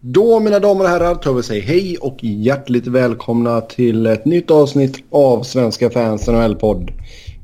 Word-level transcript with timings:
Då 0.00 0.40
mina 0.40 0.58
damer 0.58 0.84
och 0.84 0.90
herrar 0.90 1.14
tar 1.14 1.32
vi 1.32 1.42
säga 1.42 1.64
hej 1.64 1.96
och 1.96 2.18
hjärtligt 2.20 2.86
välkomna 2.86 3.60
till 3.60 4.06
ett 4.06 4.24
nytt 4.24 4.50
avsnitt 4.50 5.04
av 5.10 5.42
Svenska 5.42 5.90
fans 5.90 6.28
NHL-podd. 6.28 6.92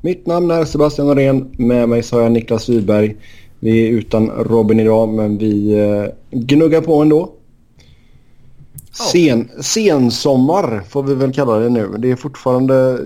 Mitt 0.01 0.27
namn 0.27 0.51
är 0.51 0.65
Sebastian 0.65 1.07
Norén. 1.07 1.51
Med 1.59 1.89
mig 1.89 2.03
så 2.03 2.17
har 2.17 2.23
jag 2.23 2.33
Niklas 2.33 2.69
Wiberg. 2.69 3.17
Vi 3.61 3.87
är 3.87 3.91
utan 3.91 4.31
Robin 4.31 4.81
idag 4.81 5.09
men 5.09 5.39
vi 5.39 5.81
eh, 5.81 6.05
gnuggar 6.31 6.81
på 6.81 7.03
ändå. 7.03 7.33
Sen, 9.13 9.51
sensommar 9.61 10.83
får 10.89 11.03
vi 11.03 11.15
väl 11.15 11.33
kalla 11.33 11.59
det 11.59 11.69
nu. 11.69 11.95
Det 11.99 12.11
är 12.11 12.17
fortfarande 12.17 13.01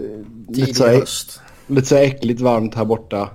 lite 0.49 0.75
så, 0.75 0.87
här, 0.87 1.05
lite 1.67 1.87
så 1.87 1.95
här 1.95 2.03
äckligt 2.03 2.41
varmt 2.41 2.75
här 2.75 2.85
borta. 2.85 3.29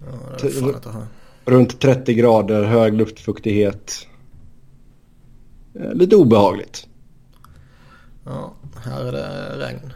Ja, 0.00 0.36
det 0.40 0.46
är 0.46 0.50
fan 0.50 0.74
att 0.74 0.84
ha. 0.84 1.02
Runt 1.44 1.80
30 1.80 2.14
grader, 2.14 2.64
hög 2.64 2.94
luftfuktighet. 2.94 4.06
Eh, 5.80 5.94
Lite 5.94 6.16
obehagligt. 6.16 6.86
Ja, 8.24 8.52
här 8.84 9.04
är 9.04 9.12
det 9.12 9.66
regn. 9.66 9.92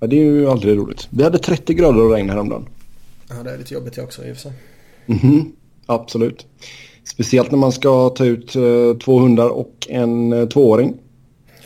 Ja, 0.00 0.06
det 0.06 0.16
är 0.16 0.24
ju 0.24 0.50
aldrig 0.50 0.76
roligt. 0.78 1.08
Vi 1.10 1.22
hade 1.24 1.38
30 1.38 1.74
grader 1.74 2.00
och 2.02 2.10
regn 2.12 2.30
häromdagen. 2.30 2.66
Ja, 3.28 3.42
det 3.42 3.50
är 3.50 3.58
lite 3.58 3.74
jobbigt 3.74 3.98
också 3.98 4.24
i 4.24 4.32
och 4.32 4.36
för 4.36 4.42
sig. 4.42 4.52
Mhm, 5.06 5.52
absolut. 5.86 6.46
Speciellt 7.04 7.50
när 7.50 7.58
man 7.58 7.72
ska 7.72 8.08
ta 8.08 8.24
ut 8.24 8.56
eh, 8.56 8.94
två 9.04 9.18
hundar 9.18 9.48
och 9.48 9.86
en 9.88 10.32
eh, 10.32 10.48
tvååring. 10.48 10.94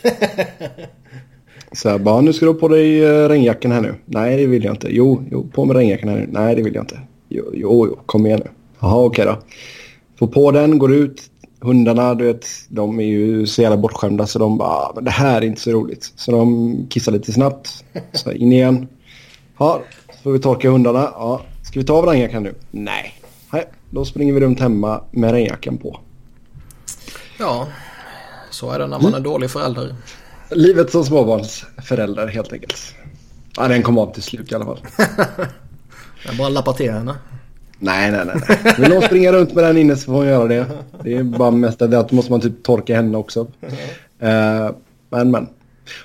Så 1.72 1.88
här, 1.88 1.98
bara 1.98 2.20
nu 2.20 2.32
ska 2.32 2.46
du 2.46 2.52
ha 2.52 2.58
på 2.58 2.68
dig 2.68 3.04
eh, 3.04 3.28
regnjackan 3.28 3.72
här 3.72 3.80
nu. 3.80 3.94
Nej, 4.04 4.36
det 4.36 4.46
vill 4.46 4.64
jag 4.64 4.74
inte. 4.74 4.88
Jo, 4.90 5.22
jo, 5.30 5.48
på 5.54 5.64
med 5.64 5.76
regnjackan 5.76 6.08
här 6.08 6.16
nu. 6.16 6.26
Nej, 6.30 6.54
det 6.56 6.62
vill 6.62 6.74
jag 6.74 6.82
inte. 6.82 7.00
Jo, 7.28 7.44
jo, 7.54 7.86
jo 7.90 7.98
kom 8.06 8.26
igen 8.26 8.40
nu. 8.44 8.50
Jaha, 8.80 9.04
okej 9.04 9.24
då. 9.24 9.38
Får 10.18 10.26
på 10.26 10.50
den, 10.50 10.78
går 10.78 10.94
ut. 10.94 11.30
Hundarna, 11.66 12.14
du 12.14 12.24
vet, 12.24 12.46
de 12.68 13.00
är 13.00 13.04
ju 13.04 13.46
så 13.46 13.62
jävla 13.62 13.76
bortskämda 13.76 14.26
så 14.26 14.38
de 14.38 14.58
bara, 14.58 14.68
"Ah, 14.68 14.92
men 14.94 15.04
det 15.04 15.10
här 15.10 15.36
är 15.42 15.44
inte 15.46 15.60
så 15.60 15.70
roligt. 15.70 16.12
Så 16.16 16.30
de 16.32 16.86
kissar 16.90 17.12
lite 17.12 17.32
snabbt. 17.32 17.84
Så 18.12 18.32
in 18.32 18.52
igen. 18.52 18.88
Ja, 19.58 19.80
så 20.16 20.22
får 20.22 20.32
vi 20.32 20.38
torka 20.38 20.70
hundarna. 20.70 20.98
Ja, 21.14 21.40
ska 21.62 21.80
vi 21.80 21.86
ta 21.86 21.92
av 21.94 22.06
regnjackan 22.06 22.42
nu? 22.42 22.54
Nej. 22.70 23.14
Nej, 23.50 23.64
då 23.90 24.04
springer 24.04 24.32
vi 24.34 24.40
runt 24.40 24.60
hemma 24.60 25.00
med 25.10 25.30
regnjackan 25.32 25.78
på. 25.78 26.00
Ja, 27.38 27.66
så 28.50 28.70
är 28.70 28.78
det 28.78 28.86
när 28.86 29.00
man 29.00 29.14
är 29.14 29.20
dålig 29.20 29.50
förälder. 29.50 29.94
Livet 30.50 30.90
som 30.90 31.04
småbarnsförälder 31.04 32.26
helt 32.26 32.52
enkelt. 32.52 32.94
Ja, 33.56 33.68
den 33.68 33.82
kom 33.82 33.98
av 33.98 34.12
till 34.14 34.22
slut 34.22 34.52
i 34.52 34.54
alla 34.54 34.64
fall. 34.64 34.78
Jag 36.26 36.36
bara 36.38 36.48
lappar 36.48 36.72
till 36.72 36.92
henne. 36.92 37.14
Nej, 37.78 38.10
nej, 38.10 38.20
nej. 38.26 38.58
Vill 38.78 38.88
någon 38.88 39.02
springa 39.02 39.32
runt 39.32 39.54
med 39.54 39.64
den 39.64 39.76
inne 39.76 39.96
så 39.96 40.04
får 40.04 40.12
hon 40.12 40.26
göra 40.26 40.48
det. 40.48 40.66
Det 41.04 41.16
är 41.16 41.22
bara 41.22 41.50
mest 41.50 41.82
att 41.82 41.90
då 41.90 42.16
måste 42.16 42.32
man 42.32 42.40
typ 42.40 42.62
torka 42.62 42.96
henne 42.96 43.18
också. 43.18 43.46
Eh, 44.20 44.70
men, 45.10 45.30
men. 45.30 45.46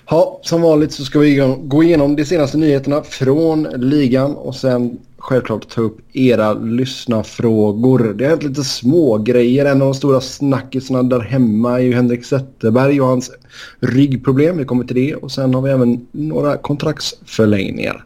Ja, 0.09 0.39
som 0.43 0.61
vanligt 0.61 0.91
så 0.91 1.05
ska 1.05 1.19
vi 1.19 1.57
gå 1.63 1.83
igenom 1.83 2.15
de 2.15 2.25
senaste 2.25 2.57
nyheterna 2.57 3.01
från 3.01 3.67
ligan 3.75 4.35
och 4.35 4.55
sen 4.55 4.97
självklart 5.17 5.69
ta 5.69 5.81
upp 5.81 5.97
era 6.13 6.53
lyssnarfrågor. 6.53 8.13
Det 8.13 8.23
har 8.23 8.29
hänt 8.29 8.43
lite 8.43 8.63
små 8.63 9.17
grejer. 9.17 9.65
En 9.65 9.81
av 9.81 9.87
de 9.87 9.93
stora 9.93 10.21
snackisarna 10.21 11.03
där 11.03 11.19
hemma 11.19 11.79
är 11.79 11.83
ju 11.83 11.93
Henrik 11.93 12.25
Zetterberg 12.25 13.01
och 13.01 13.07
hans 13.07 13.31
ryggproblem. 13.79 14.57
Vi 14.57 14.65
kommer 14.65 14.83
till 14.83 14.95
det. 14.95 15.15
Och 15.15 15.31
sen 15.31 15.53
har 15.53 15.61
vi 15.61 15.71
även 15.71 16.07
några 16.11 16.57
kontraktsförlängningar. 16.57 18.05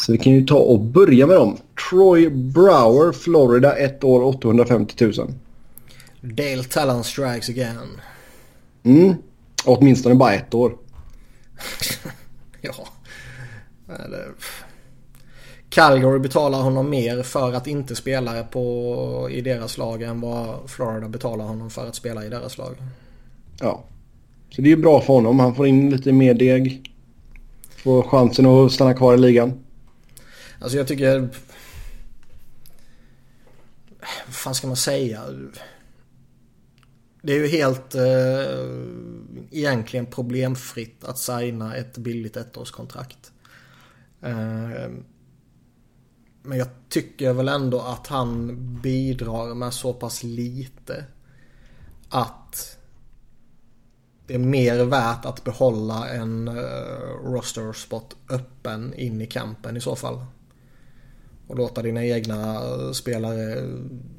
Så 0.00 0.12
vi 0.12 0.18
kan 0.18 0.32
ju 0.32 0.46
ta 0.46 0.58
och 0.58 0.80
börja 0.80 1.26
med 1.26 1.36
dem. 1.36 1.56
Troy 1.90 2.28
Brower, 2.30 3.12
Florida, 3.12 3.76
ett 3.76 4.04
år 4.04 4.22
850 4.22 5.04
000. 5.04 5.14
Dale 6.20 6.64
Talon 6.64 7.04
strikes 7.04 7.48
again. 7.48 8.00
Mm. 8.82 9.14
Åtminstone 9.64 10.14
bara 10.14 10.32
ett 10.34 10.54
år. 10.54 10.76
ja. 12.60 12.74
Eller... 13.88 14.28
Calgary 15.68 16.18
betalar 16.18 16.62
honom 16.62 16.90
mer 16.90 17.22
för 17.22 17.52
att 17.52 17.66
inte 17.66 17.96
spela 17.96 18.42
på, 18.44 19.28
i 19.30 19.40
deras 19.40 19.78
lag 19.78 20.02
än 20.02 20.20
vad 20.20 20.70
Florida 20.70 21.08
betalar 21.08 21.44
honom 21.44 21.70
för 21.70 21.88
att 21.88 21.94
spela 21.94 22.24
i 22.24 22.28
deras 22.28 22.58
lag. 22.58 22.76
Ja. 23.60 23.84
Så 24.50 24.62
det 24.62 24.68
är 24.68 24.76
ju 24.76 24.82
bra 24.82 25.00
för 25.00 25.14
honom. 25.14 25.40
Han 25.40 25.54
får 25.54 25.66
in 25.66 25.90
lite 25.90 26.12
mer 26.12 26.34
deg. 26.34 26.92
Får 27.76 28.02
chansen 28.02 28.46
att 28.46 28.72
stanna 28.72 28.94
kvar 28.94 29.14
i 29.14 29.18
ligan. 29.18 29.52
Alltså 30.60 30.78
jag 30.78 30.88
tycker... 30.88 31.28
Vad 34.26 34.34
fan 34.34 34.54
ska 34.54 34.66
man 34.66 34.76
säga? 34.76 35.24
Det 37.22 37.32
är 37.32 37.38
ju 37.38 37.46
helt 37.46 37.94
eh, 37.94 38.70
egentligen 39.50 40.06
problemfritt 40.06 41.04
att 41.04 41.18
signa 41.18 41.76
ett 41.76 41.98
billigt 41.98 42.36
ettårskontrakt. 42.36 43.32
Eh, 44.20 44.90
men 46.42 46.58
jag 46.58 46.68
tycker 46.88 47.32
väl 47.32 47.48
ändå 47.48 47.80
att 47.80 48.06
han 48.06 48.56
bidrar 48.82 49.54
med 49.54 49.74
så 49.74 49.92
pass 49.92 50.22
lite 50.22 51.04
att 52.08 52.76
det 54.26 54.34
är 54.34 54.38
mer 54.38 54.84
värt 54.84 55.24
att 55.24 55.44
behålla 55.44 56.08
en 56.08 56.48
eh, 56.48 57.24
roster 57.24 57.72
spot 57.72 58.16
öppen 58.30 58.94
in 58.94 59.20
i 59.20 59.26
kampen 59.26 59.76
i 59.76 59.80
så 59.80 59.96
fall. 59.96 60.24
Och 61.50 61.56
låta 61.56 61.82
dina 61.82 62.04
egna 62.04 62.62
spelare 62.92 63.68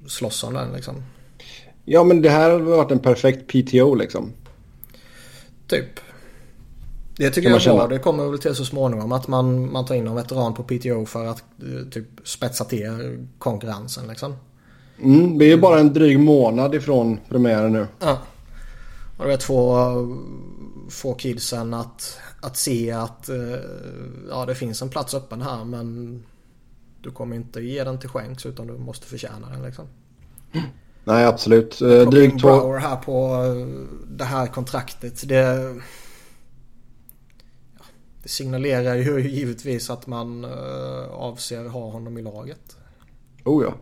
slåss 0.07 0.43
om 0.43 0.53
den 0.53 0.73
liksom. 0.73 0.95
Ja 1.85 2.03
men 2.03 2.21
det 2.21 2.29
här 2.29 2.51
har 2.51 2.59
varit 2.59 2.91
en 2.91 2.99
perfekt 2.99 3.47
PTO 3.47 3.95
liksom. 3.95 4.31
Typ. 5.67 5.99
Det 7.17 7.29
tycker 7.29 7.49
jag 7.49 7.67
är 7.67 7.73
bra. 7.73 7.87
Det 7.87 7.99
kommer 7.99 8.25
väl 8.25 8.39
till 8.39 8.55
så 8.55 8.65
småningom 8.65 9.11
att 9.11 9.27
man, 9.27 9.71
man 9.71 9.85
tar 9.85 9.95
in 9.95 10.07
en 10.07 10.15
veteran 10.15 10.53
på 10.53 10.63
PTO 10.63 11.05
för 11.05 11.25
att 11.25 11.43
eh, 11.59 11.89
typ 11.91 12.07
spetsa 12.23 12.65
till 12.65 13.17
konkurrensen 13.37 14.07
liksom. 14.07 14.35
Mm, 15.03 15.37
det 15.37 15.45
är 15.45 15.49
ju 15.49 15.57
bara 15.57 15.79
en 15.79 15.93
dryg 15.93 16.19
månad 16.19 16.75
ifrån 16.75 17.19
premiären 17.29 17.73
nu. 17.73 17.87
Ja. 17.99 18.17
Och 19.17 19.23
du 19.23 19.29
vet 19.29 19.43
få, 19.43 20.17
få 20.89 21.13
kidsen 21.13 21.73
att, 21.73 22.17
att 22.41 22.57
se 22.57 22.91
att 22.91 23.29
eh, 23.29 23.59
ja, 24.29 24.45
det 24.45 24.55
finns 24.55 24.81
en 24.81 24.89
plats 24.89 25.13
öppen 25.13 25.41
här 25.41 25.65
men 25.65 26.23
du 27.01 27.12
kommer 27.12 27.35
inte 27.35 27.62
ge 27.62 27.84
den 27.84 28.00
till 28.00 28.09
skänks 28.09 28.45
utan 28.45 28.67
du 28.67 28.73
måste 28.78 29.07
förtjäna 29.07 29.50
den 29.50 29.63
liksom. 29.63 29.88
Nej 31.03 31.25
absolut. 31.25 31.81
Eh, 31.81 32.09
Drygt 32.09 32.41
två... 32.41 32.73
Här 32.78 32.95
på 32.95 33.44
eh, 33.44 33.67
det 34.07 34.23
här 34.23 34.47
kontraktet. 34.47 35.28
Det, 35.28 35.73
det 38.23 38.29
signalerar 38.29 38.95
ju 38.95 39.19
givetvis 39.29 39.90
att 39.90 40.07
man 40.07 40.44
eh, 40.44 41.11
avser 41.11 41.66
ha 41.66 41.90
honom 41.91 42.17
i 42.17 42.22
laget. 42.22 42.78
Oh 43.45 43.63
ja. 43.63 43.73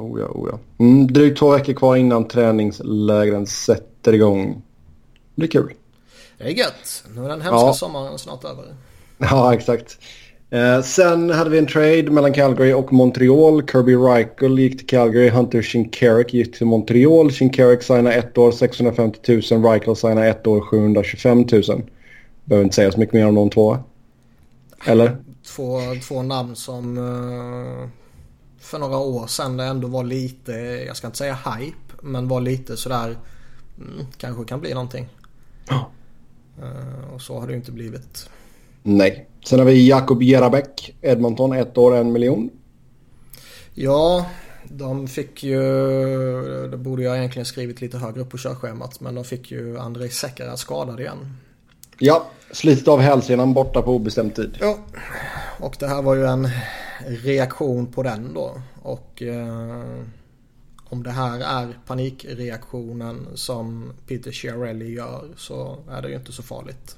Oh 0.00 0.20
ja, 0.20 0.26
oh 0.26 0.48
ja. 0.52 0.58
Mm, 0.84 1.06
drygt 1.06 1.38
två 1.38 1.50
veckor 1.50 1.72
kvar 1.72 1.96
innan 1.96 2.28
träningslägren 2.28 3.46
sätter 3.46 4.12
igång. 4.12 4.62
Det 5.34 5.44
är 5.44 5.48
kul. 5.48 5.72
Det 6.38 6.44
är 6.44 6.48
gött. 6.50 7.04
Nu 7.14 7.24
är 7.24 7.28
den 7.28 7.40
hemska 7.40 7.56
Ja. 7.66 7.74
sommaren 7.74 8.18
snart 8.18 8.44
över. 8.44 8.74
Ja, 9.18 9.54
exakt. 9.54 9.98
Eh, 10.50 10.82
sen 10.82 11.30
hade 11.30 11.50
vi 11.50 11.58
en 11.58 11.66
trade 11.66 12.10
mellan 12.10 12.32
Calgary 12.32 12.72
och 12.72 12.92
Montreal. 12.92 13.66
Kirby 13.66 13.94
Reichel 13.94 14.58
gick 14.58 14.78
till 14.78 14.86
Calgary. 14.86 15.28
Hunter 15.28 15.62
Shinkarek 15.62 16.34
gick 16.34 16.58
till 16.58 16.66
Montreal. 16.66 17.30
Shinkarek 17.30 17.82
signade 17.82 18.14
ett 18.14 18.38
år 18.38 18.52
650 18.52 19.42
000. 19.52 19.64
Reichel 19.64 19.96
signade 19.96 20.28
ett 20.28 20.46
år 20.46 20.60
725 20.60 21.38
000. 21.38 21.82
Behöver 22.44 22.64
inte 22.64 22.76
säga 22.76 22.92
så 22.92 23.00
mycket 23.00 23.12
mer 23.12 23.26
om 23.26 23.34
de 23.34 23.50
två. 23.50 23.78
Eller? 24.86 25.16
Två, 25.56 25.78
två 26.08 26.22
namn 26.22 26.56
som 26.56 26.98
eh, 26.98 27.88
för 28.60 28.78
några 28.78 28.98
år 28.98 29.26
sedan 29.26 29.56
det 29.56 29.64
ändå 29.64 29.88
var 29.88 30.04
lite, 30.04 30.52
jag 30.86 30.96
ska 30.96 31.06
inte 31.06 31.18
säga 31.18 31.34
hype, 31.34 31.94
men 32.02 32.28
var 32.28 32.40
lite 32.40 32.76
sådär, 32.76 33.16
mm, 33.78 34.06
kanske 34.16 34.44
kan 34.44 34.60
bli 34.60 34.74
någonting. 34.74 35.08
Ja. 35.68 35.90
Eh, 36.62 37.14
och 37.14 37.22
så 37.22 37.40
har 37.40 37.46
det 37.46 37.52
ju 37.52 37.58
inte 37.58 37.72
blivit. 37.72 38.30
Nej. 38.82 39.29
Sen 39.44 39.58
har 39.58 39.66
vi 39.66 39.88
Jakob 39.88 40.22
Jerabek. 40.22 40.96
Edmonton, 41.00 41.52
ett 41.52 41.78
år, 41.78 41.96
en 41.96 42.12
miljon. 42.12 42.50
Ja, 43.74 44.26
de 44.64 45.08
fick 45.08 45.44
ju, 45.44 45.60
det 46.70 46.76
borde 46.76 47.02
jag 47.02 47.18
egentligen 47.18 47.46
skrivit 47.46 47.80
lite 47.80 47.98
högre 47.98 48.20
upp 48.20 48.30
på 48.30 48.38
körschemat, 48.38 49.00
men 49.00 49.14
de 49.14 49.24
fick 49.24 49.50
ju 49.50 49.78
Andrei 49.78 50.08
Sekera 50.08 50.56
skadad 50.56 51.00
igen. 51.00 51.36
Ja, 51.98 52.26
slitit 52.50 52.88
av 52.88 53.00
hälsenan 53.00 53.54
borta 53.54 53.82
på 53.82 53.94
obestämd 53.94 54.34
tid. 54.34 54.56
Ja, 54.60 54.78
och 55.58 55.76
det 55.78 55.86
här 55.86 56.02
var 56.02 56.14
ju 56.14 56.26
en 56.26 56.48
reaktion 57.06 57.86
på 57.86 58.02
den 58.02 58.34
då. 58.34 58.62
Och 58.82 59.22
eh, 59.22 59.82
om 60.84 61.02
det 61.02 61.10
här 61.10 61.40
är 61.40 61.78
panikreaktionen 61.86 63.28
som 63.34 63.92
Peter 64.06 64.32
Chiarelli 64.32 64.94
gör 64.94 65.28
så 65.36 65.78
är 65.90 66.02
det 66.02 66.08
ju 66.08 66.16
inte 66.16 66.32
så 66.32 66.42
farligt. 66.42 66.96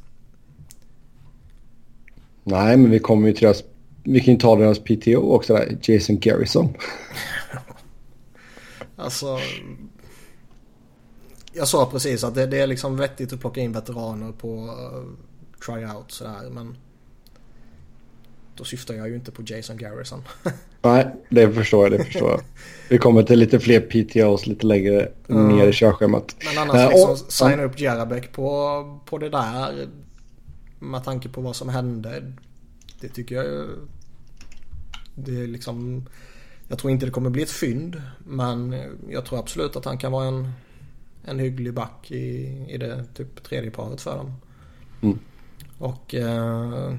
Nej, 2.45 2.77
men 2.77 2.91
vi 2.91 2.99
kommer 2.99 3.29
ju 3.29 3.35
till 3.35 3.45
deras... 3.45 3.65
Vi 4.05 4.21
kan 4.21 4.35
ju 4.35 4.41
ta 4.41 4.57
deras 4.57 4.79
PTO 4.79 5.33
också 5.33 5.55
där. 5.55 5.79
Jason 5.83 6.19
Garrison. 6.19 6.69
Alltså, 8.97 9.39
jag 11.53 11.69
sa 11.69 11.91
precis 11.91 12.25
att 12.25 12.35
det, 12.35 12.47
det, 12.47 12.61
är 12.61 12.67
liksom 12.67 12.97
vettigt 12.97 13.33
att 13.33 13.41
plocka 13.41 13.61
in 13.61 13.73
veteraner 13.73 14.33
på 14.33 14.55
uh, 14.57 15.05
tryout 15.67 16.13
sådär 16.13 16.51
men 16.51 16.77
då 18.57 18.65
syftar 18.65 18.95
jag 18.95 19.09
ju 19.09 19.15
inte 19.15 19.31
på 19.31 19.43
Jason 19.47 19.77
Garrison. 19.77 20.23
Nej, 20.83 21.07
det 21.29 21.53
förstår 21.53 21.85
jag. 21.85 22.01
Det 22.01 22.05
förstår 22.05 22.31
jag. 22.31 22.41
Vi 22.89 22.99
kommer 22.99 23.23
till 23.23 23.39
lite 23.39 23.61
fler 23.61 23.81
PTOs 23.81 24.47
lite 24.47 24.67
längre 24.67 25.09
mm. 25.29 25.49
ner 25.49 25.69
i 25.69 25.73
körschemat. 25.73 26.37
Men 26.45 26.59
annars 26.63 26.77
uh, 26.77 26.89
liksom 26.89 27.11
och, 27.11 27.19
signa 27.19 27.63
upp 27.63 27.81
Jarabek 27.81 28.33
på, 28.33 29.01
på 29.07 29.19
det 29.19 29.29
där 29.29 29.89
med 30.83 31.05
tanke 31.05 31.29
på 31.29 31.41
vad 31.41 31.57
som 31.57 31.69
hände. 31.69 32.33
Det 33.01 33.09
tycker 33.09 33.35
jag 33.35 33.69
det 35.15 35.41
är 35.41 35.47
liksom 35.47 36.09
jag 36.69 36.79
tror 36.79 36.91
inte 36.91 37.07
det 37.07 37.13
kommer 37.13 37.31
bli 37.31 37.43
ett 37.43 37.51
fynd 37.51 38.03
men 38.19 38.77
jag 39.09 39.25
tror 39.25 39.39
absolut 39.39 39.77
att 39.77 39.85
han 39.85 39.99
kan 39.99 40.13
vara 40.13 40.27
en, 40.27 40.53
en 41.25 41.39
hygglig 41.39 41.75
back 41.75 42.11
i, 42.11 42.47
i 42.69 42.79
det 42.79 43.05
typ 43.15 43.43
tredje 43.43 43.71
paret 43.71 44.01
för 44.01 44.17
dem. 44.17 44.35
Mm. 45.03 45.19
Och 45.79 46.15
eh, 46.15 46.95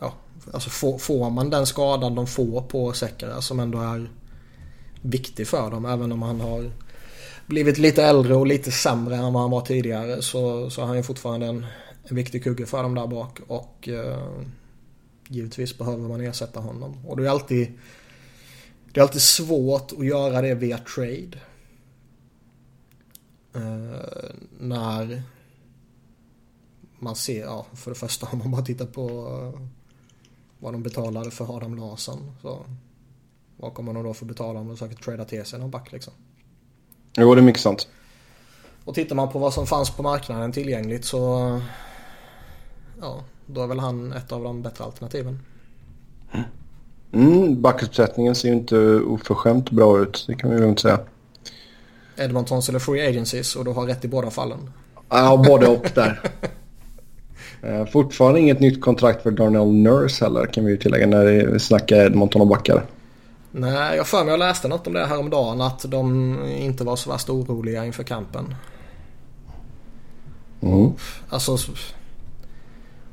ja, 0.00 0.14
alltså 0.52 0.70
får, 0.70 0.98
får, 0.98 1.30
man 1.30 1.50
den 1.50 1.66
skadan 1.66 2.14
de 2.14 2.26
får 2.26 2.62
på 2.62 2.92
Sekera 2.92 3.40
som 3.40 3.60
ändå 3.60 3.78
är 3.78 4.10
viktig 5.02 5.46
för 5.46 5.70
dem 5.70 5.84
även 5.86 6.12
om 6.12 6.22
han 6.22 6.40
har 6.40 6.70
blivit 7.46 7.78
lite 7.78 8.04
äldre 8.04 8.34
och 8.34 8.46
lite 8.46 8.72
sämre 8.72 9.16
än 9.16 9.32
vad 9.32 9.42
han 9.42 9.50
var 9.50 9.60
tidigare 9.60 10.22
så, 10.22 10.70
så 10.70 10.82
är 10.82 10.86
han 10.86 10.96
ju 10.96 11.02
fortfarande 11.02 11.46
en, 11.46 11.66
en 12.08 12.16
viktig 12.16 12.44
kugge 12.44 12.66
för 12.66 12.82
dem 12.82 12.94
där 12.94 13.06
bak 13.06 13.40
och 13.46 13.88
eh, 13.88 14.28
givetvis 15.28 15.78
behöver 15.78 16.08
man 16.08 16.20
ersätta 16.20 16.60
honom. 16.60 17.06
Och 17.06 17.16
det 17.16 17.26
är 17.26 17.30
alltid 17.30 17.78
det 18.92 19.00
är 19.00 19.02
alltid 19.02 19.22
svårt 19.22 19.92
att 19.92 20.06
göra 20.06 20.42
det 20.42 20.54
via 20.54 20.78
trade. 20.78 21.38
Uh, 23.56 24.30
när 24.58 25.22
man 26.98 27.16
ser, 27.16 27.40
ja 27.40 27.66
för 27.74 27.90
det 27.90 27.94
första 27.94 28.26
om 28.26 28.38
man 28.38 28.50
bara 28.50 28.62
tittar 28.64 28.86
på 28.86 29.08
uh, 29.08 29.60
vad 30.58 30.74
de 30.74 30.82
betalade 30.82 31.30
för 31.30 31.56
Adam 31.56 31.76
Larsson. 31.76 32.32
Så 32.42 32.66
vad 33.56 33.74
kommer 33.74 33.94
de 33.94 34.04
då 34.04 34.14
få 34.14 34.24
betala 34.24 34.60
om 34.60 34.68
de 34.68 34.76
försöker 34.76 35.02
trada 35.02 35.24
till 35.24 35.44
sig 35.44 35.58
någon 35.58 35.70
back 35.70 35.92
liksom? 35.92 36.12
Jo, 37.16 37.34
det 37.34 37.40
är 37.40 37.42
mycket 37.42 37.62
sant. 37.62 37.88
Och 38.84 38.94
tittar 38.94 39.16
man 39.16 39.32
på 39.32 39.38
vad 39.38 39.54
som 39.54 39.66
fanns 39.66 39.90
på 39.90 40.02
marknaden 40.02 40.52
tillgängligt 40.52 41.04
så 41.04 41.60
ja, 43.00 43.24
då 43.46 43.62
är 43.62 43.66
väl 43.66 43.78
han 43.78 44.12
ett 44.12 44.32
av 44.32 44.42
de 44.42 44.62
bättre 44.62 44.84
alternativen. 44.84 45.38
Mm, 47.12 47.62
backuppsättningen 47.62 48.34
ser 48.34 48.48
ju 48.48 48.54
inte 48.54 48.78
oförskämt 49.00 49.70
bra 49.70 49.98
ut, 50.02 50.24
det 50.26 50.34
kan 50.34 50.50
vi 50.50 50.58
lugnt 50.58 50.80
säga. 50.80 51.00
Edmontons 52.16 52.68
eller 52.68 52.78
Free 52.78 53.08
Agencies 53.08 53.56
och 53.56 53.64
du 53.64 53.70
har 53.70 53.86
rätt 53.86 54.04
i 54.04 54.08
båda 54.08 54.30
fallen. 54.30 54.70
Ja, 55.08 55.44
både 55.46 55.66
och 55.66 55.90
där. 55.94 56.20
Eh, 57.62 57.86
fortfarande 57.86 58.40
inget 58.40 58.60
nytt 58.60 58.80
kontrakt 58.80 59.22
för 59.22 59.30
Darnell 59.30 59.72
Nurse 59.72 60.24
heller 60.24 60.46
kan 60.46 60.64
vi 60.64 60.70
ju 60.70 60.76
tillägga 60.76 61.06
när 61.06 61.24
vi 61.24 61.58
snackar 61.58 61.96
Edmonton 61.96 62.40
och 62.40 62.46
backar. 62.46 62.84
Nej, 63.50 63.96
jag 63.96 64.06
för 64.06 64.24
mig 64.24 64.30
jag 64.30 64.38
läste 64.38 64.68
något 64.68 64.86
om 64.86 64.92
det 64.92 65.06
här 65.06 65.18
om 65.18 65.30
dagen 65.30 65.60
att 65.60 65.84
de 65.88 66.36
inte 66.48 66.84
var 66.84 66.96
så 66.96 67.10
värst 67.10 67.30
oroliga 67.30 67.84
inför 67.84 68.02
kampen. 68.02 68.54
Mm. 70.60 70.92
Alltså 71.28 71.56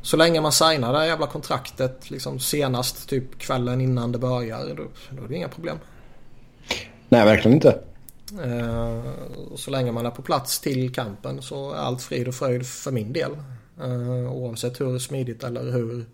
så 0.05 0.17
länge 0.17 0.41
man 0.41 0.51
signar 0.51 0.93
det 0.93 0.99
här 0.99 1.05
jävla 1.05 1.27
kontraktet 1.27 2.11
liksom 2.11 2.39
senast 2.39 3.09
typ 3.09 3.39
kvällen 3.39 3.81
innan 3.81 4.11
det 4.11 4.17
börjar 4.17 4.75
då, 4.75 4.83
då 5.09 5.23
är 5.23 5.27
det 5.27 5.35
inga 5.35 5.47
problem. 5.47 5.77
Nej, 7.09 7.25
verkligen 7.25 7.55
inte. 7.55 7.79
Uh, 8.45 9.03
så 9.55 9.71
länge 9.71 9.91
man 9.91 10.05
är 10.05 10.09
på 10.09 10.21
plats 10.21 10.59
till 10.59 10.93
kampen 10.93 11.41
så 11.41 11.71
är 11.71 11.75
allt 11.75 12.01
frid 12.01 12.27
och 12.27 12.35
fröjd 12.35 12.67
för 12.67 12.91
min 12.91 13.13
del. 13.13 13.31
Uh, 13.83 14.31
oavsett 14.31 14.81
hur 14.81 14.99
smidigt 14.99 15.43
eller 15.43 15.71
hur 15.71 16.05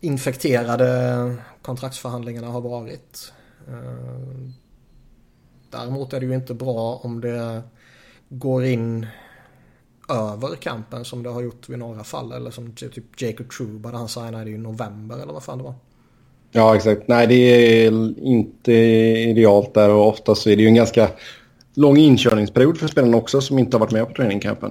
infekterade 0.00 1.36
kontraktsförhandlingarna 1.62 2.46
har 2.46 2.60
varit. 2.60 3.32
Uh, 3.68 4.50
däremot 5.70 6.12
är 6.12 6.20
det 6.20 6.26
ju 6.26 6.34
inte 6.34 6.54
bra 6.54 7.00
om 7.02 7.20
det 7.20 7.62
går 8.28 8.64
in 8.64 9.06
över 10.08 10.56
kampen 10.56 11.04
som 11.04 11.22
det 11.22 11.30
har 11.30 11.42
gjort 11.42 11.68
vid 11.68 11.78
några 11.78 12.04
fall. 12.04 12.32
Eller 12.32 12.50
som 12.50 12.72
typ 12.72 13.22
Jacob 13.22 13.50
Truba 13.50 13.90
där 13.90 13.98
han 13.98 14.08
signade 14.08 14.50
i 14.50 14.58
november 14.58 15.16
eller 15.22 15.32
vad 15.32 15.42
fan 15.42 15.58
det 15.58 15.64
var. 15.64 15.74
Ja 16.52 16.76
exakt. 16.76 17.08
Nej 17.08 17.26
det 17.26 17.34
är 17.34 17.90
inte 18.26 18.72
idealt 18.72 19.74
där 19.74 19.90
och 19.90 20.08
oftast 20.08 20.42
så 20.42 20.50
är 20.50 20.56
det 20.56 20.62
ju 20.62 20.68
en 20.68 20.74
ganska 20.74 21.10
lång 21.74 21.96
inkörningsperiod 21.96 22.78
för 22.78 22.88
spelarna 22.88 23.16
också 23.16 23.40
som 23.40 23.58
inte 23.58 23.76
har 23.76 23.80
varit 23.80 23.92
med 23.92 24.08
på 24.08 24.14
trainingcampen. 24.14 24.70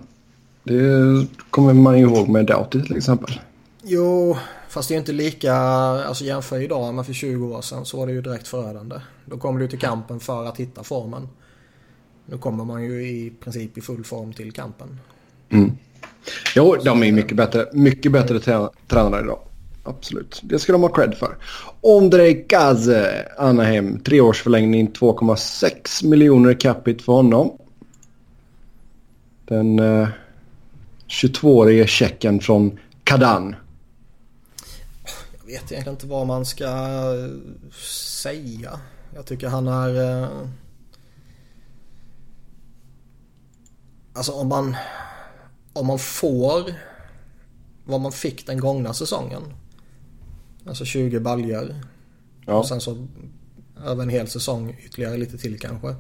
Det 0.64 1.28
kommer 1.50 1.74
man 1.74 2.00
ju 2.00 2.06
ihåg 2.06 2.28
med 2.28 2.46
Doughty 2.46 2.82
till 2.82 2.98
exempel. 2.98 3.40
Jo, 3.84 4.38
fast 4.70 4.90
det 4.90 4.96
är 4.96 5.00
inte 5.00 5.12
lika, 5.12 5.54
alltså 5.54 6.24
jämför 6.24 6.62
idag 6.62 6.94
med 6.94 7.06
för 7.06 7.14
20 7.14 7.56
år 7.56 7.62
sedan 7.62 7.86
så 7.86 7.98
var 7.98 8.08
det 8.08 8.14
ju 8.14 8.22
direkt 8.22 8.48
förödande. 8.48 8.96
Då 9.26 9.38
kom 9.38 9.60
du 9.60 9.68
till 9.68 9.80
kampen 9.80 10.20
för 10.20 10.46
att 10.46 10.58
hitta 10.58 10.84
formen. 10.84 11.30
Nu 12.26 12.38
kommer 12.38 12.66
man 12.66 12.84
ju 12.84 13.08
i 13.08 13.34
princip 13.44 13.78
i 13.78 13.82
full 13.82 14.04
form 14.04 14.34
till 14.34 14.52
kampen. 14.52 15.00
Mm. 15.50 15.72
Jo, 16.56 16.76
de 16.84 17.04
är 17.04 17.12
mycket 17.12 17.38
bättre, 17.38 17.66
mycket 17.74 18.12
bättre 18.12 18.40
tränare 18.88 19.22
idag. 19.22 19.40
Absolut. 19.84 20.42
Det 20.44 20.60
ska 20.60 20.72
de 20.72 20.82
ha 20.82 20.90
cred 20.90 21.18
för. 21.18 21.38
Ondrej 21.82 22.46
Gaze, 22.50 23.28
Anaheim. 23.38 24.00
Treårsförlängning, 24.00 24.92
2,6 24.92 26.06
miljoner 26.06 26.54
capita 26.54 27.04
för 27.04 27.14
honom. 27.14 27.58
Den 29.46 29.80
eh, 29.80 30.08
22-årige 31.08 31.88
tjecken 31.88 32.40
från 32.40 32.80
Kadan. 33.04 33.56
Jag 35.38 35.46
vet 35.46 35.72
egentligen 35.72 35.94
inte 35.94 36.08
vad 36.08 36.28
man 36.28 36.46
ska 36.46 36.66
eh, 36.66 37.32
säga. 38.22 38.80
Jag 39.16 39.26
tycker 39.26 39.48
han 39.48 39.68
är... 39.68 40.22
Eh... 40.24 40.28
Alltså 44.14 44.32
om 44.32 44.48
man 44.48 44.76
om 45.80 45.88
man 45.88 46.00
får 46.00 46.74
vad 47.86 48.02
man 48.02 48.12
fick 48.12 48.48
den 48.48 48.60
gångna 48.60 48.94
säsongen. 48.94 49.42
Alltså 50.68 50.86
20 50.86 51.20
baljor. 51.20 51.76
Ja. 52.46 52.54
Och 52.54 52.68
sen 52.68 52.82
så 52.82 53.08
över 53.86 54.04
en 54.04 54.10
hel 54.10 54.28
säsong 54.28 54.78
ytterligare 54.86 55.18
lite 55.18 55.38
till 55.38 55.60
kanske. 55.60 55.96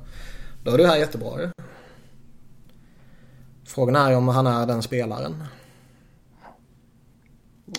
Då 0.63 0.71
är 0.71 0.77
det 0.77 0.87
här 0.87 0.97
jättebra 0.97 1.41
ju. 1.41 1.49
Frågan 3.65 3.95
är 3.95 4.15
om 4.15 4.27
han 4.27 4.47
är 4.47 4.65
den 4.65 4.81
spelaren. 4.81 5.43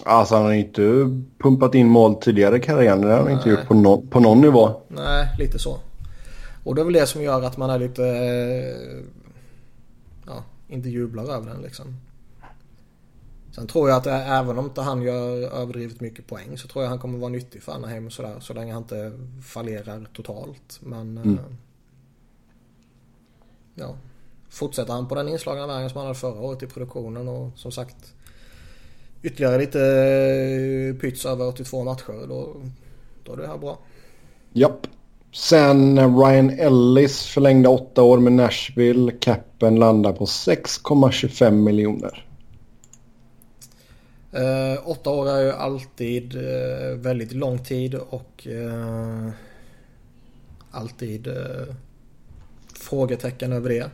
Alltså 0.05 0.35
han 0.35 0.45
har 0.45 0.53
inte 0.53 0.83
pumpat 1.39 1.75
in 1.75 1.89
mål 1.89 2.15
tidigare 2.15 2.57
i 2.57 2.61
karriären. 2.61 3.01
Det 3.01 3.13
har 3.13 3.23
han 3.23 3.31
inte 3.33 3.51
gjort 3.51 3.67
på, 3.67 3.75
no 3.75 4.07
på 4.11 4.21
någon 4.21 4.41
nivå. 4.41 4.83
Nej, 4.89 5.29
lite 5.39 5.59
så. 5.59 5.79
Och 6.65 6.75
det 6.75 6.81
är 6.81 6.85
väl 6.85 6.95
det 6.95 7.07
som 7.07 7.23
gör 7.23 7.43
att 7.43 7.57
man 7.57 7.71
är 7.71 7.79
lite 7.79 8.03
inte 10.69 10.89
jublar 10.89 11.25
över 11.25 11.51
den 11.51 11.63
liksom. 11.63 11.97
Sen 13.51 13.67
tror 13.67 13.89
jag 13.89 13.99
att 13.99 14.07
även 14.07 14.59
om 14.59 14.65
inte 14.65 14.81
han 14.81 15.03
gör 15.03 15.37
överdrivet 15.61 16.01
mycket 16.01 16.27
poäng 16.27 16.59
så 16.59 16.69
tror 16.69 16.85
jag 16.85 16.91
han 16.91 16.99
kommer 16.99 17.19
vara 17.19 17.31
nyttig 17.31 17.63
för 17.63 17.73
Anaheim 17.73 18.07
och 18.07 18.13
sådär. 18.13 18.41
Så 18.41 18.55
länge 18.55 18.73
han 18.73 18.83
inte 18.83 19.13
fallerar 19.45 20.09
totalt. 20.13 20.81
Men... 20.81 21.19
Mm. 21.19 21.35
Eh, 21.35 21.45
ja. 23.75 23.97
Fortsätter 24.49 24.93
han 24.93 25.09
på 25.09 25.15
den 25.15 25.29
inslagna 25.29 25.67
vägen 25.67 25.91
som 25.91 25.97
han 25.97 26.07
hade 26.07 26.19
förra 26.19 26.41
året 26.41 26.63
i 26.63 26.67
produktionen 26.67 27.29
och 27.29 27.59
som 27.59 27.73
sagt 27.73 28.15
ytterligare 29.23 29.59
lite 29.59 29.81
eh, 29.81 31.01
pyts 31.01 31.27
över 31.27 31.47
82 31.47 31.85
matcher 31.85 32.27
då, 32.29 32.57
då 33.25 33.33
är 33.33 33.37
det 33.37 33.47
här 33.47 33.59
bra. 33.59 33.79
Japp. 34.53 34.87
Sen 35.33 35.99
Ryan 36.23 36.51
Ellis 36.51 37.27
förlängde 37.27 37.69
åtta 37.69 38.03
år 38.03 38.19
med 38.19 38.33
Nashville. 38.33 39.13
Capen 39.13 39.77
landar 39.77 40.13
på 40.13 40.25
6,25 40.25 41.51
miljoner. 41.51 42.25
Eh, 44.33 44.89
åtta 44.89 45.11
år 45.11 45.31
är 45.31 45.43
ju 45.43 45.53
alltid 45.53 46.37
eh, 46.37 46.97
väldigt 46.97 47.33
lång 47.33 47.59
tid 47.59 47.95
och 47.95 48.47
eh, 48.47 49.29
alltid 50.71 51.27
eh, 51.27 51.75
frågetecken 52.75 53.53
över 53.53 53.69
det. 53.69 53.91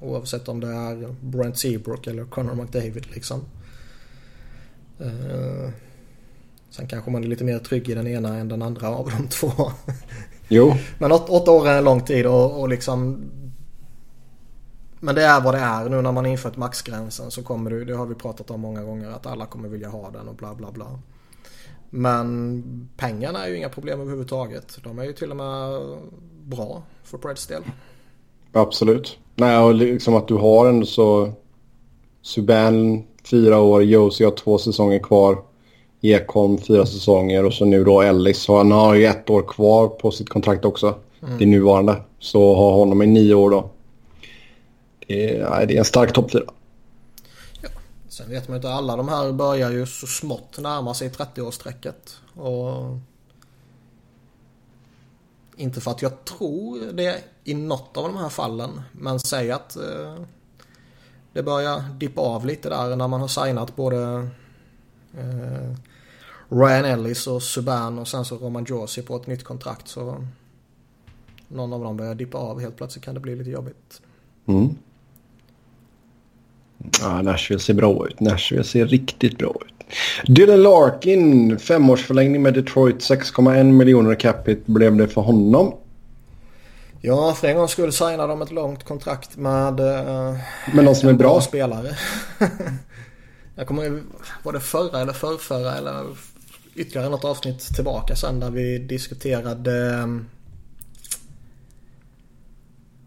Oavsett 0.00 0.48
om 0.48 0.60
det 0.60 0.68
är 0.68 1.14
Brent 1.20 1.58
Seabrook 1.58 2.06
eller 2.06 2.24
Connor 2.24 2.54
McDavid 2.54 3.06
liksom. 3.14 3.40
Eh, 5.00 5.70
sen 6.70 6.86
kanske 6.88 7.10
man 7.10 7.24
är 7.24 7.28
lite 7.28 7.44
mer 7.44 7.58
trygg 7.58 7.88
i 7.88 7.94
den 7.94 8.06
ena 8.06 8.36
än 8.36 8.48
den 8.48 8.62
andra 8.62 8.88
av 8.88 9.10
de 9.10 9.28
två. 9.28 9.50
Jo. 10.48 10.74
Men 10.98 11.12
åt, 11.12 11.28
åtta 11.28 11.50
år 11.50 11.68
är 11.68 11.78
en 11.78 11.84
lång 11.84 12.00
tid 12.00 12.26
och, 12.26 12.60
och 12.60 12.68
liksom 12.68 13.30
men 15.04 15.14
det 15.14 15.22
är 15.22 15.40
vad 15.40 15.54
det 15.54 15.60
är. 15.60 15.88
Nu 15.88 16.02
när 16.02 16.12
man 16.12 16.26
infört 16.26 16.56
maxgränsen 16.56 17.30
så 17.30 17.42
kommer 17.42 17.70
det, 17.70 17.84
det 17.84 17.96
har 17.96 18.06
vi 18.06 18.14
pratat 18.14 18.50
om 18.50 18.60
många 18.60 18.82
gånger, 18.82 19.10
att 19.10 19.26
alla 19.26 19.46
kommer 19.46 19.68
vilja 19.68 19.88
ha 19.88 20.10
den 20.10 20.28
och 20.28 20.34
bla 20.34 20.54
bla 20.54 20.72
bla. 20.72 20.86
Men 21.90 22.88
pengarna 22.96 23.44
är 23.44 23.50
ju 23.50 23.56
inga 23.56 23.68
problem 23.68 24.00
överhuvudtaget. 24.00 24.78
De 24.84 24.98
är 24.98 25.04
ju 25.04 25.12
till 25.12 25.30
och 25.30 25.36
med 25.36 25.80
bra 26.42 26.82
för 27.02 27.18
Preds 27.18 27.46
del. 27.46 27.62
Absolut. 28.52 29.18
Nej, 29.34 29.58
och 29.58 29.74
liksom 29.74 30.14
att 30.14 30.28
du 30.28 30.34
har 30.34 30.66
ändå 30.66 30.86
så... 30.86 31.32
Subban 32.22 33.04
fyra 33.24 33.58
år, 33.60 33.82
Josie 33.82 34.26
har 34.26 34.32
två 34.32 34.58
säsonger 34.58 34.98
kvar. 34.98 35.38
Ekholm 36.12 36.58
fyra 36.58 36.86
säsonger 36.86 37.44
och 37.44 37.52
så 37.52 37.64
nu 37.64 37.84
då 37.84 38.02
Ellis. 38.02 38.48
Han 38.48 38.72
har 38.72 38.94
ju 38.94 39.06
ett 39.06 39.30
år 39.30 39.42
kvar 39.42 39.88
på 39.88 40.10
sitt 40.10 40.28
kontrakt 40.28 40.64
också. 40.64 40.94
Mm. 41.22 41.38
Det 41.38 41.46
nuvarande. 41.46 42.02
Så 42.18 42.54
har 42.54 42.72
honom 42.72 43.02
i 43.02 43.06
nio 43.06 43.34
år 43.34 43.50
då. 43.50 43.70
Det 45.06 45.36
är, 45.36 45.66
det 45.66 45.74
är 45.74 45.78
en 45.78 45.84
stark 45.84 46.12
toppfyra. 46.12 46.44
Ja. 47.62 47.68
Sen 48.08 48.30
vet 48.30 48.48
man 48.48 48.54
ju 48.54 48.58
inte, 48.58 48.70
alla 48.70 48.96
de 48.96 49.08
här 49.08 49.32
börjar 49.32 49.70
ju 49.70 49.86
så 49.86 50.06
smått 50.06 50.58
närma 50.58 50.94
sig 50.94 51.08
30-årsstrecket. 51.08 52.16
Och... 52.34 52.98
Inte 55.56 55.80
för 55.80 55.90
att 55.90 56.02
jag 56.02 56.24
tror 56.24 56.92
det 56.92 57.16
i 57.44 57.54
något 57.54 57.96
av 57.96 58.04
de 58.04 58.16
här 58.16 58.28
fallen. 58.28 58.80
Men 58.92 59.20
säg 59.20 59.50
att 59.50 59.76
eh, 59.76 60.14
det 61.32 61.42
börjar 61.42 61.82
dippa 61.98 62.20
av 62.20 62.46
lite 62.46 62.68
där 62.68 62.96
när 62.96 63.08
man 63.08 63.20
har 63.20 63.28
signat 63.28 63.76
både 63.76 64.28
eh, 65.18 65.76
Ryan 66.48 66.84
Ellis 66.84 67.26
och 67.26 67.42
Subban 67.42 67.98
och 67.98 68.08
sen 68.08 68.24
så 68.24 68.36
Roman 68.36 68.64
Josi 68.68 69.02
på 69.02 69.16
ett 69.16 69.26
nytt 69.26 69.44
kontrakt 69.44 69.88
så 69.88 70.24
någon 71.48 71.72
av 71.72 71.84
dem 71.84 71.96
börjar 71.96 72.14
dippa 72.14 72.38
av 72.38 72.60
helt 72.60 72.76
plötsligt 72.76 73.04
kan 73.04 73.14
det 73.14 73.20
bli 73.20 73.36
lite 73.36 73.50
jobbigt. 73.50 74.02
Mm. 74.46 74.68
Ja, 77.00 77.22
Nashville 77.22 77.60
ser 77.60 77.74
bra 77.74 78.06
ut. 78.06 78.20
Nashville 78.20 78.64
ser 78.64 78.86
riktigt 78.86 79.38
bra 79.38 79.54
ut. 79.66 79.74
Dylan 80.26 80.62
Larkin, 80.62 81.58
femårsförlängning 81.58 82.42
med 82.42 82.54
Detroit. 82.54 82.96
6,1 82.96 83.72
miljoner 83.72 84.14
capita 84.14 84.62
blev 84.66 84.96
det 84.96 85.08
för 85.08 85.20
honom. 85.20 85.74
Ja, 87.00 87.34
för 87.34 87.48
en 87.48 87.56
gång 87.56 87.68
skulle 87.68 87.92
signa 87.92 88.26
de 88.26 88.42
ett 88.42 88.52
långt 88.52 88.84
kontrakt 88.84 89.36
med... 89.36 89.80
Uh, 89.80 90.36
med 90.74 90.84
någon 90.84 90.96
som 90.96 91.08
är 91.08 91.12
bra. 91.12 91.40
spelare. 91.40 91.96
Jag 93.56 93.66
kommer 93.66 93.84
ihåg, 93.84 94.00
var 94.42 94.52
det 94.52 94.60
förra 94.60 95.00
eller 95.00 95.12
förrförra 95.12 95.74
eller 95.74 96.04
ytterligare 96.74 97.08
något 97.08 97.24
avsnitt 97.24 97.60
tillbaka 97.74 98.16
sen 98.16 98.40
där 98.40 98.50
vi 98.50 98.78
diskuterade 98.78 100.02
um, 100.02 100.26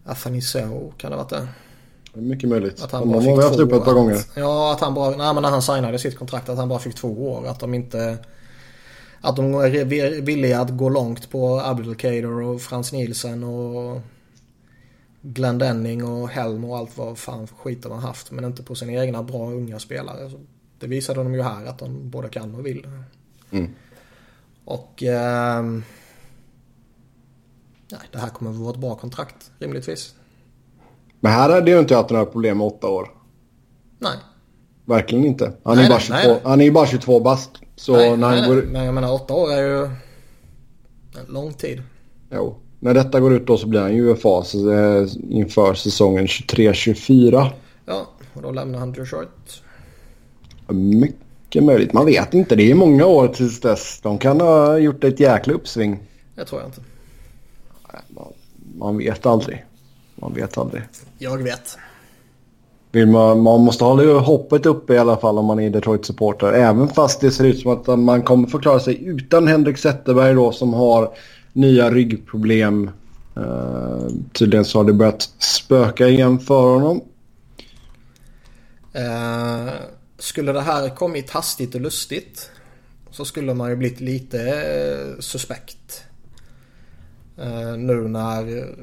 Afaniseo, 0.04 0.92
kan 0.98 1.10
det 1.10 1.16
ha 1.16 1.24
varit 1.24 1.30
det? 1.30 1.48
Mycket 2.20 2.48
möjligt. 2.48 2.82
Att 2.82 2.92
han 2.92 3.08
bara 3.08 3.22
har 3.22 3.36
vi 3.36 3.42
haft 3.42 3.58
upp 3.58 3.72
ett 3.72 3.84
par 3.84 3.94
gånger. 3.94 4.18
ja, 4.36 4.72
att 4.72 4.80
han 4.80 4.94
bara, 4.94 5.16
nej 5.16 5.34
men 5.34 5.42
när 5.42 5.50
han 5.50 5.62
signade 5.62 5.98
sitt 5.98 6.18
kontrakt 6.18 6.48
att 6.48 6.58
han 6.58 6.68
bara 6.68 6.78
fick 6.78 6.94
två 6.94 7.32
år. 7.32 7.46
Att 7.46 7.60
de 7.60 7.74
inte... 7.74 8.18
Att 9.20 9.36
de 9.36 9.54
är 9.54 10.20
villiga 10.20 10.60
att 10.60 10.70
gå 10.70 10.88
långt 10.88 11.30
på 11.30 11.60
Abdelkader 11.60 12.40
och 12.42 12.60
Frans 12.60 12.92
Nielsen 12.92 13.44
och 13.44 14.00
Glenn 15.22 15.58
Denning 15.58 16.04
och 16.04 16.28
Helm 16.28 16.64
och 16.64 16.78
allt 16.78 16.98
vad 16.98 17.18
fan 17.18 17.46
för 17.46 17.56
skit 17.56 17.82
de 17.82 17.92
har 17.92 18.00
haft. 18.00 18.30
Men 18.30 18.44
inte 18.44 18.62
på 18.62 18.74
sina 18.74 18.92
egna 18.92 19.22
bra 19.22 19.50
unga 19.50 19.78
spelare. 19.78 20.30
det 20.78 20.86
visade 20.86 21.22
de 21.22 21.34
ju 21.34 21.42
här 21.42 21.66
att 21.66 21.78
de 21.78 22.10
både 22.10 22.28
kan 22.28 22.54
och 22.54 22.66
vill. 22.66 22.86
Mm. 23.50 23.74
Och... 24.64 25.02
Eh, 25.02 25.62
nej, 27.90 28.00
det 28.12 28.18
här 28.18 28.28
kommer 28.28 28.50
att 28.50 28.56
vara 28.56 28.70
ett 28.70 28.80
bra 28.80 28.94
kontrakt 28.94 29.50
rimligtvis. 29.58 30.14
Men 31.20 31.32
här 31.32 31.50
hade 31.50 31.70
ju 31.70 31.78
inte 31.78 31.96
haft 31.96 32.10
några 32.10 32.24
problem 32.24 32.58
med 32.58 32.66
åtta 32.66 32.86
år. 32.86 33.10
Nej. 33.98 34.16
Verkligen 34.84 35.24
inte. 35.24 35.52
Han 35.62 35.76
nej, 35.76 35.84
är, 35.84 35.90
bara 35.90 36.00
22, 36.00 36.18
nej, 36.18 36.40
han 36.44 36.60
är 36.60 36.70
bara 36.70 36.86
22 36.86 37.20
bast. 37.20 37.50
Så 37.76 37.96
nej, 37.96 38.16
när 38.16 38.28
han 38.28 38.48
går... 38.48 38.62
Men 38.62 38.84
jag 38.84 38.94
menar 38.94 39.12
åtta 39.12 39.34
år 39.34 39.52
är 39.52 39.62
ju 39.62 39.84
en 39.84 41.26
lång 41.28 41.52
tid. 41.52 41.82
Jo. 42.30 42.56
När 42.80 42.94
detta 42.94 43.20
går 43.20 43.32
ut 43.32 43.46
då 43.46 43.56
så 43.56 43.66
blir 43.66 43.80
han 43.80 43.96
ju 43.96 44.16
fas 44.16 44.54
eh, 44.54 45.06
inför 45.28 45.74
säsongen 45.74 46.26
23-24. 46.26 47.50
Ja, 47.84 48.06
och 48.34 48.42
då 48.42 48.50
lämnar 48.50 48.78
han 48.78 48.92
Detroit. 48.92 49.62
Mycket 50.68 51.27
möjligt. 51.54 51.92
Man 51.92 52.06
vet 52.06 52.34
inte. 52.34 52.56
Det 52.56 52.70
är 52.70 52.74
många 52.74 53.06
år 53.06 53.28
tills 53.28 53.60
dess. 53.60 54.00
De 54.02 54.18
kan 54.18 54.40
ha 54.40 54.78
gjort 54.78 55.04
ett 55.04 55.20
jäkla 55.20 55.52
uppsving. 55.54 55.98
Det 56.34 56.44
tror 56.44 56.60
jag 56.60 56.68
inte. 56.68 56.80
Man, 58.08 58.32
man 58.78 58.98
vet 58.98 59.26
aldrig. 59.26 59.64
Man 60.14 60.34
vet 60.34 60.58
aldrig. 60.58 60.82
Jag 61.18 61.42
vet. 61.42 61.78
Vill 62.92 63.06
man, 63.06 63.42
man 63.42 63.60
måste 63.60 63.84
hålla 63.84 64.18
hoppet 64.18 64.66
uppe 64.66 64.94
i 64.94 64.98
alla 64.98 65.16
fall 65.16 65.38
om 65.38 65.44
man 65.44 65.60
är 65.60 65.70
Detroit-supporter. 65.70 66.52
Även 66.52 66.88
fast 66.88 67.20
det 67.20 67.30
ser 67.30 67.44
ut 67.44 67.60
som 67.60 67.72
att 67.72 67.98
man 67.98 68.22
kommer 68.22 68.48
få 68.48 68.58
klara 68.58 68.80
sig 68.80 69.06
utan 69.06 69.48
Henrik 69.48 69.78
Zetterberg 69.78 70.34
då 70.34 70.52
som 70.52 70.74
har 70.74 71.10
nya 71.52 71.90
ryggproblem. 71.90 72.90
Uh, 73.36 74.08
tydligen 74.32 74.64
så 74.64 74.78
har 74.78 74.84
det 74.84 74.92
börjat 74.92 75.22
spöka 75.38 76.08
igen 76.08 76.38
för 76.38 76.74
honom. 76.74 77.00
Uh, 78.96 79.72
skulle 80.18 80.52
det 80.52 80.60
här 80.60 80.94
kommit 80.94 81.30
hastigt 81.30 81.74
och 81.74 81.80
lustigt 81.80 82.50
så 83.10 83.24
skulle 83.24 83.54
man 83.54 83.70
ju 83.70 83.76
blivit 83.76 84.00
lite 84.00 84.40
eh, 84.40 85.20
suspekt. 85.20 86.04
Eh, 87.36 87.76
nu 87.76 88.08
när 88.08 88.74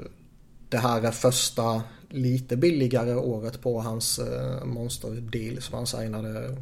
det 0.69 0.77
här 0.77 1.01
är 1.01 1.11
första 1.11 1.83
lite 2.09 2.57
billigare 2.57 3.15
året 3.15 3.61
på 3.61 3.81
hans 3.81 4.19
eh, 4.19 4.65
monster 4.65 5.09
deal 5.09 5.61
som 5.61 5.75
han 5.75 5.87
signade 5.87 6.57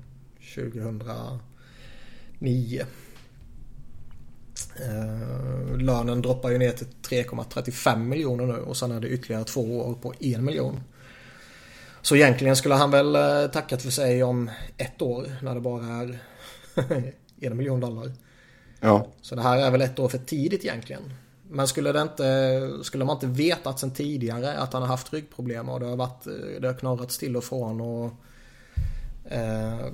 2009. 0.55 2.85
Lönen 5.77 6.21
droppar 6.21 6.49
ju 6.49 6.57
ner 6.57 6.71
till 6.71 6.87
3,35 7.09 7.97
miljoner 7.97 8.45
nu 8.45 8.53
och 8.53 8.77
sen 8.77 8.91
är 8.91 8.99
det 8.99 9.07
ytterligare 9.07 9.43
två 9.43 9.79
år 9.79 9.93
på 9.93 10.13
en 10.19 10.45
miljon. 10.45 10.79
Så 12.03 12.15
egentligen 12.15 12.55
skulle 12.55 12.75
han 12.75 12.91
väl 12.91 13.15
uh, 13.15 13.51
tackat 13.51 13.81
för 13.81 13.89
sig 13.89 14.23
om 14.23 14.51
ett 14.77 15.01
år 15.01 15.27
när 15.41 15.55
det 15.55 15.61
bara 15.61 15.85
är 15.85 16.19
en 17.41 17.57
miljon 17.57 17.79
dollar. 17.79 18.11
Ja. 18.79 19.07
Så 19.21 19.35
det 19.35 19.41
här 19.41 19.57
är 19.57 19.71
väl 19.71 19.81
ett 19.81 19.99
år 19.99 20.09
för 20.09 20.17
tidigt 20.17 20.65
egentligen. 20.65 21.13
Men 21.49 21.67
skulle, 21.67 21.91
det 21.91 22.01
inte, 22.01 22.69
skulle 22.83 23.05
man 23.05 23.15
inte 23.15 23.27
vetat 23.27 23.79
sen 23.79 23.91
tidigare 23.91 24.57
att 24.57 24.73
han 24.73 24.81
har 24.81 24.89
haft 24.89 25.13
ryggproblem 25.13 25.69
och 25.69 25.79
det 25.79 25.85
har, 25.85 25.95
varit, 25.95 26.23
det 26.61 26.67
har 26.67 26.73
knorrats 26.73 27.17
till 27.17 27.37
och 27.37 27.43
från 27.43 27.81
och... 27.81 28.11
Eh, 29.25 29.87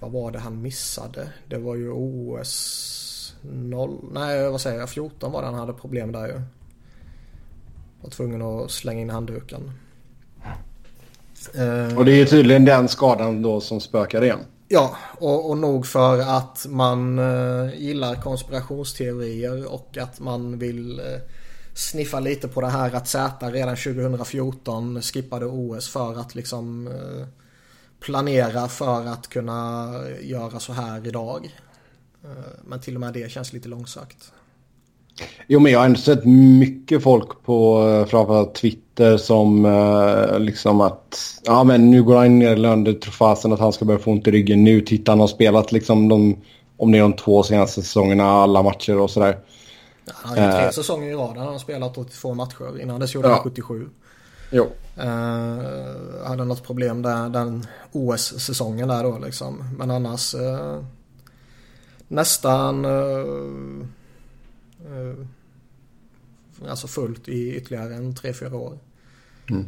vad 0.00 0.12
var 0.12 0.30
det 0.30 0.38
han 0.38 0.62
missade? 0.62 1.28
Det 1.48 1.58
var 1.58 1.76
ju 1.76 1.90
OS 1.90 3.36
0... 3.42 4.10
Nej, 4.12 4.50
vad 4.50 4.60
säger 4.60 4.78
jag? 4.78 4.90
14 4.90 5.32
var 5.32 5.42
det 5.42 5.48
han 5.48 5.58
hade 5.58 5.72
problem 5.72 6.12
där 6.12 6.26
ju. 6.26 6.42
Var 8.02 8.10
tvungen 8.10 8.42
att 8.42 8.70
slänga 8.70 9.00
in 9.00 9.10
handduken. 9.10 9.72
Och 11.96 12.04
det 12.04 12.12
är 12.12 12.26
tydligen 12.26 12.64
den 12.64 12.88
skadan 12.88 13.42
då 13.42 13.60
som 13.60 13.80
spökar 13.80 14.24
igen. 14.24 14.40
Ja, 14.68 14.96
och, 15.18 15.50
och 15.50 15.58
nog 15.58 15.86
för 15.86 16.20
att 16.20 16.66
man 16.68 17.18
eh, 17.18 17.74
gillar 17.80 18.14
konspirationsteorier 18.14 19.72
och 19.72 19.98
att 19.98 20.20
man 20.20 20.58
vill 20.58 21.00
eh, 21.00 21.04
sniffa 21.74 22.20
lite 22.20 22.48
på 22.48 22.60
det 22.60 22.68
här 22.68 22.94
att 22.94 23.08
Z 23.08 23.50
redan 23.50 23.76
2014 23.76 25.02
skippade 25.02 25.46
OS 25.46 25.88
för 25.88 26.20
att 26.20 26.34
liksom 26.34 26.86
eh, 26.86 27.26
planera 28.00 28.68
för 28.68 29.06
att 29.06 29.28
kunna 29.28 29.94
göra 30.20 30.60
så 30.60 30.72
här 30.72 31.06
idag. 31.06 31.56
Eh, 32.24 32.30
men 32.64 32.80
till 32.80 32.94
och 32.94 33.00
med 33.00 33.12
det 33.12 33.30
känns 33.30 33.52
lite 33.52 33.68
långsökt. 33.68 34.32
Jo 35.46 35.60
men 35.60 35.72
jag 35.72 35.78
har 35.78 35.86
ändå 35.86 35.98
sett 35.98 36.24
mycket 36.24 37.02
folk 37.02 37.42
på 37.44 37.88
eh, 37.88 38.06
framförallt 38.06 38.54
Twitter 38.54 39.16
som 39.16 39.64
uh, 39.64 40.38
liksom 40.38 40.80
att 40.80 41.40
ja 41.44 41.64
men 41.64 41.90
nu 41.90 42.02
går 42.02 42.16
han 42.16 42.38
ner 42.38 42.52
i 42.52 42.56
lön, 42.56 42.84
tror 42.84 43.12
fasen 43.12 43.52
att 43.52 43.60
han 43.60 43.72
ska 43.72 43.84
börja 43.84 44.00
få 44.00 44.10
ont 44.10 44.28
i 44.28 44.30
ryggen 44.30 44.64
nu. 44.64 44.80
Titta 44.80 45.12
han 45.12 45.20
har 45.20 45.26
spelat 45.26 45.72
liksom 45.72 46.08
de, 46.08 46.36
om 46.76 46.92
det 46.92 46.98
är 46.98 47.02
de 47.02 47.12
två 47.12 47.42
senaste 47.42 47.82
säsongerna, 47.82 48.24
alla 48.24 48.62
matcher 48.62 48.98
och 48.98 49.10
sådär. 49.10 49.38
Ja, 50.04 50.12
han 50.16 50.38
har 50.38 50.46
ju 50.46 50.52
tre 50.52 50.64
uh, 50.64 50.70
säsonger 50.70 51.10
i 51.10 51.14
rad. 51.14 51.36
Han 51.36 51.46
har 51.46 51.58
spelat 51.58 51.98
82 51.98 52.34
matcher. 52.34 52.80
Innan 52.80 53.00
dess 53.00 53.14
gjorde 53.14 53.28
han 53.28 53.38
77. 53.38 53.88
Jo. 54.50 54.66
Uh, 54.98 56.26
hade 56.26 56.44
något 56.44 56.66
problem 56.66 57.02
där, 57.02 57.28
den 57.28 57.66
OS-säsongen 57.92 58.88
där 58.88 59.02
då 59.02 59.18
liksom. 59.18 59.64
Men 59.78 59.90
annars 59.90 60.34
uh, 60.34 60.84
nästan 62.08 62.84
uh, 62.84 63.86
alltså 66.68 66.86
fullt 66.86 67.28
i 67.28 67.56
ytterligare 67.56 67.94
en 67.94 68.12
3-4 68.12 68.52
år. 68.52 68.78
Mm. 69.50 69.64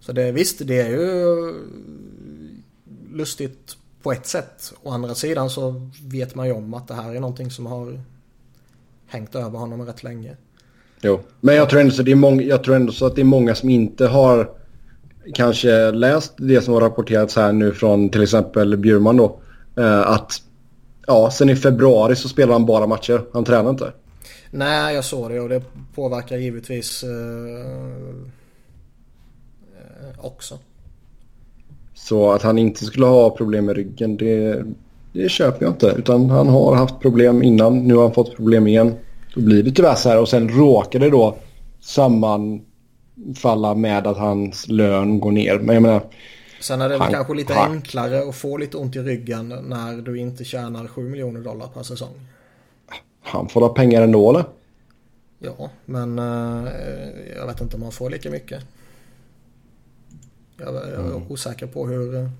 Så 0.00 0.12
det 0.12 0.32
visst, 0.32 0.66
det 0.66 0.80
är 0.80 0.88
ju 0.88 1.54
lustigt 3.12 3.76
på 4.02 4.12
ett 4.12 4.26
sätt. 4.26 4.72
Å 4.82 4.90
andra 4.90 5.14
sidan 5.14 5.50
så 5.50 5.90
vet 6.02 6.34
man 6.34 6.46
ju 6.46 6.52
om 6.52 6.74
att 6.74 6.88
det 6.88 6.94
här 6.94 7.14
är 7.14 7.20
någonting 7.20 7.50
som 7.50 7.66
har 7.66 8.00
hängt 9.06 9.34
över 9.34 9.58
honom 9.58 9.86
rätt 9.86 10.02
länge. 10.02 10.36
Jo, 11.02 11.20
men 11.40 11.54
jag 11.54 11.70
tror 11.70 11.80
ändå 11.80 11.92
så, 11.92 12.02
det 12.02 12.10
är 12.10 12.16
många, 12.16 12.42
jag 12.42 12.64
tror 12.64 12.76
ändå 12.76 12.92
så 12.92 13.06
att 13.06 13.14
det 13.14 13.22
är 13.22 13.24
många 13.24 13.54
som 13.54 13.70
inte 13.70 14.06
har 14.06 14.50
kanske 15.34 15.90
läst 15.90 16.32
det 16.36 16.60
som 16.60 16.74
har 16.74 16.80
rapporterats 16.80 17.36
här 17.36 17.52
nu 17.52 17.72
från 17.72 18.08
till 18.08 18.22
exempel 18.22 18.76
Bjurman 18.76 19.16
då. 19.16 19.40
Eh, 19.76 20.10
att 20.10 20.42
ja, 21.06 21.30
sen 21.30 21.50
i 21.50 21.56
februari 21.56 22.16
så 22.16 22.28
spelar 22.28 22.52
han 22.52 22.66
bara 22.66 22.86
matcher. 22.86 23.22
Han 23.32 23.44
tränar 23.44 23.70
inte. 23.70 23.92
Nej, 24.56 24.94
jag 24.94 25.04
såg 25.04 25.30
det 25.30 25.40
och 25.40 25.48
det 25.48 25.62
påverkar 25.94 26.36
givetvis 26.36 27.02
eh, 27.02 27.10
eh, 29.78 30.24
också. 30.24 30.58
Så 31.94 32.30
att 32.32 32.42
han 32.42 32.58
inte 32.58 32.84
skulle 32.84 33.06
ha 33.06 33.30
problem 33.30 33.64
med 33.64 33.76
ryggen, 33.76 34.16
det, 34.16 34.64
det 35.12 35.28
köper 35.28 35.64
jag 35.64 35.72
inte. 35.72 35.94
Utan 35.98 36.30
han 36.30 36.48
har 36.48 36.74
haft 36.74 37.00
problem 37.00 37.42
innan, 37.42 37.78
nu 37.78 37.94
har 37.94 38.02
han 38.02 38.14
fått 38.14 38.36
problem 38.36 38.66
igen. 38.66 38.94
Då 39.34 39.40
blir 39.40 39.62
det 39.62 39.70
tyvärr 39.70 39.94
så 39.94 40.08
här 40.08 40.20
och 40.20 40.28
sen 40.28 40.48
råkar 40.48 40.98
det 40.98 41.10
då 41.10 41.36
sammanfalla 41.80 43.74
med 43.74 44.06
att 44.06 44.16
hans 44.16 44.68
lön 44.68 45.20
går 45.20 45.30
ner. 45.30 45.58
Men 45.58 45.74
jag 45.74 45.82
menar... 45.82 46.02
Sen 46.60 46.80
är 46.80 46.88
det 46.88 46.98
han, 46.98 47.12
kanske 47.12 47.34
lite 47.34 47.54
han, 47.54 47.72
enklare 47.72 48.28
att 48.28 48.36
få 48.36 48.56
lite 48.56 48.76
ont 48.76 48.96
i 48.96 48.98
ryggen 48.98 49.48
när 49.48 50.02
du 50.02 50.18
inte 50.18 50.44
tjänar 50.44 50.86
7 50.86 51.08
miljoner 51.08 51.40
dollar 51.40 51.66
per 51.74 51.82
säsong. 51.82 52.14
Han 53.26 53.48
får 53.48 53.60
ha 53.60 53.68
pengar 53.68 54.02
ändå 54.02 54.30
eller? 54.30 54.44
Ja, 55.38 55.70
men 55.84 56.18
uh, 56.18 56.68
jag 57.36 57.46
vet 57.46 57.60
inte 57.60 57.76
om 57.76 57.82
han 57.82 57.92
får 57.92 58.10
lika 58.10 58.30
mycket. 58.30 58.62
Jag, 60.56 60.74
jag 60.74 60.84
är 60.84 60.98
mm. 60.98 61.22
osäker 61.28 61.66
på 61.66 61.86
hur 61.86 62.14
uh, 62.14 62.30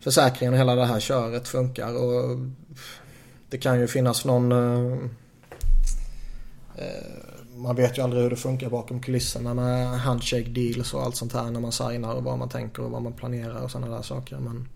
försäkringen 0.00 0.52
och 0.52 0.58
hela 0.60 0.74
det 0.74 0.84
här 0.86 1.00
köret 1.00 1.48
funkar. 1.48 1.96
Och 1.96 2.38
det 3.50 3.58
kan 3.58 3.80
ju 3.80 3.86
finnas 3.86 4.24
någon... 4.24 4.52
Uh, 4.52 4.98
man 7.56 7.76
vet 7.76 7.98
ju 7.98 8.02
aldrig 8.02 8.22
hur 8.22 8.30
det 8.30 8.36
funkar 8.36 8.70
bakom 8.70 9.00
kulisserna 9.00 9.54
med 9.54 10.00
handshake 10.00 10.50
deals 10.50 10.94
och 10.94 11.02
allt 11.02 11.16
sånt 11.16 11.32
här 11.32 11.50
när 11.50 11.60
man 11.60 11.72
signar 11.72 12.14
och 12.14 12.24
vad 12.24 12.38
man 12.38 12.48
tänker 12.48 12.82
och 12.82 12.90
vad 12.90 13.02
man 13.02 13.12
planerar 13.12 13.62
och 13.62 13.70
sådana 13.70 13.96
där 13.96 14.02
saker. 14.02 14.38
Men, 14.38 14.68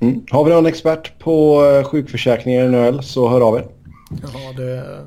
Mm. 0.00 0.26
Har 0.30 0.44
vi 0.44 0.50
någon 0.50 0.66
expert 0.66 1.18
på 1.18 1.64
eh, 1.64 1.84
sjukförsäkringar 1.84 2.64
i 2.64 2.68
NHL 2.68 3.02
så 3.02 3.28
hör 3.28 3.40
av 3.40 3.56
er. 3.56 3.68
Ja, 4.22 4.52
det... 4.56 5.04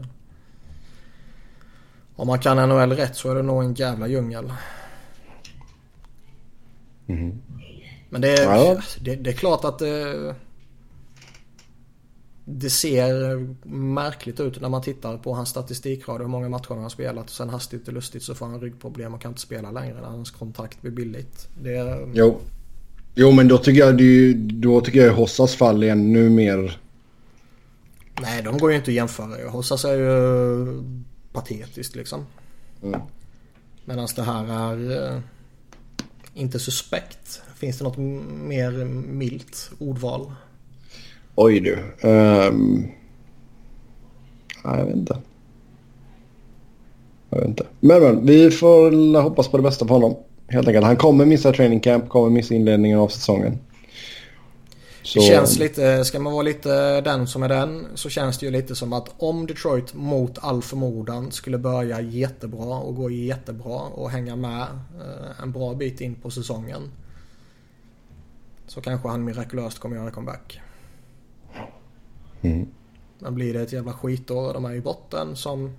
Om 2.16 2.28
man 2.28 2.40
kan 2.40 2.70
NHL 2.70 2.92
rätt 2.92 3.16
så 3.16 3.32
är 3.32 3.36
det 3.36 3.42
nog 3.42 3.64
en 3.64 3.74
jävla 3.74 4.08
djungel. 4.08 4.54
Mm. 7.08 7.42
Men 8.10 8.22
det 8.22 8.34
är, 8.34 8.56
ja. 8.56 8.82
det, 9.02 9.16
det, 9.16 9.30
är 9.30 9.34
klart 9.34 9.66
att 9.66 9.80
det, 9.80 10.36
det 12.46 12.70
ser 12.70 13.48
märkligt 13.68 14.40
ut 14.40 14.62
när 14.62 14.70
man 14.70 14.82
tittar 14.82 15.18
på 15.18 15.34
hans 15.34 15.50
statistikrad 15.50 16.22
hur 16.22 16.28
många 16.28 16.50
matcher 16.50 16.70
han 16.70 16.84
har 16.84 16.90
spelat 16.90 17.24
och 17.24 17.30
sen 17.30 17.50
hastigt 17.50 17.88
och 17.88 17.94
lustigt 17.94 18.24
så 18.24 18.36
får 18.36 18.46
han 18.46 18.62
ryggproblem 18.62 19.14
och 19.14 19.22
kan 19.22 19.32
inte 19.32 19.42
spela 19.42 19.72
längre 19.72 20.02
när 20.02 20.10
hans 20.10 20.32
kontrakt 20.32 20.82
blir 20.82 20.92
billigt. 20.92 21.50
Det, 21.62 22.08
jo. 22.14 22.40
Jo, 23.16 23.32
men 23.32 23.48
då 23.48 23.58
tycker 23.58 23.80
jag, 23.80 23.98
det, 23.98 24.34
då 24.34 24.82
tycker 24.82 25.06
jag 25.06 25.14
Hossas 25.14 25.56
fall 25.56 25.84
är 25.84 25.92
ännu 25.92 26.30
mer... 26.30 26.80
Nej, 28.22 28.44
de 28.44 28.58
går 28.58 28.72
ju 28.72 28.78
inte 28.78 28.92
att 28.92 28.96
jämföra. 28.96 29.50
Hossas 29.50 29.86
är 29.86 29.98
ju 29.98 30.84
patetiskt 31.34 31.96
liksom. 31.96 32.26
Mm. 32.84 33.00
Medan 33.86 34.08
det 34.16 34.24
här 34.24 34.72
är 34.72 35.14
eh, 35.14 35.20
inte 36.34 36.60
suspekt. 36.60 37.42
Finns 37.56 37.78
det 37.78 37.84
något 37.84 37.98
mer 38.48 38.86
milt 38.86 39.72
ordval? 39.80 40.32
Oj 41.36 41.60
du. 41.60 41.74
Um... 42.10 42.88
Nej, 44.64 44.80
jag 44.80 44.86
vet 44.86 44.96
inte. 44.96 45.18
Jag 47.30 47.40
vet 47.40 47.48
inte. 47.48 47.66
Men, 47.80 48.02
men 48.02 48.26
vi 48.26 48.52
får 48.52 49.22
hoppas 49.22 49.48
på 49.48 49.58
det 49.58 49.64
bästa 49.64 49.88
för 49.88 49.94
honom. 49.94 50.16
Helt 50.50 50.68
enkelt. 50.68 50.86
Han 50.86 50.98
kommer 50.98 51.26
missa 51.26 51.52
training 51.52 51.80
camp, 51.80 52.10
kommer 52.10 52.30
missa 52.30 52.54
inledningen 52.54 53.00
av 53.00 53.08
säsongen. 53.08 53.60
Så... 55.02 55.20
Det 55.20 55.26
känns 55.26 55.60
lite, 55.60 56.06
ska 56.06 56.20
man 56.20 56.34
vara 56.34 56.44
lite 56.44 57.02
den 57.02 57.28
som 57.28 57.44
är 57.44 57.50
den 57.50 57.88
så 57.96 58.10
känns 58.10 58.38
det 58.38 58.46
ju 58.46 58.52
lite 58.52 58.76
som 58.76 58.94
att 58.94 59.10
om 59.18 59.48
Detroit 59.48 59.94
mot 59.94 60.38
all 60.42 60.62
förmodan 60.62 61.32
skulle 61.32 61.58
börja 61.58 62.02
jättebra 62.02 62.78
och 62.78 62.96
gå 62.96 63.10
jättebra 63.10 63.80
och 63.80 64.10
hänga 64.10 64.36
med 64.36 64.62
eh, 64.62 65.44
en 65.44 65.52
bra 65.52 65.74
bit 65.74 66.02
in 66.02 66.16
på 66.16 66.32
säsongen. 66.32 66.82
Så 68.68 68.82
kanske 68.82 69.08
han 69.08 69.24
mirakulöst 69.24 69.80
kommer 69.80 69.96
göra 69.96 70.12
comeback. 70.12 70.62
Mm. 72.42 72.68
Men 73.20 73.36
blir 73.36 73.54
det 73.54 73.62
ett 73.62 73.74
jävla 73.74 73.94
skitår 73.94 74.48
och 74.48 74.54
de 74.54 74.66
är 74.66 74.74
i 74.74 74.82
botten 74.82 75.36
som 75.36 75.78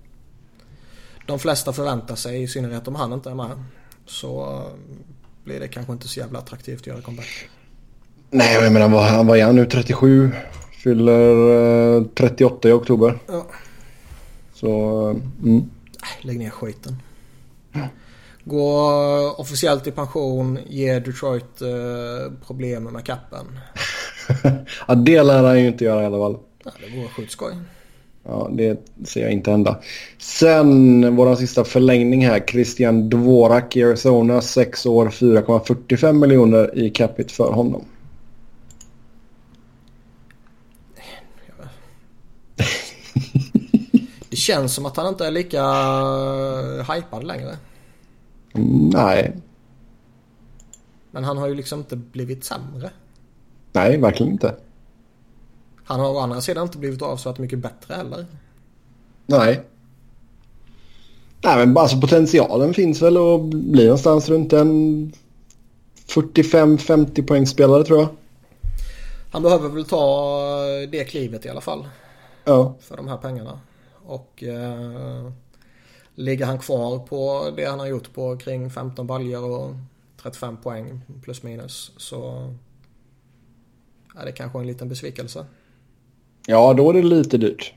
de 1.26 1.38
flesta 1.38 1.72
förväntar 1.72 2.14
sig 2.14 2.42
i 2.42 2.48
synnerhet 2.48 2.88
om 2.88 2.94
han 2.94 3.12
inte 3.12 3.30
är 3.30 3.34
med 3.34 3.64
så 4.10 4.42
eh, 4.42 4.78
blir 5.44 5.60
det 5.60 5.68
kanske 5.68 5.92
inte 5.92 6.08
så 6.08 6.20
jävla 6.20 6.38
attraktivt 6.38 6.80
att 6.80 6.86
göra 6.86 7.00
comeback. 7.00 7.48
Nej, 8.30 8.54
jag 8.54 8.72
menar 8.72 8.88
han 8.88 9.26
var 9.26 9.36
igen 9.36 9.56
nu 9.56 9.66
37. 9.66 10.30
Fyller 10.72 11.96
eh, 11.96 12.04
38 12.04 12.68
i 12.68 12.72
oktober. 12.72 13.18
Ja. 13.26 13.46
Så, 14.54 14.68
eh, 15.10 15.16
mm. 15.46 15.70
Lägg 16.20 16.38
ner 16.38 16.50
skiten. 16.50 17.02
Gå 18.44 18.90
officiellt 19.38 19.86
i 19.86 19.90
pension, 19.90 20.58
ge 20.66 20.98
Detroit 20.98 21.62
eh, 21.62 22.32
problem 22.46 22.84
med 22.84 23.04
kappen. 23.04 23.46
ja, 24.88 24.94
det 24.94 25.22
lär 25.22 25.44
han 25.44 25.60
ju 25.60 25.66
inte 25.66 25.84
göra 25.84 26.02
i 26.02 26.06
alla 26.06 26.18
fall. 26.18 26.38
Ja, 26.64 26.70
det 26.80 26.96
vore 26.96 27.08
sjukt 27.08 27.32
skoj. 27.32 27.54
Ja, 28.24 28.50
det 28.52 28.86
ser 29.04 29.22
jag 29.22 29.32
inte 29.32 29.50
hända. 29.50 29.78
Sen 30.18 31.16
vår 31.16 31.34
sista 31.34 31.64
förlängning 31.64 32.26
här. 32.26 32.40
Christian 32.40 33.08
Dvorak 33.08 33.76
i 33.76 33.84
Arizona. 33.84 34.40
6 34.40 34.86
år, 34.86 35.08
4,45 35.08 36.12
miljoner 36.12 36.78
i 36.78 36.90
capita 36.90 37.34
för 37.34 37.52
honom. 37.52 37.84
Det 44.30 44.36
känns 44.36 44.74
som 44.74 44.86
att 44.86 44.96
han 44.96 45.06
inte 45.06 45.26
är 45.26 45.30
lika 45.30 45.62
hypad 46.94 47.24
längre. 47.24 47.56
Nej. 48.92 49.36
Men 51.10 51.24
han 51.24 51.38
har 51.38 51.48
ju 51.48 51.54
liksom 51.54 51.78
inte 51.78 51.96
blivit 51.96 52.44
sämre. 52.44 52.90
Nej, 53.72 53.96
verkligen 53.96 54.32
inte. 54.32 54.54
Han 55.90 56.00
har 56.00 56.10
å 56.10 56.18
andra 56.18 56.40
sidan 56.40 56.62
inte 56.62 56.78
blivit 56.78 57.02
avsevärt 57.02 57.38
mycket 57.38 57.58
bättre 57.58 57.94
heller. 57.94 58.26
Nej. 59.26 59.62
Nej 61.42 61.66
men 61.66 61.78
alltså 61.78 62.00
potentialen 62.00 62.74
finns 62.74 63.02
väl 63.02 63.16
att 63.16 63.40
bli 63.44 63.84
någonstans 63.84 64.28
runt 64.28 64.52
en 64.52 65.12
45-50 66.06 67.26
poängspelare 67.26 67.84
tror 67.84 67.98
jag. 67.98 68.08
Han 69.32 69.42
behöver 69.42 69.68
väl 69.68 69.84
ta 69.84 70.62
det 70.90 71.04
klivet 71.04 71.46
i 71.46 71.48
alla 71.48 71.60
fall. 71.60 71.88
Ja. 72.44 72.74
För 72.80 72.96
de 72.96 73.08
här 73.08 73.16
pengarna. 73.16 73.60
Och 74.06 74.42
eh, 74.42 75.30
ligger 76.14 76.46
han 76.46 76.58
kvar 76.58 76.98
på 76.98 77.50
det 77.56 77.64
han 77.64 77.80
har 77.80 77.86
gjort 77.86 78.12
på 78.14 78.36
kring 78.36 78.70
15 78.70 79.06
baljer 79.06 79.44
och 79.44 79.74
35 80.22 80.56
poäng 80.56 81.00
plus 81.22 81.42
minus 81.42 81.92
så 81.96 82.50
är 84.16 84.24
det 84.24 84.32
kanske 84.32 84.58
en 84.58 84.66
liten 84.66 84.88
besvikelse. 84.88 85.46
Ja, 86.46 86.74
då 86.74 86.90
är 86.90 86.94
det 86.94 87.02
lite 87.02 87.38
dyrt. 87.38 87.74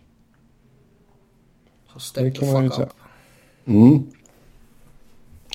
Så 1.94 2.00
step 2.00 2.24
det 2.24 2.32
kan 2.32 2.54
man 2.54 2.64
ju 2.64 2.70
säga. 2.70 2.90
Mm. 3.66 4.04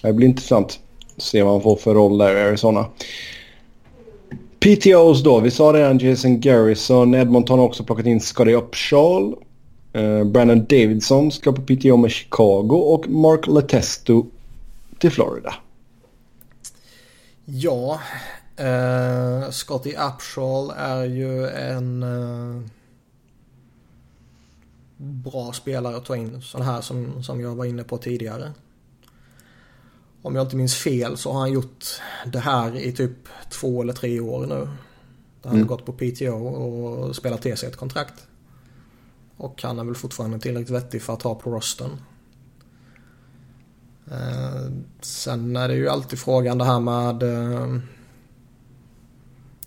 Det 0.02 0.12
blir 0.12 0.28
intressant. 0.28 0.80
Se 1.16 1.42
vad 1.42 1.52
han 1.52 1.62
får 1.62 1.76
för 1.76 1.94
roll 1.94 2.18
där 2.18 2.36
i 2.36 2.40
Arizona. 2.40 2.86
PTOs 4.60 5.22
då. 5.22 5.40
Vi 5.40 5.50
sa 5.50 5.72
redan 5.72 5.98
Jason 5.98 6.40
Garrison. 6.40 7.14
Edmonton 7.14 7.58
har 7.58 7.66
också 7.66 7.84
plockat 7.84 8.06
in 8.06 8.20
Scotty 8.20 8.54
Upshall. 8.54 9.34
Uh, 9.96 10.24
Brandon 10.24 10.64
Davidson 10.64 11.32
ska 11.32 11.52
på 11.52 11.62
PTO 11.62 11.96
med 11.96 12.10
Chicago 12.10 12.74
och 12.74 13.08
Mark 13.08 13.46
Letesto 13.46 14.26
till 14.98 15.10
Florida. 15.10 15.54
Ja, 17.44 18.00
uh, 18.60 19.50
Scotty 19.50 19.90
Upshall 19.90 20.72
är 20.76 21.04
ju 21.04 21.48
en... 21.48 22.02
Uh 22.02 22.60
bra 24.98 25.52
spelare 25.52 25.96
att 25.96 26.04
ta 26.04 26.16
in. 26.16 26.42
Sån 26.42 26.62
här 26.62 26.80
som, 26.80 27.22
som 27.22 27.40
jag 27.40 27.54
var 27.54 27.64
inne 27.64 27.84
på 27.84 27.98
tidigare. 27.98 28.52
Om 30.22 30.34
jag 30.34 30.44
inte 30.44 30.56
minns 30.56 30.74
fel 30.74 31.16
så 31.16 31.32
har 31.32 31.40
han 31.40 31.52
gjort 31.52 31.84
det 32.26 32.38
här 32.38 32.76
i 32.76 32.92
typ 32.92 33.28
två 33.50 33.82
eller 33.82 33.92
tre 33.92 34.20
år 34.20 34.46
nu. 34.46 34.68
Där 35.42 35.48
han 35.48 35.56
mm. 35.56 35.68
har 35.68 35.76
gått 35.76 35.86
på 35.86 35.92
PTO 35.92 36.46
och 36.46 37.16
spelat 37.16 37.42
till 37.42 37.56
sig 37.56 37.68
ett 37.68 37.76
kontrakt. 37.76 38.26
Och 39.36 39.62
han 39.62 39.78
är 39.78 39.84
väl 39.84 39.94
fortfarande 39.94 40.38
tillräckligt 40.38 40.70
vettig 40.70 41.02
för 41.02 41.12
att 41.12 41.22
ha 41.22 41.34
på 41.34 41.50
rosten. 41.50 41.90
Eh, 44.10 44.72
sen 45.00 45.56
är 45.56 45.68
det 45.68 45.74
ju 45.74 45.88
alltid 45.88 46.18
frågan 46.18 46.58
det 46.58 46.64
här 46.64 46.80
med 46.80 47.22
eh, 47.22 47.80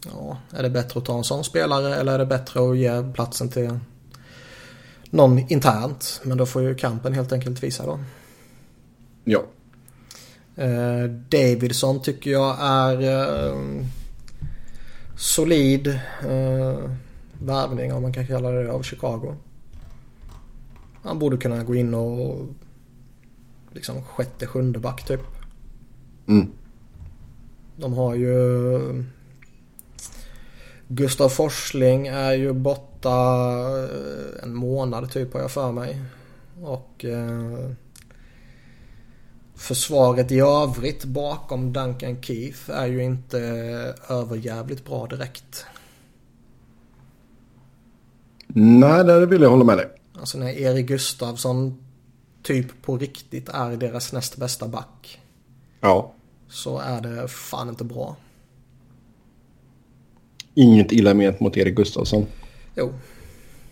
Ja, 0.06 0.38
är 0.52 0.64
det 0.64 0.70
bättre 0.70 1.00
att 1.00 1.06
ta 1.06 1.18
en 1.18 1.24
sån 1.24 1.44
spelare 1.44 1.96
eller 1.96 2.14
är 2.14 2.20
det 2.20 2.26
bättre 2.26 2.70
att 2.70 2.78
ge 2.78 3.14
platsen 3.14 3.50
till 3.50 3.80
någon 5.12 5.40
internt. 5.52 6.22
Men 6.24 6.38
då 6.38 6.46
får 6.46 6.62
ju 6.62 6.76
kampen 6.76 7.14
helt 7.14 7.32
enkelt 7.32 7.64
visa 7.64 7.86
då. 7.86 8.00
Ja. 9.24 9.44
Eh, 10.56 11.04
Davidson 11.30 12.02
tycker 12.02 12.32
jag 12.32 12.58
är 12.60 13.02
eh, 13.02 13.86
solid. 15.18 15.88
Eh, 16.28 16.80
värvning 17.40 17.94
om 17.94 18.02
man 18.02 18.14
kan 18.14 18.28
kalla 18.28 18.52
det 18.52 18.72
av 18.72 18.84
Chicago. 18.84 19.36
Han 21.04 21.20
borde 21.20 21.38
kunna 21.38 21.64
gå 21.64 21.76
in 21.76 21.94
och 21.94 22.48
liksom 23.72 24.04
sjätte, 24.04 24.48
sjunde 24.48 24.80
back 24.80 25.06
typ. 25.06 25.22
Mm. 26.28 26.52
De 27.76 27.94
har 27.94 28.16
ju 28.16 29.04
Gustav 30.88 31.30
Forsling 31.30 32.08
är 32.08 32.34
ju 32.34 32.54
borta 32.54 32.91
eh, 33.06 34.44
en 34.44 34.56
månad 34.56 35.12
typ 35.12 35.34
har 35.34 35.42
jag 35.42 35.52
för 35.52 35.72
mig. 35.72 36.02
Och 36.62 37.06
eh, 37.06 37.70
försvaret 39.56 40.32
i 40.32 40.40
övrigt 40.40 41.06
bakom 41.06 41.74
Duncan 41.74 42.22
Keith 42.22 42.70
är 42.72 42.88
ju 42.88 43.04
inte 43.04 43.40
överjävligt 44.10 44.86
bra 44.86 45.08
direkt. 45.08 45.66
Nej, 48.54 49.04
det 49.04 49.26
vill 49.26 49.42
jag 49.42 49.50
hålla 49.50 49.64
med 49.64 49.78
dig. 49.78 49.88
Alltså 50.20 50.38
när 50.38 50.50
Erik 50.50 50.88
Gustafsson 50.88 51.78
typ 52.44 52.82
på 52.82 52.98
riktigt 52.98 53.50
är 53.50 53.78
deras 53.78 54.14
näst 54.14 54.38
bästa 54.38 54.68
back. 54.68 55.20
Ja. 55.82 56.14
Så 56.50 56.78
är 56.78 57.02
det 57.02 57.28
fan 57.28 57.70
inte 57.70 57.84
bra. 57.84 58.16
Inget 60.54 60.92
illa 60.92 61.14
ment 61.14 61.40
mot 61.40 61.58
Erik 61.58 61.76
Gustafsson. 61.76 62.26
Jo. 62.76 62.94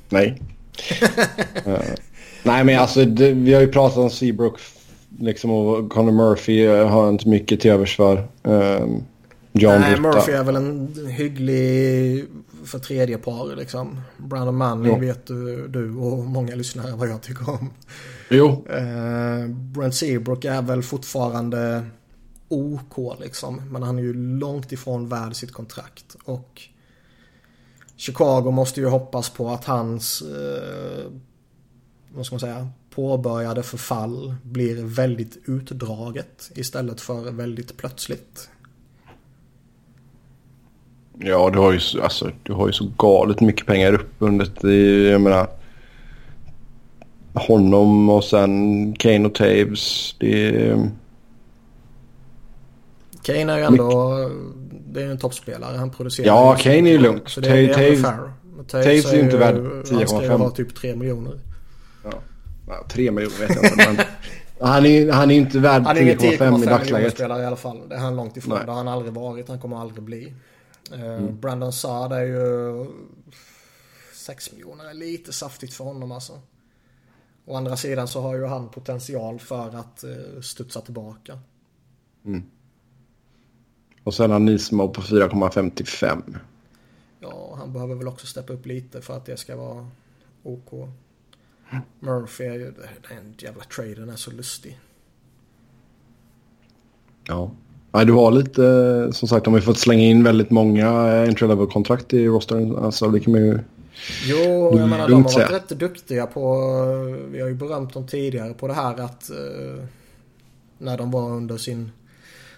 Nej. 0.10 0.42
uh, 1.68 1.80
nej 2.44 2.64
men 2.64 2.80
alltså 2.80 3.06
det, 3.06 3.32
vi 3.32 3.54
har 3.54 3.62
ju 3.62 3.72
pratat 3.72 3.98
om 3.98 4.10
Seabrook 4.10 4.60
liksom 5.20 5.52
och 5.52 5.92
Conor 5.92 6.12
Murphy 6.12 6.68
har 6.68 7.04
jag 7.04 7.10
inte 7.10 7.28
mycket 7.28 7.60
till 7.60 7.72
övers 7.72 7.96
för. 7.96 8.28
Um, 8.44 9.04
John 9.52 9.80
Nej, 9.80 9.92
Rutta. 9.92 10.02
Murphy 10.02 10.32
är 10.32 10.44
väl 10.44 10.56
en 10.56 10.96
hygglig 11.10 12.26
för 12.66 12.80
tredje 12.80 13.18
par 13.18 13.56
liksom. 13.56 14.02
Brandon 14.18 14.56
Manning 14.56 14.94
jo. 14.94 15.00
vet 15.00 15.28
du, 15.28 15.68
du 15.68 15.96
och 15.96 16.26
många 16.26 16.56
lyssnare 16.56 16.96
vad 16.96 17.10
jag 17.10 17.22
tycker 17.22 17.50
om. 17.50 17.70
Jo. 18.30 18.48
Uh, 18.48 19.48
Brent 19.48 19.96
Seabrook 19.96 20.46
är 20.46 20.62
väl 20.62 20.84
fortfarande 20.84 21.86
OK 22.48 23.20
liksom. 23.20 23.62
Men 23.72 23.84
han 23.84 23.98
är 23.98 24.04
ju 24.04 24.14
långt 24.14 24.72
ifrån 24.72 25.10
värd 25.10 25.36
sitt 25.36 25.52
kontrakt. 25.52 26.16
Och 26.24 26.62
Chicago 28.00 28.52
måste 28.52 28.82
ju 28.82 28.88
hoppas 28.88 29.30
på 29.30 29.50
att 29.50 29.66
hans, 29.66 30.22
eh, 30.22 31.12
vad 32.14 32.26
ska 32.26 32.34
man 32.34 32.40
säga, 32.40 32.70
påbörjade 32.90 33.64
förfall 33.64 34.36
blir 34.44 34.84
väldigt 34.84 35.38
utdraget 35.46 36.52
istället 36.56 37.02
för 37.02 37.32
väldigt 37.32 37.78
plötsligt. 37.78 38.50
Ja, 41.18 41.50
du 41.50 41.60
har 41.60 41.72
ju, 41.72 42.02
alltså, 42.02 42.32
du 42.44 42.54
har 42.54 42.68
ju 42.68 42.74
så 42.74 42.92
galet 42.98 43.42
mycket 43.42 43.66
pengar 43.66 43.94
uppbundet 43.94 44.64
i, 44.64 45.06
eh, 45.06 45.12
jag 45.12 45.22
menar, 45.22 45.48
honom 47.34 48.10
och 48.10 48.24
sen 48.24 48.94
Kane 48.94 49.26
och 49.26 49.36
Taves. 49.36 50.16
Det 50.20 50.48
är... 50.48 50.90
Kane 53.34 53.54
är 53.54 53.58
ju 53.58 53.64
ändå, 53.64 54.16
det 54.88 55.00
är 55.00 55.06
ju 55.06 55.12
en 55.12 55.18
toppspelare. 55.18 55.78
Han 55.78 55.90
producerar 55.90 56.28
Ja, 56.28 56.56
Kane 56.56 56.76
är 56.76 56.92
ju 56.92 56.98
lugnt. 56.98 57.30
Så 57.30 57.42
det 57.42 57.50
är, 57.50 57.74
Taves, 57.74 58.02
Taves 58.68 59.06
är 59.06 59.16
ju 59.16 59.22
inte 59.22 59.38
värd 59.38 59.56
10,5. 59.56 59.96
Han 59.96 60.08
ska 60.08 60.24
ju 60.24 60.30
ha 60.30 60.50
typ 60.50 60.76
3 60.76 60.96
miljoner. 60.96 61.40
Ja, 62.04 62.14
ja 62.68 62.86
3 62.90 63.12
miljoner 63.12 63.48
vet 63.48 63.56
jag 63.56 63.66
inte. 63.66 64.06
Men 64.58 64.68
han 64.70 64.86
är, 64.86 65.12
han 65.12 65.32
är 65.32 65.36
inte 65.36 65.60
värd 65.60 65.84
10,5 65.84 66.64
i 66.64 66.66
dagsläget. 66.66 67.14
spelare 67.14 67.44
i 67.44 67.46
alla 67.46 67.56
fall. 67.56 67.90
Det 67.90 67.96
är 67.96 68.00
han 68.00 68.16
långt 68.16 68.38
ifrån. 68.38 68.54
Nej. 68.54 68.66
Det 68.66 68.72
har 68.72 68.78
han 68.78 68.88
aldrig 68.88 69.14
varit. 69.14 69.48
Han 69.48 69.60
kommer 69.60 69.78
aldrig 69.78 70.04
bli. 70.04 70.34
Uh, 70.94 71.04
mm. 71.04 71.40
Brandon 71.40 71.74
Saad 71.74 72.12
är 72.12 72.24
ju 72.24 72.86
6 74.14 74.52
miljoner 74.52 74.90
är 74.90 74.94
lite 74.94 75.34
saftigt 75.34 75.74
för 75.74 75.84
honom 75.84 76.12
alltså. 76.12 76.42
Å 77.46 77.56
andra 77.56 77.78
sidan 77.78 78.08
så 78.08 78.22
har 78.22 78.36
ju 78.36 78.46
han 78.46 78.70
potential 78.70 79.40
för 79.40 79.76
att 79.76 80.04
uh, 80.04 80.42
studsa 80.42 80.82
tillbaka. 80.82 81.40
Mm. 82.26 82.44
Och 84.10 84.16
sen 84.16 84.32
har 84.32 84.40
Nismo 84.40 84.88
på 84.88 85.02
4,55. 85.02 86.22
Ja, 87.20 87.56
han 87.60 87.74
behöver 87.74 87.96
väl 87.96 88.08
också 88.08 88.28
steppa 88.28 88.54
upp 88.54 88.66
lite 88.66 89.02
för 89.02 89.18
att 89.18 89.26
det 89.26 89.38
ska 89.38 89.56
vara 89.56 89.88
OK. 90.44 90.90
Murphy 92.00 92.44
är 92.44 92.54
ju, 92.54 92.74
den 93.10 93.36
jävla 93.38 93.64
traden 93.64 94.10
är 94.10 94.16
så 94.16 94.32
lustig. 94.32 94.80
Ja. 97.28 97.52
Nej, 97.92 98.06
du 98.06 98.14
har 98.14 98.32
lite, 98.32 98.64
som 99.14 99.28
sagt, 99.28 99.46
de 99.46 99.54
har 99.54 99.60
ju 99.60 99.66
fått 99.66 99.80
slänga 99.80 100.04
in 100.04 100.24
väldigt 100.24 100.50
många 100.50 100.90
entry 101.28 101.48
level 101.48 101.68
kontrakt 101.68 102.14
i 102.14 102.28
rostern. 102.28 102.76
Alltså 102.76 103.10
det 103.10 103.20
kan 103.20 103.32
man 103.32 103.42
ju 103.42 103.60
Jo, 104.28 104.78
jag 104.78 104.90
menar 104.90 105.10
de 105.10 105.26
har 105.26 105.34
varit 105.34 105.52
rätt 105.52 105.70
duktiga 105.70 106.28
på, 106.28 106.62
vi 107.32 107.42
har 107.42 107.48
ju 107.48 107.56
berömt 107.56 107.94
dem 107.94 108.08
tidigare 108.08 108.54
på 108.54 108.68
det 108.68 108.74
här 108.74 109.02
att 109.02 109.32
uh, 109.34 109.84
när 110.78 110.98
de 110.98 111.12
var 111.12 111.30
under 111.30 111.58
sin 111.58 111.92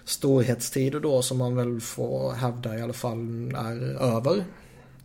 storhetstid 0.04 1.02
då 1.02 1.22
som 1.22 1.38
man 1.38 1.56
väl 1.56 1.80
får 1.80 2.32
hävda 2.32 2.78
i 2.78 2.82
alla 2.82 2.92
fall 2.92 3.52
är 3.56 4.02
över. 4.16 4.44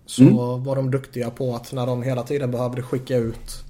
Så 0.06 0.22
mm. 0.22 0.64
var 0.64 0.76
de 0.76 0.92
duktiga 0.92 1.30
på 1.30 1.56
att 1.56 1.72
när 1.74 1.86
de 1.86 2.04
hela 2.04 2.24
tiden 2.24 2.52
behövde 2.52 2.84
skicka 2.84 3.18
ut 3.18 3.64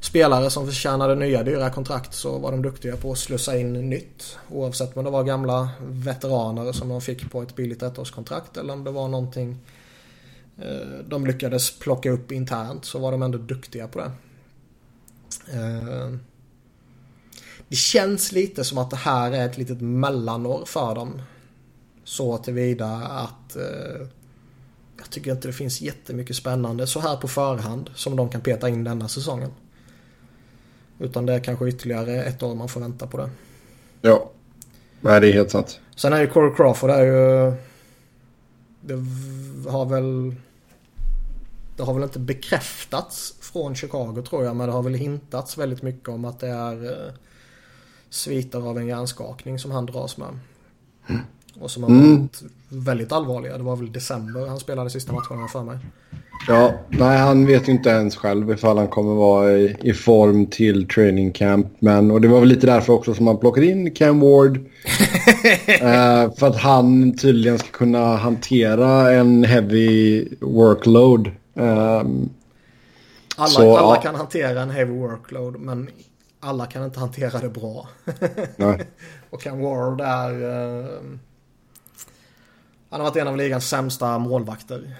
spelare 0.00 0.50
som 0.50 0.66
förtjänade 0.66 1.14
nya 1.14 1.42
dyra 1.42 1.70
kontrakt 1.70 2.14
så 2.14 2.38
var 2.38 2.50
de 2.50 2.62
duktiga 2.62 2.96
på 2.96 3.12
att 3.12 3.18
slussa 3.18 3.58
in 3.58 3.72
nytt. 3.72 4.38
Oavsett 4.50 4.96
om 4.96 5.04
det 5.04 5.10
var 5.10 5.24
gamla 5.24 5.68
veteraner 5.80 6.72
som 6.72 6.88
de 6.88 7.00
fick 7.00 7.30
på 7.30 7.42
ett 7.42 7.56
billigt 7.56 7.82
ettårskontrakt 7.82 8.56
eller 8.56 8.72
om 8.72 8.84
det 8.84 8.90
var 8.90 9.08
någonting 9.08 9.58
eh, 10.58 11.04
de 11.06 11.26
lyckades 11.26 11.78
plocka 11.78 12.10
upp 12.10 12.32
internt 12.32 12.84
så 12.84 12.98
var 12.98 13.12
de 13.12 13.22
ändå 13.22 13.38
duktiga 13.38 13.88
på 13.88 13.98
det. 13.98 14.10
Det 17.68 17.76
känns 17.76 18.32
lite 18.32 18.64
som 18.64 18.78
att 18.78 18.90
det 18.90 18.96
här 18.96 19.32
är 19.32 19.46
ett 19.46 19.58
litet 19.58 19.80
mellanår 19.80 20.64
för 20.66 20.94
dem. 20.94 21.22
Så 22.04 22.38
tillvida 22.38 22.86
att 22.96 23.56
eh, 23.56 24.06
jag 24.98 25.10
tycker 25.10 25.32
inte 25.32 25.48
det 25.48 25.52
finns 25.52 25.80
jättemycket 25.80 26.36
spännande 26.36 26.86
så 26.86 27.00
här 27.00 27.16
på 27.16 27.28
förhand 27.28 27.90
som 27.94 28.16
de 28.16 28.28
kan 28.28 28.40
peta 28.40 28.68
in 28.68 28.84
denna 28.84 29.08
säsongen. 29.08 29.50
Utan 30.98 31.26
det 31.26 31.34
är 31.34 31.40
kanske 31.40 31.68
ytterligare 31.68 32.22
ett 32.24 32.42
år 32.42 32.54
man 32.54 32.68
får 32.68 32.80
vänta 32.80 33.06
på 33.06 33.16
det. 33.16 33.30
Ja, 34.00 34.30
nej 35.00 35.20
det 35.20 35.28
är 35.28 35.32
helt 35.32 35.50
sant. 35.50 35.80
Sen 35.96 36.12
är 36.12 36.20
ju 36.20 36.26
Corey 36.26 36.54
Crawford 36.54 36.90
är 36.90 37.04
ju... 37.04 37.52
Det 38.80 38.94
har 39.70 39.86
väl... 39.86 40.34
Det 41.76 41.82
har 41.82 41.94
väl 41.94 42.02
inte 42.02 42.18
bekräftats 42.18 43.34
från 43.40 43.74
Chicago 43.74 44.22
tror 44.28 44.44
jag 44.44 44.56
men 44.56 44.66
det 44.66 44.72
har 44.72 44.82
väl 44.82 44.94
hintats 44.94 45.58
väldigt 45.58 45.82
mycket 45.82 46.08
om 46.08 46.24
att 46.24 46.40
det 46.40 46.48
är 46.48 46.84
eh, 46.84 47.12
sviter 48.10 48.68
av 48.68 48.78
en 48.78 48.86
hjärnskakning 48.86 49.58
som 49.58 49.70
han 49.70 49.86
dras 49.86 50.16
med. 50.16 50.38
Mm. 51.08 51.20
Och 51.60 51.70
som 51.70 51.82
har 51.82 51.90
varit 51.90 52.02
mm. 52.02 52.28
väldigt 52.68 53.12
allvarliga. 53.12 53.58
Det 53.58 53.64
var 53.64 53.76
väl 53.76 53.92
december 53.92 54.46
han 54.46 54.58
spelade 54.58 54.90
sista 54.90 55.12
matcherna 55.12 55.48
för 55.48 55.62
mig. 55.62 55.78
Ja, 56.48 56.72
nej 56.88 57.18
han 57.18 57.46
vet 57.46 57.68
ju 57.68 57.72
inte 57.72 57.90
ens 57.90 58.16
själv 58.16 58.50
ifall 58.50 58.78
han 58.78 58.88
kommer 58.88 59.14
vara 59.14 59.52
i, 59.52 59.76
i, 59.82 59.92
form 59.92 60.46
till 60.46 60.88
training 60.88 61.32
camp. 61.32 61.66
Men, 61.78 62.10
och 62.10 62.20
det 62.20 62.28
var 62.28 62.40
väl 62.40 62.48
lite 62.48 62.66
därför 62.66 62.92
också 62.92 63.14
som 63.14 63.24
man 63.24 63.38
plockade 63.38 63.66
in 63.66 63.94
Cam 63.94 64.20
Ward. 64.20 64.56
uh, 64.56 64.62
för 66.38 66.46
att 66.46 66.56
han 66.56 67.16
tydligen 67.16 67.58
ska 67.58 67.68
kunna 67.68 68.16
hantera 68.16 69.12
en 69.12 69.44
heavy 69.44 70.28
workload. 70.40 71.30
Um, 71.54 72.30
alla, 73.36 73.48
så, 73.48 73.76
alla 73.76 73.94
ja. 73.94 74.00
kan 74.02 74.14
hantera 74.14 74.62
en 74.62 74.70
heavy 74.70 74.92
workload 74.92 75.60
men 75.60 75.88
alla 76.40 76.66
kan 76.66 76.84
inte 76.84 77.00
hantera 77.00 77.40
det 77.40 77.48
bra. 77.48 77.88
Och 79.30 79.40
Cam 79.40 79.60
Ward 79.60 80.00
är... 80.00 80.32
Uh, 80.32 81.18
han 82.90 83.00
har 83.00 83.08
varit 83.08 83.16
en 83.16 83.28
av 83.28 83.36
ligans 83.36 83.68
sämsta 83.68 84.18
målvakter 84.18 84.96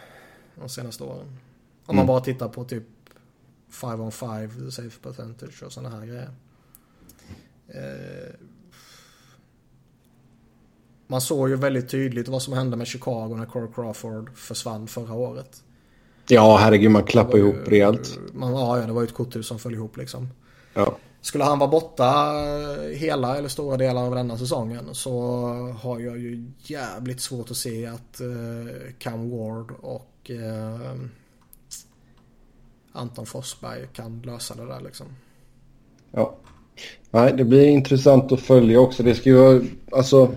de 0.55 0.69
senaste 0.69 1.05
åren. 1.05 1.39
Om 1.87 1.95
mm. 1.95 1.97
man 1.97 2.07
bara 2.07 2.21
tittar 2.21 2.49
på 2.49 2.65
typ 2.65 2.85
5 3.71 4.01
on 4.01 4.13
5, 4.13 4.71
safe 4.71 5.01
percentage 5.03 5.63
och 5.63 5.73
sådana 5.73 5.97
här 5.97 6.07
grejer. 6.07 6.31
Eh, 7.69 8.35
man 11.07 11.21
såg 11.21 11.49
ju 11.49 11.57
väldigt 11.57 11.89
tydligt 11.89 12.29
vad 12.29 12.43
som 12.43 12.53
hände 12.53 12.77
med 12.77 12.87
Chicago 12.87 13.35
när 13.37 13.47
Corey 13.47 13.69
Crawford 13.75 14.37
försvann 14.37 14.87
förra 14.87 15.15
året. 15.15 15.63
Ja, 16.29 16.57
herregud, 16.57 16.91
man 16.91 17.05
klappade 17.05 17.39
ihop 17.39 17.57
rejält. 17.67 18.19
Man, 18.33 18.53
ja, 18.53 18.87
det 18.87 18.93
var 18.93 19.01
ju 19.01 19.07
ett 19.07 19.15
korthus 19.15 19.47
som 19.47 19.59
föll 19.59 19.75
ihop 19.75 19.97
liksom. 19.97 20.29
Ja. 20.75 20.97
Skulle 21.21 21.45
han 21.45 21.59
vara 21.59 21.71
borta 21.71 22.35
hela 22.95 23.37
eller 23.37 23.49
stora 23.49 23.77
delar 23.77 24.03
av 24.07 24.15
denna 24.15 24.39
säsongen 24.39 24.89
så 24.93 25.21
har 25.81 26.01
jag 26.01 26.19
ju 26.19 26.45
jävligt 26.59 27.21
svårt 27.21 27.51
att 27.51 27.57
se 27.57 27.87
att 27.87 28.21
uh, 28.21 28.67
Cam 28.99 29.31
Ward 29.31 29.73
och 29.81 30.31
uh, 30.31 30.95
Anton 32.93 33.27
Forsberg 33.27 33.89
kan 33.93 34.23
lösa 34.23 34.55
det 34.55 34.67
där 34.67 34.81
liksom. 34.81 35.07
Ja. 36.11 36.37
Nej, 37.11 37.35
det 37.37 37.45
blir 37.45 37.67
intressant 37.67 38.33
att 38.33 38.41
följa 38.41 38.81
också. 38.81 39.03
Det 39.03 39.15
ska 39.15 39.31
ju 39.31 39.65
alltså, 39.93 40.31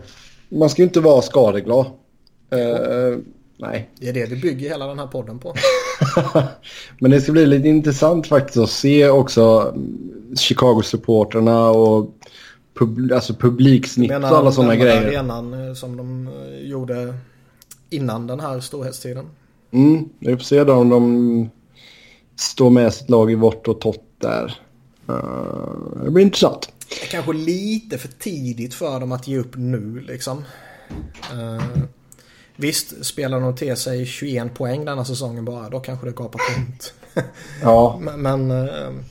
man 0.50 0.70
ska 0.70 0.82
ju 0.82 0.88
inte 0.88 1.00
vara 1.00 1.22
skadeglad. 1.22 1.86
Uh, 1.86 3.20
nej. 3.58 3.90
Det 4.00 4.10
är 4.10 4.14
det 4.14 4.26
vi 4.26 4.36
bygger 4.36 4.70
hela 4.70 4.88
den 4.88 5.00
här 5.00 5.08
podden 5.08 5.40
på. 5.40 5.54
Men 7.00 7.12
det 7.12 7.22
ska 7.22 7.32
bli 7.32 7.46
lite 7.46 7.68
intressant 7.68 8.28
faktiskt 8.28 8.58
att 8.58 8.70
se 8.70 9.10
också 9.10 9.76
Chicago-supporterna 10.36 11.70
och 11.70 12.10
pub 12.74 13.12
alltså 13.14 13.34
publiksnitt 13.34 14.12
och 14.12 14.24
alla 14.24 14.52
sådana 14.52 14.76
grejer. 14.76 15.08
arenan 15.08 15.68
eh, 15.68 15.74
som 15.74 15.98
de 15.98 16.28
eh, 16.28 16.70
gjorde 16.70 17.14
innan 17.90 18.28
den 18.28 18.40
här 18.40 18.60
storhetstiden. 18.60 19.26
Mm, 19.72 20.10
vi 20.20 20.38
får 20.38 20.44
se 20.44 20.64
då 20.64 20.74
om 20.74 20.90
de 20.90 21.50
står 22.36 22.70
med 22.70 22.94
sitt 22.94 23.10
lag 23.10 23.32
i 23.32 23.36
vårt 23.36 23.68
och 23.68 23.82
tott 23.82 24.04
där. 24.18 24.60
Uh, 25.10 26.04
det 26.04 26.12
blir 26.12 26.24
intressant. 26.24 26.72
Kanske 27.12 27.34
lite 27.34 27.98
för 27.98 28.08
tidigt 28.08 28.74
för 28.74 29.00
dem 29.00 29.12
att 29.12 29.28
ge 29.28 29.38
upp 29.38 29.56
nu 29.56 30.00
liksom. 30.08 30.44
Uh, 31.34 31.64
visst, 32.56 33.06
spelar 33.06 33.40
de 33.40 33.56
till 33.56 33.76
sig 33.76 34.06
21 34.06 34.54
poäng 34.54 34.86
denna 34.86 35.06
säsongen 35.06 35.46
bara, 35.46 35.70
då 35.70 35.80
kanske 35.80 36.06
det 36.06 36.12
gapar 36.12 36.40
tomt. 36.54 36.94
ja. 37.62 38.00
Men, 38.02 38.22
men 38.22 38.52
uh, 38.52 39.04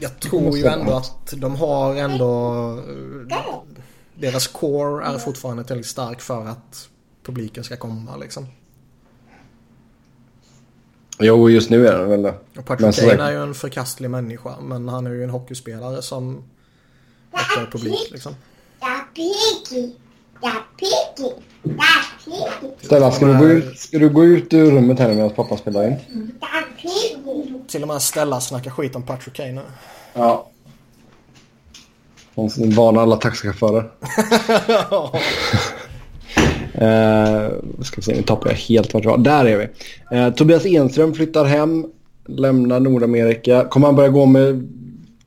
jag 0.00 0.20
tror 0.20 0.58
ju 0.58 0.64
ändå 0.66 0.92
att 0.92 1.34
de 1.36 1.56
har 1.56 1.96
ändå... 1.96 2.82
Deras 4.14 4.46
core 4.46 5.04
är 5.04 5.18
fortfarande 5.18 5.64
tillräckligt 5.64 5.90
stark 5.90 6.20
för 6.20 6.46
att 6.46 6.88
publiken 7.22 7.64
ska 7.64 7.76
komma 7.76 8.16
liksom. 8.16 8.46
Jo, 11.18 11.50
just 11.50 11.70
nu 11.70 11.86
är 11.86 11.98
den 11.98 12.08
väl 12.08 12.22
det. 12.22 12.34
Och 12.58 12.66
Patrick 12.66 12.96
Kane 12.96 13.22
är 13.22 13.30
ju 13.30 13.42
en 13.42 13.54
förkastlig 13.54 14.10
människa. 14.10 14.60
Men 14.60 14.88
han 14.88 15.06
är 15.06 15.10
ju 15.10 15.24
en 15.24 15.30
hockeyspelare 15.30 16.02
som 16.02 16.44
väcker 17.30 17.70
publik 17.70 18.10
liksom. 18.10 18.34
Stella, 22.80 23.10
ska 23.10 23.26
du, 23.26 23.38
gå 23.38 23.44
ut, 23.44 23.78
ska 23.78 23.98
du 23.98 24.08
gå 24.08 24.24
ut 24.24 24.52
ur 24.54 24.70
rummet 24.70 24.98
här 24.98 25.08
medan 25.08 25.30
pappa 25.30 25.56
spelar 25.56 25.86
in? 25.86 25.96
Till 27.68 27.82
och 27.82 27.88
med 27.88 28.02
Stella 28.02 28.40
snackar 28.40 28.70
skit 28.70 28.96
om 28.96 29.02
Patrick 29.02 29.34
Kane 29.34 29.52
nu. 29.52 29.62
Ja. 30.14 30.48
Hon 32.34 32.48
varnar 32.48 33.02
alla 33.02 33.16
taxichaufförer. 33.16 33.90
Eh, 36.74 37.50
ska 37.82 37.96
vi 37.96 38.02
se, 38.02 38.14
nu 38.14 38.22
tappar 38.22 38.50
jag 38.50 38.56
helt 38.56 38.94
vart 38.94 39.04
jag 39.04 39.20
Där 39.20 39.44
är 39.44 39.56
vi. 39.56 39.68
Eh, 40.16 40.30
Tobias 40.34 40.66
Enström 40.66 41.14
flyttar 41.14 41.44
hem. 41.44 41.86
Lämnar 42.26 42.80
Nordamerika. 42.80 43.64
Kommer 43.64 43.86
han 43.86 43.96
börja 43.96 44.08
gå 44.08 44.26
med 44.26 44.68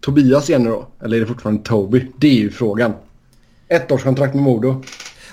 Tobias 0.02 0.50
igen 0.50 0.64
nu 0.64 0.70
då? 0.70 0.88
Eller 1.04 1.18
är 1.18 1.22
det 1.22 1.28
fortfarande 1.28 1.64
Toby? 1.64 2.08
Det 2.18 2.28
är 2.28 2.34
ju 2.34 2.52
frågan. 2.52 2.94
Ettårskontrakt 3.68 4.34
med 4.34 4.44
Modo. 4.44 4.84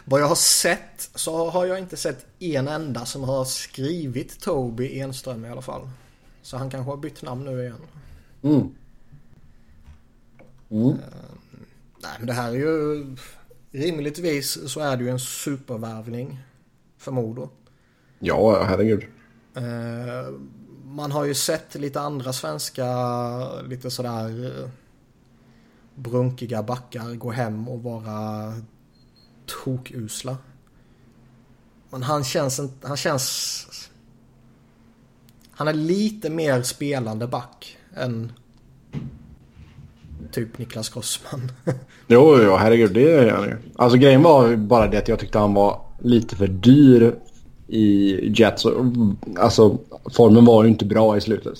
Vad 0.04 0.20
jag 0.20 0.26
har 0.26 0.34
sett 0.34 1.10
så 1.14 1.50
har 1.50 1.66
jag 1.66 1.78
inte 1.78 1.96
sett 1.96 2.26
en 2.38 2.68
enda 2.68 3.06
som 3.06 3.24
har 3.24 3.44
skrivit 3.44 4.40
Toby 4.40 4.98
Enström 4.98 5.44
i 5.44 5.48
alla 5.48 5.62
fall. 5.62 5.90
Så 6.42 6.56
han 6.56 6.70
kanske 6.70 6.90
har 6.90 6.96
bytt 6.96 7.22
namn 7.22 7.44
nu 7.44 7.62
igen. 7.62 7.80
Mm. 8.42 8.74
Mm. 10.70 10.88
Uh, 10.88 10.96
nej 12.02 12.12
men 12.18 12.26
det 12.26 12.32
här 12.32 12.48
är 12.48 12.56
ju 12.56 13.16
rimligtvis 13.70 14.70
så 14.72 14.80
är 14.80 14.96
det 14.96 15.04
ju 15.04 15.10
en 15.10 15.20
supervärvning 15.20 16.38
för 16.98 17.12
Modo. 17.12 17.48
Ja, 18.18 18.62
herregud. 18.62 19.04
Uh, 19.56 20.38
man 20.84 21.12
har 21.12 21.24
ju 21.24 21.34
sett 21.34 21.74
lite 21.74 22.00
andra 22.00 22.32
svenska, 22.32 22.86
lite 23.62 23.90
sådär 23.90 24.52
brunkiga 25.94 26.62
backar 26.62 27.14
gå 27.14 27.30
hem 27.30 27.68
och 27.68 27.82
vara 27.82 28.54
tokusla. 29.64 30.36
Men 31.90 32.02
han 32.02 32.24
känns, 32.24 32.60
han 32.82 32.96
känns... 32.96 33.90
Han 35.50 35.68
är 35.68 35.72
lite 35.72 36.30
mer 36.30 36.62
spelande 36.62 37.26
back 37.26 37.78
än 37.96 38.32
typ 40.32 40.58
Niklas 40.58 40.88
Grossman. 40.88 41.52
jo, 42.06 42.42
jo, 42.42 42.56
herregud, 42.56 42.92
det 42.92 43.12
är 43.12 43.30
han 43.30 43.44
ju. 43.44 43.56
Alltså 43.76 43.98
grejen 43.98 44.22
var 44.22 44.56
bara 44.56 44.86
det 44.86 44.98
att 44.98 45.08
jag 45.08 45.18
tyckte 45.18 45.38
han 45.38 45.54
var 45.54 45.80
lite 45.98 46.36
för 46.36 46.46
dyr 46.46 47.14
i 47.66 48.18
Jets. 48.40 48.66
Alltså 49.38 49.78
formen 50.12 50.44
var 50.44 50.64
ju 50.64 50.70
inte 50.70 50.84
bra 50.84 51.16
i 51.16 51.20
slutet. 51.20 51.58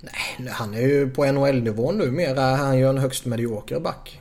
Nej, 0.00 0.52
han 0.52 0.74
är 0.74 0.80
ju 0.80 1.10
på 1.10 1.24
NHL-nivå 1.24 1.92
nu. 1.92 2.10
Mer 2.10 2.36
är 2.36 2.56
han 2.56 2.78
ju 2.78 2.88
en 2.88 2.98
högst 2.98 3.26
medioker 3.26 3.80
back. 3.80 4.20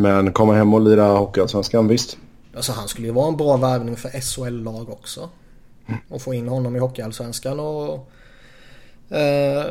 Men 0.00 0.32
komma 0.32 0.54
hem 0.54 0.74
och 0.74 0.80
lira 0.80 1.04
Hockeyallsvenskan, 1.04 1.88
visst. 1.88 2.18
Alltså 2.56 2.72
han 2.72 2.88
skulle 2.88 3.06
ju 3.06 3.12
vara 3.12 3.28
en 3.28 3.36
bra 3.36 3.56
värvning 3.56 3.96
för 3.96 4.08
SHL-lag 4.08 4.90
också. 4.90 5.28
Och 6.08 6.22
få 6.22 6.34
in 6.34 6.48
honom 6.48 6.76
i 6.76 6.78
Hockeyallsvenskan 6.78 7.60
och 7.60 8.10
eh, 9.16 9.64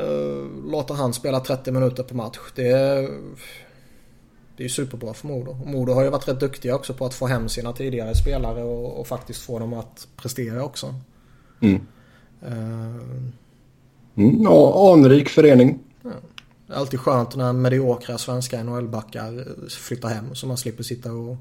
låta 0.66 0.94
han 0.94 1.14
spela 1.14 1.40
30 1.40 1.72
minuter 1.72 2.04
per 2.04 2.16
match. 2.16 2.38
Det 2.56 2.68
är, 2.68 3.02
det 4.58 4.64
är 4.64 4.64
ju 4.64 4.70
superbra 4.70 5.14
för 5.14 5.28
Modo. 5.28 5.52
Och 5.52 5.68
Modo 5.68 5.94
har 5.94 6.04
ju 6.04 6.10
varit 6.10 6.28
rätt 6.28 6.40
duktiga 6.40 6.76
också 6.76 6.94
på 6.94 7.06
att 7.06 7.14
få 7.14 7.28
hem 7.28 7.50
sina 7.50 7.74
tidigare 7.74 8.16
spelare 8.16 8.64
och, 8.64 9.00
och 9.00 9.08
faktiskt 9.08 9.42
få 9.42 9.60
dem 9.60 9.74
att 9.74 10.08
prestera 10.18 10.64
också. 10.64 10.96
Mm. 11.62 11.82
Uh, 12.48 13.02
mm, 14.16 14.42
ja, 14.42 14.94
anrik 14.94 15.30
förening. 15.30 15.80
Ja. 16.04 16.10
Alltid 16.74 17.00
skönt 17.00 17.36
när 17.36 17.54
mediokra 17.54 18.18
svenska 18.18 18.64
NHL-backar 18.64 19.46
flyttar 19.70 20.10
hem 20.10 20.36
så 20.36 20.48
man 20.48 20.58
slipper 20.58 20.84
sitta 20.84 21.12
och 21.12 21.38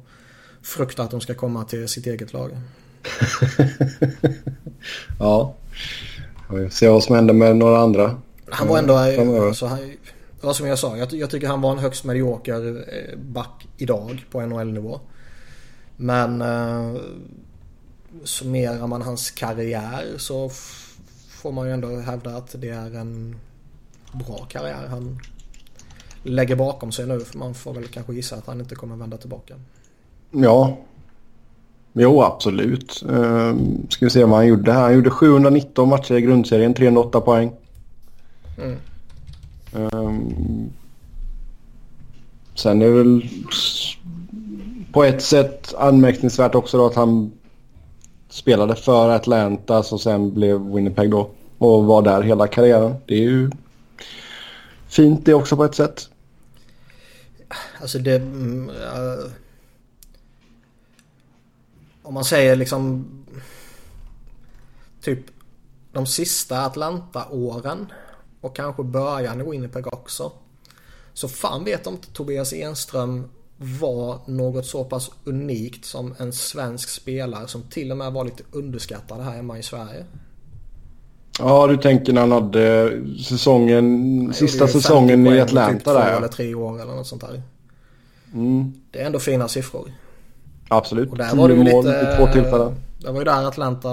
frukta 0.62 1.02
att 1.02 1.10
de 1.10 1.20
ska 1.20 1.34
komma 1.34 1.64
till 1.64 1.88
sitt 1.88 2.06
eget 2.06 2.32
lag. 2.32 2.50
ja. 5.18 5.54
Vi 6.50 6.70
se 6.70 6.88
vad 6.88 7.02
som 7.02 7.14
händer 7.14 7.34
med 7.34 7.56
några 7.56 7.78
andra. 7.78 8.16
Han 8.50 8.68
var 8.68 8.78
ändå... 8.78 8.96
Mm. 8.96 9.54
Så 9.54 9.66
han, 9.66 9.92
ja, 10.40 10.54
som 10.54 10.66
jag 10.66 10.78
sa, 10.78 10.96
jag, 10.96 11.12
jag, 11.12 11.30
tycker 11.30 11.48
han 11.48 11.60
var 11.60 11.72
en 11.72 11.78
högst 11.78 12.04
medioker 12.04 12.84
eh, 12.88 13.18
back 13.18 13.68
idag 13.76 14.26
på 14.30 14.40
NHL-nivå. 14.40 15.00
Men 15.96 16.42
eh, 16.42 17.00
summerar 18.24 18.86
man 18.86 19.02
hans 19.02 19.30
karriär 19.30 20.06
så 20.16 20.50
får 21.28 21.52
man 21.52 21.66
ju 21.66 21.72
ändå 21.72 21.96
hävda 21.96 22.36
att 22.36 22.54
det 22.58 22.68
är 22.68 22.96
en 22.96 23.36
bra 24.12 24.46
karriär 24.48 24.86
han 24.90 25.18
lägger 26.22 26.56
bakom 26.56 26.92
sig 26.92 27.06
nu. 27.06 27.20
För 27.20 27.38
man 27.38 27.54
får 27.54 27.74
väl 27.74 27.86
kanske 27.86 28.14
gissa 28.14 28.36
att 28.36 28.46
han 28.46 28.60
inte 28.60 28.74
kommer 28.74 28.96
vända 28.96 29.16
tillbaka. 29.16 29.54
Ja. 30.30 30.76
Jo, 31.92 32.22
absolut. 32.22 33.02
Uh, 33.10 33.56
ska 33.88 34.06
vi 34.06 34.10
se 34.10 34.24
vad 34.24 34.36
han 34.36 34.46
gjorde 34.46 34.72
här. 34.72 34.82
Han 34.82 34.94
gjorde 34.94 35.10
719 35.10 35.88
matcher 35.88 36.14
i 36.14 36.20
grundserien, 36.20 36.74
308 36.74 37.20
poäng. 37.20 37.52
Mm. 38.58 38.76
Um, 39.72 40.72
sen 42.54 42.82
är 42.82 42.86
det 42.86 42.92
väl 42.92 43.28
på 44.92 45.04
ett 45.04 45.22
sätt 45.22 45.74
anmärkningsvärt 45.78 46.54
också 46.54 46.78
då 46.78 46.86
att 46.86 46.94
han 46.94 47.32
spelade 48.28 48.74
för 48.74 49.08
Atlanta 49.10 49.82
som 49.82 49.98
sen 49.98 50.34
blev 50.34 50.72
Winnipeg 50.72 51.10
då. 51.10 51.30
Och 51.58 51.84
var 51.84 52.02
där 52.02 52.22
hela 52.22 52.46
karriären. 52.46 52.94
Det 53.06 53.14
är 53.14 53.22
ju 53.22 53.50
fint 54.88 55.24
det 55.24 55.34
också 55.34 55.56
på 55.56 55.64
ett 55.64 55.74
sätt. 55.74 56.10
Alltså 57.80 57.98
det... 57.98 58.18
Uh, 58.18 59.30
om 62.02 62.14
man 62.14 62.24
säger 62.24 62.56
liksom... 62.56 63.06
Typ 65.00 65.18
de 65.92 66.06
sista 66.06 66.64
Atlanta-åren 66.64 67.86
och 68.40 68.56
kanske 68.56 68.82
början 68.82 69.40
i 69.40 69.50
Winnipeg 69.50 69.86
också. 69.86 70.32
Så 71.12 71.28
fan 71.28 71.64
vet 71.64 71.86
om 71.86 71.94
inte 71.94 72.12
Tobias 72.12 72.52
Enström 72.52 73.28
var 73.56 74.20
något 74.26 74.66
så 74.66 74.84
pass 74.84 75.10
unikt 75.24 75.84
som 75.84 76.14
en 76.18 76.32
svensk 76.32 76.88
spelare 76.88 77.48
som 77.48 77.62
till 77.62 77.90
och 77.90 77.96
med 77.96 78.12
var 78.12 78.24
lite 78.24 78.42
underskattad 78.52 79.20
här 79.20 79.30
hemma 79.30 79.58
i 79.58 79.62
Sverige. 79.62 80.06
Ja, 81.38 81.66
du 81.66 81.76
tänker 81.76 82.12
när 82.12 82.20
han 82.20 82.32
hade 82.32 82.92
säsongen, 83.24 84.16
Nej, 84.24 84.34
sista 84.34 84.68
säsongen 84.68 85.26
i 85.26 85.40
Atlanta 85.40 85.72
typ 85.72 85.84
där. 85.84 86.10
Två 86.10 86.16
eller 86.16 86.28
tre 86.28 86.54
år 86.54 86.82
eller 86.82 86.94
något 86.94 87.06
sånt 87.06 87.20
där. 87.20 87.42
Mm. 88.34 88.72
Det 88.90 89.00
är 89.00 89.06
ändå 89.06 89.18
fina 89.18 89.48
siffror. 89.48 89.92
Absolut. 90.68 91.10
Och 91.10 91.18
där 91.18 91.36
var 91.36 91.48
det 91.48 91.54
ju 91.54 91.72
mål 91.72 91.84
lite, 91.84 92.16
två 92.16 92.26
tillfällen. 92.32 92.74
Det 92.98 93.10
var 93.10 93.18
ju 93.18 93.24
där 93.24 93.48
Atlanta, 93.48 93.90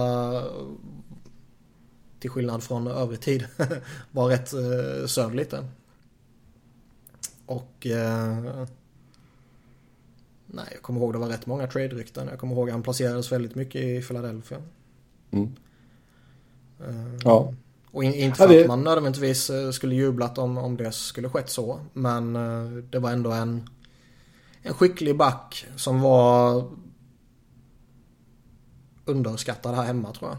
till 2.20 2.30
skillnad 2.30 2.64
från 2.64 2.88
övrig 2.88 3.22
tid, 3.22 3.46
var 4.12 4.28
rätt 4.28 4.54
eh, 4.54 5.08
söv 5.08 5.36
lite. 5.36 5.66
Och... 7.46 7.88
Eh, 7.88 8.66
nej, 10.46 10.66
jag 10.72 10.82
kommer 10.82 11.00
ihåg 11.00 11.14
det 11.14 11.20
var 11.20 11.28
rätt 11.28 11.46
många 11.46 11.68
trade-rykten. 11.68 12.28
Jag 12.28 12.40
kommer 12.40 12.56
ihåg 12.56 12.70
att 12.70 12.74
han 12.74 12.84
placerades 12.84 13.32
väldigt 13.32 13.56
mycket 13.56 13.82
i 13.82 14.02
Philadelphia. 14.02 14.58
Mm. 15.32 15.56
Ja. 17.24 17.54
Och 17.92 18.04
in, 18.04 18.14
inte 18.14 18.38
för 18.38 18.62
att 18.62 18.68
man 18.68 18.84
nödvändigtvis 18.84 19.50
eh, 19.50 19.72
skulle 19.72 19.96
jublat 19.96 20.38
om, 20.38 20.58
om 20.58 20.78
det 20.78 20.92
skulle 20.92 21.30
skett 21.30 21.50
så. 21.50 21.80
Men 21.94 22.36
uh, 22.36 22.84
det 22.84 23.00
var 23.00 23.12
ändå 23.12 23.32
en, 23.32 23.70
en 24.62 24.74
skicklig 24.74 25.18
back 25.18 25.66
som 25.76 26.02
var 26.02 26.64
underskattad 29.06 29.76
här 29.76 29.84
hemma 29.84 30.14
tror 30.14 30.32
jag. 30.32 30.38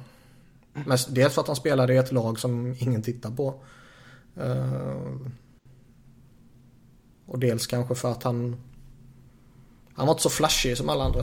Dels 1.09 1.35
för 1.35 1.40
att 1.40 1.46
han 1.46 1.57
spelade 1.57 1.94
i 1.94 1.96
ett 1.96 2.12
lag 2.12 2.38
som 2.38 2.77
ingen 2.79 3.03
tittar 3.03 3.31
på. 3.31 3.55
Uh, 4.40 5.16
och 7.27 7.38
dels 7.38 7.66
kanske 7.66 7.94
för 7.94 8.12
att 8.12 8.22
han... 8.22 8.57
Han 9.94 10.07
var 10.07 10.14
inte 10.14 10.22
så 10.22 10.31
flashig 10.31 10.77
som 10.77 10.88
alla 10.88 11.05
andra. 11.05 11.22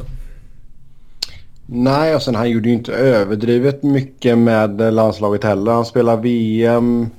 Nej, 1.66 2.16
och 2.16 2.22
sen 2.22 2.36
han 2.36 2.50
gjorde 2.50 2.70
ju 2.70 2.76
inte 2.76 2.94
överdrivet 2.94 3.84
mycket 3.84 4.38
med 4.38 4.94
landslaget 4.94 5.44
heller. 5.44 5.72
Han 5.72 5.86
spelade 5.86 6.22
VM 6.22 7.10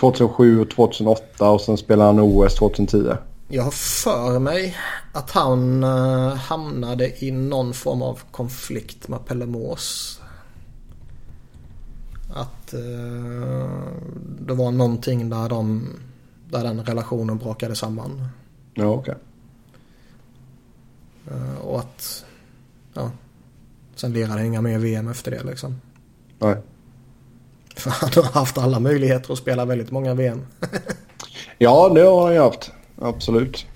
2007 0.00 0.60
och 0.60 0.70
2008 0.70 1.50
och 1.50 1.60
sen 1.60 1.76
spelade 1.76 2.08
han 2.08 2.20
OS 2.20 2.54
2010. 2.54 3.12
Jag 3.48 3.62
har 3.62 3.70
för 3.70 4.38
mig 4.38 4.76
att 5.12 5.30
han 5.30 5.84
uh, 5.84 6.34
hamnade 6.34 7.24
i 7.24 7.30
någon 7.30 7.74
form 7.74 8.02
av 8.02 8.20
konflikt 8.30 9.08
med 9.08 9.26
Pelle 9.26 9.46
Mås. 9.46 10.20
Att 12.34 12.74
uh, 12.74 13.70
det 14.40 14.54
var 14.54 14.70
någonting 14.70 15.30
där, 15.30 15.48
de, 15.48 15.88
där 16.50 16.64
den 16.64 16.84
relationen 16.84 17.38
brakade 17.38 17.76
samman. 17.76 18.28
Ja, 18.74 18.86
okej. 18.86 19.14
Okay. 21.24 21.38
Uh, 21.38 21.58
och 21.58 21.78
att... 21.78 22.24
Ja. 22.94 23.10
Sen 24.00 24.12
lirade 24.12 24.32
han 24.32 24.44
inga 24.44 24.60
mer 24.60 24.78
VM 24.78 25.08
efter 25.08 25.30
det 25.30 25.42
liksom. 25.42 25.80
Nej. 26.38 26.56
För 27.76 27.90
han 27.90 28.10
har 28.14 28.32
haft 28.32 28.58
alla 28.58 28.80
möjligheter 28.80 29.32
att 29.32 29.38
spela 29.38 29.64
väldigt 29.64 29.90
många 29.90 30.14
VM. 30.14 30.46
ja, 31.58 31.88
det 31.94 32.00
har 32.00 32.22
han 32.22 32.34
ju 32.34 32.40
haft. 32.40 32.70
Absolut. 33.00 33.66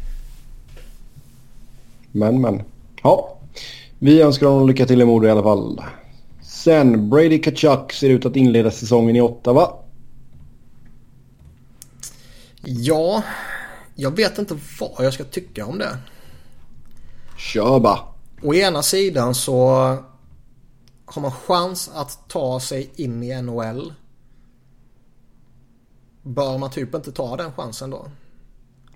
Men, 2.13 2.41
men. 2.41 2.63
Ja. 3.03 3.39
Vi 3.99 4.23
önskar 4.23 4.47
honom 4.47 4.69
lycka 4.69 4.87
till 4.87 5.03
i 5.03 5.05
Modo 5.05 5.27
i 5.27 5.31
alla 5.31 5.43
fall. 5.43 5.83
Sen, 6.43 7.11
Brady 7.11 7.43
Kachuk 7.43 7.93
ser 7.93 8.11
ut 8.11 8.27
att 8.27 8.37
inleda 8.37 8.71
säsongen 8.71 9.17
i 9.17 9.21
Ottawa. 9.21 9.71
Ja, 12.65 13.23
jag 13.95 14.17
vet 14.17 14.39
inte 14.39 14.59
vad 14.81 15.07
jag 15.07 15.15
ska 15.15 15.25
tycka 15.25 15.67
om 15.67 15.79
det. 15.79 15.99
Kör 17.39 17.81
bara. 17.81 17.99
Å 18.43 18.55
ena 18.55 18.83
sidan 18.83 19.35
så 19.35 19.97
har 21.07 21.23
man 21.23 21.33
chans 21.33 21.90
att 21.95 22.29
ta 22.29 22.61
sig 22.61 22.90
in 22.97 23.23
i 23.23 23.43
NHL. 23.43 23.93
Bör 26.23 26.59
man 26.59 26.71
typ 26.71 26.95
inte 26.95 27.12
ta 27.12 27.37
den 27.37 27.53
chansen 27.53 27.90
då? 27.90 28.07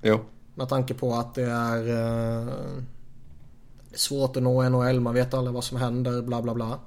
Jo. 0.02 0.20
Med 0.54 0.68
tanke 0.68 0.94
på 0.94 1.14
att 1.14 1.34
det 1.34 1.50
är 1.50 1.88
eh, 1.88 2.54
svårt 3.94 4.36
att 4.36 4.42
nå 4.42 4.68
NHL, 4.68 5.00
man 5.00 5.14
vet 5.14 5.34
aldrig 5.34 5.54
vad 5.54 5.64
som 5.64 5.78
händer, 5.78 6.22
bla 6.22 6.42
bla 6.42 6.54
bla. 6.54 6.78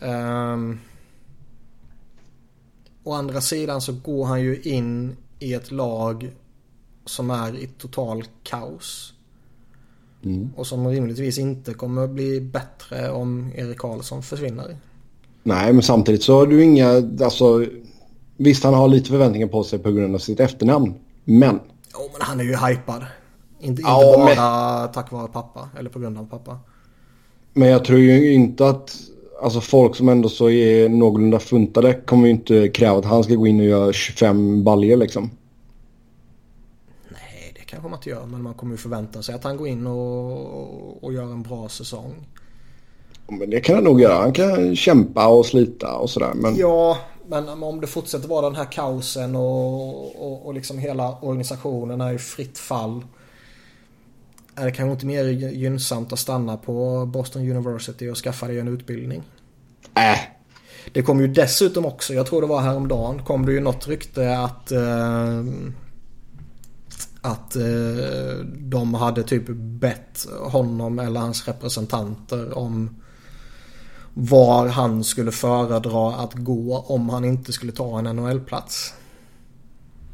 Um, 0.00 0.80
å 3.04 3.12
andra 3.12 3.40
sidan 3.40 3.80
så 3.80 3.92
går 3.92 4.24
han 4.24 4.40
ju 4.40 4.62
in 4.62 5.16
i 5.38 5.54
ett 5.54 5.70
lag 5.70 6.32
som 7.04 7.30
är 7.30 7.56
i 7.56 7.66
total 7.66 8.24
kaos. 8.42 9.14
Mm. 10.24 10.50
Och 10.56 10.66
som 10.66 10.88
rimligtvis 10.88 11.38
inte 11.38 11.74
kommer 11.74 12.06
bli 12.06 12.40
bättre 12.40 13.10
om 13.10 13.52
Erik 13.56 13.78
Karlsson 13.78 14.22
försvinner. 14.22 14.76
Nej, 15.42 15.72
men 15.72 15.82
samtidigt 15.82 16.22
så 16.22 16.38
har 16.38 16.46
du 16.46 16.64
inga, 16.64 16.88
alltså 17.24 17.66
visst 18.36 18.64
han 18.64 18.74
har 18.74 18.88
lite 18.88 19.10
förväntningar 19.10 19.46
på 19.46 19.64
sig 19.64 19.78
på 19.78 19.92
grund 19.92 20.14
av 20.14 20.18
sitt 20.18 20.40
efternamn. 20.40 20.94
Men. 21.24 21.60
Jo, 21.92 22.00
men 22.12 22.20
han 22.20 22.40
är 22.40 22.44
ju 22.44 22.56
hypad. 22.56 23.04
Inte, 23.60 23.82
ja, 23.82 24.04
inte 24.04 24.36
bara 24.36 24.80
men... 24.82 24.92
tack 24.92 25.12
vare 25.12 25.28
pappa 25.28 25.68
eller 25.78 25.90
på 25.90 25.98
grund 25.98 26.18
av 26.18 26.26
pappa. 26.30 26.58
Men 27.52 27.68
jag 27.68 27.84
tror 27.84 27.98
ju 27.98 28.32
inte 28.32 28.68
att 28.68 28.96
alltså 29.42 29.60
folk 29.60 29.96
som 29.96 30.08
ändå 30.08 30.28
så 30.28 30.50
är 30.50 30.88
någorlunda 30.88 31.38
funtade 31.38 31.94
kommer 31.94 32.24
ju 32.26 32.30
inte 32.30 32.68
kräva 32.68 32.98
att 32.98 33.04
han 33.04 33.24
ska 33.24 33.34
gå 33.34 33.46
in 33.46 33.60
och 33.60 33.66
göra 33.66 33.92
25 33.92 34.64
baljer 34.64 34.96
liksom 34.96 35.30
kanske 37.76 37.90
man 37.90 37.98
inte 37.98 38.10
gör. 38.10 38.26
Men 38.26 38.42
man 38.42 38.54
kommer 38.54 38.72
ju 38.72 38.78
förvänta 38.78 39.22
sig 39.22 39.34
att 39.34 39.44
han 39.44 39.56
går 39.56 39.68
in 39.68 39.86
och, 39.86 41.04
och 41.04 41.12
gör 41.12 41.22
en 41.22 41.42
bra 41.42 41.68
säsong. 41.68 42.14
Men 43.28 43.50
det 43.50 43.60
kan 43.60 43.74
han 43.74 43.84
nog 43.84 44.00
göra. 44.00 44.20
Han 44.20 44.32
kan 44.32 44.76
kämpa 44.76 45.28
och 45.28 45.46
slita 45.46 45.94
och 45.94 46.10
sådär. 46.10 46.32
Men... 46.34 46.56
Ja, 46.56 46.98
men 47.28 47.62
om 47.62 47.80
det 47.80 47.86
fortsätter 47.86 48.28
vara 48.28 48.46
den 48.46 48.56
här 48.56 48.72
kaosen 48.72 49.36
och, 49.36 50.26
och, 50.26 50.46
och 50.46 50.54
liksom 50.54 50.78
hela 50.78 51.18
organisationen 51.20 52.00
är 52.00 52.12
i 52.12 52.18
fritt 52.18 52.58
fall. 52.58 53.04
Är 54.54 54.64
det 54.64 54.72
kanske 54.72 54.92
inte 54.92 55.06
mer 55.06 55.24
gynnsamt 55.24 56.12
att 56.12 56.18
stanna 56.18 56.56
på 56.56 57.06
Boston 57.06 57.42
University 57.50 58.08
och 58.08 58.16
skaffa 58.16 58.46
dig 58.46 58.58
en 58.58 58.68
utbildning? 58.68 59.22
Äh. 59.94 60.18
Det 60.92 61.02
kom 61.02 61.20
ju 61.20 61.26
dessutom 61.26 61.86
också, 61.86 62.14
jag 62.14 62.26
tror 62.26 62.40
det 62.40 62.46
var 62.46 62.60
häromdagen, 62.60 63.22
kom 63.24 63.46
det 63.46 63.52
ju 63.52 63.60
något 63.60 63.88
rykte 63.88 64.38
att 64.38 64.72
eh, 64.72 65.42
att 67.26 67.56
eh, 67.56 68.44
de 68.58 68.94
hade 68.94 69.22
typ 69.22 69.44
bett 69.56 70.26
honom 70.42 70.98
eller 70.98 71.20
hans 71.20 71.48
representanter 71.48 72.58
om 72.58 73.02
var 74.14 74.66
han 74.68 75.04
skulle 75.04 75.32
föredra 75.32 76.14
att 76.14 76.34
gå 76.34 76.78
om 76.78 77.08
han 77.08 77.24
inte 77.24 77.52
skulle 77.52 77.72
ta 77.72 77.98
en 77.98 78.16
NHL-plats. 78.16 78.94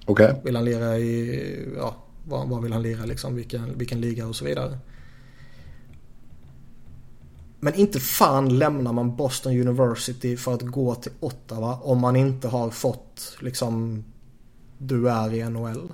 Okej. 0.06 0.26
Okay. 0.26 0.42
Vill 0.44 0.56
han 0.56 0.64
lira 0.64 0.98
i, 0.98 1.72
ja, 1.76 1.96
var, 2.24 2.46
var 2.46 2.60
vill 2.60 2.72
han 2.72 2.82
lira 2.82 3.04
liksom, 3.04 3.34
vilken, 3.34 3.78
vilken 3.78 4.00
liga 4.00 4.26
och 4.26 4.36
så 4.36 4.44
vidare. 4.44 4.78
Men 7.60 7.74
inte 7.74 8.00
fan 8.00 8.58
lämnar 8.58 8.92
man 8.92 9.16
Boston 9.16 9.52
University 9.52 10.36
för 10.36 10.54
att 10.54 10.62
gå 10.62 10.94
till 10.94 11.12
Ottawa 11.20 11.74
om 11.74 12.00
man 12.00 12.16
inte 12.16 12.48
har 12.48 12.70
fått 12.70 13.36
liksom 13.40 14.04
du 14.78 15.10
är 15.10 15.34
i 15.34 15.50
NHL. 15.50 15.92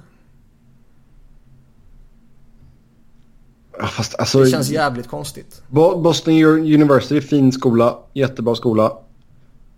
Fast, 3.81 4.14
alltså, 4.19 4.41
det 4.41 4.51
känns 4.51 4.71
jävligt 4.71 5.09
konstigt. 5.09 5.62
Boston 5.69 6.35
University, 6.45 7.21
fin 7.21 7.53
skola. 7.53 7.99
Jättebra 8.12 8.55
skola. 8.55 8.99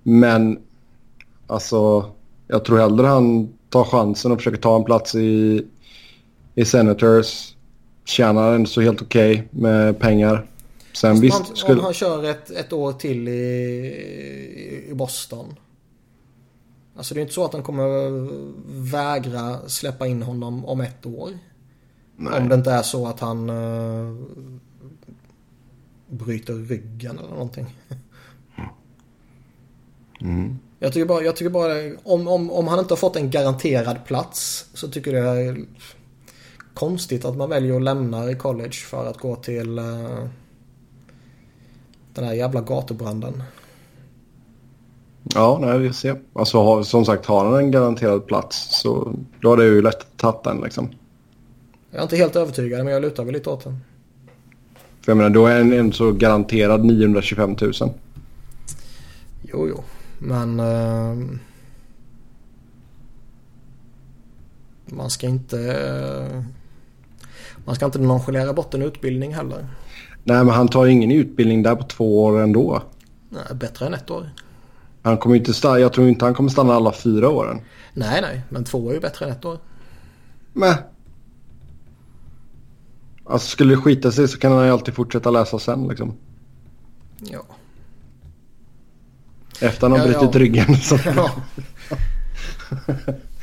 Men 0.03 0.59
alltså 1.47 2.11
jag 2.49 2.65
tror 2.65 2.79
hellre 2.79 3.07
han 3.07 3.53
tar 3.69 3.85
chansen 3.85 4.33
och 4.33 4.39
försöker 4.39 4.59
ta 4.59 4.77
en 4.77 4.85
plats 4.85 5.15
i, 5.15 5.67
i 6.55 6.65
Senators. 6.65 7.55
Tjänar 8.05 8.55
ändå 8.55 8.67
så 8.67 8.81
helt 8.81 9.03
okej 9.03 9.33
okay 9.33 9.63
med 9.63 9.99
pengar. 9.99 10.47
Sen 10.93 11.21
visst, 11.21 11.57
skulle... 11.57 11.79
Om 11.79 11.85
han 11.85 11.95
kör 11.95 12.25
ett, 12.25 12.51
ett 12.51 12.73
år 12.73 12.93
till 12.93 13.29
i, 13.29 14.87
i 14.91 14.95
Boston. 14.95 15.55
Alltså 16.97 17.15
det 17.15 17.21
är 17.21 17.23
inte 17.23 17.35
så 17.35 17.45
att 17.45 17.53
han 17.53 17.63
kommer 17.63 17.87
vägra 18.91 19.69
släppa 19.69 20.07
in 20.07 20.23
honom 20.23 20.65
om 20.65 20.81
ett 20.81 21.07
år. 21.07 21.31
Nej. 22.23 22.41
Om 22.41 22.49
det 22.49 22.55
inte 22.55 22.71
är 22.71 22.83
så 22.83 23.07
att 23.07 23.21
han 23.21 23.51
uh, 23.51 24.17
bryter 26.07 26.55
ryggen 26.55 27.19
eller 27.19 27.31
någonting. 27.31 27.77
Mm. 30.21 30.59
Jag 30.79 30.93
tycker 30.93 31.07
bara, 31.07 31.23
jag 31.23 31.37
tycker 31.37 31.51
bara 31.51 31.73
om, 32.03 32.29
om, 32.29 32.51
om 32.51 32.69
han 32.69 32.79
inte 32.79 32.93
har 32.93 32.97
fått 32.97 33.17
en 33.17 33.31
garanterad 33.31 34.05
plats 34.05 34.67
så 34.75 34.89
tycker 34.89 35.13
jag 35.13 35.37
det 35.37 35.43
är 35.43 35.65
konstigt 36.75 37.25
att 37.25 37.37
man 37.37 37.51
väljer 37.51 37.77
att 37.77 37.83
lämna 37.83 38.31
i 38.31 38.35
college 38.35 38.73
för 38.73 39.07
att 39.07 39.19
gå 39.19 39.37
till 39.37 39.79
uh, 39.79 40.27
den 42.15 42.25
här 42.25 42.35
jävla 42.35 42.61
gatubranden. 42.61 43.43
Ja, 45.23 45.59
nej, 45.61 45.79
vi 45.79 45.93
ser. 45.93 46.21
Alltså 46.33 46.85
som 46.85 47.05
sagt, 47.05 47.27
har 47.27 47.45
han 47.45 47.59
en 47.59 47.71
garanterad 47.71 48.27
plats 48.27 48.81
så 48.83 49.13
då 49.41 49.53
är 49.53 49.57
det 49.57 49.65
ju 49.65 49.83
lätt 49.83 50.01
att 50.01 50.17
ta 50.17 50.41
den 50.45 50.61
liksom. 50.61 50.89
Jag 51.91 51.99
är 51.99 52.03
inte 52.03 52.17
helt 52.17 52.37
övertygad 52.37 52.85
men 52.85 52.93
jag 52.93 53.03
lutar 53.03 53.25
väl 53.25 53.35
lite 53.35 53.51
åt 53.51 53.65
den. 53.65 53.81
För 55.01 55.13
jag 55.13 55.17
menar 55.17 55.31
då 55.31 55.47
är 55.47 55.61
en 55.61 55.93
så 55.93 56.13
garanterad 56.13 56.85
925 56.85 57.57
000. 57.61 57.73
Jo, 59.43 59.69
jo. 59.69 59.85
Men... 60.19 60.61
Uh, 60.61 61.39
man 64.87 65.11
ska 65.11 65.27
inte... 65.27 65.57
Uh, 65.57 66.43
man 67.65 67.75
ska 67.75 67.85
inte 67.85 67.99
nonchalera 67.99 68.53
bort 68.53 68.75
en 68.75 68.83
utbildning 68.83 69.35
heller. 69.35 69.67
Nej, 70.25 70.45
men 70.45 70.49
han 70.49 70.69
tar 70.69 70.87
ingen 70.87 71.11
utbildning 71.11 71.63
där 71.63 71.75
på 71.75 71.83
två 71.83 72.25
år 72.25 72.41
ändå. 72.41 72.83
Nej, 73.29 73.43
bättre 73.55 73.87
än 73.87 73.95
ett 73.95 74.11
år. 74.11 74.31
Han 75.03 75.19
kommer 75.19 75.37
inte 75.37 75.55
stanna, 75.55 75.79
jag 75.79 75.93
tror 75.93 76.09
inte 76.09 76.25
han 76.25 76.35
kommer 76.35 76.51
stanna 76.51 76.75
alla 76.75 76.93
fyra 76.93 77.29
åren. 77.29 77.61
Nej, 77.95 78.23
nej. 78.23 78.43
Men 78.49 78.65
två 78.65 78.91
är 78.91 78.95
ju 78.95 79.01
bättre 79.01 79.27
än 79.27 79.33
ett 79.33 79.45
år. 79.45 79.59
Men 80.53 80.75
Alltså 83.31 83.49
skulle 83.49 83.75
det 83.75 83.81
skita 83.81 84.13
sig 84.13 84.29
så 84.29 84.39
kan 84.39 84.53
han 84.53 84.67
ju 84.67 84.73
alltid 84.73 84.95
fortsätta 84.95 85.31
läsa 85.31 85.59
sen 85.59 85.89
liksom. 85.89 86.17
Ja. 87.19 87.43
Efter 89.61 89.89
han 89.89 89.93
har 89.93 89.99
ja, 89.99 90.05
brutit 90.05 90.35
ja. 90.35 90.41
ryggen. 90.41 90.77
Så. 90.77 90.99
Ja. 91.17 91.31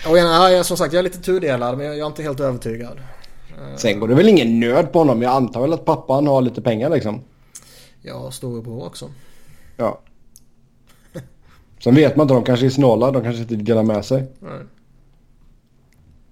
Och 0.09 0.17
ja, 0.17 0.63
som 0.63 0.77
sagt 0.77 0.93
jag 0.93 0.99
är 0.99 1.03
lite 1.03 1.21
tudelad 1.21 1.77
men 1.77 1.85
jag 1.85 1.97
är 1.97 2.05
inte 2.05 2.23
helt 2.23 2.39
övertygad. 2.39 2.99
Sen 3.75 3.99
går 3.99 4.07
det 4.07 4.15
väl 4.15 4.29
ingen 4.29 4.59
nöd 4.59 4.91
på 4.91 4.99
honom. 4.99 5.21
Jag 5.21 5.31
antar 5.31 5.61
väl 5.61 5.73
att 5.73 5.85
pappan 5.85 6.27
har 6.27 6.41
lite 6.41 6.61
pengar 6.61 6.89
liksom. 6.89 7.21
Ja, 8.01 8.31
storebror 8.31 8.85
också. 8.85 9.09
Ja. 9.77 9.99
Sen 11.83 11.95
vet 11.95 12.15
man 12.15 12.23
inte, 12.23 12.33
de 12.33 12.43
kanske 12.43 12.65
är 12.65 12.69
snåla. 12.69 13.11
De 13.11 13.23
kanske 13.23 13.41
inte 13.41 13.55
delar 13.55 13.83
med 13.83 14.05
sig. 14.05 14.31
Nej. 14.39 14.59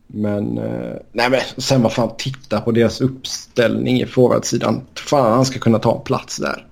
Men, 0.08 0.58
eh, 0.58 0.95
nej 1.12 1.30
men 1.30 1.39
sen 1.58 1.82
vad 1.82 1.93
fan, 1.93 2.12
titta 2.18 2.62
på 2.62 2.72
deras 2.72 3.01
uppställning 3.01 4.01
i 4.01 4.06
forwardsidan. 4.06 4.82
Fan 4.95 5.32
han 5.32 5.45
ska 5.45 5.60
kunna 5.60 5.80
ta 5.80 5.95
en 5.95 6.03
plats 6.03 6.38
där. 6.38 6.68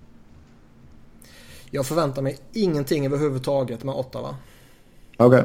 Jag 1.72 1.86
förväntar 1.86 2.22
mig 2.22 2.38
ingenting 2.54 3.06
överhuvudtaget 3.06 3.84
med 3.84 3.96
Ottawa. 3.96 4.36
Okej. 5.18 5.44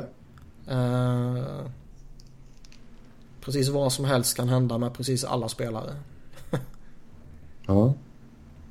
Eh, 0.68 1.44
precis 3.40 3.68
vad 3.68 3.92
som 3.92 4.04
helst 4.04 4.36
kan 4.36 4.48
hända 4.48 4.78
med 4.78 4.94
precis 4.94 5.24
alla 5.24 5.48
spelare. 5.48 5.96
Ja. 7.66 7.94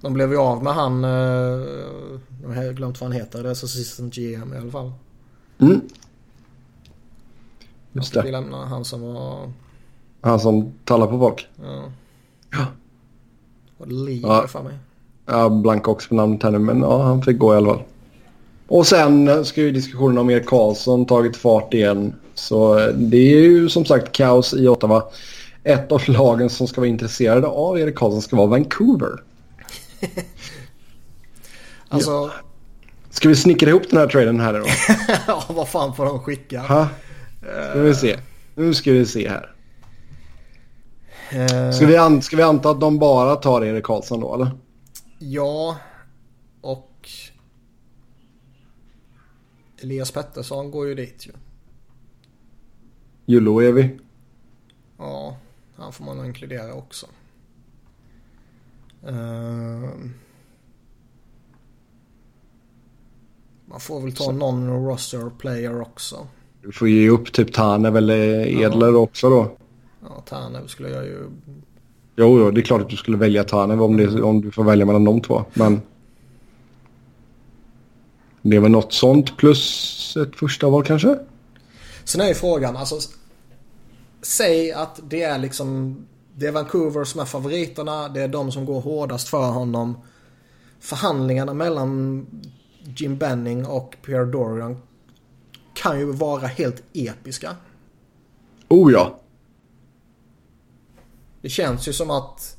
De 0.02 0.14
blev 0.14 0.32
ju 0.32 0.38
av 0.38 0.64
med 0.64 0.74
han, 0.74 1.04
eh, 1.04 1.10
jag 2.44 2.50
har 2.50 2.74
glömt 2.74 3.02
vad 3.02 3.12
han 3.12 3.20
heter, 3.20 3.44
det 3.44 3.50
är 3.50 3.52
assistant 3.52 4.16
GM 4.16 4.54
i 4.54 4.58
alla 4.58 4.72
fall. 4.72 4.92
Mm. 5.58 5.82
Just 7.94 8.14
det. 8.14 8.32
lämna 8.32 8.66
han 8.66 8.86
som 8.86 9.02
var, 9.14 9.52
Han 10.22 10.40
som 10.40 10.74
talar 10.86 11.08
på 11.08 11.20
folk. 11.20 11.48
ja, 11.64 11.84
Ja. 12.52 12.66
var 13.78 13.88
Lee 13.88 14.20
Ja. 14.24 14.48
för 14.48 14.64
mig. 14.64 14.74
Jag 15.26 15.52
blankar 15.52 15.92
också 15.92 16.10
på 16.10 16.16
namnet 16.16 16.44
här 16.44 16.52
nu 16.52 16.60
men 16.60 16.80
ja, 16.82 17.04
han 17.04 17.22
fick 17.22 17.38
gå 17.38 17.54
i 17.54 17.58
alla 17.58 17.68
fall. 17.74 17.84
Och 18.68 18.88
sen 18.88 19.28
eh, 19.28 19.44
ska 19.44 19.62
ju 19.62 19.72
diskussionen 19.72 20.18
om 20.18 20.30
Erik 20.30 20.46
Karlsson 20.46 21.06
tagit 21.06 21.38
fart 21.38 21.74
igen. 21.74 22.14
Så 22.34 22.80
eh, 22.80 22.88
det 22.94 23.18
är 23.18 23.42
ju 23.42 23.70
som 23.70 23.86
sagt 23.86 24.12
kaos 24.12 24.54
i 24.54 24.68
Ottawa. 24.68 25.04
Ett 25.64 25.92
av 25.92 26.02
lagen 26.10 26.50
som 26.50 26.68
ska 26.68 26.82
vara 26.82 26.90
intresserade 26.90 27.48
av 27.48 27.80
Erik 27.80 27.96
Karlsson 27.96 28.22
ska 28.22 28.36
vara 28.36 28.48
Vancouver. 28.48 29.24
Alltså, 31.90 32.32
Ska 33.10 33.30
vi 33.30 33.36
snickra 33.36 33.70
ihop 33.70 33.84
den 33.90 34.00
här 34.00 34.08
traden 34.08 34.40
här 34.40 34.54
då? 34.54 34.66
ja 35.28 35.44
vad 35.50 35.68
fan 35.68 35.96
får 35.96 36.06
de 36.06 36.20
skicka? 36.20 36.62
Ha? 36.62 36.88
Ska 37.48 37.82
vi 37.82 37.96
se. 37.96 38.20
Nu 38.56 38.74
ska 38.74 38.92
vi 38.92 39.06
se 39.06 39.30
här. 39.30 39.54
Eh, 41.32 41.72
Ska 41.72 41.86
vi, 41.86 41.98
an- 41.98 42.22
ska 42.22 42.38
vi 42.38 42.44
anta 42.44 42.70
att 42.70 42.82
de 42.82 43.00
bara 43.00 43.36
tar 43.36 43.64
Erik 43.66 43.84
Karlsson 43.84 44.20
då 44.20 44.36
eller? 44.36 44.52
Ja, 45.20 45.78
och 46.62 47.10
Elias 49.82 50.12
Pettersson 50.12 50.72
går 50.72 50.88
ju 50.88 50.96
dit 50.96 51.28
ju. 51.28 51.32
Juloevi. 53.26 54.00
Ja, 54.98 55.38
han 55.76 55.94
får 55.94 56.06
man 56.06 56.18
nog 56.18 56.26
inkludera 56.26 56.74
också. 56.74 57.08
Ehm. 59.08 60.14
man 63.66 63.80
får 63.80 64.02
väl 64.02 64.16
ta 64.16 64.32
någon 64.32 64.86
roster 64.86 65.30
player 65.38 65.82
också. 65.82 66.28
Du 66.68 66.74
får 66.74 66.90
ge 66.90 67.10
upp 67.10 67.32
typ 67.32 67.54
Tanev 67.54 67.98
eller 67.98 68.48
Edler 68.48 68.96
också 68.96 69.30
då. 69.30 69.52
Ja, 70.02 70.24
Tanev 70.26 70.68
skulle 70.68 70.90
jag 70.90 71.06
ju... 71.06 71.30
Jo, 72.16 72.40
jo, 72.40 72.52
det 72.52 72.62
är 72.62 72.64
klart 72.64 72.82
att 72.82 72.90
du 72.90 72.96
skulle 72.96 73.18
välja 73.18 73.44
Tanev 73.44 73.84
om, 73.84 73.98
det, 73.98 74.22
om 74.22 74.42
du 74.42 74.52
får 74.52 74.64
välja 74.64 74.86
mellan 74.86 75.04
de 75.04 75.22
två. 75.22 75.46
Men 75.54 75.82
det 78.42 78.56
är 78.56 78.60
väl 78.60 78.72
något 78.72 78.94
sånt 78.94 79.38
plus 79.38 80.18
ett 80.18 80.36
första 80.36 80.70
val 80.70 80.84
kanske? 80.84 81.18
Sen 82.04 82.22
är 82.22 82.28
ju 82.28 82.34
frågan, 82.34 82.78
alltså... 82.78 82.96
Säg 84.22 84.72
att 84.72 85.00
det 85.10 85.24
är 85.24 85.38
liksom... 85.38 85.98
Det 86.36 86.48
är 86.48 86.52
Vancouver 86.52 87.04
som 87.04 87.22
är 87.22 87.26
favoriterna. 87.26 88.10
Det 88.10 88.22
är 88.22 88.28
de 88.28 88.52
som 88.52 88.66
går 88.66 88.82
hårdast 88.82 89.28
för 89.28 89.50
honom. 89.50 89.98
Förhandlingarna 90.80 91.54
mellan 91.54 92.26
Jim 92.84 93.18
Benning 93.18 93.66
och 93.66 93.96
Pierre 94.06 94.26
Dorian 94.26 94.78
kan 95.78 96.00
ju 96.00 96.12
vara 96.12 96.48
helt 96.48 96.84
episka. 96.94 97.56
Oh 98.68 98.92
ja. 98.92 99.20
Det 101.42 101.50
känns 101.50 101.88
ju 101.88 101.94
som 101.94 102.12
att 102.12 102.58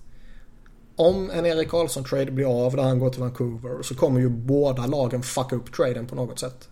om 0.97 1.31
en 1.31 1.47
Erik 1.47 1.69
Karlsson-trade 1.69 2.31
blir 2.31 2.67
av 2.67 2.77
där 2.77 2.83
han 2.83 2.99
går 2.99 3.11
till 3.11 3.21
Vancouver 3.21 3.83
så 3.83 3.95
kommer 3.95 4.21
ju 4.21 4.29
båda 4.29 4.87
lagen 4.87 5.23
fucka 5.23 5.57
upp 5.57 5.73
traden 5.73 6.07
på 6.07 6.15
något 6.15 6.39
sätt. 6.39 6.69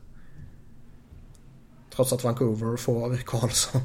Trots 1.95 2.13
att 2.13 2.25
Vancouver 2.25 2.77
får 2.77 3.17
Karlsson. 3.17 3.81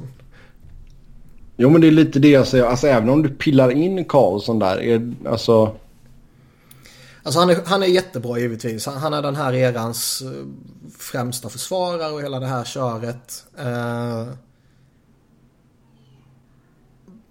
Jo, 1.57 1.70
men 1.70 1.82
det 1.82 1.88
är 1.88 1.91
lite 1.91 2.20
det 2.20 2.30
jag 2.30 2.47
säger. 2.47 2.66
Alltså 2.66 2.88
även 2.88 3.09
om 3.09 3.22
du 3.22 3.30
pillar 3.30 3.72
in 3.72 4.05
Karlsson 4.05 4.59
där. 4.59 4.82
Är, 4.82 5.14
alltså, 5.26 5.76
Alltså 7.24 7.39
han 7.39 7.49
är, 7.49 7.57
han 7.65 7.84
är 7.84 7.88
jättebra 7.88 8.39
givetvis. 8.39 8.86
Han, 8.86 8.97
han 8.97 9.13
är 9.13 9.22
den 9.22 9.36
här 9.36 9.53
erans 9.53 10.22
eh, 10.22 10.45
främsta 10.97 11.49
försvarare 11.49 12.11
och 12.11 12.22
hela 12.22 12.39
det 12.39 12.45
här 12.47 12.63
köret. 12.63 13.45
Eh, 13.57 14.22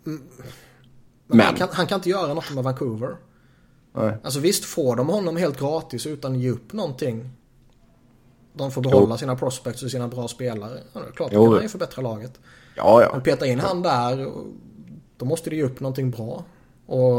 mm, 0.06 0.22
Men. 1.26 1.40
Han, 1.40 1.54
kan, 1.54 1.68
han 1.72 1.86
kan 1.86 1.98
inte 1.98 2.08
göra 2.10 2.34
något 2.34 2.50
med 2.54 2.64
Vancouver. 2.64 3.16
nej. 3.92 4.16
Alltså 4.24 4.40
visst 4.40 4.64
får 4.64 4.96
de 4.96 5.08
honom 5.08 5.36
helt 5.36 5.58
gratis 5.60 6.06
utan 6.06 6.32
att 6.32 6.38
ge 6.38 6.50
upp 6.50 6.72
någonting. 6.72 7.30
De 8.52 8.70
får 8.72 8.82
behålla 8.82 9.14
Jo. 9.14 9.18
sina 9.18 9.36
prospects 9.36 9.82
och 9.82 9.90
sina 9.90 10.08
bra 10.08 10.28
spelare. 10.28 10.80
Ja, 10.92 11.00
det 11.00 11.06
är 11.06 11.12
klart, 11.12 11.30
Jo. 11.34 11.44
kan 11.44 11.52
han 11.52 11.62
ju 11.62 11.68
förbättra 11.68 12.02
laget. 12.02 12.40
Ja, 12.76 13.02
ja. 13.02 13.10
Men 13.12 13.22
peta 13.22 13.46
in 13.46 13.60
han 13.60 13.82
där, 13.82 14.32
då 15.16 15.24
måste 15.24 15.50
det 15.50 15.56
ge 15.56 15.62
upp 15.62 15.80
någonting 15.80 16.10
bra. 16.10 16.44
Och 16.86 17.16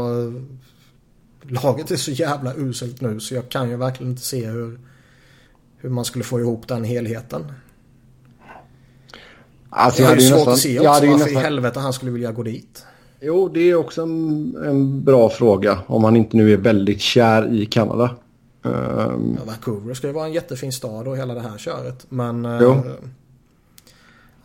laget 1.48 1.90
är 1.90 1.96
så 1.96 2.10
jävla 2.10 2.54
uselt 2.54 3.00
nu 3.00 3.20
så 3.20 3.34
jag 3.34 3.48
kan 3.48 3.70
ju 3.70 3.76
verkligen 3.76 4.10
inte 4.12 4.22
se 4.22 4.46
hur, 4.46 4.80
hur 5.78 5.90
man 5.90 6.04
skulle 6.04 6.24
få 6.24 6.40
ihop 6.40 6.68
den 6.68 6.84
helheten. 6.84 7.52
Alltså, 9.70 10.02
Jag 10.02 10.08
har 10.08 10.16
ju 10.16 10.22
hade 10.22 10.28
svårt 10.28 10.36
nästan- 10.38 10.52
att 10.52 10.58
se 10.60 10.78
också 10.78 10.90
hade 10.90 11.06
varför 11.06 11.20
i 11.22 11.24
nästan- 11.24 11.42
helvete 11.42 11.80
han 11.80 11.92
skulle 11.92 12.10
vilja 12.12 12.32
gå 12.32 12.42
dit. 12.42 12.86
Jo, 13.20 13.48
det 13.48 13.60
är 13.60 13.74
också 13.74 14.02
en, 14.02 14.56
en 14.66 15.04
bra 15.04 15.30
fråga. 15.30 15.78
Om 15.86 16.04
han 16.04 16.16
inte 16.16 16.36
nu 16.36 16.52
är 16.52 16.56
väldigt 16.56 17.00
kär 17.00 17.52
i 17.54 17.66
Kanada. 17.66 18.16
Ehm, 18.64 19.36
Ja, 19.38 19.44
Vancouver 19.46 19.94
ska 19.94 20.06
ju 20.06 20.12
vara 20.12 20.26
en 20.26 20.32
jättefin 20.32 20.72
stad 20.72 21.08
och 21.08 21.16
hela 21.16 21.34
det 21.34 21.40
här 21.40 21.58
köret. 21.58 22.06
Men... 22.08 22.44
eh, 22.44 22.58
Jo. 22.62 22.82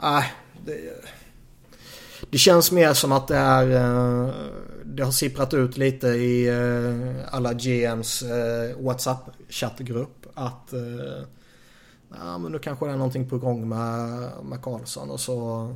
Nej, 0.01 0.23
det, 0.65 0.77
det 2.29 2.37
känns 2.37 2.71
mer 2.71 2.93
som 2.93 3.11
att 3.11 3.27
det 3.27 3.35
är... 3.37 3.71
eh, 4.25 4.29
det 4.95 5.03
har 5.03 5.11
sipprat 5.11 5.53
ut 5.53 5.77
lite 5.77 6.07
i 6.07 6.47
eh, 6.47 7.33
alla 7.35 7.53
GMs 7.53 8.21
eh, 8.21 8.77
WhatsApp-chattgrupp 8.79 10.25
att... 10.33 10.73
eh, 10.73 10.79
Ja, 12.19 12.37
men 12.37 12.51
nu 12.51 12.59
kanske 12.59 12.85
det 12.85 12.91
är 12.91 12.97
någonting 12.97 13.29
på 13.29 13.37
gång 13.37 13.69
med, 13.69 14.29
med 14.49 14.61
Karlsson 14.61 15.09
och 15.11 15.19
så 15.19 15.69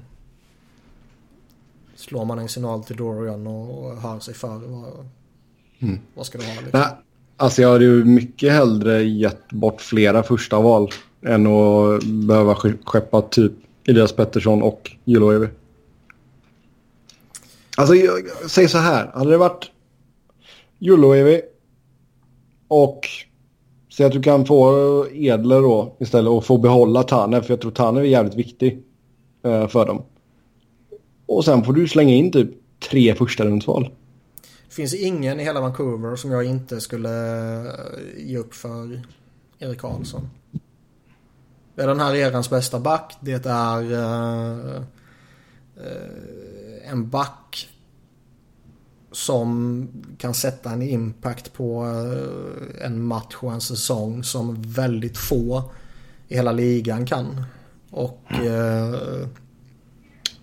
slår 1.96 2.26
man 2.26 2.40
en 2.40 2.50
signal 2.50 2.84
till 2.84 2.96
Dorian 2.96 3.48
och 3.48 4.02
hör 4.02 4.20
sig 4.20 4.34
för. 4.34 4.48
Vad, 4.58 5.08
vad 6.16 6.26
ska 6.26 6.38
du 6.38 6.44
ha 6.46 6.54
liksom? 6.62 6.80
Nej, 6.80 6.90
alltså 7.38 7.62
jag 7.62 7.72
hade 7.72 7.84
ju 7.86 8.06
mycket 8.06 8.52
hellre 8.54 9.04
gett 9.04 9.52
bort 9.52 9.82
flera 9.82 10.24
första 10.24 10.60
val 10.60 10.90
än 11.26 11.48
att 11.48 12.04
behöva 12.04 12.56
ske- 12.56 12.78
skeppa 12.86 13.22
typ 13.22 13.52
Elias 13.88 14.14
Pettersson 14.14 14.62
och 14.64 14.92
Juloevi. 15.06 15.48
Alltså 17.78 17.96
jag, 17.96 18.20
jag 18.42 18.50
säger 18.50 18.68
så 18.68 18.78
här, 18.78 19.12
hade 19.14 19.32
det 19.32 19.38
varit 19.38 19.72
Juloevi 20.80 21.42
och 22.68 23.08
säg 23.94 24.06
att 24.06 24.12
du 24.12 24.22
kan 24.22 24.46
få 24.46 25.08
Edler 25.12 25.62
då 25.62 25.96
istället 26.00 26.30
och 26.30 26.46
få 26.46 26.58
behålla 26.58 27.04
Tanev 27.04 27.42
för 27.42 27.54
jag 27.54 27.62
tror 27.62 27.72
Tanev 27.72 28.04
är 28.04 28.08
jävligt 28.08 28.36
viktig 28.36 28.84
eh, 29.44 29.68
för 29.68 29.86
dem. 29.86 30.04
Och 31.26 31.46
sen 31.46 31.64
får 31.64 31.74
du 31.74 31.88
slänga 31.88 32.14
in 32.14 32.32
typ 32.32 32.50
tre 32.90 33.16
första 33.16 33.46
rundsval. 33.46 33.90
Det 34.68 34.76
finns 34.76 34.94
ingen 34.94 35.40
i 35.40 35.44
hela 35.44 35.62
Vancouver 35.62 36.16
som 36.16 36.32
jag 36.32 36.44
inte 36.44 36.82
skulle 36.82 37.10
eh, 37.60 37.74
ge 38.18 38.38
upp 38.38 38.54
för 38.54 39.02
Erik 39.60 39.80
Karlsson. 39.80 40.30
Det 41.76 41.82
är 41.82 41.88
den 41.88 42.00
här 42.00 42.16
erans 42.16 42.50
bästa 42.50 42.80
back. 42.80 43.18
Det 43.20 43.46
är 43.46 43.94
eh, 43.94 44.76
eh, 45.78 46.41
en 46.92 47.10
back 47.10 47.70
som 49.12 49.88
kan 50.18 50.34
sätta 50.34 50.72
en 50.72 50.82
impact 50.82 51.54
på 51.54 51.86
eh, 51.86 52.86
en 52.86 53.04
match 53.04 53.36
och 53.40 53.52
en 53.52 53.62
säsong 53.62 54.24
som 54.24 54.62
väldigt 54.62 55.18
få 55.18 55.64
i 56.28 56.36
hela 56.36 56.52
ligan 56.52 57.06
kan. 57.06 57.44
Och 57.90 58.32
eh, 58.32 59.28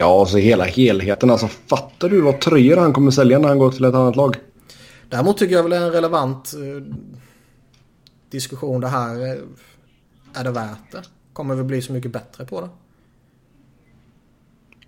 Ja, 0.00 0.20
alltså 0.20 0.36
hela 0.36 0.64
helheten. 0.64 1.30
Alltså 1.30 1.48
fattar 1.48 2.08
du 2.08 2.20
vad 2.20 2.40
tröjor 2.40 2.76
han 2.76 2.92
kommer 2.92 3.10
sälja 3.10 3.38
när 3.38 3.48
han 3.48 3.58
går 3.58 3.70
till 3.70 3.84
ett 3.84 3.94
annat 3.94 4.16
lag? 4.16 4.36
Däremot 5.08 5.38
tycker 5.38 5.54
jag 5.54 5.62
väl 5.62 5.70
det 5.70 5.76
är 5.76 5.86
en 5.86 5.92
relevant 5.92 6.54
eh, 6.54 6.94
diskussion 8.30 8.80
det 8.80 8.88
här. 8.88 9.26
eh, 9.26 9.38
Är 10.34 10.44
det 10.44 10.50
värt 10.50 10.92
det? 10.92 11.02
Kommer 11.32 11.54
vi 11.54 11.62
bli 11.62 11.82
så 11.82 11.92
mycket 11.92 12.12
bättre 12.12 12.44
på 12.44 12.60
det? 12.60 12.68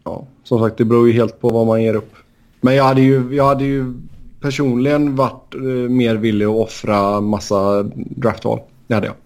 Ja, 0.05 0.27
som 0.45 0.59
sagt 0.61 0.79
det 0.79 0.85
beror 0.85 1.09
ju 1.09 1.15
helt 1.15 1.41
på 1.41 1.49
vad 1.49 1.67
man 1.67 1.83
ger 1.83 1.95
upp. 1.95 2.15
Men 2.61 2.75
jag 2.75 2.85
hade 2.85 3.01
ju, 3.01 3.35
jag 3.35 3.47
hade 3.47 3.65
ju 3.65 3.95
personligen 4.41 5.17
varit 5.17 5.55
eh, 5.55 5.61
mer 5.91 6.15
villig 6.15 6.47
att 6.47 6.57
offra 6.57 7.21
massa 7.21 7.83
draftval. 7.95 8.61
Det 8.87 8.95
hade 8.95 9.07
jag. 9.07 9.17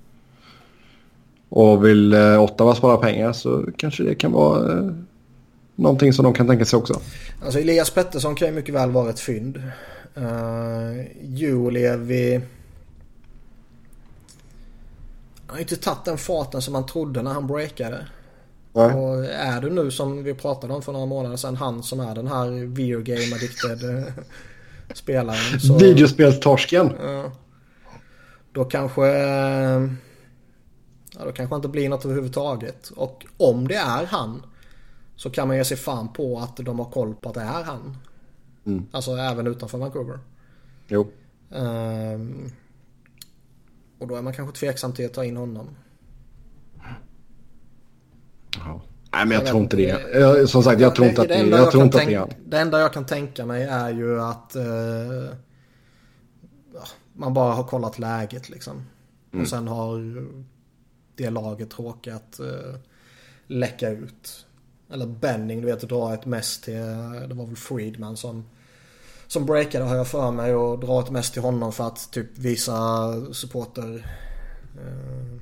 Och 1.48 1.84
vill 1.84 2.12
eh, 2.12 2.42
Ottawa 2.42 2.74
spara 2.74 2.96
pengar 2.96 3.32
så 3.32 3.66
kanske 3.76 4.02
det 4.02 4.14
kan 4.14 4.32
vara 4.32 4.78
eh, 4.78 4.90
någonting 5.74 6.12
som 6.12 6.24
de 6.24 6.34
kan 6.34 6.46
tänka 6.46 6.64
sig 6.64 6.76
också. 6.76 7.00
Alltså 7.44 7.58
Elias 7.58 7.90
Pettersson 7.90 8.34
kan 8.34 8.48
ju 8.48 8.54
mycket 8.54 8.74
väl 8.74 8.90
vara 8.90 9.10
ett 9.10 9.20
fynd. 9.20 9.62
Eh, 10.14 10.22
uh, 10.22 11.04
Julevi... 11.22 12.40
Han 15.46 15.50
har 15.50 15.56
ju 15.56 15.62
inte 15.62 15.76
tagit 15.76 16.04
den 16.04 16.18
farten 16.18 16.62
som 16.62 16.72
man 16.72 16.86
trodde 16.86 17.22
när 17.22 17.32
han 17.32 17.46
breakade. 17.46 18.06
Nej. 18.74 18.94
Och 18.94 19.24
är 19.24 19.60
du 19.60 19.70
nu 19.70 19.90
som 19.90 20.24
vi 20.24 20.34
pratade 20.34 20.72
om 20.74 20.82
för 20.82 20.92
några 20.92 21.06
månader 21.06 21.36
sedan 21.36 21.56
han 21.56 21.82
som 21.82 22.00
är 22.00 22.14
den 22.14 22.26
här 22.26 22.66
video 22.66 23.00
game 23.00 23.34
addicted 23.34 23.98
eh, 23.98 24.12
spelaren. 24.94 25.60
Så, 25.60 25.78
Videospelstorsken. 25.78 26.90
Uh, 26.96 27.26
då 28.52 28.64
kanske... 28.64 29.02
Uh, 29.02 29.92
ja, 31.18 31.24
då 31.24 31.32
kanske 31.32 31.56
inte 31.56 31.68
blir 31.68 31.88
något 31.88 32.04
överhuvudtaget. 32.04 32.88
Och 32.88 33.26
om 33.36 33.68
det 33.68 33.76
är 33.76 34.06
han 34.06 34.42
så 35.16 35.30
kan 35.30 35.48
man 35.48 35.56
ge 35.56 35.64
sig 35.64 35.76
fan 35.76 36.12
på 36.12 36.38
att 36.38 36.56
de 36.56 36.78
har 36.78 36.90
koll 36.90 37.14
på 37.14 37.28
att 37.28 37.34
det 37.34 37.40
är 37.40 37.64
han. 37.64 37.96
Mm. 38.66 38.86
Alltså 38.90 39.16
även 39.16 39.46
utanför 39.46 39.78
Vancouver. 39.78 40.18
Jo. 40.88 41.10
Um, 41.50 42.52
och 43.98 44.08
då 44.08 44.16
är 44.16 44.22
man 44.22 44.32
kanske 44.32 44.58
tveksam 44.58 44.92
till 44.92 45.06
att 45.06 45.14
ta 45.14 45.24
in 45.24 45.36
honom. 45.36 45.68
Ja. 48.56 48.80
Nej 49.14 49.26
men 49.26 49.30
jag, 49.30 49.42
jag 49.42 49.48
tror 49.48 49.62
inte 49.62 49.76
det. 49.76 50.18
Jag, 50.18 50.48
som 50.48 50.62
sagt 50.62 50.80
jag 50.80 50.94
tror 50.94 51.08
inte 51.08 51.22
att 51.22 51.28
det, 51.28 51.38
jag, 51.38 51.60
jag 51.60 51.70
tror 51.70 51.84
inte 51.84 51.98
att 51.98 52.06
det 52.06 52.14
är. 52.14 52.36
Det 52.46 52.58
enda 52.58 52.80
jag 52.80 52.92
kan 52.92 53.06
tänka 53.06 53.46
mig 53.46 53.62
är 53.62 53.90
ju 53.90 54.20
att 54.20 54.56
uh, 54.56 55.30
man 57.12 57.34
bara 57.34 57.54
har 57.54 57.64
kollat 57.64 57.98
läget 57.98 58.48
liksom. 58.48 58.86
Mm. 59.32 59.42
Och 59.42 59.48
sen 59.48 59.68
har 59.68 60.26
det 61.16 61.30
laget 61.30 61.78
råkat 61.78 62.40
uh, 62.40 62.74
läcka 63.46 63.90
ut. 63.90 64.46
Eller 64.92 65.06
Benning, 65.06 65.60
du 65.60 65.66
vet, 65.66 65.80
dra 65.80 66.14
ett 66.14 66.26
mest 66.26 66.64
till, 66.64 66.74
det 67.28 67.34
var 67.34 67.46
väl 67.46 67.56
Friedman 67.56 68.16
som 68.16 68.44
som 69.26 69.46
breakade 69.46 69.84
har 69.84 69.96
jag 69.96 70.08
för 70.08 70.30
mig 70.30 70.54
och 70.54 70.78
dra 70.78 71.00
ett 71.00 71.10
mest 71.10 71.32
till 71.32 71.42
honom 71.42 71.72
för 71.72 71.86
att 71.86 72.10
typ 72.10 72.38
visa 72.38 73.12
supporter 73.32 74.06
eh, 74.76 75.40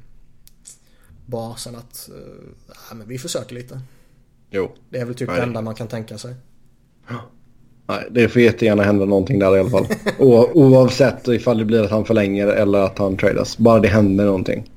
basen 1.27 1.77
att 1.77 2.09
ja, 2.89 2.95
men 2.95 3.09
vi 3.09 3.19
försöker 3.19 3.55
lite. 3.55 3.81
Jo. 4.51 4.71
Det 4.91 4.99
är 4.99 5.05
väl 5.05 5.15
typ 5.15 5.29
det 5.29 5.43
enda 5.43 5.63
man 5.63 5.75
kan 5.75 5.89
tänka 5.89 6.19
sig. 6.19 6.35
Nej, 7.87 8.09
det 8.11 8.29
får 8.29 8.43
jättegärna 8.43 8.83
hända 8.83 9.05
någonting 9.05 9.39
där 9.39 9.57
i 9.57 9.61
alla 9.61 9.71
fall. 9.71 9.87
O 10.19 10.49
oavsett 10.55 11.29
ifall 11.29 11.59
det 11.59 11.65
blir 11.65 11.83
att 11.85 11.91
han 11.91 12.05
förlänger 12.05 12.47
eller 12.47 12.79
att 12.79 12.99
han 12.99 13.17
tradas. 13.17 13.59
Bara 13.59 13.81
det 13.81 13.89
händer 13.89 14.25
någonting. 14.25 14.71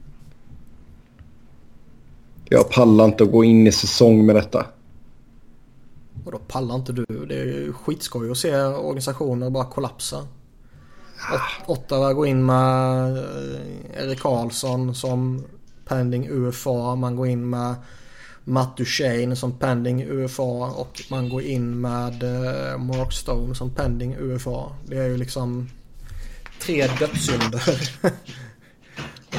Jag 2.50 2.70
pallar 2.70 3.06
inte 3.06 3.24
att 3.24 3.32
gå 3.32 3.44
in 3.44 3.68
i 3.68 3.72
säsong 3.72 4.26
med 4.26 4.36
detta. 4.36 4.66
Och 6.26 6.32
då 6.32 6.38
pallar 6.38 6.76
inte 6.76 6.94
du. 6.94 7.06
Det 7.06 7.36
är 7.36 7.46
ju 7.46 7.74
skitskoj 7.74 8.32
att 8.32 8.38
se 8.38 8.56
organisationer 8.64 9.50
bara 9.50 9.66
kollapsa. 9.66 10.28
Ottawa 11.66 12.14
går 12.14 12.28
in 12.28 12.46
med 12.46 13.18
eh, 13.18 14.04
Erik 14.04 14.20
Karlsson 14.20 14.96
som 14.96 15.44
pending 15.86 16.28
UFA. 16.30 16.96
Man 16.96 17.16
går 17.16 17.28
in 17.28 17.50
med 17.50 17.76
Matt 18.44 18.78
Duchene 18.78 19.36
som 19.36 19.60
pending 19.60 20.04
UFA 20.04 20.44
och 20.76 21.02
man 21.10 21.30
går 21.30 21.42
in 21.42 21.82
med 21.82 22.24
eh, 22.24 22.78
Mark 22.78 23.14
Stone 23.14 23.56
som 23.56 23.70
pending 23.70 24.16
UFA. 24.20 24.72
Det 24.86 24.98
är 24.98 25.08
ju 25.08 25.18
liksom 25.18 25.70
tre 26.62 26.88
dödssynder. 27.00 27.92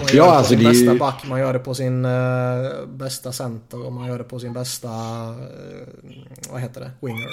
Man 0.00 0.06
gör 0.06 0.16
ja, 0.16 0.24
det 0.24 0.30
alltså 0.30 0.54
på 0.54 0.60
sin 0.60 0.68
bästa 0.68 0.92
ju... 0.92 0.98
back, 0.98 1.24
man 1.26 1.40
gör 1.40 1.52
det 1.52 1.58
på 1.58 1.74
sin 1.74 2.04
uh, 2.04 2.86
bästa 2.86 3.32
center 3.32 3.86
och 3.86 3.92
man 3.92 4.06
gör 4.08 4.18
det 4.18 4.24
på 4.24 4.38
sin 4.40 4.52
bästa, 4.52 4.88
uh, 4.88 5.36
vad 6.50 6.60
heter 6.60 6.80
det, 6.80 6.90
winger. 7.00 7.28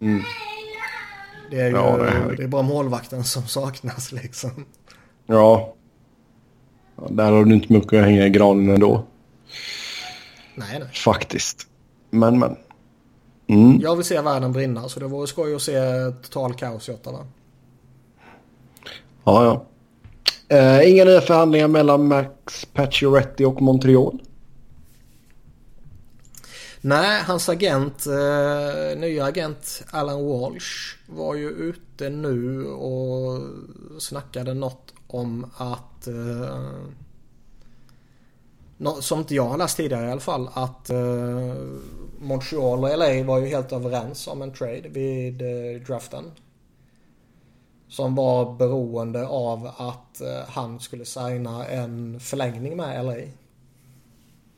Mm. 0.00 0.22
Det 1.50 1.60
är 1.60 1.68
ju 1.68 1.74
ja, 1.74 1.96
det, 1.96 2.08
är... 2.08 2.36
det 2.36 2.42
är 2.42 2.48
bara 2.48 2.62
målvakten 2.62 3.24
som 3.24 3.42
saknas 3.42 4.12
liksom. 4.12 4.64
Ja. 5.26 5.74
Där 7.08 7.32
har 7.32 7.44
du 7.44 7.54
inte 7.54 7.72
mycket 7.72 7.92
att 7.92 8.04
hänga 8.04 8.26
i 8.26 8.30
granen 8.30 8.74
ändå. 8.74 9.04
Nej, 10.54 10.78
nej. 10.78 10.88
Faktiskt. 10.92 11.66
Men, 12.10 12.38
men. 12.38 12.56
Mm. 13.46 13.80
Jag 13.80 13.96
vill 13.96 14.04
se 14.04 14.20
världen 14.20 14.52
brinna 14.52 14.88
så 14.88 15.00
det 15.00 15.06
vore 15.06 15.26
skoj 15.26 15.54
att 15.54 15.62
se 15.62 15.80
total 16.22 16.54
kaos 16.54 16.88
i 16.88 16.92
Ottawa. 16.92 17.26
Ja, 19.24 19.44
ja. 19.44 19.66
Uh, 20.52 20.90
inga 20.90 21.04
nya 21.04 21.20
förhandlingar 21.20 21.68
mellan 21.68 22.08
Max 22.08 22.64
Pacioretty 22.64 23.44
och 23.44 23.62
Montreal? 23.62 24.20
Nej, 26.80 27.22
hans 27.22 27.48
agent, 27.48 28.06
uh, 28.06 29.00
nya 29.00 29.24
agent 29.24 29.82
Alan 29.90 30.26
Walsh 30.26 30.96
var 31.06 31.34
ju 31.34 31.50
ute 31.50 32.10
nu 32.10 32.66
och 32.66 33.40
snackade 33.98 34.54
något 34.54 34.94
om 35.14 35.46
att 35.56 36.06
eh, 36.06 36.84
som 39.00 39.18
inte 39.18 39.34
jag 39.34 39.48
har 39.48 39.58
läst 39.58 39.76
tidigare 39.76 40.08
i 40.08 40.10
alla 40.10 40.20
fall 40.20 40.48
att 40.54 40.90
uh, 40.90 41.54
Montreal 42.18 42.84
och 42.84 42.98
LA 42.98 43.24
var 43.24 43.38
ju 43.38 43.46
helt 43.46 43.72
överens 43.72 44.26
om 44.26 44.42
en 44.42 44.52
trade 44.52 44.88
vid 44.88 45.42
eh, 45.42 45.82
draften. 45.86 46.24
Som 47.88 48.14
var 48.14 48.54
beroende 48.56 49.26
av 49.26 49.66
att 49.76 50.20
eh, 50.20 50.48
han 50.48 50.80
skulle 50.80 51.04
signa 51.04 51.66
en 51.66 52.20
förlängning 52.20 52.76
med 52.76 53.04
LA. 53.04 53.16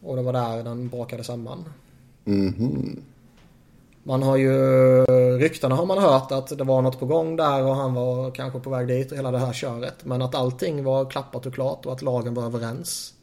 Och 0.03 0.17
det 0.17 0.23
var 0.23 0.33
där 0.33 0.65
den 0.65 0.89
brakade 0.89 1.25
samman. 1.25 1.65
Mm 2.25 2.55
-hmm. 2.55 2.99
Man 4.03 4.23
har 4.23 4.37
ju, 4.37 4.55
ryktena 5.39 5.75
har 5.75 5.87
man 5.87 5.99
hört 5.99 6.33
att 6.33 6.59
det 6.59 6.65
var 6.65 6.83
något 6.83 7.01
på 7.01 7.07
gång 7.07 7.37
där 7.37 7.63
och 7.63 7.75
han 7.75 7.95
var 7.95 8.31
kanske 8.31 8.61
på 8.61 8.71
väg 8.71 8.89
dit 8.89 9.13
och 9.13 9.19
hela 9.19 9.31
det 9.31 9.39
här 9.39 9.53
köret. 9.53 10.05
Men 10.05 10.23
att 10.23 10.35
allting 10.35 10.85
var 10.85 11.11
klappat 11.11 11.47
och 11.47 11.55
klart 11.55 11.87
och 11.87 11.93
att 11.93 12.03
lagen 12.03 12.35
var 12.35 12.45
överens 12.45 13.15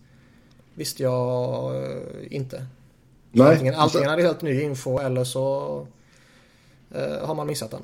visste 0.74 1.04
jag 1.04 1.76
eh, 1.76 1.92
inte. 2.30 2.66
Nej. 3.32 3.52
Antingen, 3.52 3.76
antingen 3.76 4.10
är 4.10 4.18
det 4.18 4.24
helt 4.24 4.42
ny 4.42 4.62
info 4.62 5.00
eller 5.00 5.24
så 5.24 5.88
eh, 6.92 7.28
har 7.28 7.36
man 7.36 7.48
missat 7.48 7.72
den. 7.72 7.82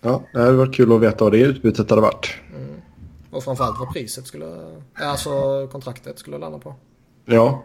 Ja, 0.00 0.22
det 0.32 0.40
hade 0.40 0.52
varit 0.52 0.74
kul 0.74 0.92
att 0.92 1.00
veta 1.00 1.24
vad 1.24 1.32
det 1.32 1.38
utbytet 1.38 1.90
hade 1.90 2.02
varit. 2.02 2.34
Mm. 2.56 2.80
Och 3.30 3.44
framförallt 3.44 3.78
vad 3.78 3.92
priset 3.92 4.26
skulle, 4.26 4.80
alltså 4.94 5.66
kontraktet 5.72 6.18
skulle 6.18 6.38
landa 6.38 6.58
på. 6.58 6.74
Ja. 7.24 7.64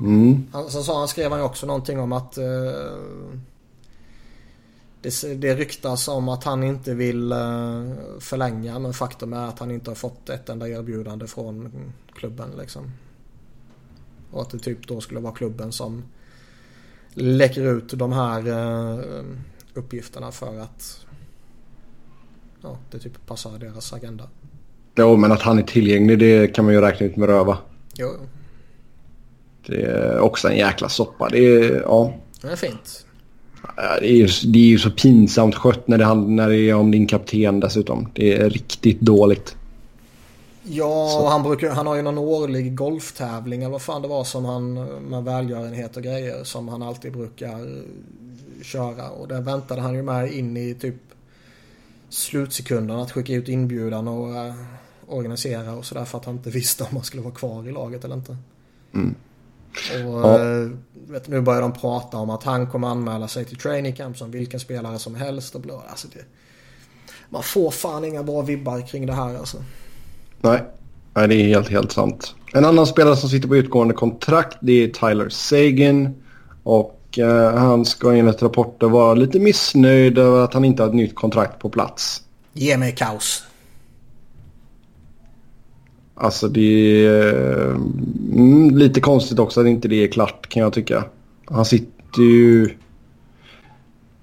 Mm. 0.00 0.46
Han, 0.52 0.70
sen 0.70 0.82
sa 0.82 0.98
han, 0.98 1.08
skrev 1.08 1.30
han 1.30 1.40
ju 1.40 1.46
också 1.46 1.66
någonting 1.66 2.00
om 2.00 2.12
att 2.12 2.38
uh, 2.38 2.44
det, 5.00 5.34
det 5.34 5.54
ryktas 5.54 6.08
om 6.08 6.28
att 6.28 6.44
han 6.44 6.62
inte 6.62 6.94
vill 6.94 7.32
uh, 7.32 7.92
förlänga 8.18 8.78
men 8.78 8.92
faktum 8.92 9.32
är 9.32 9.46
att 9.46 9.58
han 9.58 9.70
inte 9.70 9.90
har 9.90 9.94
fått 9.94 10.28
ett 10.28 10.48
enda 10.48 10.68
erbjudande 10.68 11.26
från 11.26 11.72
klubben 12.14 12.48
liksom. 12.58 12.92
Och 14.30 14.42
att 14.42 14.50
det 14.50 14.58
typ 14.58 14.88
då 14.88 15.00
skulle 15.00 15.20
vara 15.20 15.34
klubben 15.34 15.72
som 15.72 16.02
läcker 17.14 17.62
ut 17.62 17.98
de 17.98 18.12
här 18.12 18.48
uh, 18.48 19.24
uppgifterna 19.74 20.32
för 20.32 20.58
att 20.58 21.06
ja, 22.60 22.78
det 22.90 22.98
typ 22.98 23.26
passar 23.26 23.58
deras 23.58 23.92
agenda. 23.92 24.28
Jo, 24.96 25.16
men 25.16 25.32
att 25.32 25.42
han 25.42 25.58
är 25.58 25.62
tillgänglig 25.62 26.18
det 26.18 26.54
kan 26.54 26.64
man 26.64 26.74
ju 26.74 26.80
räkna 26.80 27.06
ut 27.06 27.16
med 27.16 27.28
röva. 27.28 27.58
Jo. 27.94 28.08
Det 29.66 29.82
är 29.82 30.20
också 30.20 30.48
en 30.48 30.56
jäkla 30.56 30.88
soppa. 30.88 31.28
Det 31.28 31.38
är, 31.38 31.80
ja. 31.80 32.12
Det 32.42 32.48
är 32.48 32.56
fint. 32.56 33.06
Det 33.76 34.06
är, 34.06 34.16
ju, 34.16 34.28
det 34.44 34.58
är 34.58 34.66
ju 34.66 34.78
så 34.78 34.90
pinsamt 34.90 35.54
skött 35.54 35.88
när 35.88 35.98
det, 35.98 36.14
när 36.14 36.48
det 36.48 36.56
är 36.56 36.74
om 36.74 36.90
din 36.90 37.06
kapten 37.06 37.60
dessutom. 37.60 38.08
Det 38.14 38.34
är 38.34 38.50
riktigt 38.50 39.00
dåligt. 39.00 39.56
Ja, 40.62 41.20
och 41.20 41.28
han, 41.28 41.42
brukar, 41.42 41.70
han 41.70 41.86
har 41.86 41.96
ju 41.96 42.02
någon 42.02 42.18
årlig 42.18 42.74
golftävling 42.74 43.62
eller 43.62 43.72
vad 43.72 43.82
fan 43.82 44.02
det 44.02 44.08
var 44.08 44.24
som 44.24 44.44
han 44.44 44.74
med 45.08 45.24
välgörenhet 45.24 45.96
och 45.96 46.02
grejer 46.02 46.44
som 46.44 46.68
han 46.68 46.82
alltid 46.82 47.12
brukar 47.12 47.82
köra. 48.62 49.10
Och 49.10 49.28
där 49.28 49.40
väntade 49.40 49.80
han 49.80 49.94
ju 49.94 50.02
med 50.02 50.32
in 50.32 50.56
i 50.56 50.74
typ 50.74 50.94
slutsekunden 52.08 52.96
att 52.96 53.12
skicka 53.12 53.32
ut 53.32 53.48
inbjudan 53.48 54.08
och 54.08 54.28
uh, 54.28 54.54
organisera 55.06 55.74
och 55.74 55.84
sådär 55.84 56.04
för 56.04 56.18
att 56.18 56.24
han 56.24 56.34
inte 56.34 56.50
visste 56.50 56.84
om 56.84 56.90
han 56.92 57.04
skulle 57.04 57.22
vara 57.22 57.34
kvar 57.34 57.68
i 57.68 57.72
laget 57.72 58.04
eller 58.04 58.14
inte. 58.14 58.36
Mm. 58.94 59.14
Och 60.06 60.20
ja. 60.20 60.38
uh, 60.38 60.70
vet, 61.08 61.28
nu 61.28 61.40
börjar 61.40 61.60
de 61.60 61.72
prata 61.72 62.16
om 62.16 62.30
att 62.30 62.42
han 62.42 62.66
kommer 62.66 62.88
anmäla 62.88 63.28
sig 63.28 63.44
till 63.44 63.56
training 63.56 63.92
camp 63.92 64.18
som 64.18 64.30
vilken 64.30 64.60
spelare 64.60 64.98
som 64.98 65.14
helst 65.14 65.54
och 65.54 65.60
blå. 65.60 65.82
Alltså 65.88 66.08
det, 66.08 66.24
man 67.28 67.42
får 67.42 67.70
fan 67.70 68.04
inga 68.04 68.22
bra 68.22 68.42
vibbar 68.42 68.80
kring 68.80 69.06
det 69.06 69.12
här 69.12 69.38
alltså. 69.38 69.56
Nej. 70.40 70.62
Nej, 71.16 71.28
det 71.28 71.34
är 71.34 71.46
helt, 71.46 71.68
helt 71.68 71.92
sant. 71.92 72.34
En 72.52 72.64
annan 72.64 72.86
spelare 72.86 73.16
som 73.16 73.28
sitter 73.28 73.48
på 73.48 73.56
utgående 73.56 73.94
kontrakt 73.94 74.58
det 74.60 74.84
är 74.84 74.88
Tyler 74.88 75.28
Sagan. 75.28 76.14
Och 76.62 77.00
Eh, 77.18 77.54
han 77.54 77.84
ska 77.84 78.12
enligt 78.14 78.42
rapporter 78.42 78.86
vara 78.86 79.14
lite 79.14 79.38
missnöjd 79.38 80.18
över 80.18 80.44
att 80.44 80.54
han 80.54 80.64
inte 80.64 80.82
har 80.82 80.88
ett 80.88 80.94
nytt 80.94 81.14
kontrakt 81.14 81.58
på 81.58 81.68
plats. 81.68 82.22
Ge 82.52 82.76
mig 82.76 82.92
kaos. 82.92 83.44
Alltså 86.14 86.48
det 86.48 87.06
är 87.06 87.70
mm, 88.32 88.76
lite 88.76 89.00
konstigt 89.00 89.38
också 89.38 89.60
att 89.60 89.66
inte 89.66 89.88
det 89.88 90.04
är 90.04 90.08
klart 90.08 90.48
kan 90.48 90.62
jag 90.62 90.72
tycka. 90.72 91.04
Han 91.46 91.64
sitter 91.64 92.22
ju... 92.22 92.70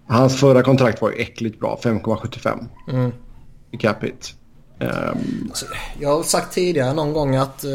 Hans 0.07 0.39
förra 0.39 0.63
kontrakt 0.63 1.01
var 1.01 1.11
ju 1.11 1.15
äckligt 1.17 1.59
bra, 1.59 1.79
5,75 1.83 2.65
Mm. 2.89 3.11
i 3.71 3.77
cap 3.77 4.03
hit. 4.03 4.33
Ehm, 4.79 5.17
Alltså, 5.49 5.65
jag 5.99 6.09
har 6.09 6.23
sagt 6.23 6.53
tidigare 6.53 6.93
någon 6.93 7.13
gång 7.13 7.35
att... 7.35 7.63
eh, 7.63 7.69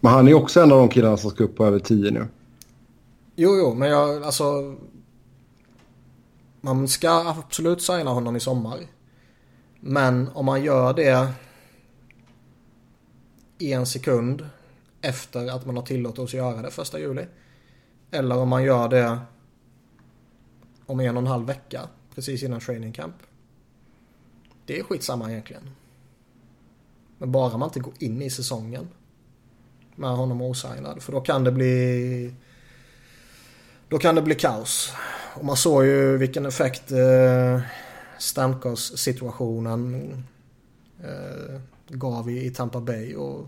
men 0.00 0.12
han 0.12 0.26
är 0.26 0.30
ju 0.30 0.34
också 0.36 0.60
en 0.60 0.72
av 0.72 0.78
de 0.78 0.88
killarna 0.88 1.16
som 1.16 1.30
ska 1.30 1.44
upp 1.44 1.56
på 1.56 1.64
över 1.66 1.78
10 1.78 2.10
nu. 2.10 2.26
jo, 3.36 3.56
jo, 3.58 3.74
men 3.74 3.88
jag 3.90 4.22
alltså... 4.22 4.74
Man 6.60 6.88
ska 6.88 7.10
absolut 7.10 7.82
signa 7.82 8.10
honom 8.10 8.36
i 8.36 8.40
sommar. 8.40 8.78
Men 9.80 10.28
om 10.34 10.46
man 10.46 10.62
gör 10.64 10.92
det 10.94 11.28
en 13.60 13.86
sekund 13.86 14.48
efter 15.00 15.50
att 15.50 15.66
man 15.66 15.76
har 15.76 15.82
tillåtelse 15.82 16.36
att 16.36 16.52
göra 16.52 16.62
det 16.62 16.70
första 16.70 16.98
juli. 16.98 17.26
Eller 18.10 18.36
om 18.36 18.48
man 18.48 18.64
gör 18.64 18.88
det 18.88 19.18
om 20.86 21.00
en 21.00 21.16
och 21.16 21.22
en 21.22 21.26
halv 21.26 21.46
vecka 21.46 21.88
precis 22.14 22.42
innan 22.42 22.60
training 22.60 22.92
camp. 22.92 23.14
Det 24.66 24.78
är 24.78 24.84
skitsamma 24.84 25.30
egentligen. 25.30 25.70
Men 27.18 27.32
bara 27.32 27.56
man 27.56 27.68
inte 27.68 27.80
går 27.80 27.94
in 27.98 28.22
i 28.22 28.30
säsongen 28.30 28.88
med 29.96 30.10
honom 30.10 30.40
osignad. 30.40 31.02
För 31.02 31.12
då 31.12 31.20
kan 31.20 31.44
det 31.44 31.52
bli 31.52 32.34
då 33.88 33.98
kan 33.98 34.14
det 34.14 34.22
bli 34.22 34.34
kaos. 34.34 34.92
Och 35.34 35.44
man 35.44 35.56
såg 35.56 35.84
ju 35.84 36.16
vilken 36.16 36.46
effekt 36.46 36.90
eh, 36.90 37.60
Stamkos 38.18 38.98
situationen 38.98 40.12
eh, 41.02 41.60
gav 41.90 42.30
i, 42.30 42.46
i 42.46 42.50
Tampa 42.50 42.80
Bay. 42.80 43.14
Och 43.14 43.46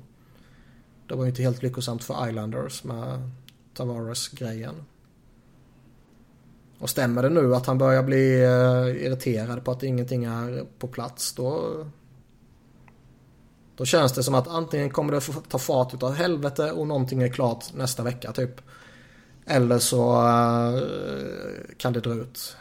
det 1.07 1.15
var 1.15 1.25
ju 1.25 1.31
inte 1.31 1.43
helt 1.43 1.63
lyckosamt 1.63 2.05
för 2.05 2.29
Islanders 2.29 2.85
med 2.85 3.31
Tavares-grejen. 3.75 4.75
Och 6.79 6.91
stämmer 6.91 7.23
det 7.23 7.29
nu 7.29 7.55
att 7.55 7.67
han 7.67 7.79
börjar 7.79 8.03
bli 8.03 8.43
eh, 8.43 9.07
irriterad 9.07 9.65
på 9.65 9.71
att 9.71 9.83
ingenting 9.83 10.25
är 10.25 10.67
på 10.79 10.89
plats 10.89 11.33
då 11.35 11.77
då 13.77 13.85
känns 13.85 14.13
det 14.13 14.23
som 14.23 14.35
att 14.35 14.49
antingen 14.49 14.91
kommer 14.91 15.13
det 15.13 15.21
få 15.21 15.33
ta 15.33 15.59
fart 15.59 15.95
utav 15.95 16.15
helvete 16.15 16.73
och 16.73 16.87
någonting 16.87 17.23
är 17.23 17.29
klart 17.29 17.75
nästa 17.75 18.03
vecka 18.03 18.33
typ. 18.33 18.61
Eller 19.47 19.79
så 19.79 20.13
eh, 20.15 20.83
kan 21.77 21.93
det 21.93 22.01
dra 22.01 22.15
ut. 22.15 22.57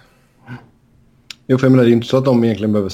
Jo, 1.48 1.58
för 1.58 1.66
jag 1.66 1.72
menar, 1.72 1.84
det 1.84 1.89
är 1.89 1.94
inte 1.94 2.08
så 2.08 2.18
att 2.18 2.26
de 2.26 2.44
egentligen 2.44 2.72
behöver 2.74 2.94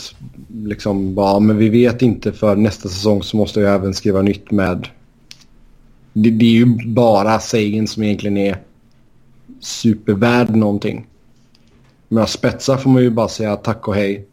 liksom 0.54 1.16
bara, 1.16 1.40
men 1.40 1.58
vi 1.58 1.70
vet 1.70 2.02
inte 2.02 2.32
för 2.34 2.56
nästa 2.56 2.90
säsong 2.90 3.24
så 3.24 3.38
måste 3.38 3.60
jag 3.60 3.76
även 3.76 3.94
skriva 3.94 4.22
nytt 4.22 4.52
med. 4.52 4.88
Det, 6.14 6.30
det 6.30 6.46
är 6.46 6.52
ju 6.52 6.66
bara 6.88 7.40
sägen 7.40 7.88
som 7.88 8.04
egentligen 8.04 8.38
är 8.38 8.58
supervärd 9.60 10.56
någonting. 10.56 11.08
Men 12.08 12.28
spetsar 12.28 12.78
får 12.78 12.90
man 12.90 13.02
ju 13.02 13.10
bara 13.10 13.28
säga 13.28 13.56
tack 13.56 13.88
och 13.88 13.96
hej. 13.96 14.26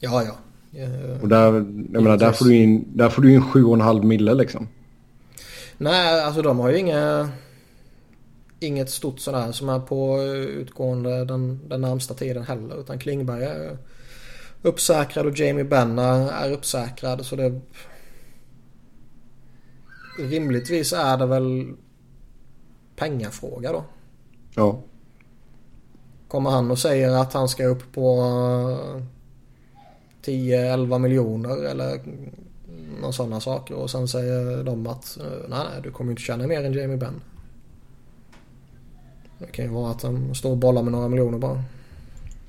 Ja, 0.00 0.22
ja. 0.22 0.36
Eh, 0.80 1.22
Och 1.22 1.28
där, 1.28 1.44
jag 1.92 2.02
menar, 2.02 2.16
där 2.16 2.32
får 2.32 2.44
du 2.44 2.56
in, 2.56 2.84
där 2.94 3.08
får 3.08 3.22
du 3.22 3.34
in 3.34 3.42
7,5 3.42 4.02
mille 4.04 4.34
liksom. 4.34 4.68
Nej, 5.78 6.20
alltså 6.22 6.42
de 6.42 6.58
har 6.58 6.70
ju 6.70 6.78
inga, 6.78 7.28
inget 8.64 8.90
stort 8.90 9.20
sådär 9.20 9.52
som 9.52 9.68
är 9.68 9.80
på 9.80 10.22
utgående 10.32 11.24
den, 11.24 11.68
den 11.68 11.80
närmsta 11.80 12.14
tiden 12.14 12.42
heller. 12.42 12.80
Utan 12.80 12.98
Klingberg 12.98 13.44
är 13.44 13.78
uppsäkrad 14.62 15.26
och 15.26 15.38
Jamie 15.38 15.64
Benna 15.64 16.32
är 16.32 16.52
uppsäkrad. 16.52 17.26
Så 17.26 17.36
det... 17.36 17.60
Rimligtvis 20.18 20.92
är 20.92 21.16
det 21.16 21.26
väl 21.26 21.72
pengafråga 22.96 23.72
då. 23.72 23.84
Ja. 24.54 24.82
Kommer 26.28 26.50
han 26.50 26.70
och 26.70 26.78
säger 26.78 27.10
att 27.10 27.32
han 27.32 27.48
ska 27.48 27.66
upp 27.66 27.92
på 27.92 28.18
eh, 28.96 29.02
10-11 30.24 30.98
miljoner 30.98 31.64
eller 31.64 32.00
någon 33.00 33.12
sådana 33.12 33.40
saker 33.40 33.74
och 33.74 33.90
sen 33.90 34.08
säger 34.08 34.64
de 34.64 34.86
att 34.86 35.18
eh, 35.20 35.48
nej, 35.48 35.66
nej 35.72 35.82
du 35.82 35.90
kommer 35.90 36.10
inte 36.10 36.22
tjäna 36.22 36.46
mer 36.46 36.64
än 36.64 36.72
Jamie 36.72 36.96
Benn. 36.96 37.20
Det 39.38 39.46
kan 39.46 39.64
ju 39.64 39.70
vara 39.70 39.90
att 39.90 40.00
de 40.00 40.34
står 40.34 40.50
och 40.50 40.56
bollar 40.56 40.82
med 40.82 40.92
några 40.92 41.08
miljoner 41.08 41.38
bara. 41.38 41.62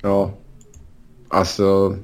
Ja. 0.02 0.30
Alltså. 1.28 1.98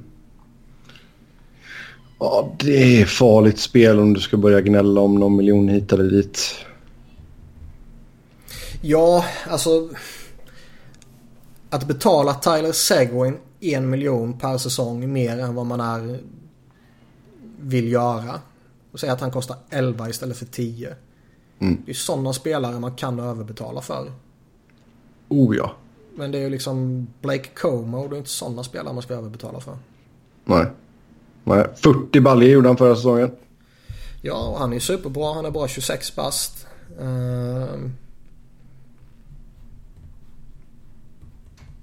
Ja, 2.19 2.55
det 2.59 3.01
är 3.01 3.05
farligt 3.05 3.59
spel 3.59 3.99
om 3.99 4.13
du 4.13 4.19
ska 4.19 4.37
börja 4.37 4.61
gnälla 4.61 5.01
om 5.01 5.15
någon 5.15 5.35
miljon 5.35 5.67
hit 5.67 5.93
eller 5.93 6.03
dit. 6.03 6.55
Ja, 8.81 9.25
alltså. 9.49 9.89
Att 11.69 11.87
betala 11.87 12.33
Tyler 12.33 12.71
Seguin 12.71 13.37
en 13.59 13.89
miljon 13.89 14.39
per 14.39 14.57
säsong 14.57 15.13
mer 15.13 15.39
än 15.39 15.55
vad 15.55 15.65
man 15.65 15.81
är 15.81 16.19
vill 17.59 17.91
göra. 17.91 18.39
Och 18.91 18.99
säga 18.99 19.13
att 19.13 19.21
han 19.21 19.31
kostar 19.31 19.57
11 19.69 20.09
istället 20.09 20.37
för 20.37 20.45
10. 20.45 20.95
Mm. 21.59 21.81
Det 21.85 21.91
är 21.91 21.95
sådana 21.95 22.33
spelare 22.33 22.79
man 22.79 22.95
kan 22.95 23.19
överbetala 23.19 23.81
för. 23.81 24.11
Oh 25.27 25.55
ja. 25.55 25.75
Men 26.15 26.31
det 26.31 26.37
är 26.37 26.41
ju 26.41 26.49
liksom 26.49 27.07
Blake 27.21 27.49
Como. 27.55 28.07
Det 28.07 28.15
är 28.15 28.17
inte 28.17 28.29
sådana 28.29 28.63
spelare 28.63 28.93
man 28.93 29.03
ska 29.03 29.13
överbetala 29.13 29.59
för. 29.59 29.77
Nej. 30.45 30.65
Nej. 31.43 31.67
40 31.75 32.19
baljor 32.19 32.51
gjorde 32.51 32.69
han 32.69 32.77
förra 32.77 32.95
säsongen. 32.95 33.31
Ja, 34.21 34.47
och 34.47 34.59
han 34.59 34.73
är 34.73 34.79
superbra. 34.79 35.33
Han 35.33 35.45
är 35.45 35.51
bara 35.51 35.67
26 35.67 36.15
bast. 36.15 36.67
Ehm. 37.01 37.93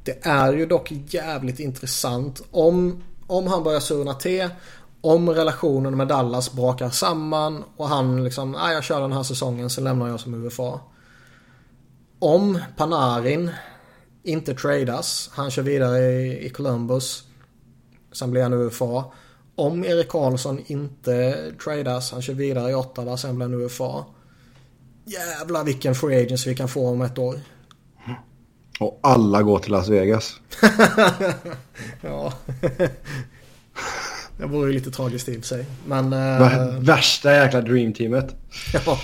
Det 0.05 0.27
är 0.27 0.53
ju 0.53 0.67
dock 0.67 0.93
jävligt 1.09 1.61
intressant 1.61 2.43
om, 2.51 3.03
om 3.27 3.47
han 3.47 3.63
börjar 3.63 3.81
surna 3.81 4.15
till. 4.15 4.49
Om 5.01 5.31
relationen 5.31 5.97
med 5.97 6.09
Dallas 6.09 6.53
brakar 6.53 6.91
samman 6.91 7.65
och 7.77 7.89
han 7.89 8.25
liksom, 8.25 8.53
nej 8.53 8.75
jag 8.75 8.85
kör 8.85 9.01
den 9.01 9.13
här 9.13 9.23
säsongen 9.23 9.71
sen 9.71 9.85
lämnar 9.85 10.09
jag 10.09 10.21
som 10.21 10.47
UFA. 10.47 10.81
Om 12.23 12.59
Panarin 12.77 13.51
inte 14.23 14.55
tradas, 14.55 15.31
han 15.33 15.51
kör 15.51 15.63
vidare 15.63 15.99
i, 15.99 16.47
i 16.47 16.51
Columbus. 16.51 17.25
Sen 18.13 18.31
blir 18.31 18.43
han 18.43 18.53
UFA. 18.53 19.05
Om 19.55 19.85
Erik 19.85 20.09
Karlsson 20.09 20.65
inte 20.67 21.37
tradas, 21.65 22.13
han 22.13 22.23
kör 22.23 22.35
vidare 22.35 22.71
i 22.71 22.75
Ottawa, 22.75 23.17
sen 23.17 23.37
blir 23.37 23.47
han 23.47 23.63
UFA. 23.63 24.05
Jävlar 25.05 25.65
vilken 25.65 25.95
free 25.95 26.23
agents 26.23 26.47
vi 26.47 26.55
kan 26.55 26.69
få 26.69 26.89
om 26.89 27.03
ett 27.03 27.19
år. 27.19 27.41
Och 28.81 29.01
alla 29.03 29.43
går 29.43 29.59
till 29.59 29.73
Las 29.73 29.89
Vegas. 29.89 30.41
Ja. 32.03 32.33
det 34.37 34.47
vore 34.47 34.69
ju 34.69 34.75
lite 34.75 34.91
tragiskt 34.91 35.29
i 35.29 35.33
och 35.33 35.41
för 35.41 35.49
sig. 35.49 35.67
Men... 35.87 36.13
Eh, 36.13 36.79
Värsta 36.81 37.33
jäkla 37.35 37.61
dreamteamet. 37.61 38.35
ja. 38.73 38.99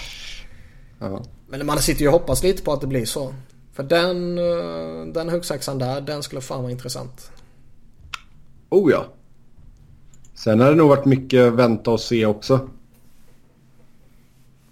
Ja. 0.98 1.24
Men 1.48 1.66
man 1.66 1.78
sitter 1.78 2.00
ju 2.00 2.06
och 2.06 2.12
hoppas 2.12 2.42
lite 2.42 2.62
på 2.62 2.72
att 2.72 2.80
det 2.80 2.86
blir 2.86 3.04
så. 3.04 3.34
För 3.72 3.82
den, 3.82 4.38
eh, 4.38 5.12
den 5.14 5.28
huggsexan 5.28 5.78
där, 5.78 6.00
den 6.00 6.22
skulle 6.22 6.40
fan 6.40 6.62
vara 6.62 6.72
intressant. 6.72 7.30
Oh 8.70 8.90
ja. 8.90 9.06
Sen 10.34 10.60
har 10.60 10.70
det 10.70 10.76
nog 10.76 10.88
varit 10.88 11.04
mycket 11.04 11.52
vänta 11.52 11.90
och 11.90 12.00
se 12.00 12.26
också. 12.26 12.68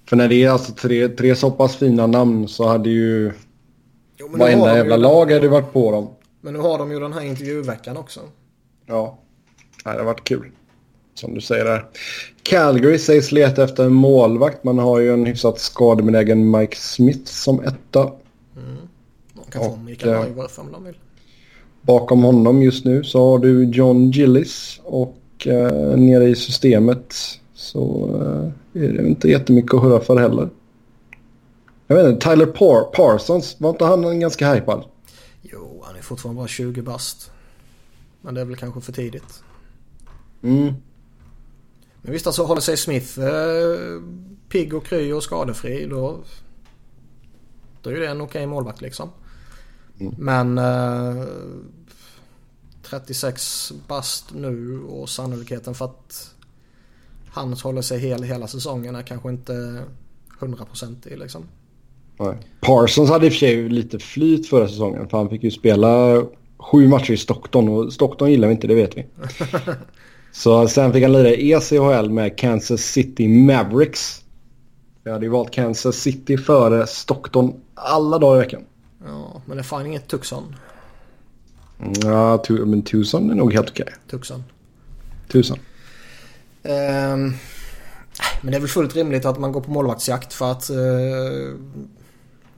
För 0.08 0.16
när 0.16 0.28
det 0.28 0.44
är 0.44 0.50
alltså 0.50 0.72
tre, 0.72 1.08
tre 1.08 1.36
så 1.36 1.50
pass 1.50 1.76
fina 1.76 2.06
namn 2.06 2.48
så 2.48 2.68
hade 2.68 2.90
ju 2.90 3.32
Jo, 4.16 4.28
varenda 4.28 4.76
jävla 4.76 4.96
ju- 4.96 5.02
lag 5.02 5.32
hade 5.32 5.48
varit 5.48 5.72
på 5.72 5.90
dem. 5.90 6.08
Men 6.40 6.52
nu 6.52 6.58
har 6.58 6.78
de 6.78 6.90
ju 6.90 7.00
den 7.00 7.12
här 7.12 7.20
intervjuveckan 7.20 7.96
också. 7.96 8.20
Ja. 8.86 9.18
Nej, 9.84 9.94
det 9.94 10.00
har 10.00 10.06
varit 10.06 10.24
kul. 10.24 10.50
Som 11.14 11.34
du 11.34 11.40
säger 11.40 11.64
där. 11.64 11.86
Calgary 12.44 12.98
sägs 12.98 13.32
leta 13.32 13.64
efter 13.64 13.84
en 13.84 13.92
målvakt. 13.92 14.64
Man 14.64 14.78
har 14.78 14.98
ju 15.00 15.12
en 15.12 15.26
hyfsat 15.26 15.58
skadebenägen 15.60 16.50
Mike 16.50 16.76
Smith 16.76 17.24
som 17.24 17.60
etta. 17.60 18.12
De 19.34 19.50
kan 19.50 19.62
få 19.64 19.70
Och, 19.70 19.78
Mikael 19.78 20.14
eh, 20.14 20.20
Neuwirth 20.20 20.60
om 20.60 20.72
de 20.72 20.84
vill. 20.84 20.98
Bakom 21.82 22.22
honom 22.22 22.62
just 22.62 22.84
nu 22.84 23.04
så 23.04 23.30
har 23.30 23.38
du 23.38 23.64
John 23.64 24.10
Gillis 24.10 24.80
och 24.84 25.18
eh, 25.46 25.96
nere 25.96 26.24
i 26.28 26.34
systemet 26.34 27.14
så 27.54 28.10
eh, 28.74 28.82
är 28.82 28.88
det 28.92 29.06
inte 29.08 29.28
jättemycket 29.28 29.74
att 29.74 29.82
hurra 29.82 30.00
för 30.00 30.16
heller. 30.16 30.48
Jag 31.86 31.96
vet 31.96 32.06
inte, 32.06 32.30
Tyler 32.30 32.46
Par- 32.46 32.92
Parsons, 32.92 33.56
var 33.58 33.70
inte 33.70 33.84
han 33.84 34.20
ganska 34.20 34.54
hypad? 34.54 34.84
Jo, 35.42 35.82
han 35.86 35.96
är 35.96 36.02
fortfarande 36.02 36.38
bara 36.38 36.48
20 36.48 36.82
bast. 36.82 37.30
Men 38.20 38.34
det 38.34 38.40
är 38.40 38.44
väl 38.44 38.56
kanske 38.56 38.80
för 38.80 38.92
tidigt. 38.92 39.42
Mm. 40.42 40.74
Men 42.04 42.12
visst 42.12 42.26
alltså 42.26 42.42
håller 42.42 42.60
sig 42.60 42.76
Smith 42.76 43.20
eh, 43.20 44.00
pigg 44.48 44.74
och 44.74 44.86
kry 44.86 45.12
och 45.12 45.22
skadefri 45.22 45.86
då, 45.86 46.18
då 47.82 47.90
är 47.90 47.94
ju 47.94 48.00
det 48.00 48.06
en 48.06 48.20
okej 48.20 48.46
målvakt 48.46 48.80
liksom. 48.80 49.10
Men 50.18 50.58
eh, 50.58 51.24
36 52.82 53.72
bast 53.88 54.34
nu 54.34 54.80
och 54.80 55.08
sannolikheten 55.08 55.74
för 55.74 55.84
att 55.84 56.34
han 57.28 57.52
håller 57.52 57.82
sig 57.82 57.98
hel 57.98 58.22
hela 58.22 58.46
säsongen 58.46 58.96
är 58.96 59.02
kanske 59.02 59.28
inte 59.28 59.82
hundraprocentig 60.38 61.18
liksom. 61.18 61.44
Nej. 62.18 62.36
Parsons 62.60 63.10
hade 63.10 63.26
i 63.26 63.28
och 63.28 63.32
för 63.32 63.38
sig 63.38 63.68
lite 63.68 63.98
flyt 63.98 64.48
förra 64.48 64.68
säsongen 64.68 65.08
för 65.08 65.18
han 65.18 65.28
fick 65.28 65.42
ju 65.42 65.50
spela 65.50 66.22
sju 66.58 66.88
matcher 66.88 67.12
i 67.12 67.16
Stockton 67.16 67.68
och 67.68 67.92
Stockton 67.92 68.30
gillar 68.30 68.48
vi 68.48 68.54
inte, 68.54 68.66
det 68.66 68.74
vet 68.74 68.96
vi. 68.96 69.06
Så 70.34 70.68
sen 70.68 70.92
fick 70.92 71.02
han 71.02 71.12
lira 71.12 71.28
i 71.28 71.52
ECHL 71.52 72.10
med 72.10 72.38
Kansas 72.38 72.80
City 72.80 73.28
Mavericks. 73.28 74.22
Jag 75.04 75.12
hade 75.12 75.24
ju 75.24 75.30
valt 75.30 75.50
Kansas 75.50 75.96
City 75.96 76.36
före 76.36 76.86
Stockton 76.86 77.54
alla 77.74 78.18
dagar 78.18 78.36
i 78.36 78.44
veckan. 78.44 78.62
Ja, 79.06 79.42
men 79.46 79.56
det 79.56 79.60
är 79.60 79.64
fan 79.64 79.86
inget 79.86 80.08
Tucson. 80.08 80.56
Ja, 82.02 82.38
tu 82.38 82.64
men 82.64 82.82
Tucson 82.82 83.30
är 83.30 83.34
nog 83.34 83.52
helt 83.52 83.70
okej. 83.70 83.82
Okay. 83.82 83.94
Tucson. 84.10 84.44
Tucson. 85.28 85.58
Um, 86.62 87.34
men 88.42 88.50
det 88.50 88.56
är 88.56 88.60
väl 88.60 88.68
fullt 88.68 88.96
rimligt 88.96 89.24
att 89.24 89.38
man 89.38 89.52
går 89.52 89.60
på 89.60 89.70
målvaktsjakt 89.70 90.32
för 90.32 90.50
att 90.50 90.70
uh, 90.70 91.56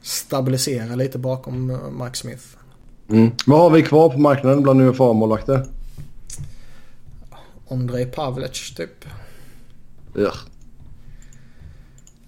stabilisera 0.03 0.95
lite 0.95 1.19
bakom 1.19 1.71
uh, 1.71 2.05
Mike 2.05 2.17
Smith. 2.17 2.45
Mm. 3.09 3.31
Vad 3.47 3.61
har 3.61 3.71
vi 3.71 3.83
kvar 3.83 4.09
på 4.09 4.19
marknaden 4.19 4.63
bland 4.63 4.81
UFA-målvakter? 4.81 5.76
Ondrej 7.69 8.07
Pavlec 8.07 8.75
typ. 8.77 9.05
Ja. 10.15 10.33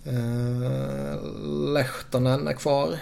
Uh, 0.07 1.17
Lehtonen 1.73 2.49
är 2.49 2.53
kvar. 2.53 2.99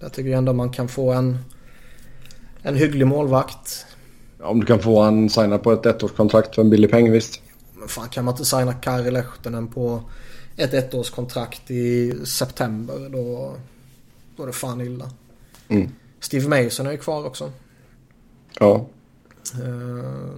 Jag 0.00 0.12
tycker 0.12 0.30
ändå 0.30 0.52
man 0.52 0.70
kan 0.70 0.88
få 0.88 1.12
en, 1.12 1.38
en 2.62 2.76
hygglig 2.76 3.06
målvakt. 3.06 3.86
Ja, 4.38 4.46
om 4.46 4.60
du 4.60 4.66
kan 4.66 4.78
få 4.78 5.02
han 5.02 5.30
signa 5.30 5.58
på 5.58 5.72
ett 5.72 5.86
ettårskontrakt 5.86 6.54
för 6.54 6.62
en 6.62 6.70
billig 6.70 6.90
peng 6.90 7.12
visst. 7.12 7.40
Men 7.74 7.88
fan 7.88 8.08
kan 8.08 8.24
man 8.24 8.34
inte 8.34 8.44
signa 8.44 8.72
Kari 8.72 9.10
Lehtonen 9.10 9.68
på 9.68 10.02
ett 10.56 10.74
ettårskontrakt 10.74 11.70
i 11.70 12.14
september 12.26 13.08
då, 13.12 13.56
då 14.36 14.42
är 14.42 14.46
det 14.46 14.52
fan 14.52 14.80
illa. 14.80 15.10
Mm. 15.68 15.90
Steve 16.20 16.64
Mason 16.64 16.86
är 16.86 16.92
ju 16.92 16.98
kvar 16.98 17.26
också. 17.26 17.52
Ja. 18.58 18.86
Uh, 19.60 20.30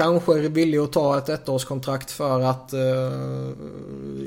kanske 0.00 0.38
är 0.38 0.48
villig 0.48 0.78
att 0.78 0.92
ta 0.92 1.18
ett 1.18 1.28
ettårskontrakt 1.28 2.10
för 2.10 2.40
att 2.40 2.74
uh, 2.74 3.52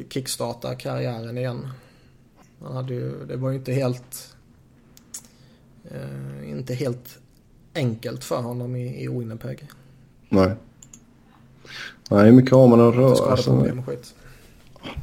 kickstarta 0.10 0.76
karriären 0.76 1.38
igen. 1.38 1.68
Han 2.64 2.76
hade 2.76 2.94
ju, 2.94 3.26
det 3.26 3.36
var 3.36 3.50
ju 3.50 3.56
inte 3.56 3.74
helt 3.74 4.36
uh, 5.92 6.50
inte 6.50 6.74
helt 6.74 7.20
enkelt 7.76 8.24
för 8.24 8.42
honom 8.42 8.76
i, 8.76 9.04
i 9.04 9.08
Winnipeg. 9.08 9.68
Nej. 10.30 10.52
Nej, 12.10 12.32
mycket 12.32 12.52
har 12.52 12.68
man 12.68 12.82
att 12.82 12.96
röra 12.96 13.78
och 13.80 13.86
skit. 13.86 14.16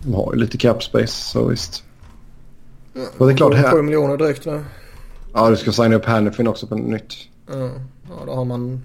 De 0.04 0.14
har 0.14 0.32
ju 0.34 0.40
lite 0.40 0.58
cap 0.58 0.82
space 0.82 1.30
så 1.30 1.44
visst. 1.44 1.84
Mm. 2.94 3.08
Och 3.18 3.26
det 3.26 3.32
är 3.32 3.36
klart 3.36 3.54
här. 3.54 3.70
7 3.70 3.82
miljoner 3.82 4.16
drygt 4.16 4.46
nu. 4.46 4.64
Ja, 5.34 5.50
du 5.50 5.56
ska 5.56 5.72
signa 5.72 5.96
upp 5.96 6.04
Hannifin 6.04 6.48
också 6.48 6.66
på 6.66 6.74
nytt. 6.74 7.14
Mm. 7.52 7.70
Ja, 8.08 8.24
då 8.26 8.32
har 8.32 8.44
man 8.44 8.82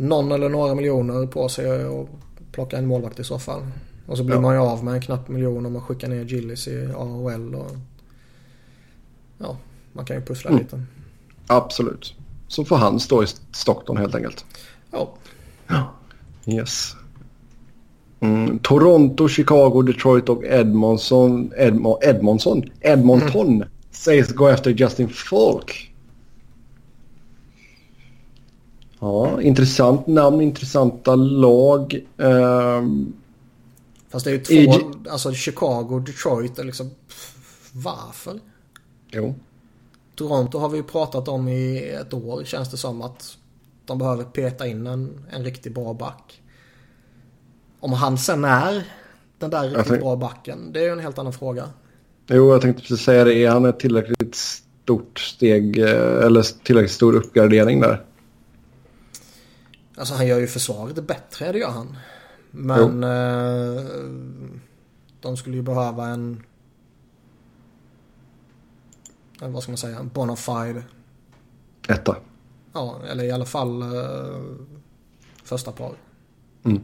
någon 0.00 0.32
eller 0.32 0.48
några 0.48 0.74
miljoner 0.74 1.26
på 1.26 1.48
sig 1.48 1.86
att 1.86 2.06
plocka 2.52 2.76
en 2.76 2.86
målvakt 2.86 3.18
i 3.18 3.24
så 3.24 3.38
fall. 3.38 3.62
Och 4.06 4.16
så 4.16 4.24
blir 4.24 4.36
ja. 4.36 4.40
man 4.40 4.54
ju 4.54 4.60
av 4.60 4.84
med 4.84 4.94
en 4.94 5.00
knapp 5.00 5.28
miljon 5.28 5.66
om 5.66 5.72
man 5.72 5.82
skickar 5.82 6.08
ner 6.08 6.24
Gillis 6.24 6.68
i 6.68 6.88
AHL. 6.96 7.54
Och... 7.54 7.70
Ja, 9.38 9.56
man 9.92 10.04
kan 10.04 10.16
ju 10.16 10.22
pussla 10.22 10.50
mm. 10.50 10.62
lite. 10.62 10.82
Absolut. 11.46 12.14
Så 12.48 12.64
får 12.64 12.76
han 12.76 13.00
stå 13.00 13.22
i 13.22 13.26
Stockton 13.52 13.96
helt 13.96 14.14
enkelt. 14.14 14.44
Ja. 14.90 15.14
Ja. 15.66 15.92
Yes. 16.46 16.96
Mm. 18.20 18.58
Toronto, 18.58 19.28
Chicago, 19.28 19.82
Detroit 19.82 20.28
och 20.28 20.44
Edmondson, 20.44 21.52
Edmo, 21.56 21.98
Edmondson, 22.02 22.62
Edmonton 22.80 23.48
mm. 23.56 23.68
sägs 23.90 24.32
gå 24.32 24.48
efter 24.48 24.70
Justin 24.70 25.08
Falk. 25.08 25.89
Ja, 29.00 29.42
intressant 29.42 30.06
namn, 30.06 30.40
intressanta 30.40 31.14
lag. 31.14 32.06
Um, 32.16 33.12
Fast 34.08 34.24
det 34.24 34.30
är 34.30 34.32
ju 34.32 34.40
två, 34.40 34.54
i, 34.54 35.08
alltså 35.10 35.32
Chicago, 35.32 35.98
Detroit, 36.06 36.58
är 36.58 36.64
liksom, 36.64 36.90
varför? 37.72 38.40
Jo. 39.10 39.34
Toronto 40.14 40.58
har 40.58 40.68
vi 40.68 40.76
ju 40.76 40.82
pratat 40.82 41.28
om 41.28 41.48
i 41.48 41.88
ett 42.00 42.14
år 42.14 42.44
känns 42.44 42.70
det 42.70 42.76
som 42.76 43.02
att 43.02 43.36
de 43.86 43.98
behöver 43.98 44.24
peta 44.24 44.66
in 44.66 44.86
en, 44.86 45.24
en 45.30 45.44
riktigt 45.44 45.74
bra 45.74 45.94
back. 45.94 46.42
Om 47.80 47.92
han 47.92 48.18
sen 48.18 48.44
är 48.44 48.84
den 49.38 49.50
där 49.50 49.68
riktigt 49.68 49.86
tänk... 49.88 50.00
bra 50.00 50.16
backen, 50.16 50.72
det 50.72 50.80
är 50.80 50.84
ju 50.84 50.92
en 50.92 50.98
helt 50.98 51.18
annan 51.18 51.32
fråga. 51.32 51.68
Jo, 52.26 52.52
jag 52.52 52.60
tänkte 52.60 52.82
precis 52.82 53.04
säga 53.04 53.24
det. 53.24 53.34
Är 53.34 53.50
han 53.50 53.64
ett 53.64 53.80
tillräckligt 53.80 54.34
stort 54.34 55.18
steg 55.18 55.78
eh, 55.78 56.26
eller 56.26 56.64
tillräckligt 56.64 56.92
stor 56.92 57.16
uppgradering 57.16 57.80
där? 57.80 58.04
Alltså 60.00 60.14
han 60.14 60.26
gör 60.26 60.38
ju 60.38 60.46
försvaret 60.46 61.04
bättre, 61.06 61.52
det 61.52 61.58
gör 61.58 61.70
han. 61.70 61.96
Men 62.50 63.04
eh, 63.04 63.84
de 65.20 65.36
skulle 65.36 65.56
ju 65.56 65.62
behöva 65.62 66.06
en... 66.06 66.42
Vad 69.40 69.62
ska 69.62 69.72
man 69.72 69.76
säga? 69.76 69.98
En 69.98 70.08
bonafide. 70.08 70.82
Etta. 71.88 72.16
Ja, 72.72 73.00
eller 73.10 73.24
i 73.24 73.30
alla 73.30 73.44
fall 73.44 73.82
eh, 73.82 74.40
första 75.44 75.72
par. 75.72 75.92
Mm. 76.64 76.80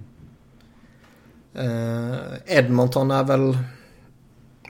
Eh, 1.54 2.18
Edmonton 2.46 3.10
är 3.10 3.24
väl... 3.24 3.58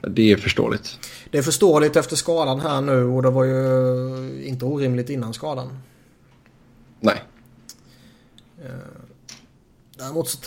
Det 0.07 0.31
är 0.31 0.37
förståeligt. 0.37 0.99
Det 1.31 1.37
är 1.37 1.43
förståeligt 1.43 1.95
efter 1.95 2.15
skadan 2.15 2.59
här 2.59 2.81
nu 2.81 3.03
och 3.03 3.23
det 3.23 3.29
var 3.29 3.43
ju 3.43 4.43
inte 4.43 4.65
orimligt 4.65 5.09
innan 5.09 5.33
skadan. 5.33 5.79
Nej. 6.99 7.23
Eh, 8.61 8.69
däremot 9.97 10.29
så 10.29 10.39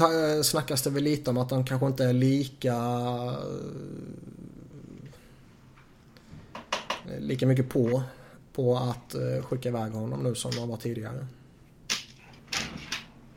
snackas 0.45 0.83
det 0.83 0.91
väl 0.91 1.03
lite 1.03 1.31
om 1.31 1.39
att 1.39 1.49
de 1.49 1.65
kanske 1.65 1.87
inte 1.87 2.05
är 2.05 2.13
lika... 2.13 2.75
Eh, 7.07 7.21
lika 7.21 7.47
mycket 7.47 7.69
på, 7.69 8.03
på 8.53 8.77
att 8.77 9.15
skicka 9.45 9.69
iväg 9.69 9.93
honom 9.93 10.23
nu 10.23 10.35
som 10.35 10.51
de 10.51 10.69
var 10.69 10.77
tidigare. 10.77 11.27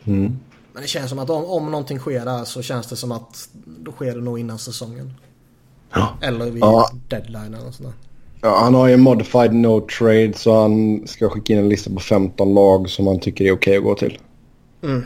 Mm. 0.03 0.39
Men 0.73 0.81
det 0.81 0.87
känns 0.87 1.09
som 1.09 1.19
att 1.19 1.29
om, 1.29 1.45
om 1.45 1.71
någonting 1.71 1.99
sker 1.99 2.25
där 2.25 2.43
så 2.43 2.61
känns 2.61 2.87
det 2.87 2.95
som 2.95 3.11
att 3.11 3.49
då 3.65 3.91
sker 3.91 4.15
det 4.15 4.21
nog 4.21 4.39
innan 4.39 4.59
säsongen. 4.59 5.13
Ja. 5.93 6.17
Eller 6.21 6.51
vid 6.51 6.63
ja. 6.63 6.89
deadline 7.07 7.53
eller 7.53 7.71
sådär. 7.71 7.93
Ja, 8.41 8.59
han 8.59 8.73
har 8.73 8.87
ju 8.87 8.97
modified 8.97 9.53
no 9.53 9.81
trade 9.81 10.33
så 10.35 10.61
han 10.61 11.03
ska 11.07 11.29
skicka 11.29 11.53
in 11.53 11.59
en 11.59 11.69
lista 11.69 11.89
på 11.89 11.99
15 11.99 12.53
lag 12.53 12.89
som 12.89 13.07
han 13.07 13.19
tycker 13.19 13.45
är 13.45 13.51
okej 13.51 13.77
att 13.77 13.83
gå 13.83 13.95
till. 13.95 14.19
Mm. 14.83 15.03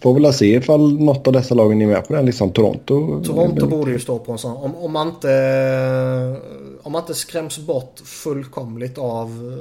Får 0.00 0.14
väl 0.14 0.32
se 0.32 0.54
ifall 0.54 1.00
något 1.00 1.26
av 1.26 1.32
dessa 1.32 1.54
lagen 1.54 1.82
är 1.82 1.86
med 1.86 2.06
på 2.06 2.12
den 2.12 2.26
listan. 2.26 2.52
Toronto. 2.52 3.24
Toronto 3.24 3.66
borde 3.66 3.90
ju 3.90 3.98
stå 3.98 4.18
på 4.18 4.32
en 4.32 4.38
sån. 4.38 4.56
Om, 4.56 4.74
om, 4.74 4.92
man 4.92 5.08
inte, 5.08 6.40
om 6.82 6.92
man 6.92 7.02
inte 7.02 7.14
skräms 7.14 7.58
bort 7.58 8.00
fullkomligt 8.04 8.98
av 8.98 9.58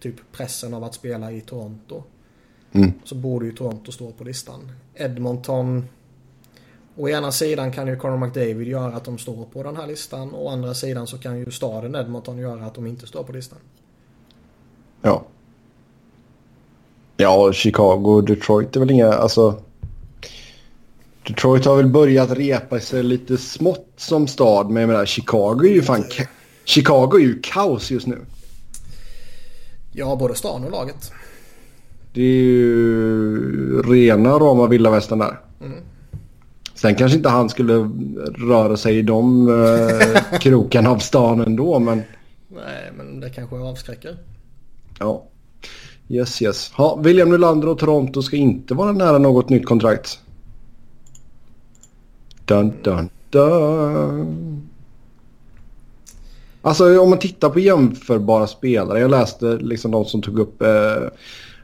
typ 0.00 0.14
pressen 0.32 0.74
av 0.74 0.84
att 0.84 0.94
spela 0.94 1.32
i 1.32 1.40
Toronto. 1.40 2.02
Mm. 2.72 2.92
Så 3.04 3.14
borde 3.14 3.46
ju 3.46 3.52
Toronto 3.52 3.92
stå 3.92 4.10
på 4.10 4.24
listan. 4.24 4.72
Edmonton. 4.94 5.84
Å 6.96 7.08
ena 7.08 7.32
sidan 7.32 7.72
kan 7.72 7.86
ju 7.88 7.96
Conor 7.96 8.16
McDavid 8.16 8.68
göra 8.68 8.96
att 8.96 9.04
de 9.04 9.18
står 9.18 9.44
på 9.44 9.62
den 9.62 9.76
här 9.76 9.86
listan. 9.86 10.34
Å 10.34 10.48
andra 10.48 10.74
sidan 10.74 11.06
så 11.06 11.18
kan 11.18 11.38
ju 11.38 11.50
staden 11.50 11.94
Edmonton 11.94 12.38
göra 12.38 12.66
att 12.66 12.74
de 12.74 12.86
inte 12.86 13.06
står 13.06 13.22
på 13.22 13.32
listan. 13.32 13.58
Ja. 15.02 15.24
Ja, 17.20 17.52
Chicago 17.52 18.04
och 18.04 18.24
Detroit 18.24 18.76
är 18.76 18.80
väl 18.80 18.90
inga, 18.90 19.12
alltså. 19.12 19.62
Detroit 21.26 21.64
har 21.64 21.76
väl 21.76 21.86
börjat 21.86 22.30
repa 22.30 22.80
sig 22.80 23.02
lite 23.02 23.36
smått 23.36 23.92
som 23.96 24.26
stad. 24.26 24.70
Men 24.70 24.80
jag 24.80 24.88
menar, 24.88 25.06
Chicago 25.06 25.64
är 25.64 25.72
ju 25.74 25.82
fan... 25.82 26.04
Chicago 26.64 27.14
är 27.14 27.20
ju 27.20 27.40
kaos 27.42 27.90
just 27.90 28.06
nu. 28.06 28.18
Ja, 29.92 30.16
både 30.16 30.34
stan 30.34 30.64
och 30.64 30.70
laget. 30.70 31.12
Det 32.12 32.22
är 32.22 32.42
ju 32.42 33.82
rena 33.82 34.30
rama 34.30 34.66
vilda 34.66 34.90
västern 34.90 35.18
där. 35.18 35.40
Mm. 35.60 35.78
Sen 36.74 36.94
kanske 36.94 37.16
inte 37.16 37.28
han 37.28 37.48
skulle 37.48 37.90
röra 38.48 38.76
sig 38.76 38.98
i 38.98 39.02
de 39.02 39.48
eh, 39.48 40.38
krokarna 40.40 40.90
av 40.90 40.98
stan 40.98 41.40
ändå 41.40 41.78
men... 41.78 42.02
Nej 42.48 42.92
men 42.96 43.20
det 43.20 43.30
kanske 43.30 43.56
avskräcker. 43.56 44.16
Ja. 44.98 45.24
Yes 46.08 46.42
yes. 46.42 46.72
Ha, 46.72 47.00
William 47.02 47.30
Nylander 47.30 47.68
och 47.68 47.78
Toronto 47.78 48.22
ska 48.22 48.36
inte 48.36 48.74
vara 48.74 48.92
nära 48.92 49.18
något 49.18 49.48
nytt 49.48 49.66
kontrakt. 49.66 50.20
Dun 52.44 52.72
dun 52.82 53.08
dun. 53.30 54.68
Alltså 56.62 57.00
om 57.00 57.10
man 57.10 57.18
tittar 57.18 57.50
på 57.50 57.60
jämförbara 57.60 58.46
spelare. 58.46 59.00
Jag 59.00 59.10
läste 59.10 59.56
liksom 59.56 59.90
de 59.90 60.04
som 60.04 60.22
tog 60.22 60.38
upp 60.38 60.62
eh, 60.62 61.08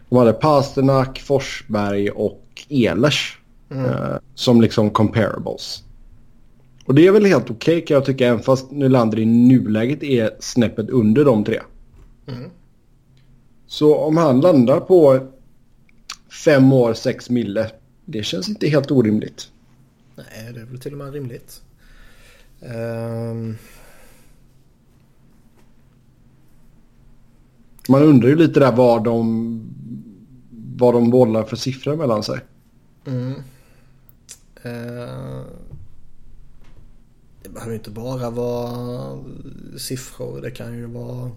De 0.09 0.19
hade 0.19 0.33
Pasternak, 0.33 1.21
Forsberg 1.21 2.11
och 2.11 2.43
Ehlers 2.69 3.39
eh, 3.71 4.17
som 4.35 4.61
liksom 4.61 4.91
comparables. 4.91 5.83
Och 6.87 6.95
det 6.95 7.07
är 7.07 7.13
väl 7.13 7.25
helt 7.25 7.51
okej 7.51 7.85
kan 7.85 7.95
jag 7.95 8.05
tycka 8.05 8.27
även 8.27 8.43
fast 8.43 8.71
Nylander 8.71 9.19
i 9.19 9.25
nuläget 9.25 10.03
är 10.03 10.31
snäppet 10.41 10.91
under 10.91 11.25
de 11.25 11.45
tre. 11.45 11.61
Så 13.67 13.97
om 13.97 14.17
han 14.17 14.41
landar 14.41 14.81
på 14.81 15.29
fem 16.45 16.73
år, 16.73 16.95
sex 16.95 17.31
mille. 17.31 17.71
Det 18.05 18.23
känns 18.23 18.49
inte 18.49 18.69
helt 18.69 18.91
orimligt. 18.91 19.51
Nej, 20.17 20.53
det 20.55 20.61
är 20.61 20.65
väl 20.65 20.81
till 20.81 20.93
och 20.93 20.99
med 20.99 21.13
rimligt. 21.13 21.63
Ehm, 22.61 23.57
Man 27.89 28.03
undrar 28.03 28.29
ju 28.29 28.37
lite 28.37 28.61
där 28.61 28.73
vad 28.73 29.05
de, 29.05 29.61
vad 30.77 30.95
de 30.95 31.11
bollar 31.11 31.43
för 31.45 31.57
siffror 31.57 31.97
mellan 31.97 32.23
sig. 32.23 32.41
mm. 33.07 33.35
Ehm, 34.63 35.45
det 37.43 37.49
behöver 37.49 37.73
ju 37.73 37.79
inte 37.79 37.91
bara 37.91 38.31
vara 38.31 39.19
siffror. 39.79 40.41
Det 40.41 40.51
kan 40.51 40.75
ju 40.75 40.87
vara 40.87 41.31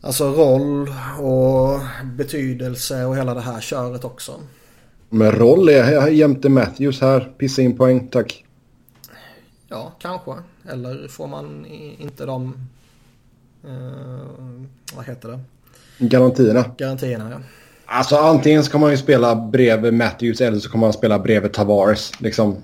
alltså 0.00 0.24
roll 0.32 0.92
och 1.20 1.80
betydelse 2.16 3.04
och 3.04 3.16
hela 3.16 3.34
det 3.34 3.40
här 3.40 3.60
köret 3.60 4.04
också. 4.04 4.32
Men 5.10 5.32
roll 5.32 5.68
är 5.68 5.92
jag 5.92 6.12
jämte 6.12 6.48
Matthews 6.48 7.00
här. 7.00 7.32
Pissa 7.38 7.62
in 7.62 7.76
poäng, 7.76 8.08
tack. 8.08 8.44
Ja, 9.68 9.92
kanske. 9.98 10.32
Eller 10.68 11.08
får 11.08 11.26
man 11.26 11.66
inte 11.98 12.26
de... 12.26 12.54
Eh, 13.64 13.70
vad 14.96 15.04
heter 15.06 15.28
det? 15.28 15.40
Garantierna. 15.98 16.64
Garantierna, 16.78 17.30
ja. 17.30 17.38
Alltså 17.86 18.16
antingen 18.16 18.64
ska 18.64 18.78
man 18.78 18.90
ju 18.90 18.96
spela 18.96 19.36
bredvid 19.36 19.94
Matthews 19.94 20.40
eller 20.40 20.58
så 20.58 20.70
kommer 20.70 20.86
man 20.86 20.92
spela 20.92 21.18
bredvid 21.18 21.52
Tavares. 21.52 22.20
Liksom. 22.20 22.56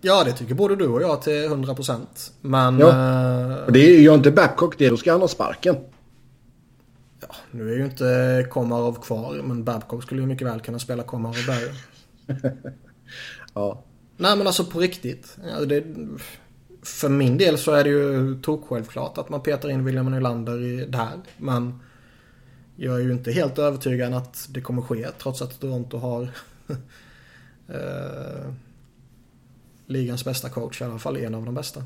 Ja, 0.00 0.24
det 0.24 0.32
tycker 0.32 0.54
både 0.54 0.76
du 0.76 0.86
och 0.86 1.02
jag 1.02 1.22
till 1.22 1.32
100%. 1.48 1.98
Men... 2.40 2.78
Ja. 2.78 2.88
eh, 2.88 3.64
Och 3.64 3.72
det 3.72 3.78
är, 3.96 4.00
gör 4.00 4.14
inte 4.14 4.30
Babcock 4.30 4.78
det, 4.78 4.88
då 4.88 4.96
ska 4.96 5.12
han 5.12 5.20
ha 5.20 5.28
sparken. 5.28 5.76
Nu 7.56 7.72
är 7.72 7.76
ju 7.76 7.84
inte 7.84 8.46
Komarov 8.50 9.02
kvar, 9.02 9.42
men 9.42 9.64
Babcock 9.64 10.02
skulle 10.02 10.20
ju 10.20 10.26
mycket 10.26 10.46
väl 10.46 10.60
kunna 10.60 10.78
spela 10.78 11.02
Komarov 11.02 11.36
där. 11.46 11.72
Ja. 13.54 13.82
Nej, 14.16 14.36
men 14.36 14.46
alltså 14.46 14.64
på 14.64 14.78
riktigt. 14.78 15.38
Ja, 15.48 15.64
det, 15.64 15.84
för 16.82 17.08
min 17.08 17.38
del 17.38 17.58
så 17.58 17.72
är 17.72 17.84
det 17.84 17.90
ju 17.90 18.38
självklart 18.68 19.18
att 19.18 19.28
man 19.28 19.42
petar 19.42 19.68
in 19.68 19.84
William 19.84 20.10
Nylander 20.10 20.62
i 20.62 20.86
där. 20.86 21.20
Men 21.36 21.80
jag 22.76 22.94
är 22.94 23.04
ju 23.04 23.12
inte 23.12 23.32
helt 23.32 23.58
övertygad 23.58 24.14
att 24.14 24.46
det 24.50 24.60
kommer 24.60 24.82
ske 24.82 25.06
trots 25.18 25.42
att 25.42 25.60
Toronto 25.60 25.98
har 25.98 26.22
eh, 27.68 28.52
ligans 29.86 30.24
bästa 30.24 30.48
coach, 30.48 30.80
i 30.80 30.84
alla 30.84 30.98
fall 30.98 31.16
en 31.16 31.34
av 31.34 31.44
de 31.44 31.54
bästa. 31.54 31.82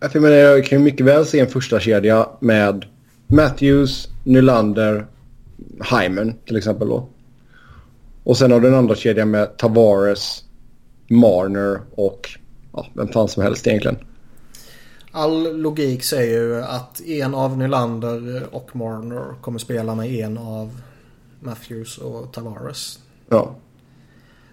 Jag 0.00 0.14
menar, 0.22 0.36
jag 0.36 0.66
kan 0.66 0.78
ju 0.78 0.84
mycket 0.84 1.06
väl 1.06 1.26
se 1.26 1.40
en 1.40 1.46
första 1.46 1.80
kedja 1.80 2.28
med 2.40 2.86
Matthews, 3.26 4.08
Nylander, 4.24 5.06
Hyman 5.90 6.34
till 6.46 6.56
exempel 6.56 6.88
då. 6.88 7.08
Och 8.24 8.36
sen 8.36 8.52
har 8.52 8.60
du 8.60 8.68
en 8.68 8.74
andra 8.74 8.94
kedja 8.94 9.24
med 9.24 9.56
Tavares, 9.56 10.44
Marner 11.08 11.80
och 11.90 12.28
ja, 12.72 12.86
vem 12.94 13.08
fan 13.08 13.28
som 13.28 13.42
helst 13.42 13.66
egentligen. 13.66 13.96
All 15.10 15.56
logik 15.60 16.04
säger 16.04 16.42
ju 16.42 16.62
att 16.62 17.00
en 17.00 17.34
av 17.34 17.58
Nylander 17.58 18.46
och 18.54 18.76
Marner 18.76 19.34
kommer 19.40 19.58
spela 19.58 19.94
med 19.94 20.10
en 20.10 20.38
av 20.38 20.80
Matthews 21.40 21.98
och 21.98 22.32
Tavares. 22.32 22.98
Ja. 23.28 23.54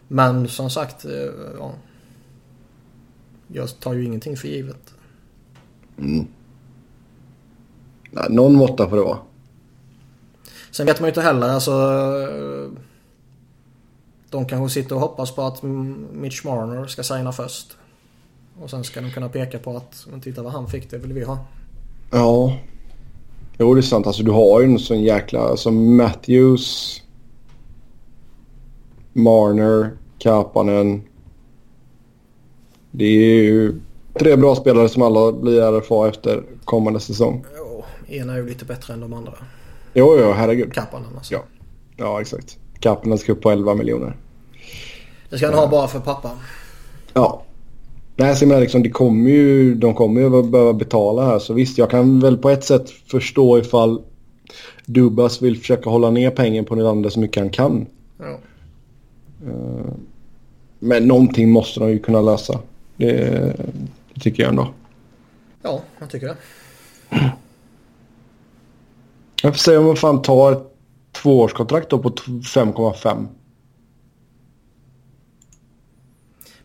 Men 0.07 0.47
som 0.47 0.69
sagt, 0.69 1.05
eh, 1.05 1.11
ja. 1.59 1.74
Jag 3.47 3.80
tar 3.80 3.93
ju 3.93 4.05
ingenting 4.05 4.38
för 4.38 4.47
givet. 4.47 4.93
Nej, 8.14 8.26
någon 8.30 8.55
måtta 8.55 8.89
får 8.89 8.97
det 8.97 9.03
vara. 9.03 9.18
Sen 10.72 10.86
vet 10.86 10.99
man 10.99 11.07
ju 11.07 11.09
inte 11.09 11.22
heller 11.22 11.49
alltså. 11.49 11.72
De 14.30 14.45
kanske 14.45 14.82
sitter 14.82 14.95
och 14.95 15.01
hoppas 15.01 15.32
på 15.32 15.41
att 15.41 15.64
Mitch 16.14 16.43
Marner 16.43 16.88
ska 16.88 17.03
signa 17.03 17.32
först. 17.32 17.78
Och 18.61 18.70
sen 18.70 18.84
ska 18.84 19.01
de 19.01 19.11
kunna 19.11 19.30
peka 19.30 19.59
på 19.59 19.78
att, 19.78 20.07
men 20.11 20.22
titta 20.22 20.43
vad 20.43 20.51
han 20.53 20.68
fick, 20.68 20.91
det 20.91 20.97
vill 20.97 21.14
vi 21.14 21.24
ha. 21.24 21.38
Ja. 22.11 22.57
Jo, 23.57 23.74
det 23.74 23.80
är 23.80 23.82
sant. 23.82 24.07
Alltså 24.07 24.24
du 24.24 24.32
har 24.32 24.61
ju 24.61 24.66
en 24.66 24.80
sån 24.80 25.01
jäkla... 25.01 25.39
Alltså 25.39 25.72
Matthews, 25.72 27.01
Marner, 29.14 29.91
Kapanen. 30.18 31.03
Det 32.91 33.05
är 33.05 33.43
ju 33.43 33.82
tre 34.20 34.36
bra 34.36 34.55
spelare 34.55 34.89
som 34.89 35.01
alla 35.01 35.32
blir 35.32 35.61
RFA 35.61 36.07
efter 36.07 36.43
kommande 36.64 36.99
säsong. 36.99 37.45
Ena 38.08 38.34
är 38.34 38.38
ju 38.38 38.47
lite 38.49 38.66
bättre 38.66 38.93
än 38.93 38.99
de 38.99 39.14
andra. 39.14 39.34
Jo, 39.93 40.18
jo, 40.20 40.32
herregud. 40.32 40.74
Kappanen 40.74 41.10
alltså. 41.18 41.34
Ja. 41.34 41.43
Ja, 41.97 42.22
exakt. 42.22 42.58
Kapanen 42.80 43.18
ska 43.18 43.32
upp 43.32 43.41
på 43.41 43.51
11 43.51 43.76
miljoner. 43.76 44.16
Det 45.30 45.38
ska 45.38 45.45
han 45.47 45.56
ha 45.56 45.68
bara 45.68 45.88
för 45.88 45.99
pappa. 45.99 46.32
Ja. 47.14 47.43
Nej, 48.16 48.36
så 48.36 48.43
jag 48.43 48.47
menar 48.47 48.62
liksom, 48.62 48.84
det 48.84 48.89
kommer 48.89 49.32
ju, 49.32 49.76
de 49.76 49.93
kommer 49.93 50.22
ju 50.22 50.39
att 50.39 50.51
behöva 50.51 50.74
betala 50.74 51.26
här. 51.26 51.39
Så 51.39 51.54
visst, 51.54 51.78
jag 51.78 51.89
kan 51.89 52.20
väl 52.20 52.38
på 52.38 52.49
ett 52.49 52.64
sätt 52.64 52.89
förstå 52.89 53.58
ifall 53.58 54.01
Dubas 54.86 55.41
vill 55.41 55.58
försöka 55.60 55.89
hålla 55.89 56.10
ner 56.10 56.32
pengen 56.32 56.66
på 56.66 56.76
Nylander 56.76 57.10
så 57.10 57.20
mycket 57.20 57.41
han 57.41 57.49
kan. 57.49 57.86
Ja. 58.20 58.38
Men 60.80 61.08
någonting 61.08 61.51
måste 61.51 61.80
de 61.80 61.89
ju 61.89 61.99
kunna 61.99 62.22
lösa. 62.22 62.60
Det, 62.97 63.16
det 64.14 64.20
tycker 64.22 64.43
jag 64.43 64.49
ändå. 64.49 64.74
ja, 65.62 65.82
jag 65.99 66.10
tycker 66.10 66.28
det. 66.28 66.36
Jag 69.43 69.53
får 69.53 69.59
se 69.59 69.77
om 69.77 69.85
man 69.85 69.95
fan 69.95 70.21
tar 70.21 70.51
ett 70.51 70.63
tvåårskontrakt 71.11 71.89
då 71.89 71.99
på 71.99 72.09
t- 72.09 72.21
5,5. 72.27 73.15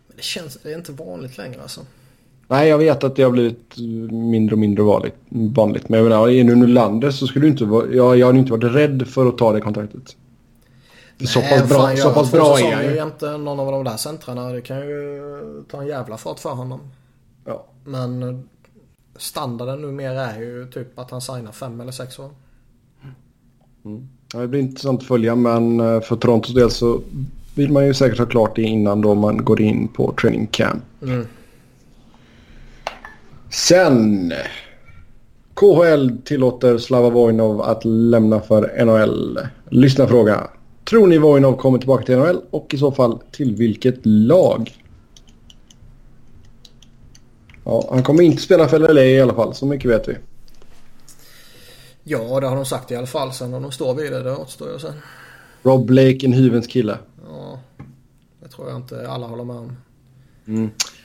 Men 0.07 0.17
det 0.17 0.23
känns, 0.23 0.59
det 0.63 0.73
är 0.73 0.77
inte 0.77 0.93
vanligt 0.93 1.39
längre 1.39 1.63
alltså. 1.63 1.81
Nej, 2.49 2.69
jag 2.69 2.79
vet 2.79 3.05
att 3.05 3.17
det 3.17 3.23
har 3.23 3.31
blivit 3.31 3.77
mindre 4.13 4.55
och 4.55 4.59
mindre 4.59 4.83
vanligt. 4.85 5.15
vanligt. 5.31 5.89
Men 5.89 5.99
jag 6.01 6.09
menar, 6.09 6.29
är 6.29 6.45
du 6.45 6.55
Nylander 6.57 7.11
så 7.11 7.27
skulle 7.27 7.45
du 7.47 7.51
inte 7.51 7.65
vara... 7.65 7.87
Jag, 7.87 8.19
jag 8.19 8.27
hade 8.27 8.39
inte 8.39 8.53
varit 8.53 8.75
rädd 8.75 9.09
för 9.09 9.27
att 9.27 9.39
ta 9.39 9.53
det 9.53 9.61
kontraktet. 9.61 10.17
För 11.19 11.27
så 11.27 11.41
Nej, 11.41 11.61
pass 11.61 11.69
bra, 11.69 11.79
fan, 11.79 11.97
så 11.97 12.11
pass 12.13 12.33
bra 12.33 12.59
är 12.59 12.75
han 12.75 12.85
ju. 12.85 12.95
jämte 12.95 13.37
någon 13.37 13.61
av 13.61 13.73
de 13.73 13.85
där 13.85 13.97
centrarna. 13.97 14.49
Det 14.53 14.61
kan 14.61 14.81
ju 14.81 15.21
ta 15.71 15.81
en 15.81 15.87
jävla 15.87 16.17
fart 16.17 16.39
för 16.39 16.51
honom. 16.51 16.81
Ja. 17.45 17.67
Men 17.85 18.43
standarden 19.17 19.83
numera 19.83 20.27
är 20.27 20.41
ju 20.41 20.71
typ 20.71 20.99
att 20.99 21.11
han 21.11 21.21
signar 21.21 21.53
fem 21.53 21.81
eller 21.81 21.93
sex 21.93 22.19
år. 22.19 22.31
Ja, 24.33 24.41
det 24.41 24.49
blir 24.49 24.61
intressant 24.61 25.01
att 25.01 25.07
följa 25.07 25.35
men 25.35 25.81
eh, 25.81 26.01
för 26.01 26.17
Torontos 26.17 26.55
del 26.55 26.71
så 26.71 27.01
vill 27.55 27.73
man 27.73 27.87
ju 27.87 27.95
säkert 27.95 28.19
ha 28.19 28.27
klart 28.27 28.57
det 28.57 28.63
innan 28.63 29.01
då 29.01 29.15
man 29.15 29.45
går 29.45 29.61
in 29.61 29.89
på 29.89 30.15
training 30.21 30.47
camp. 30.47 30.83
Mm. 31.03 31.27
Sen. 33.51 34.33
KHL 35.55 36.11
tillåter 36.25 36.79
Slava 36.79 37.11
Vojnov 37.11 37.63
att 37.63 37.85
lämna 37.85 38.41
för 38.41 38.85
NHL. 38.85 39.39
Lyssna 39.69 40.07
fråga. 40.07 40.51
Tror 40.85 41.07
ni 41.07 41.19
Vojnov 41.19 41.57
kommer 41.57 41.79
tillbaka 41.79 42.05
till 42.05 42.17
NHL 42.17 42.41
och 42.51 42.75
i 42.75 42.79
så 42.79 42.93
fall 42.93 43.19
till 43.31 43.57
vilket 43.57 44.01
lag? 44.03 44.71
Ja, 47.65 47.89
han 47.91 48.03
kommer 48.03 48.23
inte 48.23 48.43
spela 48.43 48.69
för 48.69 48.95
LA 48.95 49.05
i 49.05 49.21
alla 49.21 49.35
fall, 49.35 49.55
så 49.55 49.67
mycket 49.67 49.91
vet 49.91 50.09
vi. 50.09 50.17
Ja, 52.11 52.41
det 52.41 52.47
har 52.47 52.57
de 52.57 52.65
sagt 52.65 52.91
i 52.91 52.97
alla 52.97 53.07
fall. 53.07 53.33
Sen 53.33 53.55
om 53.55 53.63
de 53.63 53.73
står 53.73 53.95
vid 53.95 54.13
det, 54.13 54.23
det 54.23 54.37
återstår 54.37 54.73
ju 54.73 54.79
sen. 54.79 54.93
Rob 55.63 55.87
Blake, 55.87 56.27
en 56.27 56.33
hyvens 56.33 56.67
kille. 56.67 56.99
Ja, 57.29 57.61
det 58.43 58.49
tror 58.49 58.69
jag 58.69 58.77
inte 58.77 59.09
alla 59.09 59.27
håller 59.27 59.45
med 59.45 59.57
om. 59.57 59.77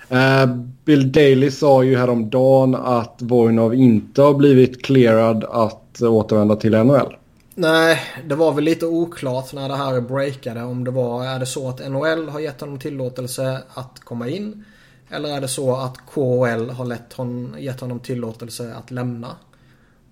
Eh, 0.09 0.55
Bill 0.85 1.11
Daley 1.11 1.51
sa 1.51 1.83
ju 1.83 1.97
häromdagen 1.97 2.75
att 2.75 3.15
Vojnov 3.19 3.73
inte 3.75 4.21
har 4.21 4.33
blivit 4.33 4.85
clearad 4.85 5.43
att 5.43 6.01
återvända 6.01 6.55
till 6.55 6.71
NHL. 6.71 7.15
Nej, 7.55 7.99
det 8.25 8.35
var 8.35 8.53
väl 8.53 8.63
lite 8.63 8.85
oklart 8.85 9.53
när 9.53 9.69
det 9.69 9.75
här 9.75 10.01
breakade 10.01 10.63
om 10.63 10.83
det 10.83 10.91
var, 10.91 11.25
är 11.25 11.39
det 11.39 11.45
så 11.45 11.69
att 11.69 11.91
NHL 11.91 12.29
har 12.29 12.39
gett 12.39 12.61
honom 12.61 12.79
tillåtelse 12.79 13.61
att 13.73 13.99
komma 13.99 14.29
in? 14.29 14.65
Eller 15.09 15.29
är 15.29 15.41
det 15.41 15.47
så 15.47 15.75
att 15.75 15.97
KHL 16.13 16.69
har 16.69 16.85
lett 16.85 17.13
hon, 17.13 17.55
gett 17.59 17.79
honom 17.79 17.99
tillåtelse 17.99 18.73
att 18.73 18.91
lämna? 18.91 19.27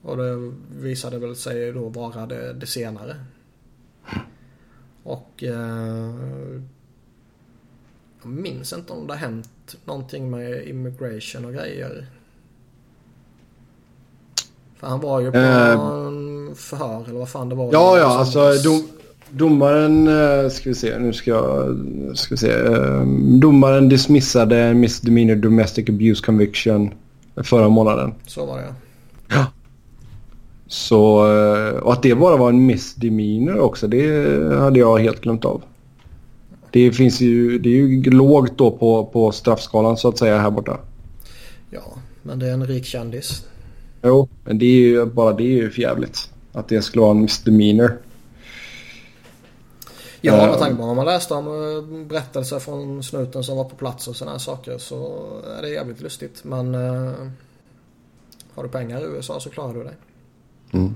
Och 0.03 0.17
det 0.17 0.51
visade 0.79 1.19
väl 1.19 1.35
sig 1.35 1.71
då 1.73 1.89
vara 1.89 2.25
det, 2.25 2.53
det 2.53 2.65
senare. 2.67 3.15
Och 5.03 5.43
eh, 5.43 6.11
jag 8.23 8.31
minns 8.31 8.73
inte 8.73 8.93
om 8.93 9.07
det 9.07 9.13
har 9.13 9.19
hänt 9.19 9.75
någonting 9.85 10.29
med 10.31 10.67
immigration 10.67 11.45
och 11.45 11.53
grejer. 11.53 12.05
För 14.79 14.87
han 14.87 14.99
var 14.99 15.19
ju 15.19 15.31
på 15.31 15.37
Eh. 15.37 16.55
förhör 16.55 17.03
eller 17.09 17.19
vad 17.19 17.29
fan 17.29 17.49
det 17.49 17.55
var. 17.55 17.69
Ja, 17.73 17.97
ja, 17.97 18.19
alltså 18.19 18.51
dom, 18.63 18.87
domaren, 19.29 20.07
eh, 20.07 20.49
ska 20.49 20.69
vi 20.69 20.75
se, 20.75 20.99
nu 20.99 21.13
ska 21.13 21.31
jag, 21.31 21.77
ska 22.17 22.33
vi 22.33 22.37
se. 22.37 22.51
eh, 22.51 23.01
Domaren 23.39 23.89
dismissade 23.89 24.57
en 24.59 24.79
misdemeanor 24.79 25.35
domestic 25.35 25.89
abuse 25.89 26.25
conviction 26.25 26.93
förra 27.43 27.69
månaden. 27.69 28.13
Så 28.27 28.45
var 28.45 28.57
det 28.57 28.73
ja. 29.29 29.45
Så, 30.71 31.33
eh, 31.33 31.73
och 31.73 31.93
att 31.93 32.03
det 32.03 32.15
bara 32.15 32.37
var 32.37 32.49
en 32.49 32.65
misdemeanor 32.65 33.59
också, 33.59 33.87
det 33.87 34.57
hade 34.59 34.79
jag 34.79 34.99
helt 34.99 35.21
glömt 35.21 35.45
av. 35.45 35.63
Det 36.71 36.91
finns 36.91 37.21
ju, 37.21 37.59
det 37.59 37.69
är 37.69 37.73
ju 37.73 38.11
lågt 38.11 38.57
då 38.57 38.71
på, 38.71 39.05
på 39.05 39.31
straffskalan 39.31 39.97
så 39.97 40.07
att 40.09 40.17
säga 40.17 40.37
här 40.37 40.49
borta. 40.49 40.77
Ja, 41.69 41.81
men 42.21 42.39
det 42.39 42.47
är 42.49 42.53
en 42.53 42.67
rik 42.67 42.85
kändis. 42.85 43.45
Jo, 44.03 44.27
men 44.43 44.59
det 44.59 44.65
är 44.65 44.79
ju 44.79 45.05
bara 45.05 45.33
det 45.33 45.43
är 45.43 45.61
ju 45.61 45.69
förjävligt. 45.71 46.29
Att 46.51 46.67
det 46.67 46.81
skulle 46.81 47.01
vara 47.01 47.11
en 47.11 47.21
misdemeanor. 47.21 47.97
Ja, 50.21 50.35
med 50.35 50.49
Eh. 50.49 50.57
tanke 50.59 50.75
på 50.75 50.85
vad 50.85 50.95
man 50.95 51.05
läste 51.05 51.33
om 51.33 51.47
eh, 51.47 52.05
berättelser 52.05 52.59
från 52.59 53.03
snuten 53.03 53.43
som 53.43 53.57
var 53.57 53.63
på 53.63 53.75
plats 53.75 54.07
och 54.07 54.15
sådana 54.15 54.31
här 54.31 54.39
saker 54.39 54.77
så 54.77 55.27
är 55.57 55.61
det 55.61 55.69
jävligt 55.69 56.01
lustigt. 56.01 56.43
Men 56.43 56.75
eh, 56.75 57.11
har 58.55 58.63
du 58.63 58.69
pengar 58.69 59.01
i 59.01 59.03
USA 59.03 59.39
så 59.39 59.49
klarar 59.49 59.73
du 59.73 59.83
dig. 59.83 59.93
Mm. 60.73 60.95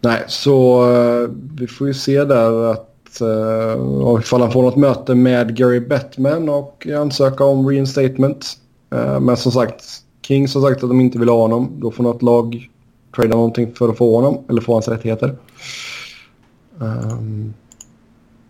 Nej, 0.00 0.24
så 0.26 0.84
eh, 0.92 1.30
vi 1.54 1.66
får 1.66 1.86
ju 1.86 1.94
se 1.94 2.24
där 2.24 2.72
att 2.72 3.20
uh, 3.22 4.20
ifall 4.20 4.40
han 4.40 4.52
får 4.52 4.62
något 4.62 4.76
möte 4.76 5.14
med 5.14 5.56
Gary 5.56 5.80
Bettman 5.80 6.48
och 6.48 6.86
ansöka 6.86 7.44
om 7.44 7.68
reinstatement. 7.68 8.56
Uh, 8.94 9.20
men 9.20 9.36
som 9.36 9.52
sagt, 9.52 9.84
Kings 10.26 10.54
har 10.54 10.62
sagt 10.62 10.82
att 10.82 10.90
de 10.90 11.00
inte 11.00 11.18
vill 11.18 11.28
ha 11.28 11.36
honom. 11.36 11.70
Då 11.80 11.90
får 11.90 12.02
något 12.02 12.22
lag 12.22 12.68
trada 13.16 13.36
någonting 13.36 13.74
för 13.74 13.88
att 13.88 13.98
få 13.98 14.16
honom 14.16 14.44
eller 14.48 14.60
få 14.60 14.72
hans 14.72 14.88
rättigheter. 14.88 15.36
Um, 16.78 17.54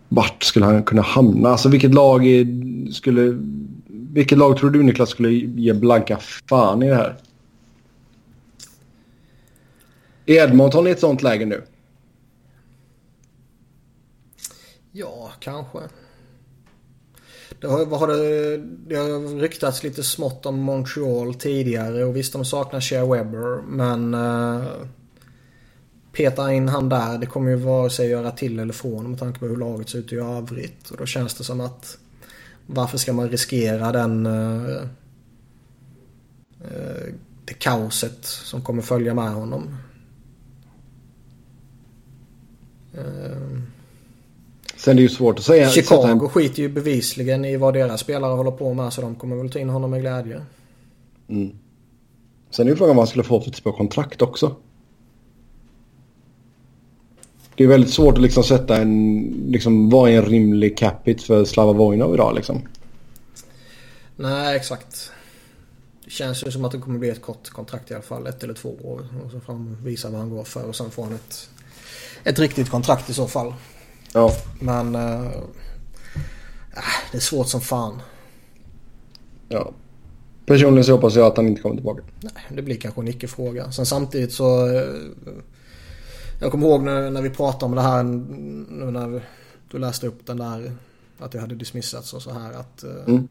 vart 0.09 0.43
skulle 0.43 0.65
han 0.65 0.83
kunna 0.83 1.03
hamna? 1.03 1.49
Alltså 1.49 1.69
vilket 1.69 1.95
lag 1.95 2.27
är, 2.27 2.47
skulle... 2.93 3.39
Vilket 4.13 4.39
lag 4.39 4.57
tror 4.57 4.71
du 4.71 4.83
Niklas 4.83 5.09
skulle 5.09 5.31
ge 5.31 5.73
blanka 5.73 6.19
fan 6.49 6.83
i 6.83 6.89
det 6.89 6.95
här? 6.95 7.17
Är 10.27 10.35
Edmonton 10.35 10.87
i 10.87 10.91
ett 10.91 11.01
sånt 11.01 11.23
läge 11.23 11.47
nu? 11.47 11.63
Ja, 14.93 15.33
kanske. 15.41 15.79
Det 17.61 17.67
har, 17.67 17.87
har 17.87 18.07
det, 18.07 18.57
det 18.87 18.97
har 18.97 19.41
ryktats 19.41 19.83
lite 19.83 20.03
smått 20.03 20.47
om 20.47 20.59
Montreal 20.59 21.35
tidigare 21.35 22.05
och 22.05 22.17
visst 22.17 22.33
de 22.33 22.45
saknar 22.45 22.81
Shea 22.81 23.07
Webber 23.07 23.63
men 23.63 24.15
eh, 24.15 24.65
peta 26.13 26.53
in 26.53 26.69
han 26.69 26.89
där 26.89 27.19
det 27.19 27.27
kommer 27.27 27.51
ju 27.51 27.57
vare 27.57 27.91
sig 27.91 28.09
göra 28.09 28.31
till 28.31 28.59
eller 28.59 28.73
från 28.73 29.11
med 29.11 29.19
tanke 29.19 29.39
på 29.39 29.47
hur 29.47 29.57
laget 29.57 29.89
ser 29.89 29.99
ut 29.99 30.13
i 30.13 30.17
övrigt 30.17 30.91
och 30.91 30.97
då 30.97 31.07
känns 31.07 31.35
det 31.35 31.45
som 31.45 31.61
att 31.61 31.99
varför 32.67 32.99
ska 32.99 33.13
man 33.13 33.29
riskera 33.29 33.93
den 33.93 34.27
eh, 34.27 34.77
eh 36.61 37.15
det 37.45 37.55
kaoset 37.55 38.25
som 38.25 38.63
kommer 38.63 38.83
följa 38.83 39.15
med 39.15 39.31
honom. 39.31 39.77
Uh, 42.99 43.61
Sen 44.77 44.93
är 44.93 44.95
det 44.95 45.03
ju 45.03 45.09
svårt 45.09 45.39
att 45.39 45.45
säga. 45.45 45.69
Chicago 45.69 46.07
en- 46.09 46.29
skiter 46.29 46.63
ju 46.63 46.69
bevisligen 46.69 47.45
i 47.45 47.57
vad 47.57 47.75
deras 47.75 48.01
spelare 48.01 48.33
håller 48.33 48.51
på 48.51 48.75
med 48.75 48.93
så 48.93 49.01
de 49.01 49.15
kommer 49.15 49.37
väl 49.37 49.51
ta 49.51 49.59
in 49.59 49.69
honom 49.69 49.91
med 49.91 50.01
glädje. 50.01 50.43
Mm. 51.29 51.53
Sen 52.51 52.67
är 52.67 52.71
ju 52.71 52.77
frågan 52.77 52.97
vad 52.97 53.03
han 53.03 53.09
skulle 53.11 53.25
få 53.25 53.41
för 53.41 53.51
typ 53.51 53.67
av 53.67 53.73
kontrakt 53.73 54.23
också. 54.23 54.57
Det 57.55 57.65
är 57.65 57.69
väldigt 57.69 57.91
svårt 57.91 58.15
att 58.15 58.23
liksom 58.23 58.43
sätta 58.45 58.77
en, 58.77 59.21
liksom 59.49 59.91
vad 59.91 60.11
är 60.11 60.19
en 60.19 60.25
rimlig 60.25 60.79
capita 60.79 61.23
för 61.23 61.45
Slava 61.45 61.73
Vojnov 61.73 62.15
idag 62.15 62.35
liksom. 62.35 62.61
Nej, 64.17 64.57
exakt. 64.57 65.13
Det 66.05 66.11
känns 66.11 66.47
ju 66.47 66.51
som 66.51 66.65
att 66.65 66.73
det 66.73 66.79
kommer 66.79 66.99
bli 66.99 67.09
ett 67.09 67.23
kort 67.23 67.49
kontrakt 67.49 67.91
i 67.91 67.95
alla 67.95 68.03
fall. 68.03 68.27
Ett 68.27 68.45
eller 68.45 68.55
två 68.55 68.77
år. 68.83 69.01
Och 69.25 69.31
så 69.31 69.41
får 69.41 69.53
han 69.53 69.77
visa 69.85 70.11
vad 70.11 70.21
han 70.21 70.31
går 70.31 70.45
för 70.45 70.63
och 70.69 70.77
sen 70.77 70.91
får 70.91 71.03
han 71.03 71.13
ett, 71.15 71.49
ett 72.25 72.39
riktigt 72.39 72.71
kontrakt 72.71 73.11
i 73.11 73.15
så 73.15 73.27
fall. 73.29 73.55
Ja. 74.15 74.33
Men... 74.61 74.95
Uh, 74.97 75.31
det 77.13 77.17
är 77.17 77.21
svårt 77.21 77.49
som 77.49 77.61
fan. 77.61 78.03
ja. 79.49 79.73
Personligen 80.47 80.85
så 80.85 80.93
hoppas 80.93 81.15
jag 81.17 81.27
att 81.27 81.37
han 81.37 81.49
inte 81.49 81.63
kommer 81.63 81.75
tillbaka. 81.77 82.03
Nej, 82.21 82.33
det 82.51 82.63
blir 82.63 82.77
kanske 82.77 83.01
en 83.01 83.09
icke-fråga. 83.09 83.73
Sen 83.73 83.87
samtidigt 83.87 84.33
så... 84.33 84.67
eh, 84.69 84.83
Jag 86.41 86.51
kommer 86.51 86.67
ihåg 86.67 86.83
när, 86.83 87.11
när 87.11 87.23
vi 87.23 87.31
pratade 87.31 87.65
om 87.65 87.75
det 87.75 87.81
här 87.83 88.03
nu 88.03 88.91
när 88.91 89.23
du 89.71 89.79
läste 89.79 90.07
upp 90.07 90.27
den 90.27 90.37
där 90.37 90.73
att 91.19 91.33
det 91.33 91.41
hade 91.41 91.55
dismissats 91.55 92.15
och 92.15 92.23
så 92.23 92.31
här 92.33 92.53
att 92.53 92.83
eh, 92.83 92.91
Mm. 93.07 93.29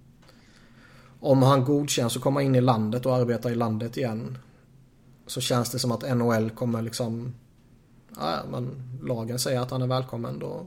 om 1.20 1.44
han 1.44 1.66
godkänns 1.66 2.16
och 2.16 2.22
komma 2.22 2.42
in 2.42 2.56
i 2.56 2.62
landet 2.62 3.06
och 3.06 3.16
arbeta 3.16 3.52
i 3.52 3.56
landet 3.56 3.98
igen 3.98 4.38
så 5.28 5.42
känns 5.42 5.70
det 5.70 5.80
som 5.80 5.92
att 5.92 6.18
NHL 6.18 6.50
kommer 6.50 6.82
liksom 6.82 7.34
ja, 8.16 8.39
men 8.51 8.84
lagen 9.03 9.39
säger 9.39 9.60
att 9.60 9.72
han 9.72 9.82
är 9.82 9.88
välkommen 9.88 10.39
då 10.39 10.66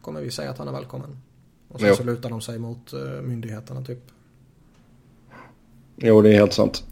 kommer 0.00 0.20
vi 0.20 0.30
säga 0.30 0.50
att 0.50 0.58
han 0.58 0.68
är 0.68 0.72
välkommen. 0.72 1.18
Och 1.68 1.80
sen 1.80 1.88
Jo. 1.88 1.96
så 1.96 2.04
lutar 2.04 2.30
de 2.30 2.40
sig 2.40 2.58
mot 2.58 2.92
eh, 2.92 3.00
myndigheterna 3.00 3.84
typ. 3.84 4.02
Jo, 5.96 6.22
det 6.22 6.30
är 6.30 6.34
helt 6.34 6.52
sant. 6.52 6.84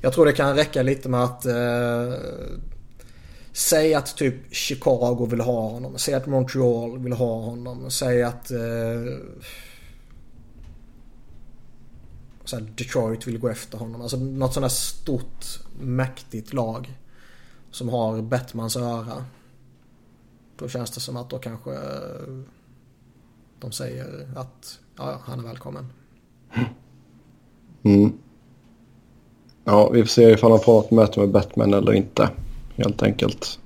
Jag 0.00 0.12
tror 0.12 0.26
det 0.26 0.32
kan 0.32 0.56
räcka 0.56 0.82
lite 0.82 1.08
med 1.08 1.24
att 1.24 1.46
eh, 1.46 2.14
Säg 3.52 3.94
att 3.94 4.16
typ 4.16 4.34
Chicago 4.54 5.26
vill 5.30 5.40
ha 5.40 5.68
honom. 5.68 5.98
Säg 5.98 6.14
att 6.14 6.26
Montreal 6.26 6.98
vill 6.98 7.12
ha 7.12 7.40
honom. 7.40 7.90
Säg 7.90 8.22
att 8.22 8.50
eh, 8.50 8.58
Detroit 12.76 13.26
vill 13.26 13.38
gå 13.38 13.48
efter 13.48 13.78
honom. 13.78 14.00
Alltså 14.02 14.16
något 14.16 14.54
sånt 14.54 14.64
där 14.64 14.68
stort 14.68 15.44
mäktigt 15.80 16.52
lag. 16.52 16.98
Som 17.70 17.88
har 17.88 18.22
Bettmans 18.22 18.76
öra. 18.76 19.24
Då 20.56 20.68
känns 20.68 20.90
det 20.90 21.00
som 21.00 21.16
att 21.16 21.30
då 21.30 21.38
kanske 21.38 21.72
eh, 21.72 22.38
de 23.58 23.72
säger 23.72 24.28
att 24.36 24.78
ja, 24.96 25.20
han 25.24 25.38
är 25.38 25.42
välkommen. 25.44 25.86
Mm. 27.82 28.12
Ja, 29.64 29.90
vi 29.90 30.02
får 30.02 30.08
se 30.08 30.30
ifall 30.30 30.50
han 30.50 30.60
får 30.60 30.72
något 30.72 30.90
möte 30.90 31.20
med 31.20 31.30
Batman 31.30 31.74
eller 31.74 31.92
inte. 31.92 32.30
Helt 32.76 33.02
enkelt. 33.02 33.58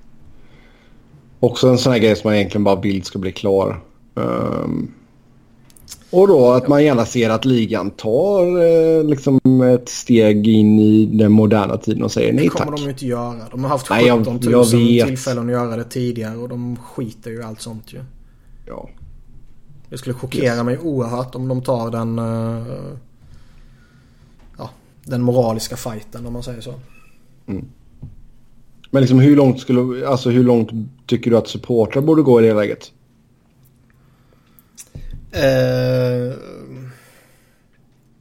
Också 1.41 1.69
en 1.69 1.79
sån 1.79 1.93
här 1.93 2.01
grej 2.01 2.17
som 2.17 2.29
man 2.29 2.35
egentligen 2.35 2.65
bara 2.65 2.81
vill 2.81 3.05
ska 3.05 3.19
bli 3.19 3.33
klar. 3.33 3.81
Um, 4.15 4.95
och 6.11 6.29
då 6.29 6.51
att 6.51 6.69
man 6.69 6.85
gärna 6.85 7.07
ser 7.07 7.31
att 7.31 7.45
ligan 7.45 7.91
tar 7.91 8.43
eh, 8.63 9.05
liksom 9.05 9.61
ett 9.75 9.89
steg 9.89 10.49
in 10.49 10.79
i 10.81 11.07
den 11.07 11.33
moderna 11.33 11.77
tiden 11.77 12.03
och 12.03 12.13
säger 12.13 12.31
Det 12.33 12.37
nej 12.37 12.49
kommer 12.49 12.67
tack. 12.67 12.77
de 12.77 12.85
ju 12.85 12.91
inte 12.91 13.07
göra. 13.07 13.49
De 13.51 13.63
har 13.63 13.69
haft 13.71 13.91
Nej, 13.91 14.07
jag- 14.07 14.19
17 14.19 14.41
000 14.43 14.53
jag 14.53 14.65
vet. 14.79 15.07
tillfällen 15.07 15.45
att 15.47 15.51
göra 15.53 15.77
det 15.77 15.85
tidigare 15.85 16.37
och 16.37 16.49
de 16.49 16.77
skiter 16.77 17.31
ju 17.31 17.43
allt 17.43 17.61
sånt 17.61 17.93
ju. 17.93 17.99
Ja. 18.67 18.89
Det 19.91 19.99
skulle 19.99 20.15
chockera 20.15 20.63
mig 20.65 20.79
oerhört 20.79 21.35
om 21.35 21.49
de 21.49 21.63
tar 21.63 21.91
den... 21.91 22.19
eh, 22.19 22.65
ja, 24.59 24.71
den 25.05 25.23
moraliska 25.23 25.77
fighten 25.77 26.27
om 26.27 26.33
man 26.33 26.43
säger 26.43 26.61
så. 26.61 26.75
Men 28.91 29.01
liksom 29.03 29.19
hur 29.19 29.37
långt 29.37 29.61
skulle, 29.61 30.07
alltså 30.09 30.31
hur 30.31 30.45
långt 30.45 30.71
tycker 31.07 31.31
du 31.31 31.37
att 31.37 31.49
supportrar 31.49 32.03
borde 32.03 32.23
gå 32.23 32.41
i 32.41 32.47
det 32.47 32.55
läget? 32.55 32.93
Eh, 35.33 36.35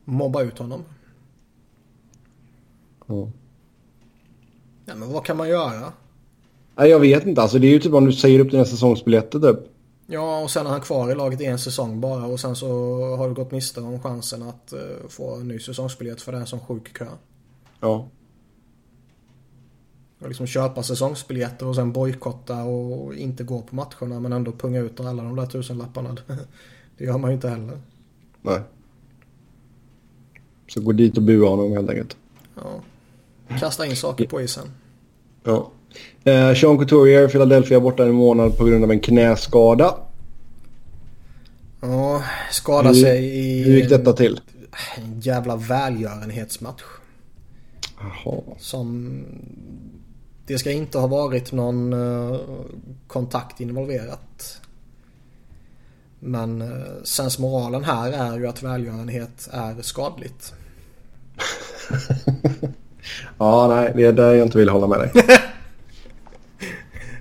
mobba 0.05 0.41
ut 0.41 0.57
honom. 0.57 0.84
Ja. 3.07 3.30
Ja, 4.86 4.95
men 4.95 5.14
vad 5.14 5.26
kan 5.26 5.38
man 5.38 5.49
göra? 5.49 5.93
Nej, 6.76 6.89
jag 6.89 6.99
vet 6.99 7.26
inte. 7.26 7.41
Alltså 7.41 7.60
det 7.60 7.68
är 7.68 7.72
ju 7.72 7.80
typ 7.80 7.93
om 7.93 8.05
du 8.05 8.14
säger 8.14 8.39
upp 8.39 8.51
dina 8.51 8.66
säsongsbiljetter 8.66 9.39
typ. 9.39 9.60
Ja, 10.07 10.39
och 10.39 10.51
sen 10.51 10.66
är 10.66 10.70
han 10.70 10.82
kvar 10.82 11.12
i 11.12 11.16
laget 11.16 11.41
i 11.41 11.45
en 11.45 11.60
säsong 11.60 12.01
bara 12.01 12.26
och 12.26 12.39
sen 12.39 12.55
så 12.55 12.68
har 13.16 13.28
du 13.28 13.34
gått 13.34 13.51
miste 13.51 13.82
om 13.82 14.01
chansen 14.01 14.43
att 14.43 14.74
eh, 14.74 14.80
få 15.10 15.36
en 15.36 15.47
ny 15.47 15.60
säsongsbiljett 15.60 16.22
för 16.22 16.32
den 16.32 16.45
som 16.45 16.60
sjuk 16.60 16.89
i 16.89 16.93
kö. 16.93 17.05
Ja. 17.80 18.07
Och 20.20 20.28
liksom 20.28 20.47
köpa 20.47 20.84
säsongsbiljetter 20.84 21.66
och 21.66 21.76
sen 21.76 21.91
bojkotta 21.91 22.64
och 22.64 23.16
inte 23.16 23.43
gå 23.43 23.62
på 23.62 23.76
matcherna 23.76 24.20
men 24.20 24.34
ändå 24.34 24.51
punga 24.51 24.80
ut 24.80 24.99
alla 24.99 25.24
de 25.24 25.36
där 25.36 25.45
tusenlapparna. 25.45 26.18
Det 27.00 27.06
gör 27.06 27.18
man 27.18 27.30
ju 27.30 27.36
inte 27.36 27.50
heller. 27.50 27.80
Nej. 28.41 28.60
Så 30.68 30.82
gå 30.82 30.91
dit 30.91 31.18
och 31.18 31.24
bua 31.24 31.50
honom 31.50 31.72
helt 31.72 31.89
enkelt. 31.89 32.18
Ja. 32.56 32.82
Kasta 33.60 33.86
in 33.86 33.95
saker 33.95 34.28
på 34.28 34.41
isen. 34.41 34.68
Ja. 35.43 35.72
Eh, 36.24 36.54
Sean 36.54 36.78
Couturier, 36.78 37.28
Philadelphia 37.28 37.80
borta 37.80 38.04
en 38.04 38.12
månad 38.12 38.58
på 38.58 38.66
grund 38.66 38.84
av 38.84 38.91
en 38.91 39.00
knäskada. 39.00 39.95
Ja, 41.82 42.24
skada 42.52 42.93
sig 42.93 43.26
i 43.26 43.64
Hur 43.64 43.76
gick 43.78 43.89
detta 43.89 44.14
till? 44.14 44.39
en 44.97 45.20
jävla 45.20 45.56
välgörenhetsmatch. 45.56 46.84
Jaha. 48.00 48.41
Som... 48.58 49.10
Det 50.47 50.58
ska 50.58 50.72
inte 50.72 50.97
ha 50.97 51.08
varit 51.08 51.52
någon 51.52 51.93
uh, 51.93 52.39
kontakt 53.08 53.62
involverat. 53.62 54.62
Men 56.20 56.61
uh, 56.61 57.03
sensmoralen 57.03 57.84
här 57.84 58.11
är 58.11 58.38
ju 58.38 58.47
att 58.47 58.63
välgörenhet 58.63 59.49
är 59.51 59.82
skadligt. 59.82 60.53
ja, 63.38 63.67
nej, 63.67 63.93
det 63.95 64.05
är 64.05 64.13
där 64.13 64.34
jag 64.34 64.47
inte 64.47 64.57
vill 64.57 64.70
hålla 64.70 64.88
med 64.88 64.99
dig. 64.99 65.11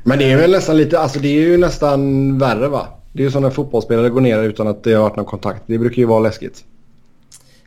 Men 0.02 0.18
det 0.18 0.32
är 0.32 0.36
väl 0.36 0.50
nästan 0.50 0.76
lite, 0.76 1.00
alltså 1.00 1.18
det 1.18 1.28
är 1.28 1.40
ju 1.40 1.56
nästan 1.56 2.38
värre 2.38 2.68
va? 2.68 2.88
Det 3.12 3.22
är 3.22 3.24
ju 3.24 3.30
som 3.30 3.42
när 3.42 3.50
fotbollsspelare 3.50 4.10
går 4.10 4.20
ner 4.20 4.42
utan 4.42 4.68
att 4.68 4.84
det 4.84 4.92
har 4.92 5.02
varit 5.02 5.16
någon 5.16 5.24
kontakt. 5.24 5.62
Det 5.66 5.78
brukar 5.78 5.96
ju 5.96 6.04
vara 6.04 6.20
läskigt. 6.20 6.64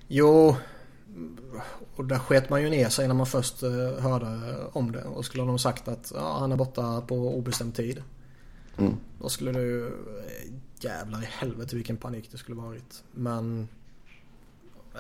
Jo, 0.08 0.56
och 1.96 2.06
där 2.06 2.20
sket 2.20 2.50
man 2.50 2.62
ju 2.62 2.70
ner 2.70 2.90
sig 2.90 3.08
när 3.08 3.16
man 3.16 3.26
först 3.26 3.64
uh, 3.64 4.00
hörde 4.00 4.40
om 4.74 4.92
det. 4.92 5.04
Och 5.04 5.26
skulle 5.26 5.44
de 5.44 5.60
sagt 5.60 5.88
att 5.88 6.12
ja, 6.16 6.38
han 6.40 6.52
är 6.52 6.56
borta 6.56 7.02
på 7.08 7.16
obestämd 7.16 7.76
tid. 7.76 8.04
Mm. 8.78 8.94
Då 9.22 9.30
skulle 9.30 9.52
det 9.52 9.62
ju... 9.62 9.92
Jävlar 10.84 11.24
i 11.24 11.26
helvete 11.26 11.76
vilken 11.76 11.98
panik 11.98 12.30
det 12.32 12.38
skulle 12.38 12.62
varit. 12.62 13.04
Men... 13.12 13.68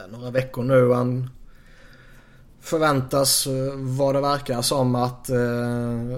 Några 0.09 0.31
veckor 0.31 0.63
nu. 0.63 0.91
Han 0.91 1.29
förväntas 2.59 3.47
eh, 3.47 3.73
vad 3.75 4.15
det 4.15 4.21
verkar 4.21 4.61
som 4.61 4.95
att... 4.95 5.29
Uh, 5.29 6.17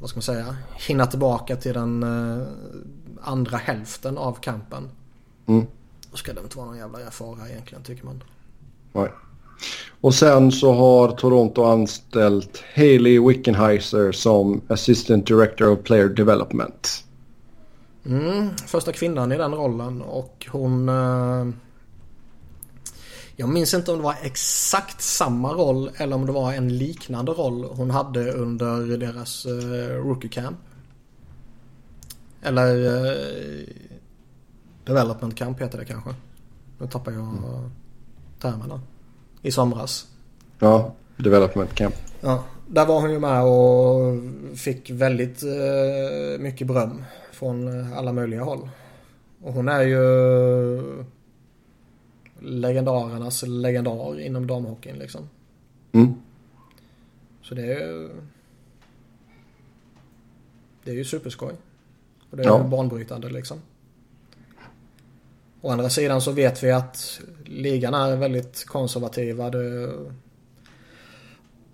vad 0.00 0.10
ska 0.10 0.16
man 0.16 0.22
säga? 0.22 0.56
Hinna 0.88 1.06
tillbaka 1.06 1.56
till 1.56 1.72
den 1.72 2.02
uh, 2.02 2.46
andra 3.22 3.56
hälften 3.56 4.18
av 4.18 4.32
kampen. 4.32 4.88
Mm. 5.46 5.66
Då 6.10 6.16
ska 6.16 6.32
det 6.32 6.40
inte 6.40 6.56
vara 6.56 6.66
någon 6.66 6.78
jävla 6.78 7.10
fara 7.10 7.48
egentligen 7.48 7.84
tycker 7.84 8.04
man. 8.04 8.22
Nej. 8.92 9.12
Och 10.00 10.14
sen 10.14 10.52
så 10.52 10.72
har 10.72 11.08
Toronto 11.16 11.64
anställt 11.64 12.64
Haley 12.74 13.20
Wickenheiser 13.20 14.12
som 14.12 14.60
Assistant 14.68 15.26
Director 15.26 15.68
of 15.68 15.82
Player 15.82 16.08
Development. 16.08 17.04
Mm, 18.04 18.56
första 18.56 18.92
kvinnan 18.92 19.32
i 19.32 19.36
den 19.36 19.54
rollen 19.54 20.02
och 20.02 20.46
hon... 20.50 20.88
Eh, 20.88 21.46
jag 23.36 23.48
minns 23.48 23.74
inte 23.74 23.90
om 23.92 23.98
det 23.98 24.04
var 24.04 24.16
exakt 24.22 25.02
samma 25.02 25.52
roll 25.52 25.90
eller 25.96 26.16
om 26.16 26.26
det 26.26 26.32
var 26.32 26.52
en 26.52 26.78
liknande 26.78 27.32
roll 27.32 27.64
hon 27.64 27.90
hade 27.90 28.32
under 28.32 28.96
deras 28.96 29.46
eh, 29.46 30.04
rookie 30.04 30.30
camp. 30.30 30.58
Eller 32.42 32.86
eh, 32.86 33.66
development 34.84 35.36
camp 35.36 35.60
heter 35.60 35.78
det 35.78 35.84
kanske. 35.84 36.14
Nu 36.78 36.86
tappar 36.86 37.12
jag 37.12 37.22
mm. 37.22 37.70
termerna. 38.40 38.80
I 39.42 39.52
somras. 39.52 40.06
Ja, 40.58 40.94
development 41.16 41.74
camp. 41.74 41.94
Ja, 42.20 42.44
där 42.72 42.86
var 42.86 43.00
hon 43.00 43.10
ju 43.10 43.18
med 43.18 43.42
och 43.44 44.58
fick 44.58 44.90
väldigt 44.90 45.42
eh, 45.42 46.40
mycket 46.40 46.66
beröm 46.66 47.04
från 47.32 47.92
alla 47.92 48.12
möjliga 48.12 48.42
håll. 48.42 48.68
Och 49.42 49.52
hon 49.52 49.68
är 49.68 49.82
ju 49.82 51.04
legendarernas 52.38 53.42
legendar 53.42 54.20
inom 54.20 54.46
damhockeyn 54.46 54.96
liksom. 54.96 55.28
Mm. 55.92 56.14
Så 57.42 57.54
det 57.54 57.62
är 57.62 57.66
ju... 57.66 58.10
Det 60.84 60.90
är 60.90 60.94
ju 60.94 61.04
superskoj. 61.04 61.54
Och 62.30 62.36
det 62.36 62.42
är 62.42 62.46
ja. 62.46 62.62
banbrytande 62.62 63.30
liksom. 63.30 63.58
Å 65.60 65.70
andra 65.70 65.90
sidan 65.90 66.20
så 66.20 66.32
vet 66.32 66.62
vi 66.62 66.70
att 66.70 67.20
ligan 67.44 67.94
är 67.94 68.16
väldigt 68.16 68.64
konservativa. 68.64 69.50
Det, 69.50 69.92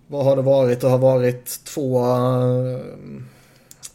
vad 0.09 0.24
har 0.24 0.36
det 0.36 0.42
varit? 0.42 0.80
Det 0.80 0.88
har 0.88 0.98
varit 0.98 1.64
två 1.64 2.00
uh, 2.00 2.80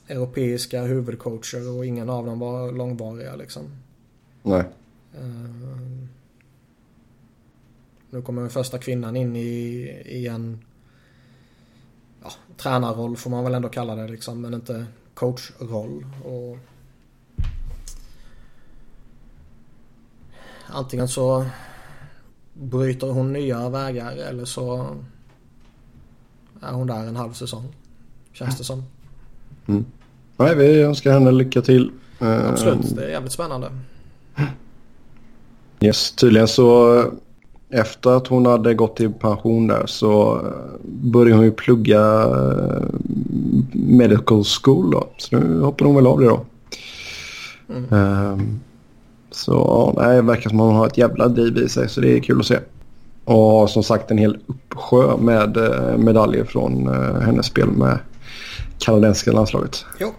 europeiska 0.08 0.82
huvudcoacher 0.82 1.78
och 1.78 1.86
ingen 1.86 2.10
av 2.10 2.26
dem 2.26 2.40
var 2.40 2.72
långvariga 2.72 3.36
liksom. 3.36 3.64
Nej. 4.44 4.64
Uh, 5.20 6.08
nu 8.10 8.22
kommer 8.22 8.42
den 8.42 8.52
första 8.52 8.78
kvinnan 8.78 9.16
in 9.16 9.36
i, 9.36 9.50
i 10.06 10.28
en 10.28 10.66
ja, 12.24 12.32
tränarroll 12.58 13.18
får 13.18 13.30
man 13.30 13.44
väl 13.44 13.54
ändå 13.54 13.70
kalla 13.70 13.96
det 13.96 14.08
liksom, 14.08 14.42
men 14.42 14.54
inte 14.54 14.86
coachroll. 15.14 16.06
Och 16.24 16.58
antingen 20.68 21.08
så 21.08 21.46
bryter 22.54 23.08
hon 23.08 23.34
nya 23.34 23.70
vägar 23.70 24.16
eller 24.16 24.46
så 24.46 24.98
är 26.70 26.72
hon 26.72 26.88
där 26.88 27.08
en 27.08 27.16
halv 27.16 27.34
säsong. 27.34 27.64
Känns 28.34 28.58
det 28.58 28.64
som. 28.64 28.84
Mm. 29.68 29.86
Nej, 30.38 30.56
vi 30.56 30.82
önskar 30.82 31.12
henne 31.12 31.32
lycka 31.32 31.62
till. 31.62 31.92
Absolut, 32.20 32.96
det 32.96 33.06
är 33.06 33.10
jävligt 33.10 33.32
spännande. 33.32 33.72
Yes, 35.80 36.12
tydligen 36.12 36.48
så 36.48 37.04
efter 37.70 38.10
att 38.10 38.28
hon 38.28 38.46
hade 38.46 38.74
gått 38.74 39.02
i 39.02 39.10
pension 39.10 39.68
där 39.68 39.86
så 39.86 40.42
började 40.84 41.36
hon 41.36 41.46
ju 41.46 41.52
plugga 41.52 42.24
eh, 42.24 42.84
medical 43.72 44.44
school 44.44 44.92
då. 44.92 45.08
Så 45.18 45.40
nu 45.40 45.60
hoppar 45.60 45.86
hon 45.86 45.96
väl 45.96 46.08
av 46.08 46.20
det 46.20 46.26
då. 46.26 46.46
Mm. 47.70 47.94
Um, 47.94 48.60
så 49.32 49.94
nej, 49.98 50.16
det 50.16 50.22
verkar 50.22 50.50
som 50.50 50.60
att 50.60 50.66
hon 50.66 50.76
har 50.76 50.88
ett 50.88 50.98
jävla 50.98 51.28
driv 51.28 51.58
i 51.58 51.70
sig 51.70 51.90
så 51.90 52.02
det 52.02 52.18
är 52.18 52.20
kul 52.20 52.40
att 52.40 52.46
se. 52.46 52.60
Och 53.26 53.36
har 53.36 53.68
som 53.68 53.84
sagt 53.84 54.12
en 54.12 54.18
hel 54.18 54.38
uppsjö 54.48 55.18
med 55.18 55.58
eh, 55.58 55.98
medaljer 55.98 56.44
från 56.44 56.88
eh, 56.88 57.22
hennes 57.22 57.46
spel 57.46 57.68
med 57.68 58.00
kanadensiska 58.80 59.32
landslaget. 59.32 59.86
Jo. 60.00 60.14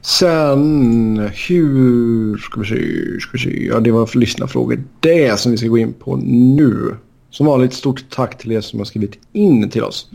Sen 0.00 1.30
hur 1.48 2.36
ska 2.36 2.60
vi 2.60 2.66
se, 2.66 3.20
ska 3.20 3.30
vi 3.32 3.38
se. 3.38 3.66
Ja, 3.66 3.80
det 3.80 3.90
var 3.90 4.06
för 4.06 4.18
lyssnarfrågor 4.18 4.84
det 5.00 5.40
som 5.40 5.52
vi 5.52 5.58
ska 5.58 5.66
gå 5.66 5.78
in 5.78 5.92
på 5.92 6.16
nu. 6.16 6.96
Som 7.30 7.46
vanligt 7.46 7.74
stort 7.74 8.04
tack 8.10 8.38
till 8.38 8.52
er 8.52 8.60
som 8.60 8.80
har 8.80 8.84
skrivit 8.84 9.18
in 9.32 9.70
till 9.70 9.84
oss. 9.84 10.10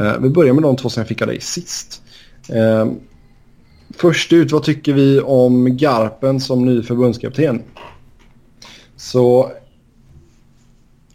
Uh, 0.00 0.18
vi 0.20 0.28
börjar 0.28 0.54
med 0.54 0.62
de 0.62 0.76
två 0.76 0.88
som 0.88 1.00
jag 1.00 1.08
fick 1.08 1.22
av 1.22 1.28
dig 1.28 1.40
sist. 1.40 2.02
Uh, 2.54 2.92
Först 3.96 4.32
ut, 4.32 4.52
vad 4.52 4.62
tycker 4.62 4.92
vi 4.92 5.20
om 5.20 5.76
Garpen 5.76 6.40
som 6.40 6.64
ny 6.64 6.82
förbundskapten? 6.82 7.62
Så 8.96 9.52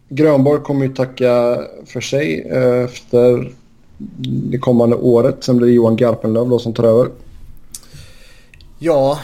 Grönborg 0.10 0.62
kommer 0.62 0.86
ju 0.86 0.94
tacka 0.94 1.64
för 1.86 2.02
sig 2.02 2.42
eh, 2.42 2.84
efter 2.84 3.52
det 4.52 4.58
kommande 4.58 4.96
året. 4.96 5.44
Sen 5.44 5.58
blir 5.58 5.68
det 5.68 5.74
Johan 5.74 5.96
Garpenlöv 5.96 6.50
då 6.50 6.60
som 6.60 6.74
tar 6.74 6.84
över. 6.84 7.10
Ja, 8.80 9.20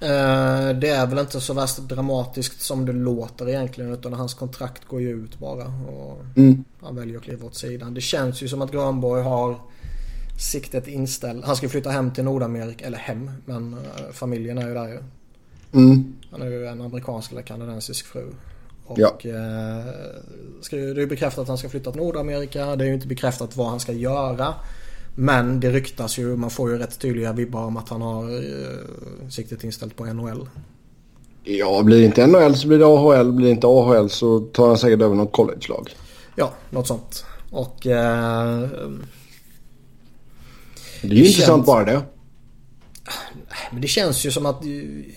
eh, 0.00 0.78
det 0.78 0.88
är 0.88 1.06
väl 1.06 1.18
inte 1.18 1.40
så 1.40 1.54
värst 1.54 1.78
dramatiskt 1.78 2.62
som 2.62 2.86
det 2.86 2.92
låter 2.92 3.48
egentligen. 3.48 3.92
Utan 3.92 4.12
hans 4.12 4.34
kontrakt 4.34 4.88
går 4.88 5.00
ju 5.00 5.10
ut 5.10 5.38
bara. 5.38 5.64
Och 5.64 6.20
mm. 6.36 6.64
Han 6.80 6.96
väljer 6.96 7.16
att 7.16 7.22
kliva 7.22 7.46
åt 7.46 7.54
sidan. 7.54 7.94
Det 7.94 8.00
känns 8.00 8.42
ju 8.42 8.48
som 8.48 8.62
att 8.62 8.72
Grönborg 8.72 9.22
har 9.22 9.56
siktet 10.38 10.88
inställt. 10.88 11.44
Han 11.44 11.56
ska 11.56 11.68
flytta 11.68 11.90
hem 11.90 12.10
till 12.10 12.24
Nordamerika, 12.24 12.86
eller 12.86 12.98
hem, 12.98 13.30
men 13.44 13.74
uh, 13.74 14.12
familjen 14.12 14.58
är 14.58 14.68
ju 14.68 14.74
där 14.74 14.88
ju. 14.88 14.98
Mm. 15.72 16.14
Han 16.30 16.42
är 16.42 16.46
ju 16.46 16.66
en 16.66 16.80
amerikansk 16.80 17.32
eller 17.32 17.42
kanadensisk 17.42 18.06
fru. 18.06 18.26
Och 18.86 18.98
ja. 18.98 19.08
uh, 19.24 19.92
ska, 20.60 20.76
det 20.76 21.02
är 21.02 21.06
bekräftat 21.06 21.42
att 21.42 21.48
han 21.48 21.58
ska 21.58 21.68
flytta 21.68 21.92
till 21.92 22.00
Nordamerika. 22.00 22.76
Det 22.76 22.84
är 22.84 22.88
ju 22.88 22.94
inte 22.94 23.06
bekräftat 23.06 23.56
vad 23.56 23.66
han 23.66 23.80
ska 23.80 23.92
göra. 23.92 24.54
Men 25.14 25.60
det 25.60 25.70
ryktas 25.70 26.18
ju, 26.18 26.36
man 26.36 26.50
får 26.50 26.70
ju 26.70 26.78
rätt 26.78 26.98
tydliga 26.98 27.32
vibbar 27.32 27.64
om 27.64 27.76
att 27.76 27.88
han 27.88 28.02
har 28.02 28.34
uh, 28.34 29.28
siktet 29.30 29.64
inställt 29.64 29.96
på 29.96 30.04
NHL. 30.04 30.48
Ja, 31.44 31.82
blir 31.82 31.98
det 31.98 32.04
inte 32.04 32.26
NHL 32.26 32.56
så 32.56 32.68
blir 32.68 32.78
det 32.78 32.86
AHL. 32.86 33.32
Blir 33.32 33.46
det 33.46 33.52
inte 33.52 33.66
AHL 33.66 34.10
så 34.10 34.40
tar 34.40 34.68
han 34.68 34.78
säkert 34.78 35.02
över 35.02 35.14
något 35.14 35.32
college-lag. 35.32 35.90
Ja, 36.36 36.52
något 36.70 36.86
sånt. 36.86 37.24
Och... 37.50 37.86
Uh, 37.86 37.92
det 41.02 41.10
är 41.10 41.14
ju 41.14 41.26
intressant 41.26 41.66
bara 41.66 41.84
det. 41.84 42.02
Men 43.72 43.80
det 43.80 43.88
känns 43.88 44.26
ju 44.26 44.30
som 44.30 44.46
att 44.46 44.62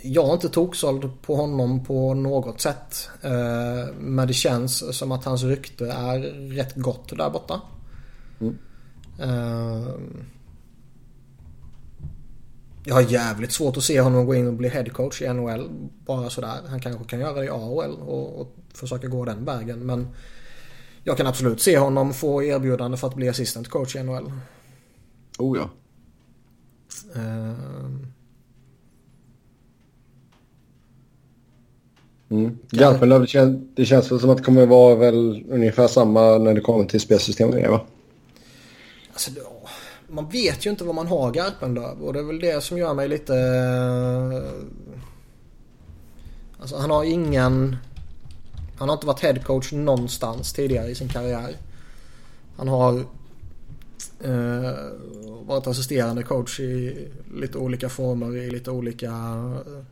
jag 0.03 0.33
inte 0.33 0.49
toksåld 0.49 1.21
på 1.21 1.35
honom 1.35 1.85
på 1.85 2.13
något 2.13 2.61
sätt. 2.61 3.09
Eh, 3.21 3.93
men 3.99 4.27
det 4.27 4.33
känns 4.33 4.97
som 4.97 5.11
att 5.11 5.25
hans 5.25 5.43
rykte 5.43 5.91
är 5.91 6.19
rätt 6.55 6.75
gott 6.75 7.17
där 7.17 7.29
borta. 7.29 7.61
Mm. 8.39 8.57
Eh, 9.19 9.93
jag 12.83 12.95
har 12.95 13.01
jävligt 13.01 13.51
svårt 13.51 13.77
att 13.77 13.83
se 13.83 14.01
honom 14.01 14.25
gå 14.25 14.35
in 14.35 14.47
och 14.47 14.53
bli 14.53 14.69
headcoach 14.69 15.21
i 15.21 15.33
NHL 15.33 15.69
bara 16.05 16.29
sådär. 16.29 16.57
Han 16.67 16.79
kanske 16.79 17.03
kan 17.03 17.19
göra 17.19 17.33
det 17.33 17.45
i 17.45 17.49
AHL 17.49 17.91
och, 17.91 18.41
och 18.41 18.55
försöka 18.73 19.07
gå 19.07 19.25
den 19.25 19.45
vägen. 19.45 19.79
Men 19.79 20.07
jag 21.03 21.17
kan 21.17 21.27
absolut 21.27 21.61
se 21.61 21.77
honom 21.77 22.13
få 22.13 22.43
erbjudande 22.43 22.97
för 22.97 23.07
att 23.07 23.15
bli 23.15 23.29
assistant 23.29 23.67
coach 23.67 23.95
i 23.95 24.03
NHL. 24.03 24.31
Oh 25.37 25.57
ja. 25.57 25.69
Uh, 27.15 27.53
Mm. 32.29 32.57
Garpenlöv, 32.69 33.21
det, 33.21 33.27
känns, 33.27 33.67
det 33.75 33.85
känns 33.85 34.11
väl 34.11 34.19
som 34.19 34.29
att 34.29 34.37
det 34.37 34.43
kommer 34.43 34.65
vara 34.65 34.95
väl 34.95 35.45
ungefär 35.49 35.87
samma 35.87 36.37
när 36.37 36.53
det 36.53 36.61
kommer 36.61 36.85
till 36.85 36.99
spelsystemet, 36.99 37.69
va? 37.69 37.81
Alltså, 39.11 39.31
man 40.07 40.29
vet 40.29 40.65
ju 40.65 40.69
inte 40.69 40.83
vad 40.83 40.95
man 40.95 41.07
har 41.07 41.31
Garpenlöv 41.31 42.01
och 42.01 42.13
det 42.13 42.19
är 42.19 42.23
väl 42.23 42.39
det 42.39 42.63
som 42.63 42.77
gör 42.77 42.93
mig 42.93 43.07
lite... 43.07 43.35
Eh, 43.35 44.41
alltså 46.59 46.77
han 46.77 46.91
har 46.91 47.03
ingen... 47.03 47.75
Han 48.77 48.89
har 48.89 48.95
inte 48.95 49.07
varit 49.07 49.19
headcoach 49.19 49.71
någonstans 49.71 50.53
tidigare 50.53 50.87
i 50.87 50.95
sin 50.95 51.09
karriär. 51.09 51.55
Han 52.57 52.67
har 52.67 52.99
eh, 54.19 54.71
varit 55.45 55.67
assisterande 55.67 56.23
coach 56.23 56.59
i 56.59 57.07
lite 57.35 57.57
olika 57.57 57.89
former 57.89 58.37
i 58.37 58.49
lite 58.49 58.71
olika 58.71 59.07
eh, 59.07 59.83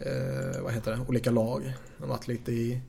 eh, 0.00 0.62
vad 0.62 0.72
heter 0.72 0.90
det, 0.90 0.98
olika 1.08 1.30
lag. 1.30 1.74
Han 1.98 2.08
har 2.08 2.16
varit 2.16 2.28
lite 2.28 2.52
i, 2.52 2.80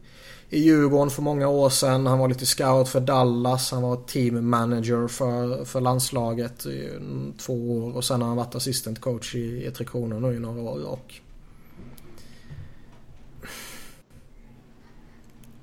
i 0.49 0.59
Djurgården 0.59 1.09
för 1.09 1.21
många 1.21 1.47
år 1.47 1.69
sedan. 1.69 2.05
Han 2.05 2.19
var 2.19 2.27
lite 2.27 2.45
scout 2.45 2.89
för 2.89 2.99
Dallas. 2.99 3.71
Han 3.71 3.81
var 3.81 3.95
team 3.95 4.49
manager 4.49 5.07
för, 5.07 5.65
för 5.65 5.81
landslaget 5.81 6.65
i 6.65 6.89
två 7.37 7.77
år. 7.77 7.95
Och 7.95 8.05
sen 8.05 8.21
har 8.21 8.27
han 8.27 8.37
varit 8.37 8.55
assistant 8.55 9.01
coach 9.01 9.35
i, 9.35 9.65
i 9.65 9.71
Tre 9.71 9.85
Kronor 9.85 10.19
nu 10.19 10.35
i 10.35 10.39
några 10.39 10.61
år. 10.61 10.83
Och 10.85 11.13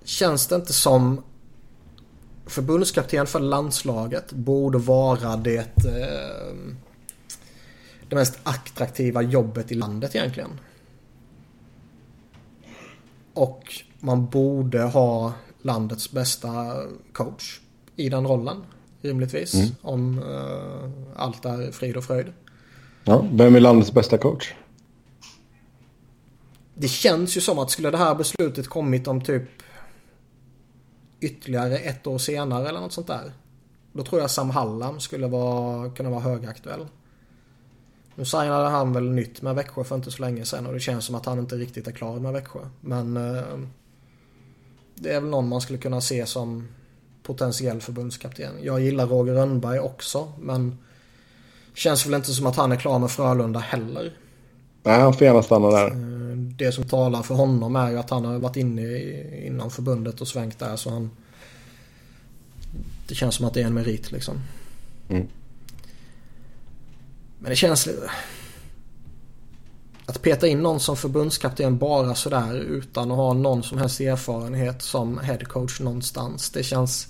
Känns 0.06 0.46
det 0.46 0.54
inte 0.56 0.72
som 0.72 1.22
förbundskapten 2.46 3.26
för 3.26 3.40
landslaget 3.40 4.32
borde 4.32 4.78
vara 4.78 5.36
det, 5.36 5.86
eh, 5.86 6.56
det 8.08 8.16
mest 8.16 8.38
attraktiva 8.42 9.22
jobbet 9.22 9.72
i 9.72 9.74
landet 9.74 10.14
egentligen? 10.14 10.60
Och 13.36 13.74
man 14.00 14.26
borde 14.26 14.82
ha 14.82 15.32
landets 15.62 16.10
bästa 16.10 16.82
coach 17.12 17.60
i 17.96 18.08
den 18.08 18.26
rollen. 18.26 18.56
Rimligtvis. 19.00 19.54
Mm. 19.54 19.68
Om 19.82 20.18
uh, 20.18 20.90
allt 21.16 21.44
är 21.44 21.70
frid 21.72 21.96
och 21.96 22.04
fröjd. 22.04 22.32
Ja, 23.04 23.24
vem 23.32 23.56
är 23.56 23.60
landets 23.60 23.92
bästa 23.92 24.18
coach? 24.18 24.54
Det 26.74 26.88
känns 26.88 27.36
ju 27.36 27.40
som 27.40 27.58
att 27.58 27.70
skulle 27.70 27.90
det 27.90 27.96
här 27.96 28.14
beslutet 28.14 28.68
kommit 28.68 29.08
om 29.08 29.20
typ 29.20 29.42
ytterligare 31.20 31.78
ett 31.78 32.06
år 32.06 32.18
senare 32.18 32.68
eller 32.68 32.80
något 32.80 32.92
sånt 32.92 33.06
där. 33.06 33.32
Då 33.92 34.04
tror 34.04 34.20
jag 34.20 34.30
Sam 34.30 34.50
Hallam 34.50 35.00
skulle 35.00 35.26
vara, 35.26 35.90
kunna 35.90 36.10
vara 36.10 36.20
högaktuell. 36.20 36.86
Nu 38.16 38.24
signade 38.24 38.68
han 38.68 38.92
väl 38.92 39.10
nytt 39.10 39.42
med 39.42 39.54
Växjö 39.54 39.84
för 39.84 39.96
inte 39.96 40.10
så 40.10 40.22
länge 40.22 40.44
sedan 40.44 40.66
och 40.66 40.72
det 40.72 40.80
känns 40.80 41.04
som 41.04 41.14
att 41.14 41.26
han 41.26 41.38
inte 41.38 41.56
riktigt 41.56 41.86
är 41.86 41.92
klar 41.92 42.18
med 42.18 42.32
Växjö. 42.32 42.60
Men 42.80 43.16
eh, 43.16 43.58
det 44.94 45.12
är 45.12 45.20
väl 45.20 45.30
någon 45.30 45.48
man 45.48 45.60
skulle 45.60 45.78
kunna 45.78 46.00
se 46.00 46.26
som 46.26 46.68
potentiell 47.22 47.80
förbundskapten. 47.80 48.54
Jag 48.62 48.80
gillar 48.80 49.06
Roger 49.06 49.34
Rönnberg 49.34 49.78
också 49.78 50.32
men 50.40 50.78
känns 51.74 52.06
väl 52.06 52.14
inte 52.14 52.32
som 52.32 52.46
att 52.46 52.56
han 52.56 52.72
är 52.72 52.76
klar 52.76 52.98
med 52.98 53.10
Frölunda 53.10 53.60
heller. 53.60 54.12
Nej, 54.82 55.00
han 55.00 55.14
får 55.14 55.22
gärna 55.22 55.42
stanna 55.42 55.70
där. 55.70 55.90
Eh, 55.90 56.36
det 56.36 56.72
som 56.72 56.84
talar 56.84 57.22
för 57.22 57.34
honom 57.34 57.76
är 57.76 57.90
ju 57.90 57.98
att 57.98 58.10
han 58.10 58.24
har 58.24 58.38
varit 58.38 58.56
inne 58.56 58.98
inom 59.46 59.70
förbundet 59.70 60.20
och 60.20 60.28
svängt 60.28 60.58
där 60.58 60.76
så 60.76 60.90
han... 60.90 61.10
Det 63.08 63.14
känns 63.14 63.34
som 63.34 63.46
att 63.46 63.54
det 63.54 63.62
är 63.62 63.66
en 63.66 63.74
merit 63.74 64.12
liksom. 64.12 64.40
Mm. 65.08 65.26
Men 67.38 67.50
det 67.50 67.56
känns. 67.56 67.88
Att 70.06 70.22
peta 70.22 70.46
in 70.46 70.62
någon 70.62 70.80
som 70.80 70.96
förbundskapten 70.96 71.78
bara 71.78 72.14
sådär 72.14 72.54
utan 72.54 73.10
att 73.10 73.16
ha 73.16 73.32
någon 73.32 73.62
som 73.62 73.78
helst 73.78 74.00
erfarenhet 74.00 74.82
som 74.82 75.18
headcoach 75.18 75.80
någonstans. 75.80 76.50
Det 76.50 76.62
känns... 76.62 77.08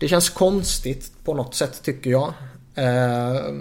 Det 0.00 0.08
känns 0.08 0.30
konstigt 0.30 1.12
på 1.24 1.34
något 1.34 1.54
sätt 1.54 1.82
tycker 1.82 2.10
jag. 2.10 2.32
Eh, 2.74 3.52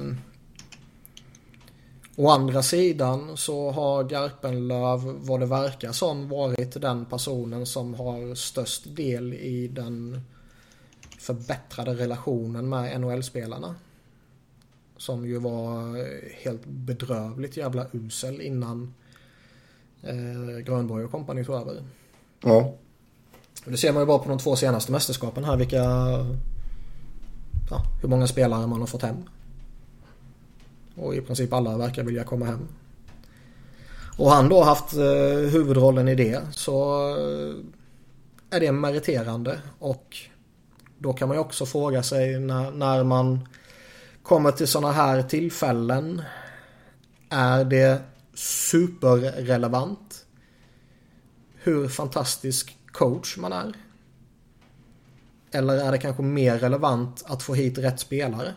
å 2.15 2.29
andra 2.29 2.63
sidan 2.63 3.37
så 3.37 3.71
har 3.71 4.03
Garpenlöv 4.03 4.99
vad 5.03 5.39
det 5.39 5.45
verkar 5.45 5.91
som 5.91 6.29
varit 6.29 6.81
den 6.81 7.05
personen 7.05 7.65
som 7.65 7.93
har 7.93 8.35
störst 8.35 8.95
del 8.95 9.33
i 9.33 9.67
den 9.67 10.21
förbättrade 11.19 11.93
relationen 11.93 12.69
med 12.69 13.01
NHL-spelarna. 13.01 13.75
Som 15.03 15.25
ju 15.25 15.39
var 15.39 15.97
helt 16.43 16.65
bedrövligt 16.65 17.57
jävla 17.57 17.87
usel 17.91 18.41
innan 18.41 18.93
eh, 20.01 20.57
Grönborg 20.65 21.05
och 21.05 21.11
kompani 21.11 21.45
tog 21.45 21.55
över. 21.55 21.83
Ja. 22.43 22.73
Det 23.65 23.77
ser 23.77 23.93
man 23.93 24.01
ju 24.01 24.05
bara 24.05 24.19
på 24.19 24.29
de 24.29 24.39
två 24.39 24.55
senaste 24.55 24.91
mästerskapen 24.91 25.43
här 25.43 25.57
vilka... 25.57 25.83
Ja, 27.69 27.83
hur 28.01 28.09
många 28.09 28.27
spelare 28.27 28.67
man 28.67 28.79
har 28.79 28.87
fått 28.87 29.01
hem. 29.01 29.17
Och 30.95 31.15
i 31.15 31.21
princip 31.21 31.53
alla 31.53 31.77
verkar 31.77 32.03
vilja 32.03 32.23
komma 32.23 32.45
hem. 32.45 32.67
Och 34.17 34.31
han 34.31 34.49
då 34.49 34.63
haft 34.63 34.93
eh, 34.93 35.51
huvudrollen 35.51 36.07
i 36.07 36.15
det 36.15 36.41
så 36.51 37.09
eh, 37.17 37.55
är 38.49 38.59
det 38.59 38.71
meriterande 38.71 39.59
och 39.79 40.17
då 40.97 41.13
kan 41.13 41.27
man 41.27 41.37
ju 41.37 41.41
också 41.41 41.65
fråga 41.65 42.03
sig 42.03 42.39
när, 42.39 42.71
när 42.71 43.03
man 43.03 43.47
kommer 44.23 44.51
till 44.51 44.67
sådana 44.67 44.91
här 44.93 45.23
tillfällen 45.23 46.21
är 47.29 47.65
det 47.65 48.01
superrelevant 48.33 50.25
hur 51.55 51.87
fantastisk 51.87 52.77
coach 52.91 53.37
man 53.37 53.53
är? 53.53 53.73
Eller 55.51 55.77
är 55.77 55.91
det 55.91 55.97
kanske 55.97 56.23
mer 56.23 56.57
relevant 56.57 57.23
att 57.25 57.43
få 57.43 57.53
hit 57.53 57.77
rätt 57.77 57.99
spelare? 57.99 58.53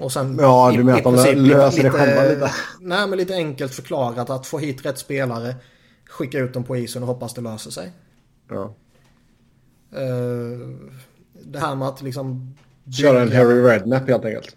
Och 0.00 0.12
sen 0.12 0.38
ja, 0.40 0.72
du 0.76 0.84
menar 0.84 0.98
att 0.98 1.04
de 1.04 1.14
löser 1.14 1.82
det 1.82 1.90
själva 1.90 2.22
lite? 2.22 2.50
Nej, 2.80 3.08
men 3.08 3.18
lite 3.18 3.34
enkelt 3.34 3.74
förklarat 3.74 4.30
att 4.30 4.46
få 4.46 4.58
hit 4.58 4.84
rätt 4.84 4.98
spelare, 4.98 5.56
skicka 6.08 6.38
ut 6.38 6.54
dem 6.54 6.64
på 6.64 6.76
isen 6.76 7.02
och 7.02 7.08
hoppas 7.08 7.34
det 7.34 7.40
löser 7.40 7.70
sig. 7.70 7.92
Ja. 8.48 8.74
Uh, 9.92 10.76
det 11.44 11.58
här 11.58 11.74
med 11.74 11.88
att 11.88 12.02
liksom 12.02 12.56
Köra 12.92 13.22
en 13.22 13.32
Harry 13.32 13.62
Redknapp 13.62 14.08
helt 14.08 14.24
enkelt. 14.24 14.56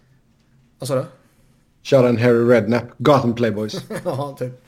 Vad 0.78 0.88
sa 0.88 0.94
du? 0.94 1.04
Köra 1.82 2.08
en 2.08 2.16
Harry 2.16 2.44
Redknapp. 2.44 2.84
Gotham 2.98 3.34
Playboys. 3.34 3.84
ja, 4.04 4.36
typ. 4.38 4.64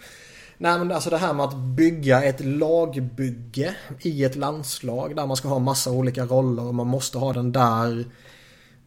Nej 0.58 0.78
men 0.78 0.92
alltså 0.92 1.10
det 1.10 1.16
här 1.16 1.34
med 1.34 1.44
att 1.44 1.56
bygga 1.56 2.22
ett 2.22 2.44
lagbygge 2.44 3.74
i 4.00 4.24
ett 4.24 4.36
landslag 4.36 5.16
där 5.16 5.26
man 5.26 5.36
ska 5.36 5.48
ha 5.48 5.58
massa 5.58 5.90
olika 5.90 6.24
roller 6.24 6.62
och 6.62 6.74
man 6.74 6.86
måste 6.86 7.18
ha 7.18 7.32
den 7.32 7.52
där 7.52 8.04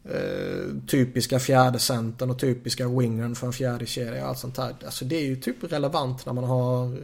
eh, 0.04 0.86
typiska 0.86 1.38
fjärdecentern 1.38 2.30
och 2.30 2.38
typiska 2.38 2.88
wingern 2.88 3.34
för 3.34 3.46
en 3.46 3.52
fjärde 3.52 3.86
kedja 3.86 4.22
och 4.22 4.28
allt 4.28 4.38
sånt 4.38 4.56
här. 4.56 4.74
Alltså 4.84 5.04
det 5.04 5.16
är 5.16 5.24
ju 5.24 5.36
typ 5.36 5.72
relevant 5.72 6.26
när 6.26 6.32
man 6.32 6.44
har 6.44 6.98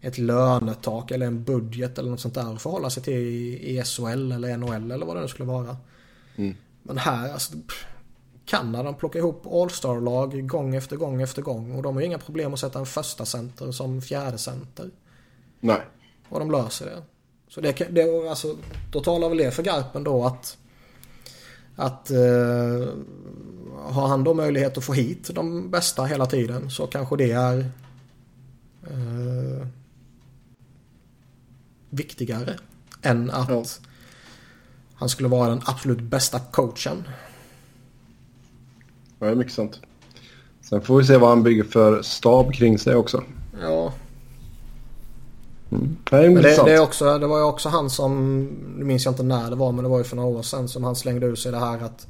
ett 0.00 0.18
lönetak 0.18 1.10
eller 1.10 1.26
en 1.26 1.44
budget 1.44 1.98
eller 1.98 2.10
något 2.10 2.20
sånt 2.20 2.34
där 2.34 2.54
att 2.54 2.62
förhålla 2.62 2.90
sig 2.90 3.02
till 3.02 3.14
i 3.14 3.82
SHL 3.84 4.32
eller 4.32 4.56
NHL 4.56 4.90
eller 4.90 5.06
vad 5.06 5.16
det 5.16 5.22
nu 5.22 5.28
skulle 5.28 5.48
vara. 5.48 5.76
Mm. 6.36 6.54
Men 6.82 6.98
här, 6.98 7.32
alltså, 7.32 7.52
Kanada 8.44 8.92
plockar 8.92 9.18
ihop 9.18 9.46
All-star-lag 9.46 10.48
gång 10.48 10.74
efter 10.74 10.96
gång 10.96 11.22
efter 11.22 11.42
gång. 11.42 11.76
Och 11.76 11.82
de 11.82 11.94
har 11.94 12.00
ju 12.00 12.06
inga 12.06 12.18
problem 12.18 12.54
att 12.54 12.60
sätta 12.60 12.78
en 12.78 12.86
första 12.86 13.24
center 13.26 13.72
som 13.72 14.02
fjärde 14.02 14.38
center. 14.38 14.90
Nej. 15.60 15.80
Och 16.28 16.38
de 16.38 16.50
löser 16.50 16.86
det. 16.86 17.02
Så 17.48 17.60
det, 17.60 17.72
det 17.90 18.28
alltså, 18.28 18.56
då 18.92 19.00
talar 19.00 19.28
väl 19.28 19.38
det 19.38 19.50
för 19.50 19.62
Garpen 19.62 20.04
då 20.04 20.24
att 20.24 20.56
att 21.76 22.10
eh, 22.10 22.88
har 23.76 24.08
han 24.08 24.24
då 24.24 24.34
möjlighet 24.34 24.78
att 24.78 24.84
få 24.84 24.92
hit 24.92 25.30
de 25.34 25.70
bästa 25.70 26.04
hela 26.04 26.26
tiden 26.26 26.70
så 26.70 26.86
kanske 26.86 27.16
det 27.16 27.32
är 27.32 27.58
eh, 28.90 29.66
viktigare 31.90 32.58
än 33.02 33.30
att 33.30 33.48
ja. 33.48 33.64
Han 35.00 35.08
skulle 35.08 35.28
vara 35.28 35.48
den 35.48 35.60
absolut 35.64 36.00
bästa 36.00 36.38
coachen. 36.38 37.04
Ja, 39.18 39.26
det 39.26 39.32
är 39.32 39.34
mycket 39.34 39.52
sant. 39.52 39.80
Sen 40.60 40.82
får 40.82 40.98
vi 40.98 41.04
se 41.04 41.16
vad 41.16 41.28
han 41.28 41.42
bygger 41.42 41.64
för 41.64 42.02
stab 42.02 42.52
kring 42.52 42.78
sig 42.78 42.94
också. 42.94 43.24
Ja. 43.60 43.92
Mm. 45.70 45.96
Det, 46.10 46.16
är 46.16 46.28
det, 46.28 46.64
det, 46.64 46.74
är 46.74 46.80
också, 46.80 47.18
det 47.18 47.26
var 47.26 47.38
ju 47.38 47.44
också 47.44 47.68
han 47.68 47.90
som, 47.90 48.44
nu 48.76 48.84
minns 48.84 49.04
jag 49.04 49.12
inte 49.12 49.22
när 49.22 49.50
det 49.50 49.56
var 49.56 49.72
men 49.72 49.84
det 49.84 49.90
var 49.90 49.98
ju 49.98 50.04
för 50.04 50.16
några 50.16 50.28
år 50.28 50.42
sedan 50.42 50.68
som 50.68 50.84
han 50.84 50.96
slängde 50.96 51.26
ur 51.26 51.36
sig 51.36 51.52
det 51.52 51.58
här 51.58 51.84
att 51.84 52.06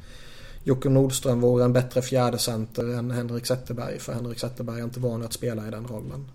Jocke 0.64 0.88
Nordström 0.88 1.40
vore 1.40 1.64
en 1.64 1.72
bättre 1.72 2.02
fjärdecenter 2.02 2.98
än 2.98 3.10
Henrik 3.10 3.46
Zetterberg 3.46 3.98
för 3.98 4.12
Henrik 4.12 4.38
Zetterberg 4.38 4.80
är 4.80 4.84
inte 4.84 5.00
van 5.00 5.22
att 5.22 5.32
spela 5.32 5.68
i 5.68 5.70
den 5.70 5.86
rollen. 5.86 6.30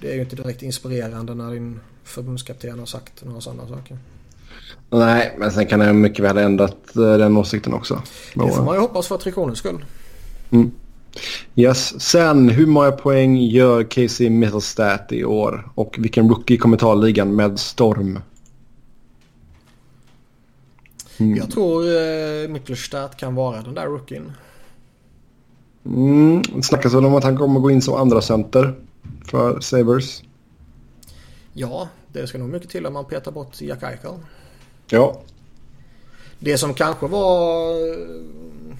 Det 0.00 0.10
är 0.10 0.14
ju 0.14 0.20
inte 0.20 0.36
direkt 0.36 0.62
inspirerande 0.62 1.34
när 1.34 1.50
din 1.50 1.80
förbundskapten 2.04 2.78
har 2.78 2.86
sagt 2.86 3.24
några 3.24 3.40
sådana 3.40 3.68
saker. 3.68 3.98
Nej, 4.92 5.34
men 5.38 5.52
sen 5.52 5.66
kan 5.66 5.80
jag 5.80 5.94
mycket 5.94 6.24
väl 6.24 6.36
ha 6.36 6.44
ändrat 6.44 6.96
eh, 6.96 7.02
den 7.02 7.36
åsikten 7.36 7.74
också. 7.74 8.02
Det 8.34 8.52
får 8.52 8.64
man 8.64 8.74
ju 8.74 8.80
hoppas 8.80 9.08
för 9.08 9.16
Trikronens 9.16 9.58
skull. 9.58 9.84
Mm. 10.50 10.70
Yes. 11.54 12.00
Sen, 12.00 12.48
hur 12.48 12.66
många 12.66 12.92
poäng 12.92 13.36
gör 13.36 13.82
Casey 13.82 14.30
Middlestat 14.30 15.12
i 15.12 15.24
år? 15.24 15.68
Och 15.74 15.96
vilken 15.98 16.28
rookie 16.28 16.56
kommer 16.56 16.76
ta 16.76 16.94
ligan 16.94 17.36
med 17.36 17.58
storm? 17.58 18.18
Mm. 21.18 21.36
Jag 21.36 21.50
tror 21.50 21.82
eh, 21.82 22.48
Mittelstadt 22.48 23.16
kan 23.16 23.34
vara 23.34 23.62
den 23.62 23.74
där 23.74 23.86
rookien. 23.86 24.32
Mm, 25.86 26.42
det 26.42 26.62
snackas 26.62 26.94
väl 26.94 27.04
om 27.04 27.14
att 27.14 27.24
han 27.24 27.38
kommer 27.38 27.60
gå 27.60 27.70
in 27.70 27.82
som 27.82 27.94
andra 27.94 28.20
center 28.20 28.74
för 29.26 29.60
Sabres. 29.60 30.22
Ja, 31.52 31.88
det 32.12 32.26
ska 32.26 32.38
nog 32.38 32.48
mycket 32.48 32.70
till 32.70 32.86
om 32.86 32.92
man 32.92 33.04
petar 33.04 33.32
bort 33.32 33.60
Jack 33.60 33.82
Eichel. 33.82 34.14
Ja. 34.86 35.20
Det 36.38 36.58
som 36.58 36.74
kanske 36.74 37.06
var 37.06 37.70
eh, 37.70 38.76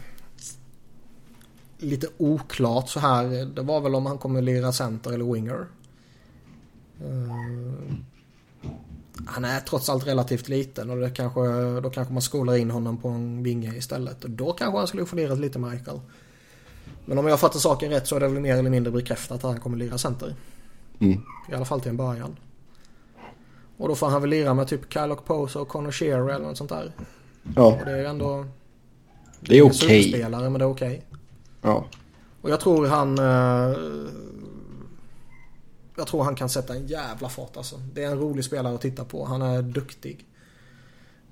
lite 1.79 2.07
oklart 2.19 2.89
så 2.89 3.01
här. 3.01 3.47
Det 3.47 3.63
var 3.63 3.81
väl 3.81 3.95
om 3.95 4.07
han 4.07 4.19
kommer 4.19 4.43
lira 4.43 4.73
center 4.73 5.13
eller 5.13 5.33
winger. 5.33 5.67
Uh, 7.05 7.73
han 9.27 9.45
är 9.45 9.61
trots 9.61 9.89
allt 9.89 10.07
relativt 10.07 10.49
liten 10.49 10.91
och 10.91 10.97
det 10.97 11.11
kanske, 11.11 11.41
då 11.81 11.91
kanske 11.91 12.13
man 12.13 12.23
skolar 12.23 12.57
in 12.57 12.71
honom 12.71 12.97
på 12.97 13.09
en 13.09 13.43
vinge 13.43 13.77
istället. 13.77 14.25
Och 14.25 14.31
då 14.31 14.53
kanske 14.53 14.79
han 14.79 14.87
skulle 14.87 15.07
funderat 15.07 15.39
lite 15.39 15.59
Michael. 15.59 16.01
Men 17.05 17.19
om 17.19 17.27
jag 17.27 17.41
fattar 17.41 17.59
saken 17.59 17.91
rätt 17.91 18.07
så 18.07 18.17
är 18.17 18.21
det 18.21 18.29
väl 18.29 18.41
mer 18.41 18.57
eller 18.57 18.71
mindre 18.71 18.93
bekräftat 18.93 19.37
att 19.37 19.51
han 19.53 19.61
kommer 19.61 19.77
lira 19.77 19.99
center. 19.99 20.35
Mm. 20.99 21.21
I 21.51 21.55
alla 21.55 21.65
fall 21.65 21.81
till 21.81 21.91
en 21.91 21.97
början. 21.97 22.37
Och 23.83 23.89
då 23.89 23.95
får 23.95 24.09
han 24.09 24.21
väl 24.21 24.31
lira 24.31 24.55
med 24.55 24.69
typ 24.69 24.93
Kyle 24.93 25.17
Posa 25.27 25.61
och 25.61 25.69
Connor 25.69 25.91
Shearer 25.91 26.35
eller 26.35 26.47
något 26.47 26.57
sånt 26.57 26.71
där. 26.71 26.93
Ja. 27.57 27.79
Och 27.81 27.85
det 27.85 27.93
är 27.93 28.05
ändå... 28.05 28.47
Det 29.41 29.59
är 29.59 29.63
okej. 29.63 29.87
Okay. 29.87 30.09
spelare 30.09 30.51
men 30.51 30.59
det 30.59 30.65
är 30.65 30.71
okej. 30.71 30.89
Okay. 30.89 31.21
Ja. 31.63 31.85
Och 32.43 32.51
jag 32.51 32.61
tror 32.61 32.87
han... 32.87 33.19
Uh, 33.19 33.77
jag 35.97 36.07
tror 36.07 36.25
han 36.25 36.35
kan 36.35 36.49
sätta 36.49 36.75
en 36.75 36.87
jävla 36.87 37.29
fart 37.29 37.57
alltså. 37.57 37.77
Det 37.93 38.05
är 38.05 38.11
en 38.11 38.19
rolig 38.19 38.45
spelare 38.45 38.75
att 38.75 38.81
titta 38.81 39.05
på. 39.05 39.25
Han 39.25 39.43
är 39.43 39.63
duktig. 39.63 40.27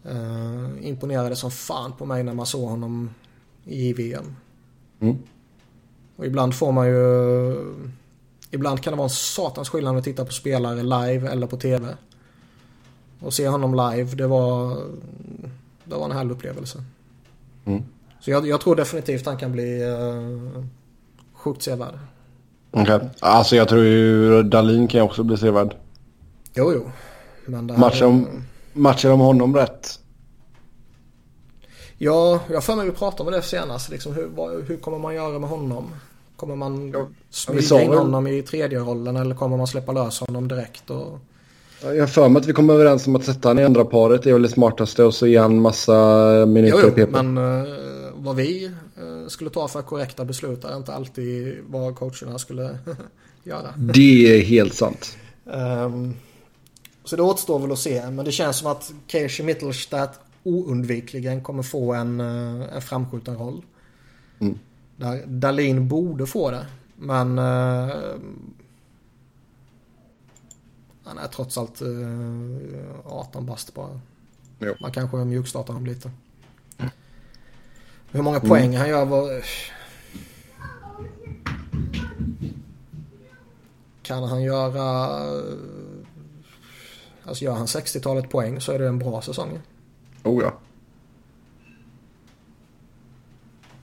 Uh, 0.07 0.87
imponerade 0.87 1.37
som 1.37 1.51
fan 1.51 1.93
på 1.93 2.07
mig 2.07 2.23
när 2.23 2.35
man 2.35 2.47
såg 2.47 2.69
honom 2.69 3.11
i 3.65 3.93
VM. 3.93 4.37
Mm. 5.01 5.19
Och 6.17 6.27
ibland 6.27 6.55
får 6.55 6.73
man 6.73 6.89
ju... 6.89 7.75
Ibland 8.51 8.83
kan 8.83 8.93
det 8.93 8.97
vara 8.97 9.07
en 9.07 9.11
satans 9.11 9.69
skillnad 9.69 9.97
att 9.97 10.05
titta 10.05 10.25
på 10.25 10.33
spelare 10.33 10.83
live 10.83 11.29
eller 11.29 11.47
på 11.47 11.57
TV. 11.57 11.97
Och 13.21 13.35
se 13.35 13.49
honom 13.49 13.75
live, 13.75 14.15
det 14.15 14.27
var... 14.27 14.77
Det 15.85 15.97
var 15.97 16.05
en 16.05 16.13
härlig 16.13 16.31
upplevelse. 16.31 16.85
Mm. 17.65 17.83
Så 18.21 18.31
jag, 18.31 18.47
jag, 18.47 18.61
tror 18.61 18.77
definitivt 18.77 19.27
han 19.27 19.37
kan 19.37 19.53
bli 19.53 19.85
uh, 19.85 20.65
sjukt 21.33 21.63
sevärd. 21.63 21.99
Okej. 22.71 22.97
Okay. 22.97 23.09
Alltså 23.21 23.57
jag 23.57 23.69
tror 23.69 23.85
ju 23.85 24.43
Dalin 24.43 24.89
kan 24.89 25.01
också 25.01 25.23
bli 25.23 25.37
sevärd. 25.37 25.77
Jo, 26.55 26.73
jo. 26.73 26.91
Men 27.47 27.67
det 27.67 27.75
här 27.75 27.81
matchar, 27.81 28.07
de, 28.07 28.45
matchar 28.73 29.11
de 29.11 29.21
honom 29.21 29.57
rätt? 29.57 29.99
Ja, 31.99 32.41
jag 32.51 32.65
för 32.65 32.77
mig 32.77 32.87
vi 32.87 32.93
pratade 32.93 33.31
om 33.31 33.33
det 33.33 33.43
senast. 33.43 33.89
Liksom, 33.91 34.15
hur, 34.15 34.27
vad, 34.27 34.65
hur 34.65 34.77
kommer 34.77 34.99
man 34.99 35.15
göra 35.15 35.39
med 35.39 35.51
honom? 35.51 35.91
Kommer 36.37 36.57
man 36.57 36.95
smyga 37.31 37.83
in 37.83 37.93
honom 37.93 38.27
i 38.27 38.43
tredje 38.43 38.79
rollen 38.79 39.17
eller 39.17 39.35
kommer 39.35 39.57
man 39.57 39.67
släppa 39.67 39.93
lös 39.93 40.21
honom 40.21 40.49
direkt? 40.49 40.91
Och... 40.91 41.19
Jag 41.83 42.01
har 42.01 42.07
för 42.07 42.29
mig 42.29 42.41
att 42.41 42.47
vi 42.47 42.53
kom 42.53 42.71
överens 42.71 43.07
om 43.07 43.17
att 43.17 43.25
sätta 43.25 43.49
honom 43.49 43.63
i 43.63 43.67
andra 43.67 43.85
paret. 43.85 44.23
Det 44.23 44.31
är 44.31 44.33
väl 44.33 44.43
det 44.43 44.49
smartaste 44.49 45.05
och 45.05 45.15
så 45.15 45.27
ge 45.27 45.39
han 45.39 45.61
massa 45.61 45.93
minuter 46.47 46.83
jo, 46.83 46.93
jo, 46.97 47.07
men 47.11 47.39
uh, 47.39 47.67
vad 48.15 48.37
vi 48.37 48.67
uh, 49.03 49.29
skulle 49.29 49.51
ta 49.51 49.69
för 49.69 49.83
korrekta 49.83 50.25
beslut 50.25 50.65
är 50.65 50.77
inte 50.77 50.95
alltid 50.95 51.59
vad 51.67 51.97
coacherna 51.97 52.39
skulle 52.39 52.79
göra. 53.45 53.75
Det 53.77 54.39
är 54.39 54.45
helt 54.45 54.75
sant. 54.75 55.17
Um, 55.45 56.15
så 57.05 57.17
det 57.17 57.23
återstår 57.23 57.59
väl 57.59 57.73
att 57.73 57.79
se. 57.79 58.11
Men 58.11 58.25
det 58.25 58.33
känns 58.33 58.59
som 58.59 58.71
att 58.71 58.93
Casey 59.07 59.47
Mittelstadt 59.47 60.21
oundvikligen 60.43 61.43
kommer 61.43 61.63
få 61.63 61.93
en, 61.95 62.21
uh, 62.21 62.75
en 62.75 62.83
framskjuten 62.83 63.37
roll. 63.37 63.63
Mm. 64.39 64.59
Där 64.97 65.23
Dalin 65.27 65.89
borde 65.89 66.27
få 66.27 66.51
det. 66.51 66.67
Men 66.97 67.39
han 71.11 71.19
är 71.19 71.29
trots 71.29 71.59
allt 71.59 71.83
uh, 71.83 72.59
18 73.05 73.47
bast 73.47 73.75
bara. 73.75 74.01
Jo. 74.59 74.75
Man 74.81 74.93
kanske 74.93 75.17
mjukstartar 75.17 75.73
honom 75.73 75.87
lite. 75.87 76.11
Hur 78.11 78.23
många 78.23 78.37
mm. 78.37 78.49
poäng 78.49 78.77
han 78.77 78.89
gör 78.89 79.05
var... 79.05 79.45
Kan 84.03 84.23
han 84.23 84.43
göra... 84.43 85.19
Alltså 87.25 87.45
gör 87.45 87.53
han 87.53 87.67
60-talet 87.67 88.31
poäng 88.31 88.61
så 88.61 88.73
är 88.73 88.79
det 88.79 88.89
en 88.89 88.99
bra 88.99 89.23
säsong. 89.23 89.61
Oh 90.23 90.43
ja. 90.43 90.59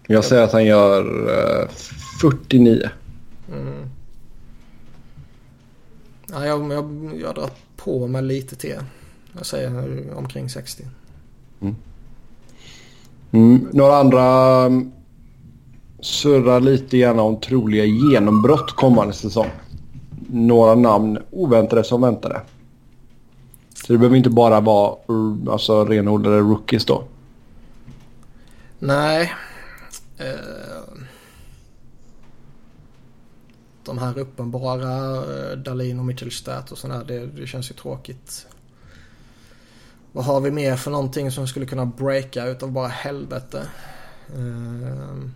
Jag 0.08 0.26
säger 0.26 0.44
att 0.44 0.52
han 0.52 0.66
gör 0.66 1.30
uh, 1.30 1.70
49. 2.22 2.90
Mm. 3.52 3.90
Ja, 6.38 6.46
jag, 6.46 6.74
jag, 6.74 7.12
jag 7.22 7.36
drar 7.36 7.50
på 7.76 8.08
mig 8.08 8.22
lite 8.22 8.56
till. 8.56 8.76
Jag 9.38 9.46
säger 9.46 10.14
omkring 10.18 10.50
60. 10.50 10.84
Mm. 11.62 11.76
Mm. 13.32 13.68
Några 13.74 13.98
andra 13.98 14.26
mm, 14.66 14.92
surrar 16.00 16.60
lite 16.60 16.98
grann 16.98 17.20
om 17.20 17.40
troliga 17.40 17.86
genombrott 17.86 18.76
kommande 18.76 19.14
säsong. 19.14 19.48
Några 20.30 20.76
namn 20.76 21.18
oväntade 21.32 21.84
som 21.84 22.02
väntade. 22.02 22.42
Så 23.74 23.94
det 23.94 24.00
behöver 24.00 24.18
inte 24.18 24.30
bara 24.30 24.60
vara 24.60 24.96
alltså, 25.50 25.86
renodlade 25.86 26.40
rookies 26.40 26.86
då. 26.86 27.04
Nej. 28.80 29.34
Uh 30.20 30.88
de 33.88 33.98
här 33.98 34.20
uppenbara 34.20 35.16
eh, 35.16 35.58
Dalin 35.58 36.00
och 36.00 36.06
Mittelstadt 36.06 36.72
och 36.72 36.78
sådär, 36.78 37.04
det, 37.08 37.26
det 37.26 37.48
känns 37.48 37.72
ju 37.72 37.76
tråkigt. 37.76 38.48
Vad 40.12 40.26
har 40.26 40.42
vi 40.42 40.52
mer 40.52 40.76
för 40.76 40.92
någonting 40.92 41.32
som 41.32 41.48
skulle 41.48 41.66
kunna 41.66 41.86
breaka 41.86 42.46
utav 42.46 42.72
bara 42.72 42.88
helvete? 42.88 43.68
Uh, 44.36 45.30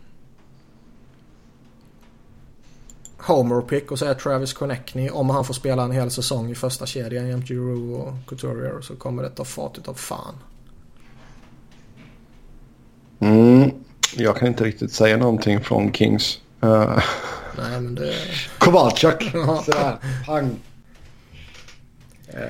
Homer 3.17 3.61
pick 3.61 3.91
och 3.91 3.99
säga 3.99 4.13
Travis 4.13 4.53
Connectney 4.53 5.09
om 5.09 5.29
han 5.29 5.45
får 5.45 5.53
spela 5.53 5.83
en 5.83 5.91
hel 5.91 6.11
säsong 6.11 6.51
i 6.51 6.55
första 6.55 6.85
kedjan 6.85 7.27
jämte 7.27 7.53
Giroux 7.53 8.03
och 8.03 8.13
Couturier 8.27 8.81
så 8.81 8.95
kommer 8.95 9.23
det 9.23 9.29
ta 9.29 9.45
fart 9.45 9.77
utav 9.77 9.93
fan. 9.93 10.35
Mm, 13.19 13.71
jag 14.15 14.37
kan 14.37 14.47
inte 14.47 14.63
riktigt 14.63 14.93
säga 14.93 15.17
någonting 15.17 15.61
från 15.61 15.93
Kings. 15.93 16.41
Uh. 16.63 16.99
Nej, 17.57 17.81
men 17.81 17.95
det... 17.95 18.13
Kowalczyk. 18.57 19.31
Sådär. 19.65 19.97
Pang. 20.25 20.59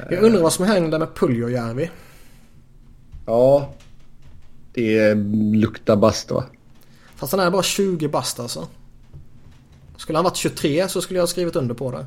Jag 0.09 0.23
undrar 0.23 0.41
vad 0.41 0.53
som 0.53 0.65
händer 0.65 0.99
med 0.99 1.15
Puljojärvi. 1.15 1.89
Ja. 3.25 3.73
Det 4.73 5.13
luktar 5.53 5.95
bast 5.95 6.31
va? 6.31 6.43
Fast 7.15 7.31
han 7.31 7.41
är 7.41 7.51
bara 7.51 7.63
20 7.63 8.07
bast 8.07 8.39
alltså. 8.39 8.67
Skulle 9.97 10.17
han 10.17 10.23
varit 10.23 10.35
23 10.35 10.87
så 10.87 11.01
skulle 11.01 11.17
jag 11.17 11.21
ha 11.21 11.27
skrivit 11.27 11.55
under 11.55 11.75
på 11.75 11.91
det. 11.91 12.05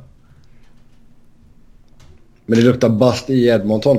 Men 2.47 2.59
det 2.59 2.65
luktar 2.65 2.89
bast 2.89 3.31
i 3.31 3.47
Edmonton. 3.47 3.99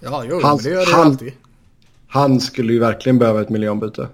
Ja, 0.00 0.24
jo, 0.24 0.40
han, 0.42 0.58
det 0.58 0.70
gör 0.70 0.86
det 0.86 0.92
han, 0.92 1.06
alltid. 1.06 1.32
Han 2.06 2.40
skulle 2.40 2.72
ju 2.72 2.78
verkligen 2.78 3.18
behöva 3.18 3.40
ett 3.40 3.48
miljonbyte. 3.48 4.08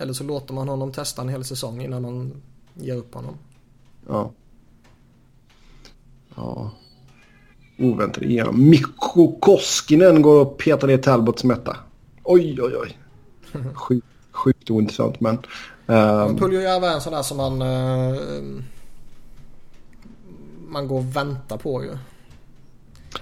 Eller 0.00 0.12
så 0.12 0.24
låter 0.24 0.54
man 0.54 0.68
honom 0.68 0.92
testa 0.92 1.22
en 1.22 1.28
hel 1.28 1.44
säsong 1.44 1.82
innan 1.82 2.02
man 2.02 2.42
ger 2.74 2.96
upp 2.96 3.14
honom. 3.14 3.34
Ja. 4.08 4.30
Ja. 6.34 6.70
Oväntat 7.78 8.22
igenom. 8.22 8.68
Mikko 8.70 9.40
Koskinen 9.40 10.22
går 10.22 10.40
och 10.40 10.58
petar 10.58 10.86
ner 10.86 10.98
Talbots 10.98 11.44
mätta. 11.44 11.76
Oj, 12.22 12.62
oj, 12.62 12.76
oj. 12.76 12.98
Sjukt, 13.74 14.06
sjukt 14.30 14.70
ointressant 14.70 15.20
men... 15.20 15.38
Um... 15.86 16.36
Puljujärvi 16.36 16.86
är 16.86 16.94
en 16.94 17.00
sån 17.00 17.12
där 17.12 17.22
som 17.22 17.36
man... 17.36 17.62
Uh, 17.62 18.62
man 20.68 20.88
går 20.88 20.98
och 20.98 21.16
väntar 21.16 21.56
på 21.56 21.84
ju. 21.84 21.98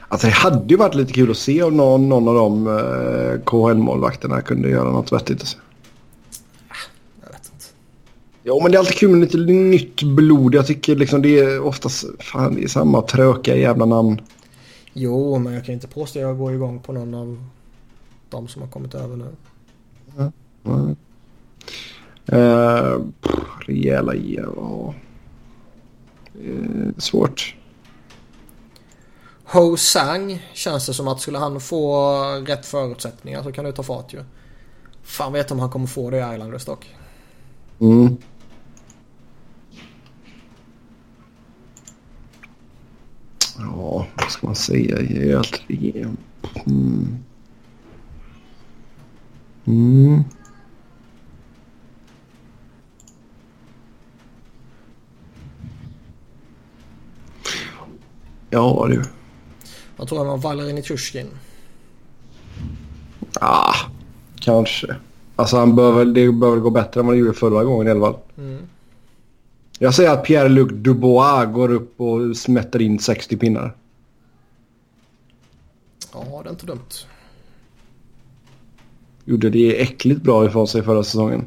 Alltså 0.08 0.26
det 0.26 0.32
hade 0.32 0.66
ju 0.66 0.76
varit 0.76 0.94
lite 0.94 1.12
kul 1.12 1.30
att 1.30 1.36
se 1.36 1.62
om 1.62 1.76
någon, 1.76 2.08
någon 2.08 2.28
av 2.28 2.34
de 2.34 2.66
uh, 2.66 3.40
KHL-målvakterna 3.44 4.40
kunde 4.40 4.68
göra 4.68 4.90
något 4.90 5.12
vettigt. 5.12 5.56
Ja, 8.48 8.58
men 8.62 8.72
det 8.72 8.76
är 8.76 8.78
alltid 8.78 8.96
kul 8.96 9.10
med 9.10 9.20
lite 9.20 9.38
nytt 9.38 10.02
blod. 10.02 10.54
Jag 10.54 10.66
tycker 10.66 10.96
liksom 10.96 11.22
det 11.22 11.38
är 11.38 11.60
oftast 11.60 12.04
fan, 12.18 12.54
det 12.54 12.64
är 12.64 12.68
samma 12.68 13.02
tröka 13.02 13.56
jävla 13.56 13.84
namn. 13.84 14.20
Jo, 14.92 15.38
men 15.38 15.52
jag 15.52 15.64
kan 15.64 15.74
inte 15.74 15.88
påstå 15.88 16.18
att 16.18 16.22
jag 16.22 16.38
går 16.38 16.54
igång 16.54 16.80
på 16.80 16.92
någon 16.92 17.14
av 17.14 17.44
de 18.30 18.48
som 18.48 18.62
har 18.62 18.68
kommit 18.68 18.94
över 18.94 19.16
nu. 19.16 19.34
Mm. 20.64 20.96
Uh, 22.32 23.04
rejäla 23.66 24.14
ja. 24.14 24.94
Uh, 26.44 26.90
svårt. 26.98 27.56
Ho 29.44 29.76
Sang 29.76 30.46
känns 30.54 30.86
det 30.86 30.94
som 30.94 31.08
att 31.08 31.20
skulle 31.20 31.38
han 31.38 31.60
få 31.60 32.12
rätt 32.46 32.66
förutsättningar 32.66 33.42
så 33.42 33.52
kan 33.52 33.64
det 33.64 33.72
ta 33.72 33.82
fart 33.82 34.14
ju. 34.14 34.24
Fan 35.02 35.32
vet 35.32 35.50
om 35.50 35.58
han 35.58 35.70
kommer 35.70 35.86
få 35.86 36.10
det 36.10 36.16
i 36.16 36.34
Islanders 36.34 36.64
dock. 36.64 36.94
Mm. 37.80 38.16
Ja, 43.58 44.06
vad 44.16 44.30
ska 44.30 44.46
man 44.46 44.56
säga? 44.56 44.96
Helt 44.96 45.62
mm. 46.66 47.18
mm. 49.64 50.24
Ja 58.50 58.86
du. 58.88 59.02
Vad 59.96 60.08
tror 60.08 60.24
du 60.24 60.30
om 60.30 60.40
Valerin 60.40 60.82
Tjurskin? 60.82 61.26
Ah, 63.40 63.74
kanske. 64.40 64.96
Alltså 65.36 65.56
han 65.56 65.76
bör 65.76 65.92
väl, 65.92 66.14
det 66.14 66.32
bör 66.32 66.50
väl 66.50 66.60
gå 66.60 66.70
bättre 66.70 67.00
än 67.00 67.06
vad 67.06 67.14
det 67.14 67.18
gjorde 67.18 67.32
förra 67.32 67.64
gången 67.64 67.86
i 67.86 67.90
alla 67.90 68.00
fall. 68.00 68.16
Mm. 68.38 68.62
Jag 69.78 69.94
säger 69.94 70.10
att 70.10 70.24
Pierre-Luc 70.24 70.72
Dubois 70.72 71.54
går 71.54 71.72
upp 71.72 72.00
och 72.00 72.36
smätter 72.36 72.82
in 72.82 72.98
60 72.98 73.36
pinnar. 73.36 73.76
Ja, 76.12 76.40
det 76.42 76.48
är 76.48 76.50
inte 76.50 76.66
dumt. 76.66 76.88
Gjorde 79.24 79.50
det 79.50 79.82
äckligt 79.82 80.22
bra 80.22 80.46
ifrån 80.46 80.68
sig 80.68 80.82
förra 80.82 81.04
säsongen. 81.04 81.44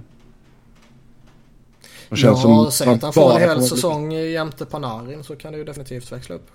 Och 2.09 2.17
känns 2.17 2.43
ja, 2.43 2.69
säg 2.71 2.89
att 2.89 3.01
han 3.01 3.13
får 3.13 3.31
en 3.31 3.41
hel 3.41 3.63
säsong 3.63 4.11
jämte 4.11 4.65
Panarin 4.65 5.23
så 5.23 5.35
kan 5.35 5.51
det 5.51 5.57
ju 5.57 5.63
definitivt 5.63 6.11
växla 6.11 6.35
upp. 6.35 6.47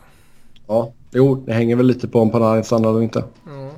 Ja, 0.66 0.93
jo, 1.11 1.35
det 1.47 1.53
hänger 1.53 1.77
väl 1.77 1.86
lite 1.86 2.09
på 2.09 2.20
om 2.20 2.31
Panarin 2.31 2.65
stannar 2.65 2.90
eller 2.90 3.03
inte. 3.03 3.24
Ja. 3.47 3.70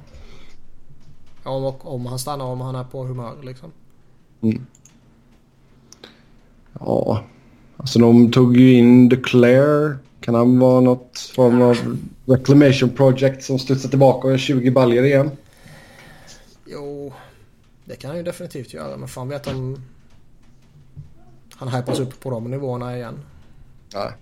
Om, 1.51 1.75
om 1.81 2.07
han 2.07 2.19
stannar, 2.19 2.45
om 2.45 2.61
han 2.61 2.75
är 2.75 2.85
på 2.85 3.05
humör 3.05 3.37
liksom. 3.43 3.73
Mm. 4.41 4.67
Ja, 6.81 7.23
alltså 7.79 7.99
de 7.99 8.31
tog 8.33 8.57
ju 8.57 8.73
in 8.73 9.09
Declare. 9.09 9.97
Kan 10.21 10.35
han 10.35 10.59
vara 10.59 10.81
något 10.81 11.19
form 11.19 11.63
av 11.63 11.99
reclamation 12.27 12.91
project 12.91 13.43
som 13.43 13.59
studsar 13.59 13.89
tillbaka 13.89 14.29
och 14.29 14.35
är 14.35 14.39
20 14.39 14.71
baljor 14.71 15.05
igen? 15.05 15.31
Jo, 16.67 17.13
det 17.85 17.97
kan 17.97 18.09
han 18.09 18.19
ju 18.19 18.23
definitivt 18.23 18.73
göra. 18.73 18.97
Men 18.97 19.09
fan 19.09 19.29
vet 19.29 19.47
om 19.47 19.83
han 21.51 21.69
hypas 21.69 22.01
upp 22.01 22.21
på 22.21 22.31
de 22.31 22.51
nivåerna 22.51 22.97
igen. 22.97 23.19
Nej. 23.95 24.13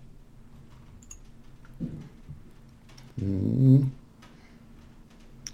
Mm. 3.23 3.91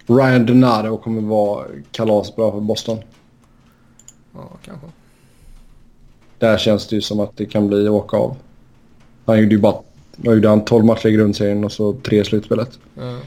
Ryan 0.07 0.47
Donato 0.47 0.99
kommer 0.99 1.20
vara 1.23 1.66
kalasbra 1.91 2.53
för 2.53 2.61
Boston. 2.61 2.99
Ja, 4.35 4.51
kanske. 4.62 4.87
Där 6.43 6.59
känns 6.59 6.86
det 6.86 6.97
ju 6.97 7.02
som 7.02 7.20
att 7.20 7.36
det 7.36 7.47
kan 7.47 7.69
bli 7.69 7.89
åka 7.89 8.16
av. 8.16 8.36
Han 9.27 9.39
gjorde 9.39 9.55
ju 9.55 9.59
bara 9.59 9.74
gjorde 10.16 10.48
han 10.48 10.64
12 10.64 10.85
matcher 10.85 11.06
i 11.06 11.12
grundserien 11.12 11.64
och 11.64 11.73
så 11.73 11.93
tre 11.93 12.20
i 12.20 12.24
slutspelet. 12.24 12.78
Mm. 12.97 13.20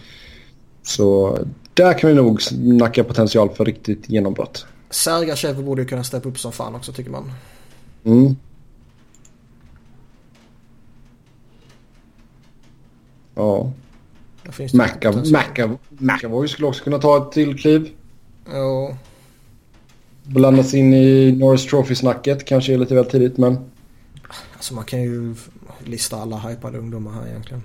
Så 0.84 1.38
där 1.74 2.00
kan 2.00 2.10
vi 2.10 2.16
nog 2.16 2.42
snacka 2.42 3.04
potential 3.04 3.50
för 3.50 3.66
riktigt 3.66 4.10
genombrott. 4.10 4.66
Sergachev 4.90 5.64
borde 5.64 5.82
ju 5.82 5.88
kunna 5.88 6.04
steppa 6.04 6.30
upp 6.30 6.40
som 6.40 6.52
fan 6.52 6.76
också 6.76 6.94
tycker 6.94 7.12
man. 7.12 7.32
Mm. 8.04 8.36
Ja. 13.36 13.72
McAvoy 15.98 16.48
skulle 16.48 16.68
också 16.68 16.84
kunna 16.84 17.00
ta 17.00 17.18
ett 17.18 17.32
till 17.32 17.60
kliv. 17.60 17.90
Jo. 18.54 18.96
Blandas 20.28 20.74
in 20.74 20.94
i 20.94 21.32
Norris 21.32 21.66
Trophy-snacket. 21.66 22.46
Kanske 22.46 22.74
är 22.74 22.78
lite 22.78 22.96
väl 22.96 23.06
tidigt 23.06 23.38
men... 23.38 23.58
Alltså 24.54 24.74
man 24.74 24.86
kan 24.86 25.02
ju 25.02 25.36
lista 25.84 26.18
alla 26.18 26.38
hypade 26.38 26.78
ungdomar 26.78 27.12
här 27.12 27.28
egentligen. 27.28 27.64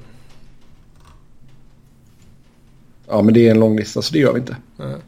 Ja 3.09 3.23
men 3.23 3.35
det 3.35 3.47
är 3.47 3.51
en 3.51 3.61
lång 3.61 3.77
lista 3.77 4.03
så 4.03 4.12
det 4.12 4.19
gör 4.19 4.32
vi 4.32 4.41
inte. 4.41 4.57
Mm. 4.78 5.01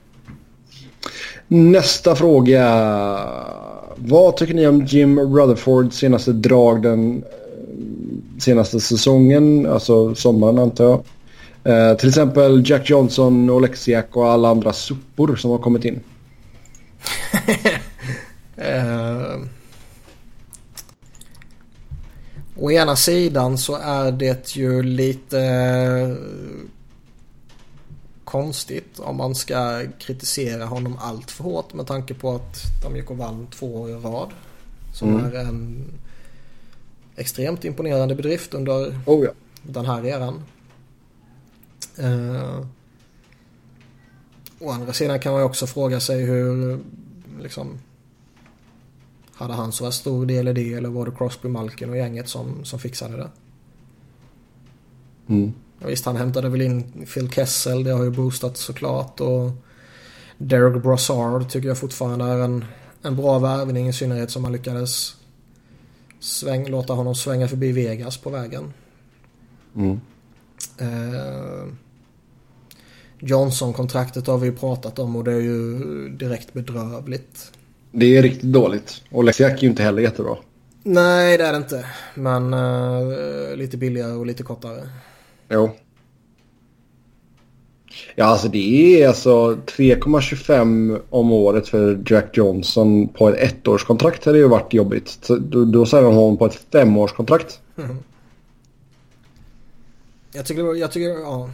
Nästa 1.48 2.14
fråga. 2.14 2.64
Vad 3.96 4.36
tycker 4.36 4.54
ni 4.54 4.66
om 4.66 4.84
Jim 4.84 5.18
Rutherfords 5.18 5.96
senaste 5.96 6.32
drag 6.32 6.82
den 6.82 7.16
eh, 7.16 8.38
senaste 8.38 8.80
säsongen? 8.80 9.66
Alltså 9.66 10.14
sommaren 10.14 10.58
antar 10.58 10.84
jag. 10.84 11.02
Eh, 11.64 11.96
till 11.96 12.08
exempel 12.08 12.62
Jack 12.70 12.90
Johnson, 12.90 13.50
Oleksiak 13.50 14.16
och 14.16 14.26
alla 14.26 14.48
andra 14.48 14.72
sopor 14.72 15.36
som 15.36 15.50
har 15.50 15.58
kommit 15.58 15.84
in. 15.84 16.00
Uh, 18.58 19.44
å 22.64 22.70
ena 22.70 22.96
sidan 22.96 23.58
så 23.58 23.76
är 23.76 24.12
det 24.12 24.56
ju 24.56 24.82
lite 24.82 25.36
uh, 25.36 26.16
konstigt 28.24 28.98
om 28.98 29.16
man 29.16 29.34
ska 29.34 29.82
kritisera 29.98 30.64
honom 30.64 30.98
allt 31.00 31.30
för 31.30 31.44
hårt 31.44 31.74
med 31.74 31.86
tanke 31.86 32.14
på 32.14 32.34
att 32.34 32.62
de 32.82 32.96
gick 32.96 33.10
och 33.10 33.16
vann 33.16 33.46
två 33.46 33.80
år 33.80 33.90
i 33.90 33.94
rad. 33.94 34.30
Som 34.92 35.08
mm. 35.08 35.26
är 35.26 35.34
en 35.34 35.84
extremt 37.16 37.64
imponerande 37.64 38.14
bedrift 38.14 38.54
under 38.54 38.98
oh 39.06 39.24
ja. 39.24 39.30
den 39.62 39.86
här 39.86 40.06
eran. 40.06 40.42
Uh, 41.98 42.66
å 44.62 44.70
andra 44.70 44.92
sidan 44.92 45.20
kan 45.20 45.32
man 45.32 45.42
också 45.42 45.66
fråga 45.66 46.00
sig 46.00 46.24
hur 46.24 46.78
liksom 47.40 47.78
hade 49.32 49.54
han 49.54 49.72
så 49.72 49.92
stor 49.92 50.26
del 50.26 50.48
i 50.48 50.52
det 50.52 50.72
eller 50.72 50.88
var 50.88 51.06
det 51.06 51.12
Crosby, 51.12 51.48
Malkin 51.48 51.90
och 51.90 51.96
gänget 51.96 52.28
som, 52.28 52.64
som 52.64 52.78
fixade 52.78 53.16
det? 53.16 53.30
Mm. 55.28 55.52
Visst, 55.78 56.04
han 56.04 56.16
hämtade 56.16 56.48
väl 56.48 56.62
in 56.62 57.06
Phil 57.14 57.30
Kessel. 57.30 57.84
Det 57.84 57.90
har 57.90 58.04
ju 58.04 58.10
boostat 58.10 58.56
såklart. 58.56 59.20
Och 59.20 59.50
Derek 60.38 60.82
Brassard 60.82 61.48
tycker 61.50 61.68
jag 61.68 61.78
fortfarande 61.78 62.24
är 62.24 62.38
en, 62.38 62.64
en 63.02 63.16
bra 63.16 63.38
värvning. 63.38 63.88
I 63.88 63.92
synnerhet 63.92 64.30
som 64.30 64.42
man 64.42 64.52
lyckades 64.52 65.16
sväng, 66.20 66.68
låta 66.68 66.92
honom 66.92 67.14
svänga 67.14 67.48
förbi 67.48 67.72
Vegas 67.72 68.16
på 68.16 68.30
vägen. 68.30 68.72
Mm. 69.76 70.00
Eh, 70.78 71.72
Johnson-kontraktet 73.24 74.26
har 74.26 74.38
vi 74.38 74.46
ju 74.46 74.56
pratat 74.56 74.98
om 74.98 75.16
och 75.16 75.24
det 75.24 75.32
är 75.32 75.40
ju 75.40 75.78
direkt 76.08 76.52
bedrövligt. 76.52 77.52
Det 77.92 78.16
är 78.16 78.22
riktigt 78.22 78.52
dåligt. 78.52 79.02
Och 79.10 79.24
Lexiak 79.24 79.52
är 79.52 79.62
ju 79.62 79.68
inte 79.68 79.82
heller 79.82 80.02
jättebra. 80.02 80.36
Nej, 80.82 81.38
det 81.38 81.44
är 81.44 81.52
det 81.52 81.58
inte. 81.58 81.86
Men 82.14 82.54
uh, 82.54 83.56
lite 83.56 83.76
billigare 83.76 84.12
och 84.12 84.26
lite 84.26 84.42
kortare. 84.42 84.88
Jo. 85.48 85.70
Ja, 88.14 88.24
alltså 88.24 88.48
det 88.48 89.02
är 89.02 89.08
alltså 89.08 89.54
3,25 89.54 91.00
om 91.10 91.32
året 91.32 91.68
för 91.68 92.02
Jack 92.06 92.36
Johnson 92.36 93.08
på 93.08 93.28
ett 93.28 93.66
ettårskontrakt 93.66 94.24
hade 94.24 94.38
ju 94.38 94.48
varit 94.48 94.72
jobbigt. 94.72 95.18
Så 95.22 95.36
då, 95.36 95.64
då 95.64 95.86
säger 95.86 96.04
de 96.04 96.14
honom 96.14 96.36
på 96.36 96.46
ett 96.46 96.60
femårskontrakt. 96.72 97.60
Mm. 97.78 97.96
Jag 100.32 100.46
tycker, 100.46 100.74
jag 100.76 100.92
tycker, 100.92 101.08
ja. 101.08 101.50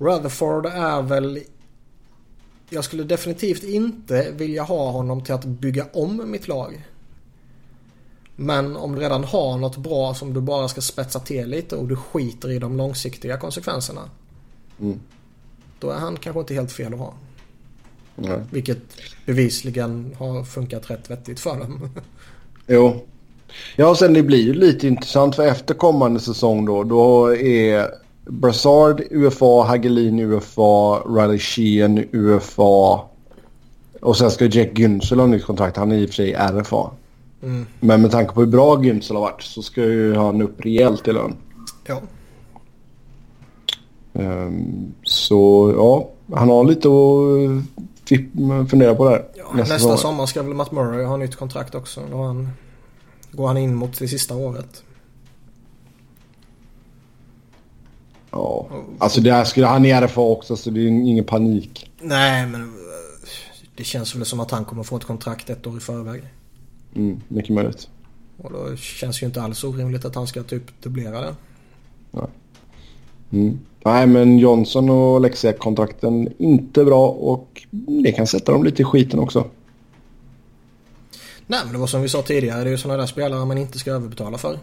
Rutherford 0.00 0.66
är 0.66 1.02
väl... 1.02 1.40
Jag 2.70 2.84
skulle 2.84 3.04
definitivt 3.04 3.62
inte 3.62 4.30
vilja 4.30 4.62
ha 4.62 4.90
honom 4.90 5.24
till 5.24 5.34
att 5.34 5.44
bygga 5.44 5.86
om 5.92 6.30
mitt 6.30 6.48
lag. 6.48 6.86
Men 8.36 8.76
om 8.76 8.94
du 8.94 9.00
redan 9.00 9.24
har 9.24 9.58
något 9.58 9.76
bra 9.76 10.14
som 10.14 10.34
du 10.34 10.40
bara 10.40 10.68
ska 10.68 10.80
spetsa 10.80 11.20
till 11.20 11.48
lite 11.48 11.76
och 11.76 11.88
du 11.88 11.96
skiter 11.96 12.50
i 12.50 12.58
de 12.58 12.76
långsiktiga 12.76 13.36
konsekvenserna. 13.38 14.00
Mm. 14.80 15.00
Då 15.78 15.90
är 15.90 15.98
han 15.98 16.16
kanske 16.16 16.40
inte 16.40 16.54
helt 16.54 16.72
fel 16.72 16.94
att 16.94 16.98
ha. 16.98 17.14
Nej. 18.16 18.40
Vilket 18.50 18.78
bevisligen 19.26 20.16
har 20.18 20.44
funkat 20.44 20.90
rätt 20.90 21.10
vettigt 21.10 21.40
för 21.40 21.58
dem. 21.58 21.90
Jo. 22.66 23.06
Ja, 23.76 23.94
sen 23.94 24.14
det 24.14 24.22
blir 24.22 24.42
ju 24.42 24.54
lite 24.54 24.88
intressant 24.88 25.36
för 25.36 25.46
efter 25.46 25.74
kommande 25.74 26.20
säsong 26.20 26.64
då. 26.64 26.84
Då 26.84 27.36
är 27.36 27.90
Brassard 28.30 29.02
UFA, 29.10 29.62
Hagelin 29.62 30.20
UFA, 30.20 31.02
Riley 31.06 31.38
Sheehan 31.38 32.04
UFA. 32.12 33.00
Och 34.00 34.16
sen 34.16 34.30
ska 34.30 34.44
Jack 34.44 34.78
Günsel 34.78 35.18
ha 35.18 35.26
nytt 35.26 35.44
kontrakt. 35.44 35.76
Han 35.76 35.92
är 35.92 35.96
i 35.96 36.04
och 36.04 36.08
för 36.08 36.14
sig 36.14 36.32
RFA. 36.32 36.90
Mm. 37.42 37.66
Men 37.80 38.02
med 38.02 38.10
tanke 38.10 38.34
på 38.34 38.40
hur 38.40 38.46
bra 38.46 38.76
Günsel 38.76 39.14
har 39.14 39.20
varit 39.20 39.42
så 39.42 39.62
ska 39.62 39.84
ju 39.84 40.14
han 40.14 40.42
upp 40.42 40.64
rejält 40.64 41.08
i 41.08 41.12
lön. 41.12 41.36
Ja. 41.86 42.00
Um, 44.12 44.94
så 45.02 45.72
ja, 45.76 46.10
han 46.36 46.48
har 46.48 46.64
lite 46.64 46.88
att 46.88 48.70
fundera 48.70 48.94
på 48.94 49.10
där. 49.10 49.24
Ja, 49.34 49.44
nästa 49.54 49.74
nästa 49.74 49.96
sommar 49.96 50.26
ska 50.26 50.42
väl 50.42 50.54
Matt 50.54 50.72
Murray 50.72 51.04
ha 51.04 51.16
nytt 51.16 51.36
kontrakt 51.36 51.74
också. 51.74 52.00
Då 52.10 52.22
han, 52.22 52.48
går 53.32 53.46
han 53.46 53.56
in 53.56 53.74
mot 53.74 53.98
det 53.98 54.08
sista 54.08 54.36
året. 54.36 54.82
Ja, 58.30 58.68
alltså 58.98 59.20
det 59.20 59.32
här 59.32 59.44
skulle 59.44 59.66
han 59.66 59.84
i 59.84 59.92
RFA 59.92 60.20
också 60.20 60.56
så 60.56 60.70
det 60.70 60.80
är 60.80 60.86
ingen 60.86 61.24
panik. 61.24 61.90
Nej, 62.00 62.46
men 62.46 62.62
eh, 62.62 62.68
det 63.74 63.84
känns 63.84 64.14
väl 64.14 64.24
som 64.24 64.40
att 64.40 64.50
han 64.50 64.64
kommer 64.64 64.82
få 64.82 64.96
ett 64.96 65.04
kontrakt 65.04 65.50
ett 65.50 65.66
år 65.66 65.76
i 65.76 65.80
förväg. 65.80 66.22
Mm, 66.94 67.20
mycket 67.28 67.54
möjligt. 67.54 67.88
Och 68.36 68.52
då 68.52 68.76
känns 68.76 69.22
ju 69.22 69.26
inte 69.26 69.42
alls 69.42 69.64
orimligt 69.64 70.04
att 70.04 70.14
han 70.14 70.26
ska 70.26 70.42
typ 70.42 70.82
dubblera 70.82 71.20
det. 71.20 71.34
Nej. 72.10 72.26
Mm. 73.32 73.58
Nej 73.84 74.06
men 74.06 74.38
Johnson 74.38 74.90
och 74.90 75.20
Lexiak-kontrakten 75.20 76.28
inte 76.38 76.84
bra 76.84 77.08
och 77.08 77.66
det 78.04 78.12
kan 78.12 78.26
sätta 78.26 78.52
dem 78.52 78.64
lite 78.64 78.82
i 78.82 78.84
skiten 78.84 79.18
också. 79.18 79.46
Nej 81.46 81.60
men 81.64 81.72
det 81.72 81.78
var 81.78 81.86
som 81.86 82.02
vi 82.02 82.08
sa 82.08 82.22
tidigare, 82.22 82.64
det 82.64 82.68
är 82.68 82.70
ju 82.70 82.78
sådana 82.78 83.00
där 83.00 83.06
spelare 83.06 83.44
man 83.44 83.58
inte 83.58 83.78
ska 83.78 83.90
överbetala 83.90 84.38
för. 84.38 84.58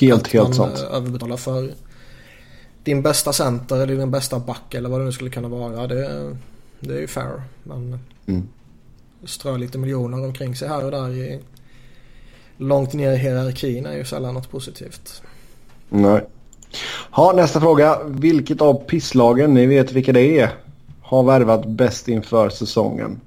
Helt, 0.00 0.22
att 0.22 0.32
helt 0.32 0.54
sant. 0.54 0.78
Eh, 0.78 0.96
överbetala 0.96 1.36
för 1.36 1.74
din 2.88 3.02
bästa 3.02 3.32
center 3.32 3.76
eller 3.76 3.96
din 3.96 4.10
bästa 4.10 4.38
back 4.38 4.74
eller 4.74 4.88
vad 4.88 5.00
det 5.00 5.04
nu 5.04 5.12
skulle 5.12 5.30
kunna 5.30 5.48
vara. 5.48 5.86
Det, 5.86 6.36
det 6.80 6.94
är 6.94 7.00
ju 7.00 7.06
fair. 7.06 7.42
Men 7.62 7.98
mm. 8.26 8.48
strö 9.24 9.56
lite 9.56 9.78
miljoner 9.78 10.24
omkring 10.24 10.56
sig 10.56 10.68
här 10.68 10.84
och 10.84 10.90
där 10.90 11.08
i, 11.08 11.40
långt 12.56 12.92
ner 12.92 13.12
i 13.12 13.16
hierarkin 13.16 13.86
är 13.86 13.96
ju 13.96 14.04
sällan 14.04 14.34
något 14.34 14.50
positivt. 14.50 15.22
Nej. 15.88 16.26
Ja, 17.16 17.32
nästa 17.36 17.60
fråga. 17.60 17.98
Vilket 18.04 18.60
av 18.60 18.74
pisslagen, 18.74 19.54
ni 19.54 19.66
vet 19.66 19.92
vilka 19.92 20.12
det 20.12 20.40
är, 20.40 20.50
har 21.02 21.22
värvat 21.22 21.66
bäst 21.66 22.08
inför 22.08 22.50
säsongen? 22.50 23.20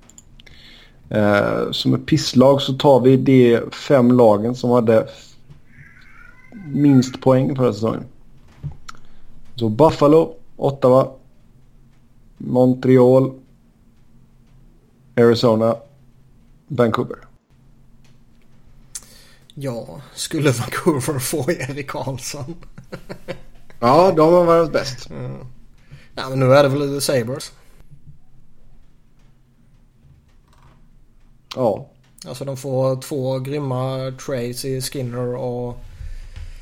Eh, 1.09 1.71
som 1.71 1.93
ett 1.93 2.05
pisslag 2.05 2.61
så 2.61 2.73
tar 2.73 2.99
vi 2.99 3.17
de 3.17 3.59
fem 3.71 4.11
lagen 4.11 4.55
som 4.55 4.69
hade 4.69 5.07
minst 6.65 7.21
poäng 7.21 7.55
förra 7.55 7.73
säsongen. 7.73 8.05
Så 9.61 9.69
Buffalo, 9.69 10.35
Ottawa, 10.57 11.11
Montreal, 12.37 13.33
Arizona, 15.15 15.77
Vancouver. 16.67 17.17
Ja, 19.53 20.01
skulle 20.13 20.51
Vancouver 20.51 21.19
få 21.19 21.51
Erik 21.51 21.89
Karlsson? 21.89 22.55
ja, 23.79 24.11
de 24.11 24.33
har 24.33 24.45
varit 24.45 24.71
bäst. 24.71 25.09
Mm. 25.09 25.47
Ja, 26.15 26.29
men 26.29 26.39
nu 26.39 26.53
är 26.53 26.63
det 26.63 26.69
väl 26.69 27.01
Sabres. 27.01 27.51
Ja. 31.55 31.89
Alltså 32.25 32.45
de 32.45 32.57
får 32.57 33.01
två 33.01 33.39
grymma 33.39 34.13
trades 34.25 34.65
i 34.65 34.81
Skinner 34.81 35.35
och 35.35 35.77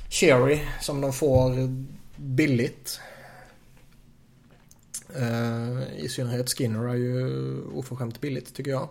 Cherry 0.10 0.60
som 0.82 1.02
de 1.02 1.14
får 1.14 1.54
billigt. 2.20 3.00
Uh, 5.18 6.04
I 6.04 6.10
synnerhet 6.10 6.50
Skinner 6.50 6.88
är 6.88 6.96
ju 6.96 7.62
oförskämt 7.64 8.22
billigt 8.22 8.56
tycker 8.56 8.72
jag. 8.72 8.90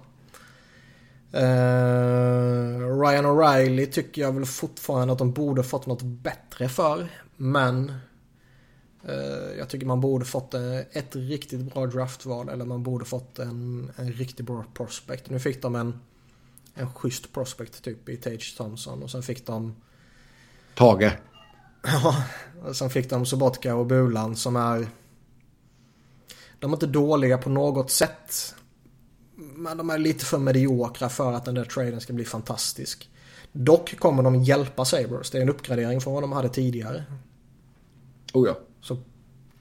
Uh, 1.35 3.01
Ryan 3.01 3.27
O'Reilly 3.27 3.87
tycker 3.87 4.23
jag 4.23 4.33
väl 4.33 4.47
fortfarande 4.47 5.13
att 5.13 5.19
de 5.19 5.33
borde 5.33 5.63
fått 5.63 5.87
något 5.87 6.03
bättre 6.03 6.69
för. 6.69 7.09
Men 7.37 7.93
uh, 9.09 9.59
jag 9.59 9.69
tycker 9.69 9.87
man 9.87 10.01
borde 10.01 10.25
fått 10.25 10.55
ett 10.93 11.17
riktigt 11.17 11.75
bra 11.75 11.87
draftval 11.87 12.49
eller 12.49 12.65
man 12.65 12.83
borde 12.83 13.05
fått 13.05 13.39
en, 13.39 13.93
en 13.97 14.13
riktigt 14.13 14.47
bra 14.47 14.65
prospect. 14.75 15.31
Nu 15.31 15.41
fick 15.41 15.63
de 15.63 15.75
en, 15.75 16.01
en 16.75 16.93
schysst 16.93 17.33
prospect 17.33 17.83
typ 17.83 18.09
i 18.09 18.17
Tage 18.17 18.57
Thompson 18.57 19.03
och 19.03 19.11
sen 19.11 19.23
fick 19.23 19.47
de 19.47 19.75
Tage. 20.75 21.13
Ja, 21.83 22.25
sen 22.73 22.91
fick 22.91 23.11
de 23.11 23.27
Sobotka 23.27 23.75
och 23.75 23.87
Bulan 23.87 24.37
som 24.37 24.57
är... 24.57 24.89
De 26.59 26.71
är 26.71 26.77
inte 26.77 26.87
dåliga 26.87 27.39
på 27.39 27.51
något 27.51 27.91
sätt. 27.91 28.55
Men 29.35 29.77
de 29.77 29.91
är 29.91 29.99
lite 29.99 30.25
för 30.25 30.39
mediokra 30.39 31.09
för 31.09 31.33
att 31.33 31.45
den 31.45 31.55
där 31.55 31.65
traden 31.65 32.01
ska 32.01 32.13
bli 32.13 32.25
fantastisk. 32.25 33.11
Dock 33.53 33.99
kommer 33.99 34.23
de 34.23 34.43
hjälpa 34.43 34.85
Sabres. 34.85 35.31
Det 35.31 35.39
är 35.39 35.43
en 35.43 35.49
uppgradering 35.49 36.01
från 36.01 36.15
vad 36.15 36.23
de 36.23 36.33
hade 36.33 36.49
tidigare. 36.49 37.05
Oh 38.33 38.49
ja. 38.49 38.59
Så 38.81 38.97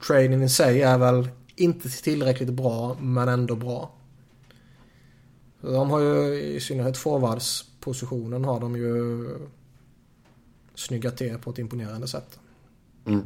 traden 0.07 0.43
i 0.43 0.49
sig 0.49 0.81
är 0.81 0.97
väl 0.97 1.29
inte 1.55 1.89
tillräckligt 1.89 2.49
bra, 2.49 2.97
men 2.99 3.29
ändå 3.29 3.55
bra. 3.55 3.91
De 5.61 5.89
har 5.89 5.99
ju 5.99 6.41
i 6.41 6.59
synnerhet 6.59 6.97
forwardspositionen 6.97 8.45
har 8.45 8.59
de 8.59 8.75
ju 8.75 9.25
snyggat 10.75 11.17
till 11.17 11.37
på 11.37 11.49
ett 11.49 11.59
imponerande 11.59 12.07
sätt. 12.07 12.39
Mm. 13.07 13.23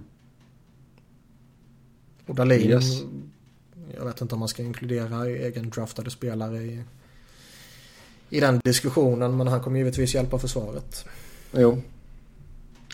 Och 2.26 2.36
Dahlin, 2.36 2.70
yes. 2.70 3.02
jag 3.98 4.06
vet 4.06 4.22
inte 4.22 4.36
om 4.36 4.40
man 4.40 4.48
ska 4.48 4.64
inkludera 4.64 5.26
egen 5.26 5.70
draftade 5.70 6.10
spelare 6.10 6.58
i, 6.58 6.84
i 8.30 8.40
den 8.40 8.60
diskussionen. 8.64 9.38
Men 9.38 9.48
han 9.48 9.62
kommer 9.62 9.78
givetvis 9.78 10.16
hjälpa 10.16 10.40
försvaret. 10.40 11.06
Jo. 11.52 11.82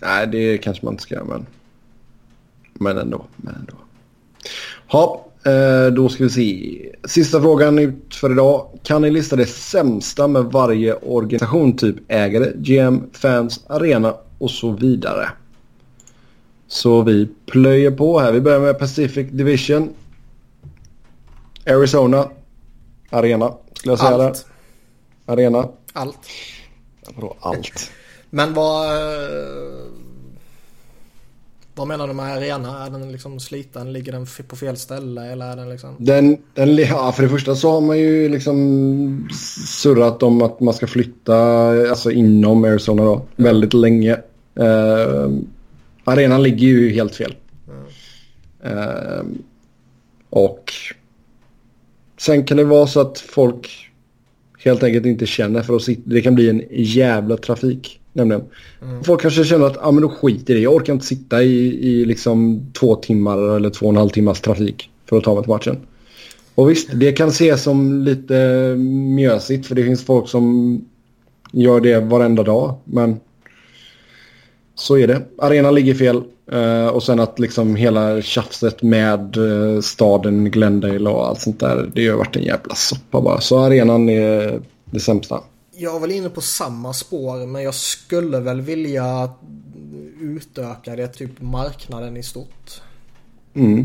Nej, 0.01 0.27
det 0.27 0.57
kanske 0.57 0.85
man 0.85 0.93
inte 0.93 1.03
ska 1.03 1.23
men, 1.23 1.45
men 2.73 2.97
ändå. 2.97 3.25
Men 3.35 3.55
ändå. 3.55 3.73
Ja, 4.91 5.25
eh, 5.45 5.93
då 5.93 6.09
ska 6.09 6.23
vi 6.23 6.29
se. 6.29 6.95
Sista 7.07 7.41
frågan 7.41 7.79
ut 7.79 8.15
för 8.15 8.31
idag. 8.31 8.79
Kan 8.83 9.01
ni 9.01 9.11
lista 9.11 9.35
det 9.35 9.45
sämsta 9.45 10.27
med 10.27 10.43
varje 10.43 10.93
organisation? 10.93 11.77
Typ 11.77 11.95
ägare, 12.07 12.51
GM, 12.55 13.03
fans, 13.13 13.65
arena 13.67 14.15
och 14.37 14.51
så 14.51 14.71
vidare. 14.71 15.29
Så 16.67 17.01
vi 17.01 17.29
plöjer 17.45 17.91
på 17.91 18.19
här. 18.19 18.31
Vi 18.31 18.41
börjar 18.41 18.59
med 18.59 18.79
Pacific 18.79 19.27
Division. 19.31 19.89
Arizona. 21.65 22.29
Arena 23.09 23.53
skulle 23.73 23.91
jag 23.91 23.99
säga 23.99 24.11
Allt. 24.11 24.45
där. 25.25 25.33
Arena. 25.33 25.69
Allt. 25.93 26.17
Vadå 27.15 27.35
allt? 27.39 27.91
Men 28.29 28.53
vad... 28.53 28.85
Eh, 28.85 29.87
vad 31.75 31.87
menar 31.87 32.07
du 32.07 32.13
med 32.13 32.33
arena? 32.33 32.85
Är 32.85 32.89
den 32.89 33.11
liksom 33.11 33.39
sliten? 33.39 33.93
Ligger 33.93 34.11
den 34.11 34.27
på 34.47 34.55
fel 34.55 34.77
ställe 34.77 35.31
eller 35.31 35.51
är 35.51 35.55
den 35.55 35.69
liksom? 35.69 35.95
Den, 35.97 36.37
den, 36.53 36.75
ja, 36.75 37.11
för 37.11 37.23
det 37.23 37.29
första 37.29 37.55
så 37.55 37.71
har 37.71 37.81
man 37.81 37.97
ju 37.97 38.29
liksom 38.29 39.27
surrat 39.67 40.23
om 40.23 40.41
att 40.41 40.59
man 40.59 40.73
ska 40.73 40.87
flytta 40.87 41.37
alltså 41.89 42.11
inom 42.11 42.63
Arizona 42.63 43.03
då. 43.03 43.21
Väldigt 43.35 43.73
länge. 43.73 44.17
Uh, 44.59 45.29
arenan 46.07 46.43
ligger 46.43 46.67
ju 46.67 46.89
helt 46.89 47.15
fel. 47.15 47.35
Mm. 47.67 48.77
Uh, 48.77 49.25
och 50.29 50.73
sen 52.17 52.43
kan 52.43 52.57
det 52.57 52.63
vara 52.63 52.87
så 52.87 52.99
att 52.99 53.19
folk 53.19 53.89
helt 54.59 54.83
enkelt 54.83 55.05
inte 55.05 55.25
känner 55.25 55.61
för 55.61 55.75
att 55.75 55.81
sitta. 55.81 56.01
Det 56.05 56.21
kan 56.21 56.35
bli 56.35 56.49
en 56.49 56.63
jävla 56.69 57.37
trafik. 57.37 57.99
Nämligen. 58.13 58.43
Mm. 58.81 59.03
Folk 59.03 59.21
kanske 59.21 59.43
känner 59.43 59.65
att 59.65 59.77
ah, 59.85 59.91
men 59.91 60.01
då 60.01 60.09
skiter 60.09 60.53
det 60.53 60.59
Jag 60.59 60.75
orkar 60.75 60.93
inte 60.93 61.05
sitta 61.05 61.43
i, 61.43 61.89
i 61.89 62.05
liksom 62.05 62.65
två 62.79 62.95
timmar 62.95 63.55
eller 63.55 63.69
två 63.69 63.85
och 63.85 63.91
en 63.91 63.97
halv 63.97 64.09
timmars 64.09 64.41
trafik 64.41 64.89
för 65.05 65.17
att 65.17 65.23
ta 65.23 65.33
mig 65.33 65.43
till 65.43 65.51
matchen. 65.51 65.77
Och 66.55 66.69
visst, 66.69 66.89
det 66.93 67.11
kan 67.11 67.29
ses 67.29 67.63
som 67.63 68.01
lite 68.03 68.75
mjösigt 69.15 69.65
för 69.65 69.75
det 69.75 69.83
finns 69.83 70.05
folk 70.05 70.29
som 70.29 70.81
gör 71.51 71.81
det 71.81 71.99
varenda 71.99 72.43
dag. 72.43 72.75
Men 72.83 73.19
så 74.77 74.97
är 74.97 75.07
det. 75.07 75.21
Arenan 75.37 75.75
ligger 75.75 75.93
fel. 75.93 76.23
Uh, 76.53 76.87
och 76.87 77.03
sen 77.03 77.19
att 77.19 77.39
liksom 77.39 77.75
hela 77.75 78.21
tjafset 78.21 78.83
med 78.83 79.37
uh, 79.37 79.81
staden 79.81 80.51
Glendale 80.51 81.09
och 81.09 81.27
allt 81.27 81.41
sånt 81.41 81.59
där. 81.59 81.91
Det 81.95 82.07
har 82.07 82.17
varit 82.17 82.35
en 82.35 82.43
jävla 82.43 82.75
soppa 82.75 83.21
bara. 83.21 83.41
Så 83.41 83.59
arenan 83.59 84.09
är 84.09 84.61
det 84.85 84.99
sämsta. 84.99 85.41
Jag 85.71 85.95
är 85.95 85.99
väl 85.99 86.11
inne 86.11 86.29
på 86.29 86.41
samma 86.41 86.93
spår 86.93 87.45
men 87.45 87.63
jag 87.63 87.73
skulle 87.73 88.39
väl 88.39 88.61
vilja 88.61 89.29
utöka 90.21 90.95
det 90.95 91.07
typ 91.07 91.41
marknaden 91.41 92.17
i 92.17 92.23
stort. 92.23 92.81
Mm. 93.53 93.79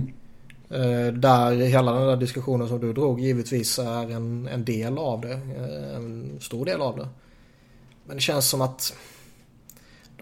Uh, 0.72 1.12
där 1.12 1.54
hela 1.54 1.92
den 1.92 2.06
där 2.06 2.16
diskussionen 2.16 2.68
som 2.68 2.80
du 2.80 2.92
drog 2.92 3.20
givetvis 3.20 3.78
är 3.78 4.10
en, 4.10 4.48
en 4.52 4.64
del 4.64 4.98
av 4.98 5.20
det. 5.20 5.40
En 5.96 6.38
stor 6.40 6.64
del 6.64 6.80
av 6.80 6.96
det. 6.96 7.08
Men 8.06 8.16
det 8.16 8.22
känns 8.22 8.48
som 8.48 8.60
att 8.60 8.94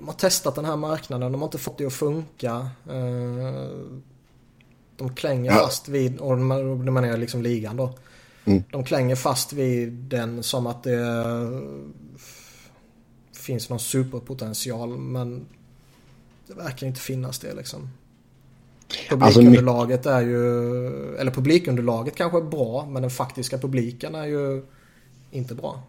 de 0.01 0.09
har 0.09 0.15
testat 0.15 0.55
den 0.55 0.65
här 0.65 0.77
marknaden, 0.77 1.33
de 1.33 1.41
har 1.41 1.49
inte 1.49 1.59
fått 1.59 1.79
det 1.79 1.87
att 1.87 1.93
funka. 1.93 2.69
Eh, 2.89 3.69
de 4.97 5.15
klänger 5.15 5.51
ja. 5.51 5.59
fast 5.59 5.89
vid, 5.89 6.19
och 6.19 6.37
det 6.37 6.91
menar 6.91 7.09
jag 7.09 7.19
liksom 7.19 7.43
ligan 7.43 7.77
då. 7.77 7.95
Mm. 8.45 8.63
De 8.71 8.85
klänger 8.85 9.17
fast 9.17 9.53
vid 9.53 9.93
den 9.93 10.43
som 10.43 10.67
att 10.67 10.83
det 10.83 11.47
finns 13.33 13.71
någon 13.71 13.81
superpotential 13.81 14.99
men 14.99 15.47
det 16.47 16.55
verkar 16.55 16.87
inte 16.87 17.01
finnas 17.01 17.39
det 17.39 17.55
liksom. 17.55 17.91
Publikunderlaget 19.09 20.07
är 20.07 20.21
ju, 20.21 21.17
eller 21.17 21.31
publikunderlaget 21.31 22.17
kanske 22.17 22.39
är 22.39 22.43
bra 22.43 22.87
men 22.91 23.03
den 23.03 23.11
faktiska 23.11 23.59
publiken 23.59 24.15
är 24.15 24.27
ju 24.27 24.63
inte 25.31 25.55
bra. 25.55 25.83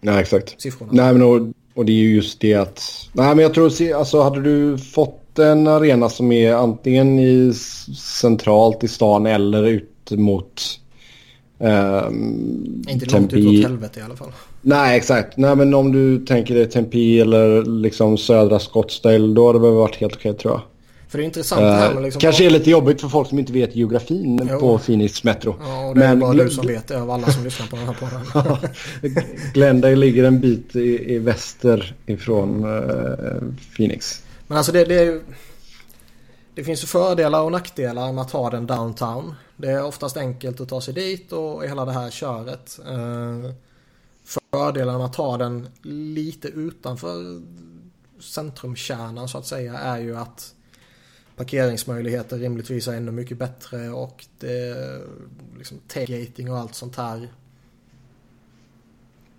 Nej, 0.00 0.20
exakt. 0.20 0.60
Siffrorna. 0.60 0.92
Nej, 0.94 1.12
men 1.12 1.22
och, 1.22 1.52
och 1.76 1.84
det 1.84 1.92
är 1.92 1.96
ju 1.96 2.14
just 2.14 2.40
det 2.40 2.54
att... 2.54 3.08
Nej, 3.12 3.34
men 3.34 3.38
jag 3.38 3.54
tror... 3.54 3.94
Alltså, 3.94 4.22
hade 4.22 4.42
du 4.42 4.78
fått 4.78 5.38
en 5.38 5.66
arena 5.66 6.08
som 6.08 6.32
är 6.32 6.54
antingen 6.54 7.18
i 7.18 7.52
centralt 7.98 8.84
i 8.84 8.88
stan 8.88 9.26
eller 9.26 9.64
ut 9.66 10.10
mot... 10.10 10.62
Um, 11.58 12.84
inte 12.88 13.06
långt 13.06 13.32
ut 13.32 13.46
åt 13.46 13.70
helvete 13.70 14.00
i 14.00 14.02
alla 14.02 14.16
fall. 14.16 14.32
Nej, 14.62 14.96
exakt. 14.96 15.36
Nej, 15.36 15.56
men 15.56 15.74
om 15.74 15.92
du 15.92 16.18
tänker 16.18 16.54
dig 16.54 16.70
Tempe 16.70 17.20
eller 17.20 17.64
liksom 17.64 18.18
södra 18.18 18.58
Scottsdale, 18.58 19.34
då 19.34 19.46
hade 19.46 19.58
det 19.58 19.70
varit 19.70 19.96
helt 19.96 20.14
okej 20.16 20.34
tror 20.34 20.54
jag. 20.54 20.62
För 21.08 21.18
det 21.18 21.24
är 21.24 21.26
intressant 21.26 21.60
uh, 21.60 21.66
det 21.66 21.72
här 21.72 21.94
med 21.94 22.02
liksom... 22.02 22.20
Kanske 22.20 22.46
är 22.46 22.50
lite 22.50 22.70
jobbigt 22.70 23.00
för 23.00 23.08
folk 23.08 23.28
som 23.28 23.38
inte 23.38 23.52
vet 23.52 23.76
geografin 23.76 24.48
jo. 24.50 24.58
på 24.58 24.78
Phoenix 24.78 25.24
Metro. 25.24 25.56
Ja, 25.60 25.86
och 25.86 25.94
det 25.94 26.00
men... 26.00 26.10
är 26.10 26.16
bara 26.16 26.32
du 26.32 26.50
som 26.50 26.66
vet 26.66 26.88
det 26.88 27.02
av 27.02 27.10
alla 27.10 27.30
som 27.30 27.44
lyssnar 27.44 27.66
på 27.66 27.76
den 27.76 27.86
här 27.86 27.94
podden. 27.94 28.72
Glendale 29.54 29.96
ligger 29.96 30.24
en 30.24 30.40
bit 30.40 30.76
i, 30.76 31.14
i 31.14 31.18
väster 31.18 31.94
ifrån 32.06 32.64
uh, 32.64 33.52
Phoenix. 33.76 34.22
Men 34.46 34.58
alltså 34.58 34.72
det, 34.72 34.84
det 34.84 34.94
är 34.94 35.04
ju... 35.04 35.22
Det 36.54 36.64
finns 36.64 36.82
ju 36.82 36.86
fördelar 36.86 37.42
och 37.42 37.52
nackdelar 37.52 38.12
med 38.12 38.22
att 38.22 38.30
ha 38.30 38.50
den 38.50 38.66
downtown. 38.66 39.34
Det 39.56 39.70
är 39.70 39.84
oftast 39.84 40.16
enkelt 40.16 40.60
att 40.60 40.68
ta 40.68 40.80
sig 40.80 40.94
dit 40.94 41.32
och 41.32 41.64
hela 41.64 41.84
det 41.84 41.92
här 41.92 42.10
köret. 42.10 42.80
Uh, 42.90 43.50
fördelen 44.52 44.96
med 44.96 45.06
att 45.06 45.16
ha 45.16 45.36
den 45.36 45.68
lite 45.82 46.48
utanför 46.48 47.42
centrumkärnan 48.20 49.28
så 49.28 49.38
att 49.38 49.46
säga 49.46 49.78
är 49.78 49.98
ju 49.98 50.16
att 50.16 50.54
parkeringsmöjligheter 51.36 52.38
rimligtvis 52.38 52.88
är 52.88 52.92
ännu 52.92 53.12
mycket 53.12 53.38
bättre 53.38 53.90
och 53.90 54.24
det 54.38 54.76
liksom 55.58 55.78
tailgating 55.88 56.50
och 56.50 56.58
allt 56.58 56.74
sånt 56.74 56.96
här. 56.96 57.28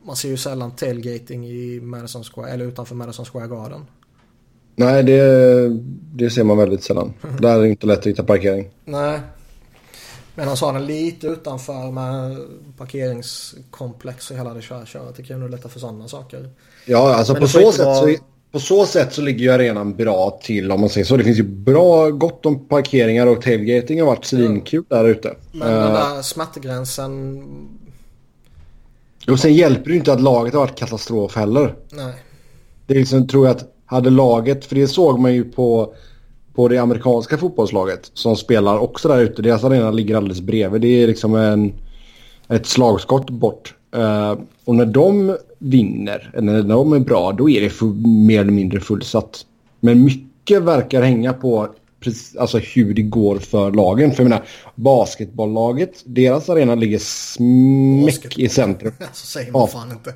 Man 0.04 0.16
ser 0.16 0.30
ju 0.30 0.38
sällan 0.38 0.72
tailgating 0.72 1.48
i 1.48 1.80
Madison 1.82 2.24
Square 2.24 2.50
eller 2.50 2.66
utanför 2.66 2.96
Madison 2.96 3.26
Square 3.26 3.48
Garden. 3.48 3.86
Nej, 4.76 5.04
det, 5.04 5.70
det 6.14 6.30
ser 6.30 6.44
man 6.44 6.58
väldigt 6.58 6.84
sällan. 6.84 7.14
Där 7.40 7.56
är 7.56 7.62
det 7.62 7.70
inte 7.70 7.88
lätt 7.88 8.00
att 8.00 8.06
hitta 8.06 8.24
parkering. 8.24 8.70
Nej. 8.86 9.20
Men 10.36 10.48
han 10.48 10.58
sa 10.58 10.72
den 10.72 10.86
lite 10.86 11.28
utanför 11.28 11.92
med 11.92 12.38
parkeringskomplex 12.78 14.32
och 14.32 14.38
hela 14.38 14.54
det 14.54 14.62
köret. 14.62 15.16
Det 15.16 15.24
kan 15.24 15.38
ju 15.38 15.44
underlätta 15.44 15.70
för 15.70 15.80
sådana 15.80 16.08
saker. 16.08 16.50
Ja, 16.86 17.16
alltså 17.16 17.36
på 17.36 17.48
så 17.48 17.72
sätt 17.72 17.86
vara... 17.86 17.96
så 17.96 18.16
på 18.52 18.60
så 18.60 18.86
sätt 18.86 19.14
så 19.14 19.22
ligger 19.22 19.40
ju 19.40 19.52
arenan 19.52 19.96
bra 19.96 20.40
till 20.44 20.72
om 20.72 20.80
man 20.80 20.90
säger 20.90 21.06
så. 21.06 21.18
Det 21.18 21.24
finns 21.24 21.40
ju 21.40 21.44
bra, 21.44 22.10
gott 22.10 22.46
om 22.46 22.68
parkeringar 22.68 23.28
och 23.28 23.42
tailgating 23.42 24.00
har 24.00 24.08
varit 24.08 24.26
svinkul 24.26 24.84
mm. 24.92 25.04
där 25.04 25.12
ute. 25.12 25.36
Men 25.52 25.68
den 25.68 25.88
eh. 25.88 25.94
där 25.94 26.22
smärtgränsen... 26.22 27.44
Och 29.28 29.40
sen 29.40 29.54
hjälper 29.54 29.84
det 29.84 29.92
ju 29.92 29.98
inte 29.98 30.14
att 30.14 30.22
laget 30.22 30.54
har 30.54 30.62
varit 30.62 30.80
katastrof 30.80 31.36
heller. 31.36 31.76
Nej. 31.90 32.14
Det 32.86 32.94
är 32.94 33.00
liksom, 33.00 33.28
tror 33.28 33.48
jag 33.48 33.56
att 33.56 33.74
hade 33.88 34.10
laget, 34.10 34.66
för 34.66 34.76
det 34.76 34.88
såg 34.88 35.20
man 35.20 35.34
ju 35.34 35.44
på, 35.44 35.94
på 36.56 36.68
det 36.68 36.78
amerikanska 36.78 37.38
fotbollslaget 37.38 38.12
som 38.14 38.36
spelar 38.36 38.78
också 38.78 39.08
där 39.08 39.20
ute. 39.20 39.42
Deras 39.42 39.64
arena 39.64 39.92
ligger 39.92 40.16
alldeles 40.16 40.42
bredvid. 40.42 40.82
Det 40.82 41.04
är 41.04 41.08
liksom 41.08 41.36
en, 41.36 41.74
ett 42.48 42.66
slagskott 42.66 43.30
bort. 43.30 43.76
Uh, 43.96 44.40
och 44.66 44.76
när 44.76 44.86
de 44.86 45.38
vinner, 45.60 46.32
eller 46.34 46.64
när 46.64 46.76
de 46.76 46.94
är 46.94 47.00
bra, 47.00 47.32
då 47.32 47.50
är 47.50 47.62
det 47.62 47.70
full, 47.70 47.96
mer 48.08 48.42
eller 48.42 48.52
mindre 48.52 48.80
fullsatt. 48.80 49.46
Men 49.80 50.04
mycket 50.04 50.62
verkar 50.62 51.02
hänga 51.02 51.34
på 51.34 51.70
precis, 52.00 52.36
alltså 52.36 52.58
hur 52.58 52.94
det 52.94 53.02
går 53.02 53.40
för 53.40 53.72
lagen. 53.72 54.12
För 54.12 54.24
jag 54.24 54.30
menar, 54.30 54.46
basketbolllaget, 54.76 56.04
deras 56.06 56.50
arena 56.50 56.76
ligger 56.76 57.00
smäck 57.00 58.38
i 58.38 58.50
centrum. 58.50 58.94
Så 59.14 59.26
säger 59.26 59.52
man 59.52 59.62
ja. 59.62 59.68
fan 59.68 59.92
inte. 59.92 60.14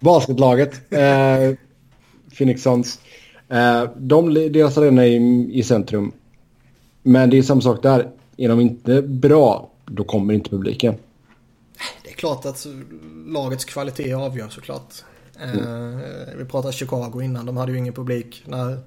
Basketlaget, 0.00 0.92
eh, 0.92 1.56
Phoenix 2.36 2.62
Suns, 2.62 2.98
eh, 3.48 3.84
de, 3.96 4.34
deras 4.34 4.78
arena 4.78 5.06
är 5.06 5.10
i, 5.10 5.50
i 5.52 5.62
centrum. 5.62 6.12
Men 7.02 7.30
det 7.30 7.38
är 7.38 7.42
samma 7.42 7.60
sak 7.60 7.82
där. 7.82 8.08
Är 8.36 8.48
de 8.48 8.60
inte 8.60 9.02
bra, 9.02 9.70
då 9.86 10.04
kommer 10.04 10.34
inte 10.34 10.50
publiken. 10.50 10.94
Klart 12.20 12.46
att 12.46 12.66
lagets 13.26 13.64
kvalitet 13.64 14.12
avgör 14.12 14.48
såklart. 14.48 14.94
Mm. 15.38 15.58
Eh, 15.58 16.34
vi 16.38 16.44
pratade 16.44 16.72
Chicago 16.72 17.22
innan, 17.22 17.46
de 17.46 17.56
hade 17.56 17.72
ju 17.72 17.78
ingen 17.78 17.94
publik. 17.94 18.42
När 18.46 18.78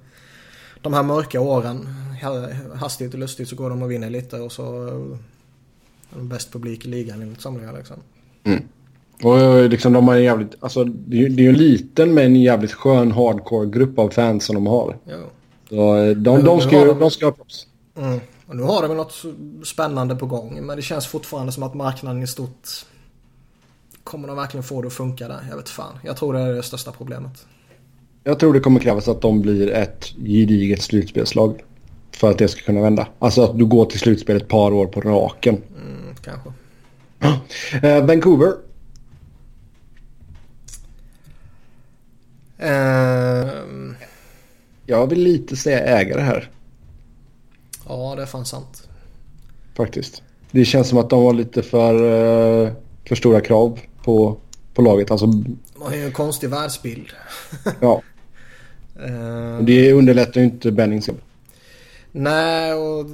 de 0.82 0.94
här 0.94 1.02
mörka 1.02 1.40
åren, 1.40 1.88
hastigt 2.74 3.14
och 3.14 3.20
lustigt 3.20 3.48
så 3.48 3.56
går 3.56 3.70
de 3.70 3.82
och 3.82 3.90
vinner 3.90 4.10
lite 4.10 4.40
och 4.40 4.52
så 4.52 4.86
är 6.12 6.16
de 6.16 6.28
bäst 6.28 6.52
publik 6.52 6.86
i 6.86 6.88
ligan 6.88 7.22
enligt 7.22 7.40
somliga 7.40 7.72
liksom. 7.72 7.96
Mm. 8.44 8.62
Och 9.22 9.70
liksom 9.70 9.92
de 9.92 10.08
har 10.08 10.14
en 10.14 10.22
jävligt, 10.22 10.54
alltså 10.60 10.84
det 10.84 11.16
är 11.16 11.28
ju 11.28 11.48
en 11.48 11.58
liten 11.58 12.14
men 12.14 12.24
en 12.24 12.42
jävligt 12.42 12.72
skön 12.72 13.12
hardcore-grupp 13.12 13.98
av 13.98 14.08
fans 14.08 14.44
som 14.44 14.54
de 14.54 14.66
har. 14.66 14.96
Jo. 15.06 15.24
Så 15.68 15.96
eh, 15.96 16.16
de, 16.16 16.44
de, 16.44 16.60
ska, 16.60 16.84
de, 16.84 16.98
de 16.98 17.10
ska 17.10 17.26
ha 17.26 17.32
props. 17.32 17.66
Mm. 17.96 18.20
Och 18.46 18.56
nu 18.56 18.62
har 18.62 18.88
de 18.88 18.96
något 18.96 19.22
spännande 19.64 20.16
på 20.16 20.26
gång 20.26 20.66
men 20.66 20.76
det 20.76 20.82
känns 20.82 21.06
fortfarande 21.06 21.52
som 21.52 21.62
att 21.62 21.74
marknaden 21.74 22.22
i 22.22 22.26
stort 22.26 22.68
Kommer 24.04 24.28
de 24.28 24.36
verkligen 24.36 24.64
få 24.64 24.82
det 24.82 24.86
att 24.86 24.92
funka 24.92 25.28
där? 25.28 25.46
Jag 25.50 25.56
vet 25.56 25.68
fan. 25.68 25.98
Jag 26.02 26.16
tror 26.16 26.32
det 26.32 26.40
är 26.40 26.52
det 26.52 26.62
största 26.62 26.92
problemet. 26.92 27.46
Jag 28.24 28.38
tror 28.38 28.52
det 28.52 28.60
kommer 28.60 28.80
krävas 28.80 29.08
att 29.08 29.20
de 29.20 29.42
blir 29.42 29.70
ett 29.70 30.12
gediget 30.16 30.82
slutspelslag. 30.82 31.62
För 32.12 32.30
att 32.30 32.38
det 32.38 32.48
ska 32.48 32.60
kunna 32.60 32.80
vända. 32.80 33.08
Alltså 33.18 33.44
att 33.44 33.58
du 33.58 33.64
går 33.64 33.84
till 33.84 33.98
slutspel 33.98 34.36
ett 34.36 34.48
par 34.48 34.72
år 34.72 34.86
på 34.86 35.00
raken. 35.00 35.54
Mm, 35.54 36.14
kanske. 36.22 36.48
Uh, 37.86 38.04
Vancouver. 38.06 38.52
Uh, 42.62 43.94
jag 44.86 45.06
vill 45.06 45.20
lite 45.20 45.56
säga 45.56 45.80
ägare 45.80 46.20
här. 46.20 46.50
Ja, 47.88 48.14
det 48.16 48.22
är 48.22 48.26
fan 48.26 48.46
sant. 48.46 48.88
Faktiskt. 49.74 50.22
Det 50.50 50.64
känns 50.64 50.88
som 50.88 50.98
att 50.98 51.10
de 51.10 51.22
var 51.22 51.32
lite 51.32 51.62
för, 51.62 51.94
uh, 51.94 52.72
för 53.04 53.14
stora 53.14 53.40
krav 53.40 53.78
på, 54.04 54.36
på 54.74 54.82
laget. 54.82 55.10
Alltså, 55.10 55.26
Man 55.26 55.88
har 55.88 55.94
ju 55.94 56.04
en 56.04 56.12
konstig 56.12 56.50
världsbild. 56.50 57.06
ja. 57.80 58.02
uh, 59.00 59.64
det 59.64 59.92
underlättar 59.92 60.40
ju 60.40 60.46
inte 60.46 60.72
Bennings 60.72 61.08
jobb. 61.08 61.20
Nej, 62.12 62.74
och 62.74 63.06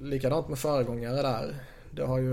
likadant 0.00 0.48
med 0.48 0.58
föregångare 0.58 1.22
där. 1.22 1.54
Det 1.90 2.02
har 2.02 2.18
ju 2.18 2.32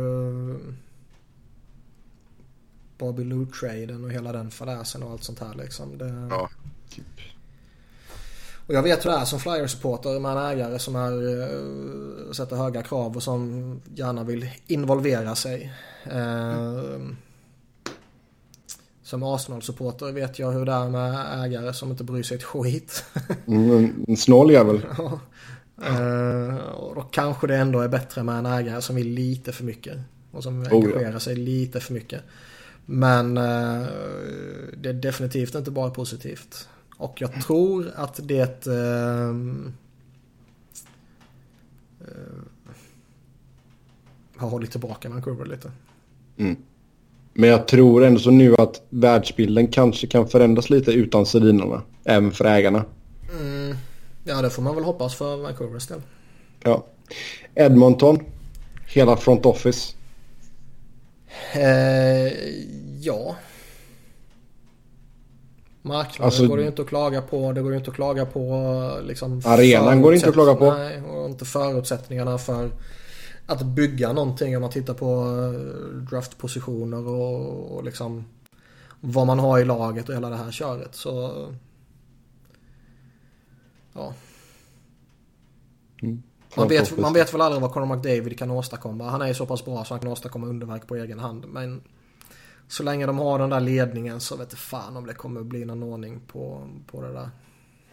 Bobby 2.97 3.23
Lou-traden 3.23 4.03
och 4.03 4.11
hela 4.11 4.31
den 4.31 4.51
fadäsen 4.51 5.03
och 5.03 5.11
allt 5.11 5.23
sånt 5.23 5.39
här 5.39 5.53
liksom. 5.55 5.97
Det... 5.97 6.27
Ja, 6.29 6.49
typ. 6.89 7.05
Och 8.67 8.75
jag 8.75 8.83
vet 8.83 9.05
hur 9.05 9.09
det 9.09 9.17
är 9.17 9.25
som 9.25 9.39
flyersupporter 9.39 10.19
med 10.19 10.31
en 10.31 10.37
ägare 10.37 10.79
som 10.79 10.95
är, 10.95 11.11
uh, 11.11 12.31
sätter 12.31 12.55
höga 12.55 12.83
krav 12.83 13.15
och 13.15 13.23
som 13.23 13.81
gärna 13.95 14.23
vill 14.23 14.49
involvera 14.67 15.35
sig. 15.35 15.73
Uh, 16.07 16.99
som 19.09 19.23
Arsenal-supporter 19.23 20.11
vet 20.11 20.39
jag 20.39 20.51
hur 20.51 20.65
det 20.65 20.71
är 20.71 20.89
med 20.89 21.43
ägare 21.45 21.73
som 21.73 21.91
inte 21.91 22.03
bryr 22.03 22.23
sig 22.23 22.37
ett 22.37 22.43
skit. 22.43 23.05
mm, 23.47 24.05
en 24.07 24.17
snål 24.17 24.51
jävel. 24.51 24.85
ja. 24.97 25.19
uh, 25.89 26.55
och 26.57 26.95
då 26.95 27.01
kanske 27.01 27.47
det 27.47 27.55
ändå 27.55 27.79
är 27.79 27.87
bättre 27.87 28.23
med 28.23 28.39
en 28.39 28.45
ägare 28.45 28.81
som 28.81 28.95
vill 28.95 29.07
lite 29.07 29.51
för 29.51 29.63
mycket. 29.63 29.97
Och 30.31 30.43
som 30.43 30.61
oh, 30.61 30.67
engagerar 30.71 31.11
ja. 31.11 31.19
sig 31.19 31.35
lite 31.35 31.79
för 31.79 31.93
mycket. 31.93 32.21
Men 32.85 33.37
uh, 33.37 33.87
det 34.77 34.89
är 34.89 34.93
definitivt 34.93 35.55
inte 35.55 35.71
bara 35.71 35.89
positivt. 35.89 36.67
Och 36.97 37.21
jag 37.21 37.41
tror 37.41 37.91
att 37.95 38.19
det 38.23 38.67
uh, 38.67 39.35
har 44.35 44.49
hållit 44.49 44.71
tillbaka 44.71 45.09
Vancouver 45.09 45.45
lite. 45.45 45.71
Mm. 46.37 46.55
Men 47.39 47.49
jag 47.49 47.67
tror 47.67 48.03
ändå 48.03 48.19
så 48.19 48.31
nu 48.31 48.55
att 48.57 48.81
världsbilden 48.89 49.67
kanske 49.67 50.07
kan 50.07 50.27
förändras 50.27 50.69
lite 50.69 50.91
utan 50.91 51.25
Sedinarna. 51.25 51.81
Även 52.03 52.31
för 52.31 52.45
ägarna. 52.45 52.85
Mm. 53.39 53.77
Ja, 54.23 54.41
det 54.41 54.49
får 54.49 54.61
man 54.61 54.75
väl 54.75 54.83
hoppas 54.83 55.15
för 55.15 55.37
Vancouvers 55.37 55.87
del. 55.87 56.01
Ja. 56.63 56.85
Edmonton. 57.55 58.19
Hela 58.87 59.17
front 59.17 59.45
office. 59.45 59.93
Eh, 61.53 62.33
ja. 63.01 63.35
Marknaden 65.81 66.25
alltså, 66.25 66.47
går 66.47 66.61
ju 66.61 66.67
inte 66.67 66.81
att 66.81 66.87
klaga 66.87 67.21
på. 67.21 67.51
Det 67.51 67.61
går 67.61 67.71
ju 67.71 67.77
inte 67.77 67.89
att 67.89 67.95
klaga 67.95 68.25
på 68.25 68.99
liksom, 69.03 69.41
Arenan 69.45 70.01
går 70.01 70.15
inte 70.15 70.27
att 70.27 70.33
klaga 70.33 70.55
på. 70.55 70.73
Nej, 70.73 71.01
och 71.01 71.29
inte 71.29 71.45
förutsättningarna 71.45 72.37
för 72.37 72.69
att 73.49 73.65
bygga 73.65 74.13
någonting 74.13 74.55
om 74.55 74.61
man 74.61 74.71
tittar 74.71 74.93
på 74.93 75.05
eh, 75.15 76.01
draftpositioner 76.01 77.07
och, 77.07 77.75
och 77.75 77.83
liksom 77.83 78.25
vad 78.99 79.27
man 79.27 79.39
har 79.39 79.59
i 79.59 79.65
laget 79.65 80.09
och 80.09 80.15
hela 80.15 80.29
det 80.29 80.35
här 80.35 80.51
köret. 80.51 80.95
Så 80.95 81.47
ja. 83.93 84.13
Mm. 86.01 86.23
Man 86.55 86.67
vet, 86.67 86.97
man 86.97 87.13
vet 87.13 87.33
väl 87.33 87.41
aldrig 87.41 87.61
vad 87.61 87.71
Conor 87.71 87.95
McDavid 87.95 88.39
kan 88.39 88.51
åstadkomma. 88.51 89.09
Han 89.09 89.21
är 89.21 89.27
ju 89.27 89.33
så 89.33 89.45
pass 89.45 89.65
bra 89.65 89.85
så 89.85 89.93
han 89.93 90.01
kan 90.01 90.11
åstadkomma 90.11 90.47
underverk 90.47 90.87
på 90.87 90.95
egen 90.95 91.19
hand. 91.19 91.45
Men 91.47 91.81
så 92.67 92.83
länge 92.83 93.05
de 93.05 93.17
har 93.17 93.39
den 93.39 93.49
där 93.49 93.59
ledningen 93.59 94.19
så 94.19 94.35
vet 94.35 94.53
fan 94.53 94.97
om 94.97 95.05
det 95.05 95.13
kommer 95.13 95.43
bli 95.43 95.65
någon 95.65 95.83
ordning 95.83 96.21
på, 96.27 96.69
på 96.87 97.01
det 97.01 97.13
där. 97.13 97.29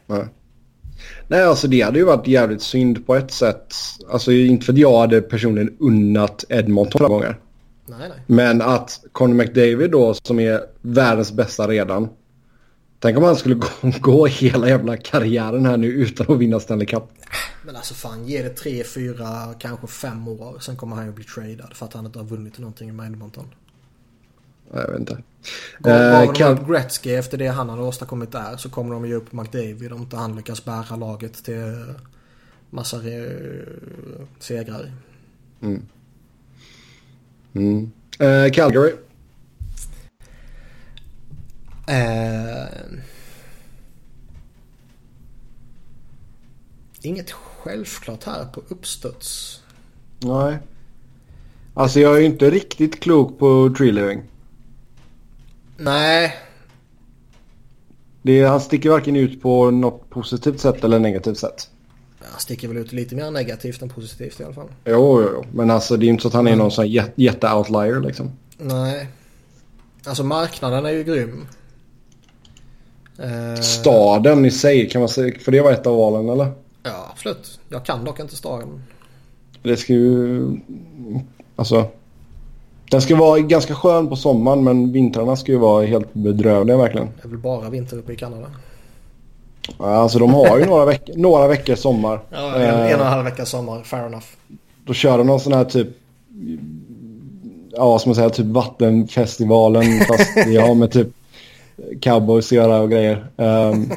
Nej. 0.06 0.28
Nej, 1.28 1.42
alltså 1.42 1.68
det 1.68 1.80
hade 1.80 1.98
ju 1.98 2.04
varit 2.04 2.26
jävligt 2.26 2.62
synd 2.62 3.06
på 3.06 3.14
ett 3.14 3.30
sätt. 3.30 3.74
Alltså 4.10 4.32
inte 4.32 4.66
för 4.66 4.72
att 4.72 4.78
jag 4.78 5.00
hade 5.00 5.20
personligen 5.20 5.76
unnat 5.80 6.44
Edmonton 6.48 7.02
några 7.02 7.14
gånger. 7.14 7.36
Nej, 7.86 8.08
nej. 8.08 8.18
Men 8.26 8.62
att 8.62 9.00
Conor 9.12 9.34
McDavid 9.34 9.90
då 9.90 10.14
som 10.14 10.40
är 10.40 10.60
världens 10.82 11.32
bästa 11.32 11.68
redan. 11.68 12.08
Tänk 12.98 13.16
om 13.16 13.24
han 13.24 13.36
skulle 13.36 13.54
gå, 13.82 13.92
gå 14.00 14.26
hela 14.26 14.68
jävla 14.68 14.96
karriären 14.96 15.66
här 15.66 15.76
nu 15.76 15.86
utan 15.86 16.34
att 16.34 16.38
vinna 16.38 16.60
Stanley 16.60 16.86
Cup. 16.86 17.04
Men 17.64 17.76
alltså 17.76 17.94
fan, 17.94 18.26
ge 18.26 18.42
det 18.42 18.48
tre, 18.48 18.84
fyra, 18.84 19.54
kanske 19.58 19.86
fem 19.86 20.28
år. 20.28 20.58
Sen 20.60 20.76
kommer 20.76 20.96
han 20.96 21.06
ju 21.06 21.12
bli 21.12 21.24
tradad 21.24 21.76
för 21.76 21.86
att 21.86 21.92
han 21.92 22.06
inte 22.06 22.18
har 22.18 22.26
vunnit 22.26 22.58
någonting 22.58 22.96
med 22.96 23.06
Edmonton. 23.06 23.46
Jag 24.72 24.90
vet 24.90 25.00
inte. 25.00 25.12
Eh, 25.84 26.20
de 26.26 26.34
kan- 26.34 26.58
upp 26.58 26.68
Gretzky 26.68 27.10
efter 27.14 27.38
det 27.38 27.46
han 27.48 27.68
hade 27.68 27.82
åstadkommit 27.82 28.32
där 28.32 28.56
så 28.56 28.68
kommer 28.70 28.94
de 28.94 29.06
ju 29.06 29.14
upp 29.14 29.32
McDavid 29.32 29.92
om 29.92 30.00
inte 30.00 30.16
han 30.16 30.36
lyckas 30.36 30.64
bära 30.64 30.96
laget 30.96 31.44
till 31.44 31.94
massa 32.70 32.96
eh, 32.96 33.30
segrar. 34.38 34.92
Mm. 37.52 37.90
Eh, 38.18 38.52
Calgary. 38.52 38.92
Eh, 41.88 42.66
inget 47.02 47.30
självklart 47.32 48.24
här 48.24 48.44
på 48.44 48.62
uppstuds. 48.68 49.60
Nej. 50.18 50.58
Alltså 51.74 52.00
jag 52.00 52.16
är 52.16 52.20
ju 52.20 52.26
inte 52.26 52.50
riktigt 52.50 53.00
klok 53.00 53.38
på 53.38 53.74
Tree 53.78 53.92
Living. 53.92 54.22
Nej, 55.76 56.34
Det 58.22 58.44
han 58.44 58.60
sticker 58.60 58.90
varken 58.90 59.16
ut 59.16 59.42
på 59.42 59.70
något 59.70 60.10
positivt 60.10 60.60
sätt 60.60 60.84
eller 60.84 60.98
negativt 60.98 61.38
sätt. 61.38 61.70
jag 62.32 62.40
sticker 62.40 62.68
väl 62.68 62.76
ut 62.76 62.92
lite 62.92 63.14
mer 63.16 63.30
negativt 63.30 63.82
än 63.82 63.88
positivt 63.88 64.40
i 64.40 64.44
alla 64.44 64.54
fall. 64.54 64.68
Jo, 64.84 65.22
jo, 65.22 65.30
jo. 65.34 65.44
Men 65.52 65.70
alltså 65.70 65.96
det 65.96 66.04
är 66.04 66.06
ju 66.06 66.10
inte 66.12 66.22
så 66.22 66.28
att 66.28 66.34
han 66.34 66.46
är 66.48 66.56
någon 66.56 66.70
sån 66.70 66.88
jätte-outlier 67.16 68.00
liksom. 68.00 68.30
Nej. 68.58 69.08
Alltså 70.06 70.24
marknaden 70.24 70.86
är 70.86 70.90
ju 70.90 71.04
grym. 71.04 71.46
Eh, 73.18 73.60
Staden 73.60 74.44
i 74.44 74.50
sig, 74.50 74.88
kan 74.90 75.00
man 75.00 75.08
säga, 75.08 75.38
för 75.38 75.52
det 75.52 75.60
var 75.60 75.72
ett 75.72 75.86
av 75.86 75.96
valen 75.96 76.28
eller? 76.28 76.52
Ja, 76.82 77.08
absolut. 77.12 77.60
Jag 77.68 77.84
kan 77.84 78.04
dock 78.04 78.20
inte 78.20 78.36
staden. 78.36 78.82
Det 79.62 79.76
ska 79.76 79.92
ju... 79.92 80.46
Alltså... 81.56 81.88
Den 82.90 83.00
ska 83.00 83.16
vara 83.16 83.40
ganska 83.40 83.74
skön 83.74 84.08
på 84.08 84.16
sommaren 84.16 84.64
men 84.64 84.92
vintrarna 84.92 85.36
ska 85.36 85.52
ju 85.52 85.58
vara 85.58 85.86
helt 85.86 86.14
bedrövliga 86.14 86.76
verkligen. 86.76 87.06
Det 87.06 87.24
är 87.24 87.28
väl 87.28 87.38
bara 87.38 87.70
vinter 87.70 87.98
uppe 87.98 88.12
i 88.12 88.16
Kanada. 88.16 88.46
Alltså 89.78 90.18
de 90.18 90.34
har 90.34 90.58
ju 90.58 90.66
några, 90.66 90.84
veck 90.84 91.10
några 91.16 91.48
veckor 91.48 91.74
sommar. 91.74 92.20
Ja, 92.30 92.54
en, 92.54 92.62
Eh, 92.62 92.92
en 92.92 93.00
och 93.00 93.06
en 93.06 93.12
halv 93.12 93.24
vecka 93.24 93.46
sommar. 93.46 93.82
Fair 93.82 94.06
enough. 94.06 94.26
Då 94.84 94.92
kör 94.92 95.18
de 95.18 95.26
någon 95.26 95.40
sån 95.40 95.52
här 95.52 95.64
typ... 95.64 95.88
Ja, 97.72 97.98
som 97.98 98.08
man 98.08 98.16
säger, 98.16 98.28
typ 98.28 98.46
vattenfestivalen 98.46 100.00
fast 100.08 100.30
vi 100.46 100.56
har 100.56 100.74
med 100.74 100.90
typ 100.90 101.08
cowboys 102.00 102.46
att 102.46 102.52
göra 102.52 102.80
och 102.80 102.90
grejer. 102.90 103.26
Ehm, 103.36 103.90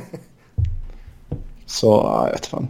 så, 1.66 1.88
ja, 1.88 2.26
jag 2.26 2.32
vet 2.32 2.45
fan. 2.45 2.68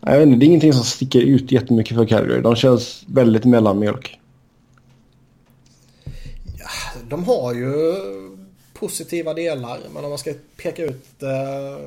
Jag 0.00 0.18
vet 0.18 0.26
inte, 0.26 0.38
det 0.38 0.44
är 0.44 0.46
ingenting 0.46 0.72
som 0.72 0.84
sticker 0.84 1.20
ut 1.20 1.52
jättemycket 1.52 1.96
för 1.96 2.06
Calgary. 2.06 2.40
De 2.40 2.56
känns 2.56 3.02
väldigt 3.06 3.44
mellanmjölk. 3.44 4.19
De 7.10 7.24
har 7.24 7.54
ju 7.54 7.94
positiva 8.74 9.34
delar. 9.34 9.80
Men 9.94 10.04
om 10.04 10.10
man 10.10 10.18
ska 10.18 10.34
peka 10.56 10.84
ut 10.84 11.04
det 11.18 11.78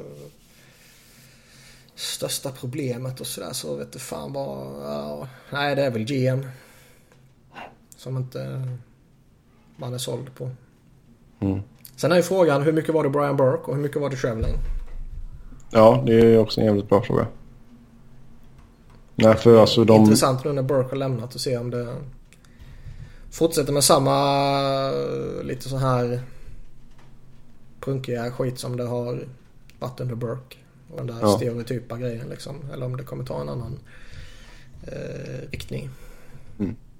största 1.95 2.52
problemet 2.52 3.20
och 3.20 3.28
sådär 3.28 3.54
så 3.54 3.76
vet 3.76 3.91
du 3.91 4.00
fan 4.00 4.34
vad... 4.34 4.68
Ja, 4.84 5.28
nej, 5.50 5.76
det 5.76 5.82
är 5.82 5.91
väl 5.91 6.04
GM. 6.04 6.48
Som 7.98 8.18
inte 8.18 8.68
man 9.76 9.94
är 9.94 9.98
såld 9.98 10.36
på. 10.36 10.50
Mm. 11.40 11.62
Sen 11.95 12.12
är 12.12 12.16
ju 12.16 12.24
frågan 12.24 12.62
hur 12.62 12.74
mycket 12.74 12.94
var 12.94 13.04
det 13.04 13.10
Brian 13.10 13.38
Burke 13.38 13.64
och 13.64 13.76
hur 13.76 13.84
mycket 13.84 14.02
var 14.02 14.10
det 14.10 14.16
Trevling? 14.16 14.56
Ja, 15.72 16.04
det 16.06 16.14
är 16.14 16.38
också 16.38 16.60
en 16.60 16.66
jävligt 16.66 16.90
bra 16.90 17.02
fråga. 17.02 17.28
Nej, 19.16 19.36
för 19.36 19.62
alltså 19.62 19.84
de... 19.84 20.02
Intressant 20.02 20.44
nu 20.45 20.54
när 20.54 20.64
Burke 20.64 20.90
har 20.90 20.95
lämnat 20.95 21.36
och 21.36 21.41
se 21.41 21.58
om 21.58 21.70
det 21.70 21.95
fortsätter 23.34 23.74
med 23.74 23.84
samma 23.84 24.92
lite 25.44 25.70
så 25.70 25.78
här 25.78 26.22
punkiga 27.80 28.32
skit 28.32 28.60
som 28.60 28.78
det 28.78 28.84
har 28.84 29.28
varit 29.80 30.00
under 30.00 30.16
Burke. 30.16 30.58
Och 30.92 30.98
den 30.98 31.08
där 31.08 31.18
Ja. 31.22 31.38
stereotypa 31.38 31.98
grejen 31.98 32.30
liksom. 32.30 32.56
Eller 32.74 32.86
om 32.86 32.98
det 32.98 33.04
kommer 33.04 33.26
ta 33.26 33.42
en 33.42 33.50
annan 33.50 33.80
eh, 34.88 35.50
riktning. 35.52 35.90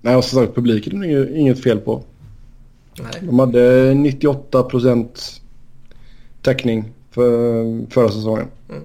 Nej, 0.02 0.16
och 0.16 0.24
som 0.24 0.40
sagt, 0.40 0.56
publiken 0.56 1.04
är 1.04 1.08
ju 1.08 1.38
inget 1.38 1.64
fel 1.64 1.80
på. 1.80 2.04
Nej. 3.00 3.12
De 3.22 3.40
hade 3.40 3.94
98 3.94 4.64
procent 4.64 5.42
täckning 6.42 6.92
för 7.12 7.92
förra 7.92 8.10
säsongen. 8.10 8.48
Mm. 8.70 8.82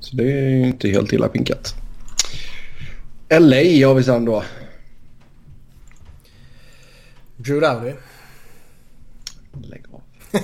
Så 0.00 0.16
det 0.16 0.32
är 0.32 0.48
ju 0.50 0.66
inte 0.66 0.88
helt 0.88 1.12
illa 1.12 1.28
pinkat. 1.28 1.74
LA 3.30 3.86
har 3.86 3.94
vi 3.94 4.02
sen 4.02 4.24
då. 4.24 4.42
Drew 7.48 7.60
Dowdy. 7.60 7.92
Lägg 9.62 9.84
av. 9.92 10.00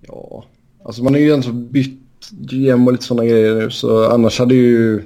ja, 0.00 0.44
alltså 0.84 1.02
man 1.02 1.12
har 1.12 1.20
ju 1.20 1.32
ändå 1.32 1.52
bytt 1.52 2.30
GM 2.30 2.86
och 2.86 2.92
lite 2.92 3.04
sådana 3.04 3.24
grejer 3.24 3.54
nu 3.54 3.70
så 3.70 4.10
annars 4.10 4.38
hade 4.38 4.54
ju 4.54 5.02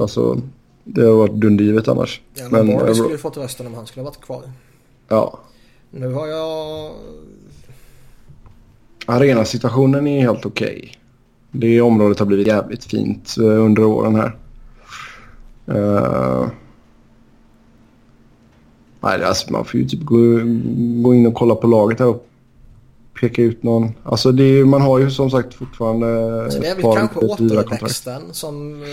alltså 0.00 0.40
det 0.84 1.02
har 1.02 1.14
varit 1.14 1.32
dundergivet 1.32 1.88
annars. 1.88 2.20
Ja, 2.34 2.48
Men, 2.50 2.70
eh, 2.70 2.92
skulle 2.92 3.10
ju 3.10 3.18
fått 3.18 3.36
rösten 3.36 3.66
om 3.66 3.74
han 3.74 3.86
skulle 3.86 4.04
ha 4.04 4.10
varit 4.10 4.20
kvar. 4.20 4.42
ja, 5.08 5.40
Nu 5.90 6.12
har 6.12 6.26
jag... 6.26 6.92
arenasituationen 9.06 10.06
är 10.06 10.20
helt 10.20 10.46
okej. 10.46 10.98
Det 11.50 11.80
området 11.80 12.18
har 12.18 12.26
blivit 12.26 12.46
jävligt 12.46 12.84
fint 12.84 13.36
eh, 13.38 13.44
under 13.44 13.84
åren 13.84 14.14
här. 14.14 14.36
Uh, 15.68 16.48
nej, 19.00 19.24
alltså 19.24 19.52
man 19.52 19.64
får 19.64 19.80
ju 19.80 19.86
typ 19.88 20.00
gå, 20.02 20.16
gå 21.02 21.14
in 21.14 21.26
och 21.26 21.34
kolla 21.34 21.54
på 21.54 21.66
laget 21.66 21.98
här 21.98 22.06
och 22.06 22.26
peka 23.20 23.42
ut 23.42 23.62
någon. 23.62 23.92
Alltså 24.04 24.28
är, 24.28 24.64
man 24.64 24.82
har 24.82 24.98
ju 24.98 25.10
som 25.10 25.30
sagt 25.30 25.54
fortfarande 25.54 26.06
Så 26.50 26.60
det 26.60 26.68
är 26.68 26.74
väl 26.74 26.96
kanske 26.96 27.18
återväxten 27.20 28.22
som... 28.32 28.82
eh, 28.82 28.88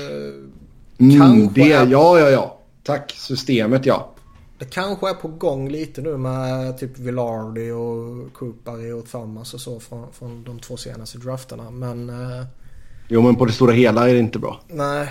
Mm, 0.99 1.19
kanske 1.19 1.61
det, 1.61 1.71
är- 1.71 1.88
ja, 1.88 2.19
ja, 2.19 2.29
ja. 2.29 2.57
Tack 2.84 3.11
systemet 3.17 3.85
ja. 3.85 4.13
Det 4.59 4.65
kanske 4.65 5.09
är 5.09 5.13
på 5.13 5.27
gång 5.27 5.69
lite 5.69 6.01
nu 6.01 6.17
med 6.17 6.77
typ 6.77 6.99
Villardi 6.99 7.71
och 7.71 8.34
Kupari 8.34 8.91
och 8.91 9.09
Thomas 9.11 9.53
och 9.53 9.61
så 9.61 9.79
från, 9.79 10.05
från 10.13 10.43
de 10.43 10.59
två 10.59 10.77
senaste 10.77 11.17
drafterna. 11.17 11.71
Men 11.71 12.09
eh, 12.09 12.45
Jo 13.07 13.21
men 13.21 13.35
på 13.35 13.45
det 13.45 13.51
stora 13.51 13.71
hela 13.71 14.09
är 14.09 14.13
det 14.13 14.19
inte 14.19 14.39
bra. 14.39 14.59
nej. 14.67 15.09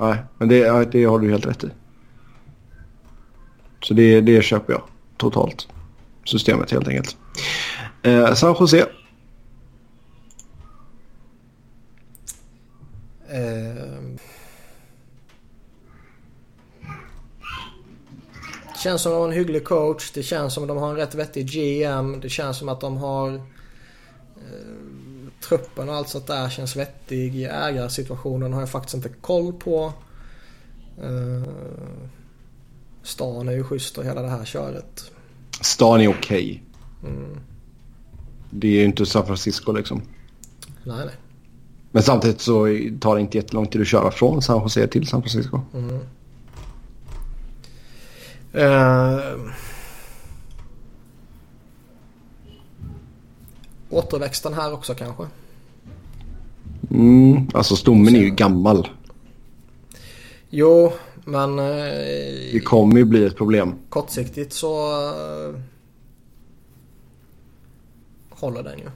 Nej, 0.00 0.16
men 0.38 0.48
det, 0.48 0.92
det 0.92 1.04
har 1.04 1.18
du 1.18 1.30
helt 1.30 1.46
rätt 1.46 1.64
i. 1.64 1.68
Så 3.82 3.94
det, 3.94 4.20
det 4.20 4.42
köper 4.42 4.72
jag 4.72 4.82
totalt. 5.16 5.68
Systemet 6.24 6.70
helt 6.70 6.88
enkelt. 6.88 7.16
Eh, 8.02 8.34
San 8.34 8.56
Jose. 8.60 8.86
Eh, 13.28 14.18
känns 18.78 19.02
som 19.02 19.12
att 19.12 19.16
de 19.16 19.20
har 19.20 19.28
en 19.28 19.34
hygglig 19.34 19.64
coach. 19.64 20.10
Det 20.10 20.22
känns 20.22 20.54
som 20.54 20.62
att 20.62 20.68
de 20.68 20.76
har 20.76 20.90
en 20.90 20.96
rätt 20.96 21.14
vettig 21.14 21.50
GM. 21.50 22.20
Det 22.20 22.28
känns 22.28 22.58
som 22.58 22.68
att 22.68 22.80
de 22.80 22.96
har 22.96 23.34
eh, 23.34 23.40
truppen 25.40 25.88
och 25.88 25.94
allt 25.94 26.08
sånt 26.08 26.26
där 26.26 26.48
känns 26.48 26.76
vettig. 26.76 27.42
Ägarsituationen 27.42 28.52
har 28.52 28.60
jag 28.60 28.70
faktiskt 28.70 28.94
inte 28.94 29.08
koll 29.08 29.52
på. 29.52 29.92
Eh, 31.02 31.42
stan 33.08 33.48
är 33.48 33.52
ju 33.52 33.64
schysst 33.64 33.98
och 33.98 34.04
hela 34.04 34.22
det 34.22 34.28
här 34.28 34.44
köret. 34.44 35.10
Stan 35.60 36.00
är 36.00 36.08
okej. 36.08 36.62
Mm. 37.04 37.40
Det 38.50 38.66
är 38.66 38.72
ju 38.72 38.84
inte 38.84 39.06
San 39.06 39.26
Francisco 39.26 39.72
liksom. 39.72 40.02
Nej, 40.84 41.06
nej. 41.06 41.14
Men 41.90 42.02
samtidigt 42.02 42.40
så 42.40 42.66
tar 43.00 43.14
det 43.14 43.20
inte 43.20 43.38
jättelång 43.38 43.66
tid 43.66 43.80
att 43.80 43.86
köra 43.86 44.10
från 44.10 44.42
San 44.42 44.62
Jose 44.62 44.86
till 44.86 45.06
San 45.06 45.22
Francisco. 45.22 45.60
Mm. 45.74 46.00
Eh, 48.52 49.20
återväxten 53.90 54.54
här 54.54 54.72
också 54.72 54.94
kanske. 54.94 55.26
Mm, 56.90 57.48
alltså 57.54 57.76
stommen 57.76 58.16
är 58.16 58.20
ju 58.20 58.30
gammal. 58.30 58.88
Jo, 60.50 60.92
men... 61.28 61.58
Eh, 61.58 61.64
Det 62.52 62.60
kommer 62.64 62.96
ju 62.96 63.04
bli 63.04 63.24
ett 63.26 63.36
problem. 63.36 63.74
kortsiktigt 63.88 64.52
så... 64.52 64.92
Eh, 64.92 65.60
håller 68.30 68.62
den 68.62 68.78
ju. 68.78 68.90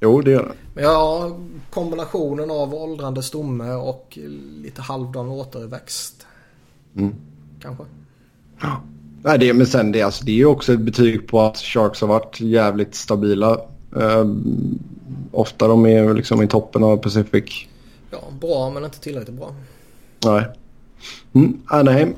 Jo, 0.00 0.20
det 0.20 0.30
gör 0.30 0.42
det. 0.42 0.54
Men 0.74 0.84
ja, 0.84 1.36
kombinationen 1.70 2.50
av 2.50 2.74
åldrande 2.74 3.22
stomme 3.22 3.72
och 3.72 4.18
lite 4.62 4.82
halvdan 4.82 5.28
återväxt. 5.28 6.26
Mm. 6.96 7.14
Kanske. 7.60 7.84
Nej, 9.22 9.38
det, 9.38 9.52
men 9.52 9.66
sen 9.66 9.92
det, 9.92 10.02
alltså, 10.02 10.24
det 10.24 10.32
är 10.32 10.36
ju 10.36 10.46
också 10.46 10.72
ett 10.72 10.80
betyg 10.80 11.28
på 11.28 11.40
att 11.40 11.56
Sharks 11.56 12.00
har 12.00 12.08
varit 12.08 12.40
jävligt 12.40 12.94
stabila. 12.94 13.60
Eh, 13.96 14.26
ofta 15.32 15.68
de 15.68 15.86
är 15.86 16.14
liksom 16.14 16.42
i 16.42 16.48
toppen 16.48 16.84
av 16.84 16.96
Pacific. 16.96 17.66
Ja, 18.10 18.18
bra 18.40 18.70
men 18.70 18.84
inte 18.84 19.00
tillräckligt 19.00 19.36
bra. 19.36 19.54
Nej. 20.24 20.44
Mm, 21.34 21.62
Anaheim. 21.66 22.14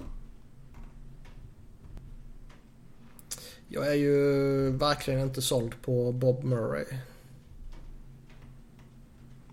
Jag 3.69 3.87
är 3.87 3.95
ju 3.95 4.71
verkligen 4.71 5.21
inte 5.21 5.43
såld 5.43 5.83
på 5.83 6.13
Bob 6.13 6.45
Murray. 6.45 6.85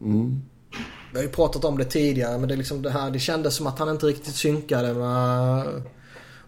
Mm. 0.02 0.42
Vi 1.12 1.18
har 1.18 1.24
ju 1.24 1.30
pratat 1.30 1.66
om 1.66 1.78
det 1.78 1.86
tidigare 1.86 2.38
men 2.38 2.48
det, 2.48 2.56
är 2.56 2.58
liksom 2.58 2.82
det, 2.82 2.90
här, 2.90 3.12
det 3.12 3.20
kändes 3.20 3.56
som 3.56 3.68
att 3.68 3.80
han 3.80 3.90
inte 3.90 4.06
riktigt 4.06 4.36
synkade 4.36 4.94
med 4.94 5.66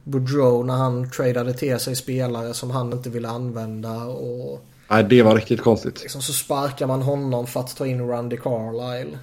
Boudreau 0.04 0.64
när 0.64 0.74
han 0.74 1.10
tradade 1.10 1.54
till 1.54 1.80
sig 1.80 1.96
spelare 1.96 2.54
som 2.54 2.72
han 2.72 2.94
inte 2.94 3.10
ville 3.10 3.30
använda. 3.30 4.04
Och 4.06 4.66
Nej, 4.90 5.04
det 5.04 5.22
var 5.22 5.36
riktigt 5.36 5.62
konstigt. 5.62 6.02
liksom 6.02 6.22
så 6.22 6.34
sparkar 6.34 6.88
man 6.88 7.02
honom 7.02 7.48
för 7.48 7.60
att 7.60 7.76
ta 7.76 7.88
in 7.88 8.08
Randy 8.08 8.38
Carlisle. 8.38 9.20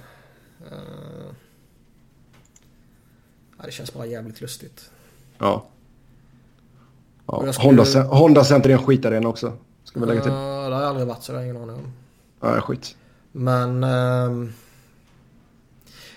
Uh, 0.61 1.33
ja, 3.63 3.67
det 3.67 3.71
känns 3.71 3.93
bara 3.93 4.05
jävligt 4.05 4.41
lustigt. 4.41 4.89
Ja. 5.37 5.65
Ja. 7.27 7.53
skulle- 7.53 7.67
Honda, 7.67 7.83
Cen- 7.83 8.05
Honda 8.07 8.43
Center 8.43 8.69
är 8.69 8.73
en 8.73 8.83
skitarena 8.83 9.27
också. 9.29 9.57
Ska 9.83 9.99
vi 9.99 10.05
lägga 10.05 10.21
till. 10.21 10.31
Uh, 10.31 10.37
det 10.37 10.41
har 10.75 10.81
jag 10.81 10.83
aldrig 10.83 11.07
varit 11.07 11.23
så 11.23 11.31
det 11.31 11.37
har 11.37 11.45
jag 11.45 11.51
ingen 11.55 11.69
aning 11.69 11.75
om. 11.85 11.91
Nej, 12.41 12.61
skit. 12.61 12.95
Men 13.31 13.83
ehm, 13.83 14.53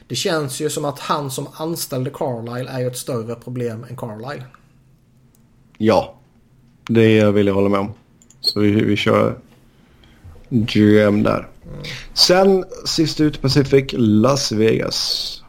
det 0.09 0.15
känns 0.15 0.61
ju 0.61 0.71
som 0.71 0.85
att 0.85 0.99
han 0.99 1.31
som 1.31 1.49
anställde 1.53 2.11
Carlisle 2.11 2.71
är 2.71 2.81
ju 2.81 2.87
ett 2.87 2.97
större 2.97 3.35
problem 3.35 3.87
än 3.91 3.97
Carlisle. 3.97 4.45
Ja. 5.79 6.15
Det 6.89 7.31
vill 7.31 7.47
jag 7.47 7.55
hålla 7.55 7.69
med 7.69 7.81
om. 7.81 7.93
Så 8.41 8.61
vi, 8.61 8.71
vi 8.71 8.97
kör 8.97 9.39
GM 10.49 11.23
där. 11.23 11.49
Sen 12.15 12.65
sist 12.85 13.21
ut 13.21 13.43
Pacific, 13.43 13.85
Las 13.93 14.53
Vegas. 14.53 15.43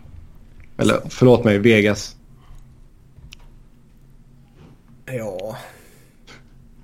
Eller 0.78 1.02
förlåt 1.10 1.44
mig, 1.44 1.58
Vegas. 1.58 2.16
Ja. 5.06 5.58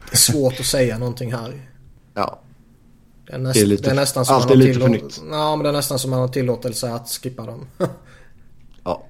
Det 0.10 0.14
är 0.14 0.18
svårt 0.18 0.60
att 0.60 0.66
säga 0.66 0.98
någonting 0.98 1.34
här. 1.34 1.62
Ja. 2.14 2.40
Det 3.28 3.34
är, 3.34 3.38
näst, 3.38 3.54
Det 3.54 3.62
är 3.62 3.66
lite- 3.66 3.84
det 3.84 3.90
är 3.92 3.96
nästan 3.96 4.26
som 4.26 4.34
man 4.36 4.48
har 4.48 4.56
lite 4.56 4.80
för 4.80 4.88
nytt. 4.90 5.22
Ja, 5.32 5.56
men 5.56 5.64
det 5.64 5.70
är 5.70 5.74
nästan 5.74 6.00
som 6.00 6.12
man 6.12 6.20
har 6.20 6.28
tillåtelse 6.28 6.94
att 6.94 7.10
skippa 7.10 7.46
dem. 7.46 7.68
Ja. 8.84 9.04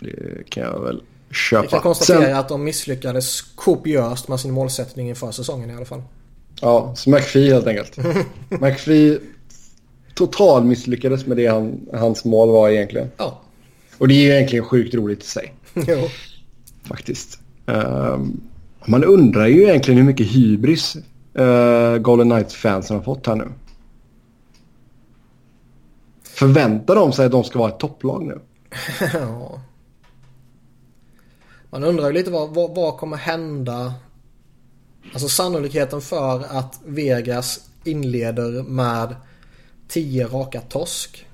Det 0.00 0.50
kan 0.50 0.62
jag 0.62 0.80
väl 0.80 1.02
Vi 1.28 1.34
köpa. 1.34 1.68
kan 1.68 1.80
konstatera 1.80 2.20
Sen, 2.22 2.36
att 2.36 2.48
de 2.48 2.64
misslyckades 2.64 3.40
kopiöst 3.42 4.28
med 4.28 4.40
sin 4.40 4.52
målsättning 4.52 5.08
inför 5.08 5.30
säsongen 5.32 5.70
i 5.70 5.74
alla 5.74 5.84
fall. 5.84 6.02
ja, 6.60 6.92
så 6.96 7.10
McPhee 7.10 7.52
helt 7.54 7.66
enkelt. 7.66 7.96
McPhee 8.48 9.18
total 10.14 10.64
misslyckades 10.64 11.26
med 11.26 11.36
det 11.36 11.46
han, 11.46 11.80
hans 11.94 12.24
mål 12.24 12.48
var 12.50 12.68
egentligen. 12.68 13.10
Ja, 13.16 13.40
Och 13.98 14.08
det 14.08 14.14
är 14.14 14.22
ju 14.22 14.30
egentligen 14.30 14.64
sjukt 14.64 14.94
roligt 14.94 15.22
i 15.22 15.26
sig. 15.26 15.54
jo. 15.74 16.08
faktiskt. 16.84 17.40
Ehm, 17.66 18.40
man 18.86 19.04
undrar 19.04 19.46
ju 19.46 19.62
egentligen 19.62 19.98
hur 19.98 20.06
mycket 20.06 20.26
hybris 20.26 20.96
uh, 21.38 21.98
Golden 21.98 22.30
Knights-fansen 22.30 22.96
har 22.96 23.02
fått 23.02 23.26
här 23.26 23.34
nu. 23.34 23.52
Förväntar 26.22 26.94
de 26.94 27.12
sig 27.12 27.26
att 27.26 27.32
de 27.32 27.44
ska 27.44 27.58
vara 27.58 27.70
ett 27.70 27.78
topplag 27.78 28.26
nu? 28.26 28.40
Ja. 29.14 29.60
Man 31.70 31.84
undrar 31.84 32.06
ju 32.06 32.12
lite 32.12 32.30
vad, 32.30 32.54
vad, 32.54 32.74
vad 32.74 32.96
kommer 32.96 33.16
hända? 33.16 33.94
Alltså 35.12 35.28
sannolikheten 35.28 36.00
för 36.00 36.44
att 36.58 36.80
Vegas 36.86 37.70
inleder 37.84 38.62
med 38.62 39.16
10 39.88 40.26
raka 40.26 40.60
torsk 40.60 41.25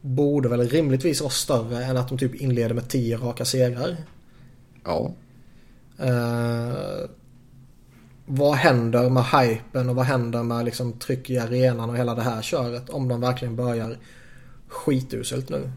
borde 0.00 0.48
väl 0.48 0.68
rimligtvis 0.68 1.20
vara 1.20 1.30
större 1.30 1.84
än 1.84 1.96
att 1.96 2.08
de 2.08 2.18
typ 2.18 2.34
inleder 2.34 2.74
med 2.74 2.88
10 2.88 3.16
raka 3.16 3.44
segrar. 3.44 3.96
Ja. 4.84 5.14
Eh, 5.98 7.08
vad 8.26 8.54
händer 8.54 9.10
med 9.10 9.24
hypen 9.24 9.88
och 9.88 9.96
vad 9.96 10.04
händer 10.04 10.42
med 10.42 10.64
liksom 10.64 10.92
tryck 10.92 11.30
i 11.30 11.38
arenan 11.38 11.90
och 11.90 11.96
hela 11.96 12.14
det 12.14 12.22
här 12.22 12.42
köret 12.42 12.90
om 12.90 13.08
de 13.08 13.20
verkligen 13.20 13.56
börjar 13.56 13.96
skituselt 14.68 15.48
nu? 15.48 15.70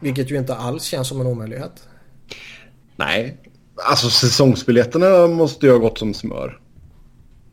Vilket 0.00 0.30
ju 0.30 0.38
inte 0.38 0.54
alls 0.54 0.84
känns 0.84 1.08
som 1.08 1.20
en 1.20 1.26
omöjlighet. 1.26 1.88
Nej. 2.96 3.36
Alltså 3.88 4.10
säsongsbiljetterna 4.10 5.26
måste 5.26 5.66
ju 5.66 5.72
ha 5.72 5.78
gått 5.78 5.98
som 5.98 6.14
smör. 6.14 6.60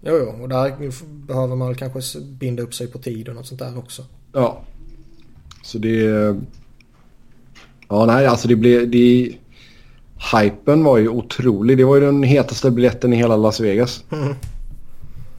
Jo, 0.01 0.17
jo, 0.17 0.43
och 0.43 0.49
där 0.49 0.91
behöver 1.27 1.55
man 1.55 1.75
kanske 1.75 2.19
binda 2.19 2.63
upp 2.63 2.73
sig 2.73 2.87
på 2.87 2.97
tid 2.97 3.29
och 3.29 3.35
något 3.35 3.47
sånt 3.47 3.59
där 3.59 3.77
också. 3.77 4.05
Ja. 4.33 4.63
Så 5.67 5.77
det... 5.77 6.35
Ja, 7.89 8.05
nej, 8.05 8.25
alltså 8.25 8.47
det 8.47 8.55
blev... 8.55 8.89
Det... 8.89 9.31
Hypen 10.33 10.83
var 10.83 10.97
ju 10.97 11.09
otrolig. 11.09 11.77
Det 11.77 11.83
var 11.83 11.95
ju 11.95 12.01
den 12.01 12.23
hetaste 12.23 12.71
biljetten 12.71 13.13
i 13.13 13.15
hela 13.15 13.35
Las 13.35 13.59
Vegas. 13.59 14.03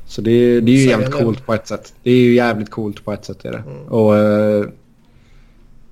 Så 0.07 0.21
det, 0.21 0.61
det 0.61 0.73
är 0.73 0.77
ju 0.77 0.79
Säger 0.79 0.91
jävligt 0.91 1.15
coolt 1.15 1.47
på 1.47 1.55
ett 1.55 1.69
sätt. 1.69 1.95
Det 2.03 2.11
är 2.11 2.17
ju 2.17 2.35
jävligt 2.35 2.71
coolt 2.71 3.05
på 3.05 3.13
ett 3.13 3.25
sätt. 3.25 3.45
Är 3.45 3.53
det. 3.53 3.63
Och 3.89 4.17
eh, 4.17 4.67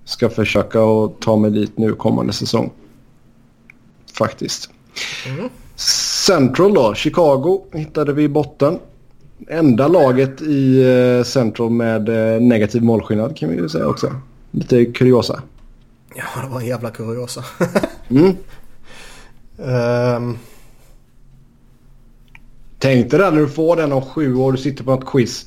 ska 0.05 0.29
försöka 0.29 0.81
att 0.81 1.21
ta 1.21 1.37
mig 1.37 1.51
dit 1.51 1.79
nu 1.79 1.93
kommande 1.93 2.33
säsong. 2.33 2.71
Faktiskt. 4.19 4.71
Central 6.27 6.75
då. 6.75 6.95
Chicago 6.95 7.65
hittade 7.73 8.13
vi 8.13 8.23
i 8.23 8.29
botten. 8.29 8.79
Enda 9.49 9.89
laget 9.89 10.43
i 10.43 10.83
eh, 10.83 11.25
Central 11.25 11.71
med 11.71 12.09
eh, 12.09 12.41
negativ 12.41 12.83
målskillnad 12.83 13.37
kan 13.37 13.49
vi 13.49 13.57
ju 13.57 13.69
säga 13.69 13.87
också. 13.87 14.13
Lite 14.51 14.85
kuriosa. 14.85 15.43
Ja, 16.15 16.43
det 16.43 16.49
var 16.49 16.61
en 16.61 16.67
jävla 16.67 16.91
kuriosa. 16.91 17.45
Mm. 18.09 18.37
Ehm, 19.59 20.39
Tänk 22.79 23.11
dig 23.11 23.21
där 23.21 23.31
när 23.33 23.41
du 23.41 23.49
får 23.49 23.77
den 23.77 23.93
om 23.93 24.03
sju 24.03 24.35
år 24.35 24.47
och 24.47 24.53
du 24.53 24.59
sitter 24.59 24.85
på 24.85 24.95
ett 24.95 25.07
quiz. 25.07 25.47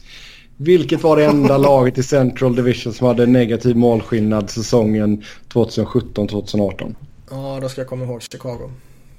Vilket 0.57 1.03
var 1.03 1.17
det 1.17 1.25
enda 1.25 1.57
laget 1.67 1.97
i 1.97 2.03
Central 2.03 2.55
Division 2.55 2.93
som 2.93 3.07
hade 3.07 3.25
negativ 3.25 3.75
målskillnad 3.75 4.49
säsongen 4.49 5.23
2017-2018? 5.53 6.95
ja, 7.29 7.59
då 7.61 7.69
ska 7.69 7.81
jag 7.81 7.87
komma 7.87 8.05
ihåg 8.05 8.21
Chicago. 8.21 8.71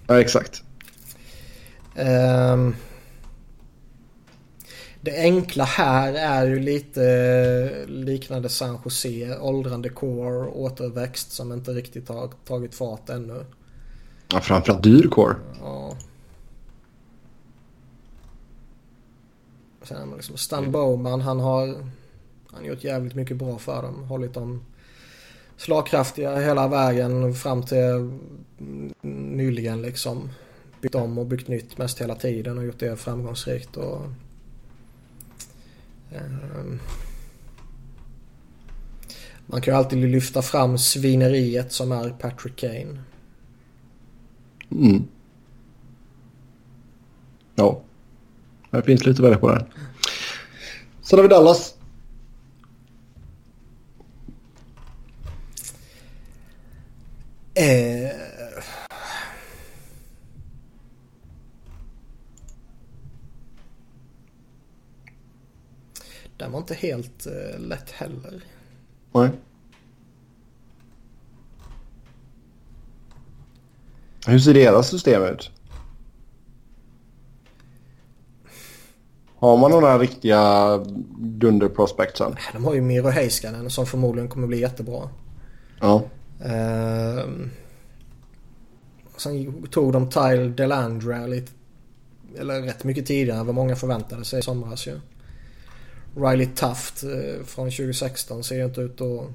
Ja, 0.07 0.21
exakt. 0.21 0.63
Ehm, 1.97 2.75
det 5.01 5.17
enkla 5.17 5.65
här 5.65 6.15
är 6.15 6.47
ju 6.47 6.61
lite 6.61 7.87
liknande 7.87 8.49
San 8.49 8.79
Jose. 8.85 9.39
Åldrande 9.39 9.89
core, 9.89 10.49
återväxt 10.49 11.33
som 11.33 11.53
inte 11.53 11.71
riktigt 11.71 12.09
har 12.09 12.31
tagit 12.47 12.75
fart 12.75 13.09
ännu. 13.09 13.45
Ja, 14.33 14.41
framförallt 14.41 14.83
dyrkår. 14.83 15.37
Ja. 15.61 15.97
Sen 19.83 19.97
är 19.97 20.07
man 20.07 20.17
liksom 20.17 20.37
Stan 20.37 20.73
Bowman, 20.73 21.21
han 21.21 21.41
har 21.41 21.67
han 22.53 22.61
har 22.61 22.69
gjort 22.69 22.85
jävligt 22.85 23.15
mycket 23.15 23.37
bra 23.37 23.59
för 23.59 23.83
dem. 23.83 24.05
Hållit 24.05 24.35
dem 24.35 24.65
slagkraftiga 25.57 26.37
hela 26.37 26.69
vägen 26.69 27.35
fram 27.35 27.63
till 27.63 27.79
mm, 27.79 28.93
nyligen 29.37 29.83
liksom. 29.83 30.29
Byggt 30.81 30.95
om 30.95 31.19
och 31.19 31.27
byggt 31.27 31.49
nytt 31.49 31.79
mest 31.79 32.01
hela 32.01 32.15
tiden 32.15 32.59
och 32.59 32.65
gjort 32.65 32.79
det 32.79 32.97
framgångsrikt. 32.97 33.77
Och, 33.77 34.01
man 39.47 39.61
kan 39.61 39.75
ju 39.75 39.79
alltid 39.79 39.99
lyfta 39.99 40.43
fram 40.43 40.79
svineriet 40.79 41.73
som 41.73 41.93
är 41.93 42.11
Patrick 42.11 42.57
Kane. 42.57 42.99
Mm. 44.71 45.05
Ja. 47.55 47.83
Det 48.71 48.83
finns 48.83 49.07
lite 49.07 49.23
värre 49.23 49.37
på 49.37 49.55
det. 49.55 49.67
Sen 51.03 51.19
har 51.19 51.23
vi 51.23 51.29
Dallas. 51.29 51.75
Eh... 57.55 58.00
Den 66.41 66.53
var 66.53 66.59
inte 66.59 66.75
helt 66.75 67.27
eh, 67.27 67.61
lätt 67.61 67.91
heller. 67.91 68.45
Nej. 69.13 69.31
Hur 74.27 74.39
ser 74.39 74.55
deras 74.55 74.89
system 74.89 75.23
ut? 75.23 75.51
Har 79.37 79.57
man 79.57 79.71
några 79.71 79.99
riktiga 79.99 80.77
dunderprospectsen? 81.19 82.37
De 82.53 82.65
har 82.65 82.75
ju 82.75 82.81
Miro 82.81 83.09
Heiskanen 83.09 83.71
som 83.71 83.87
förmodligen 83.87 84.29
kommer 84.29 84.47
bli 84.47 84.61
jättebra. 84.61 85.09
Ja. 85.81 86.03
Ehm, 86.45 87.51
sen 89.17 89.67
tog 89.71 89.93
de 89.93 90.11
Tyle 90.11 90.49
Delandre 90.49 91.27
lite, 91.27 91.53
eller 92.39 92.63
rätt 92.63 92.85
mycket 92.85 93.07
tidigare 93.07 93.39
än 93.39 93.47
vad 93.47 93.55
många 93.55 93.77
förväntade 93.77 94.25
sig 94.25 94.39
i 94.39 94.43
somras 94.43 94.87
ju. 94.87 95.01
Riley 96.17 96.47
Tuft 96.47 97.03
eh, 97.03 97.45
från 97.45 97.71
2016 97.71 98.45
ser 98.45 98.57
ju 98.57 98.65
inte 98.65 98.81
ut 98.81 99.01
att 99.01 99.27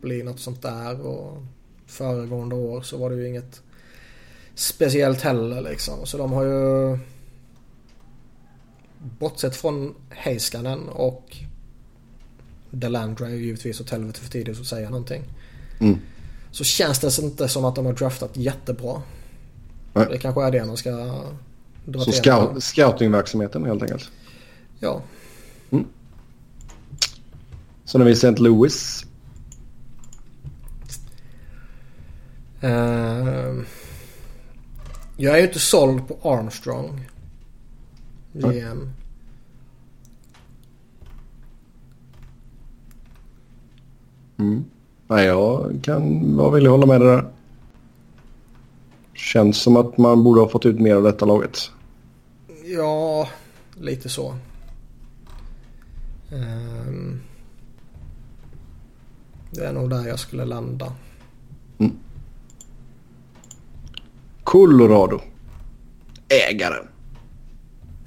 bli 0.00 0.22
något 0.22 0.40
sånt 0.40 0.62
där. 0.62 1.00
Och 1.00 1.42
föregående 1.86 2.54
år 2.54 2.82
så 2.82 2.96
var 2.98 3.10
det 3.10 3.16
ju 3.16 3.28
inget 3.28 3.62
speciellt 4.54 5.20
heller 5.20 5.62
liksom. 5.62 6.06
Så 6.06 6.18
de 6.18 6.32
har 6.32 6.44
ju 6.44 6.98
bortsett 8.98 9.56
från 9.56 9.94
Heiskanen 10.10 10.88
och 10.88 11.36
Delandre 12.70 13.26
är 13.26 13.30
ju 13.30 13.44
givetvis 13.44 13.80
åt 13.80 13.90
helvete 13.90 14.20
för 14.20 14.30
tidigt 14.30 14.60
att 14.60 14.66
säga 14.66 14.90
någonting. 14.90 15.22
Mm. 15.80 15.98
Så 16.50 16.64
känns 16.64 16.98
det 16.98 17.18
inte 17.18 17.48
som 17.48 17.64
att 17.64 17.74
de 17.74 17.86
har 17.86 17.92
draftat 17.92 18.36
jättebra. 18.36 19.02
Nej. 19.92 20.06
Det 20.10 20.18
kanske 20.18 20.44
är 20.44 20.50
det 20.50 20.64
man 20.64 20.76
ska 20.76 20.90
dra 21.84 21.98
Så 22.00 22.04
till. 22.04 22.14
scout, 22.14 22.64
scoutingverksamheten 22.64 23.64
helt 23.64 23.82
enkelt. 23.82 24.10
Ja. 24.78 25.02
Sen 27.90 28.00
har 28.00 28.08
vi 28.08 28.12
St. 28.12 28.30
Louis. 28.30 29.06
Ehm, 32.60 33.66
jag 35.16 35.34
är 35.34 35.38
ju 35.38 35.46
inte 35.46 35.58
såld 35.58 36.08
på 36.08 36.30
Armstrong. 36.30 37.08
GM. 38.32 38.92
Mm. 44.38 44.64
Nej, 45.08 45.26
jag 45.26 45.80
kan 45.82 46.36
vara 46.36 46.50
villig 46.50 46.70
hålla 46.70 46.86
med 46.86 47.00
dig 47.00 47.08
där. 47.08 47.30
Känns 49.14 49.58
som 49.58 49.76
att 49.76 49.98
man 49.98 50.24
borde 50.24 50.40
ha 50.40 50.48
fått 50.48 50.66
ut 50.66 50.80
mer 50.80 50.94
av 50.94 51.02
detta 51.02 51.24
laget. 51.24 51.70
Ja, 52.64 53.28
lite 53.80 54.08
så. 54.08 54.34
Ehm, 56.32 57.20
det 59.50 59.66
är 59.66 59.72
nog 59.72 59.90
där 59.90 60.08
jag 60.08 60.18
skulle 60.18 60.44
landa. 60.44 60.92
Colorado. 64.44 65.20
Ägaren. 66.50 66.86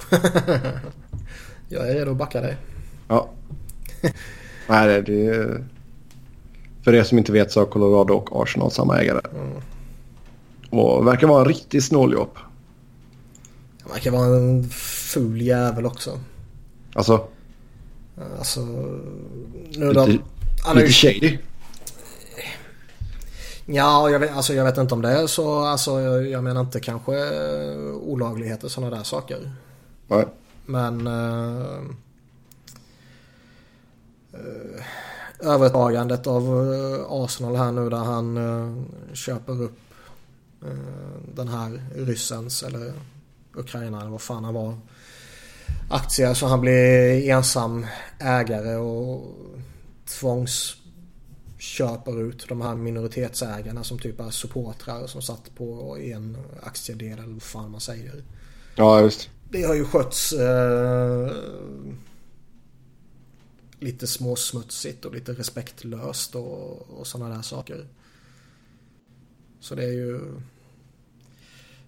Jag 1.70 1.90
är 1.90 1.94
redo 1.94 2.12
att 2.12 2.18
backa 2.18 2.42
dig. 2.42 2.58
Ja. 3.08 3.30
Nej, 4.70 4.88
det, 4.88 5.02
det 5.02 5.64
För 6.84 6.94
er 6.94 7.04
som 7.04 7.18
inte 7.18 7.32
vet 7.32 7.52
så 7.52 7.60
har 7.60 7.66
Colorado 7.66 8.14
och 8.14 8.42
Arsenal 8.44 8.72
samma 8.72 9.00
ägare. 9.02 9.22
Och 10.70 11.08
verkar 11.08 11.28
vara 11.28 11.42
en 11.42 11.48
riktig 11.48 11.84
snåljåp. 11.84 12.38
Han 13.84 13.92
verkar 13.92 14.12
vara 14.12 14.26
en 14.38 14.70
ful 14.70 15.42
jävel 15.42 15.86
också. 15.86 16.20
Alltså, 16.94 17.28
Alltså, 18.38 18.62
nu 19.78 19.94
då. 19.94 20.06
lite, 20.06 20.24
Han 20.64 20.76
lite 20.76 20.92
shady. 20.92 21.38
Ja, 23.66 24.10
jag 24.10 24.20
vet, 24.20 24.36
alltså 24.36 24.54
jag 24.54 24.64
vet 24.64 24.78
inte 24.78 24.94
om 24.94 25.02
det 25.02 25.10
är 25.10 25.28
så. 25.28 25.60
Alltså, 25.60 26.02
jag, 26.02 26.28
jag 26.28 26.44
menar 26.44 26.62
inte 26.62 26.80
kanske 26.80 27.14
eh, 27.14 27.96
olagligheter 27.96 28.66
och 28.66 28.72
sådana 28.72 28.96
där 28.96 29.04
saker. 29.04 29.52
Nej. 30.08 30.26
Men... 30.66 31.08
Eh, 31.08 31.82
eh, 34.34 34.84
övertagandet 35.40 36.28
av 36.28 36.44
eh, 36.44 37.06
Arsenal 37.10 37.56
här 37.56 37.72
nu 37.72 37.90
där 37.90 37.98
han 37.98 38.38
eh, 38.38 38.84
köper 39.14 39.62
upp 39.62 39.80
den 41.36 41.48
här 41.48 41.82
ryssens 41.96 42.64
eller 42.64 42.94
Ukraina 43.56 44.02
eller 44.02 44.10
vad 44.10 44.22
fan 44.22 44.44
han 44.44 44.54
var. 44.54 44.78
Aktier 45.90 46.34
så 46.34 46.48
han 46.48 46.62
blir 46.62 47.30
ensam 47.30 47.86
ägare 48.20 48.76
och 48.76 49.36
tvångsköper 50.06 52.22
ut 52.22 52.46
de 52.50 52.62
här 52.62 52.76
minoritetsägarna 52.76 53.84
som 53.84 54.00
typ 54.00 54.20
är 54.20 54.30
supportrar 54.30 55.08
som 55.08 55.22
satt 55.22 55.56
på 55.56 55.98
en 55.98 56.38
aktiedel 56.64 57.20
eller 57.20 57.34
vad 57.34 57.44
fan 57.44 57.72
man 57.72 57.82
säger. 57.82 58.24
Ja, 58.76 59.02
just. 59.02 59.30
Det 59.50 59.64
har 59.64 59.76
ju 59.76 59.86
skötts 59.86 60.34
eh, 60.34 61.32
lite 63.80 64.08
småsmutsigt 64.08 65.06
och 65.06 65.14
lite 65.14 65.34
respektlöst 65.34 66.36
och, 66.36 67.00
och 67.00 67.08
sådana 67.08 67.36
där 67.36 67.42
saker. 67.42 67.88
Så 69.60 69.76
det 69.76 69.84
är 69.84 69.92
ju... 69.92 70.20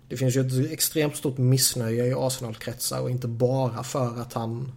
Det 0.09 0.17
finns 0.17 0.35
ju 0.35 0.41
ett 0.41 0.71
extremt 0.71 1.15
stort 1.15 1.37
missnöje 1.37 2.05
i 2.05 2.13
Arsenal-kretsar 2.13 3.01
och 3.01 3.09
inte 3.09 3.27
bara 3.27 3.83
för 3.83 4.21
att 4.21 4.33
han 4.33 4.71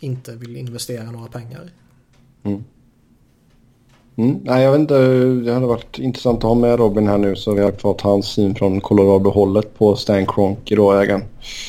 inte 0.00 0.36
vill 0.36 0.56
investera 0.56 1.10
några 1.10 1.28
pengar. 1.28 1.70
Mm. 2.42 2.64
Nej, 4.20 4.62
jag 4.62 4.72
vet 4.72 4.80
inte. 4.80 4.98
Det 5.44 5.54
hade 5.54 5.66
varit 5.66 5.98
intressant 5.98 6.38
att 6.38 6.42
ha 6.42 6.54
med 6.54 6.78
Robin 6.78 7.08
här 7.08 7.18
nu 7.18 7.36
så 7.36 7.54
vi 7.54 7.62
har 7.62 7.72
fått 7.72 8.00
hans 8.00 8.26
syn 8.26 8.54
från 8.54 8.80
Colorado-hållet 8.80 9.78
på 9.78 9.96
Stan 9.96 10.26
Kroenke 10.26 10.76
då, 10.76 10.92
ägaren. 10.92 11.24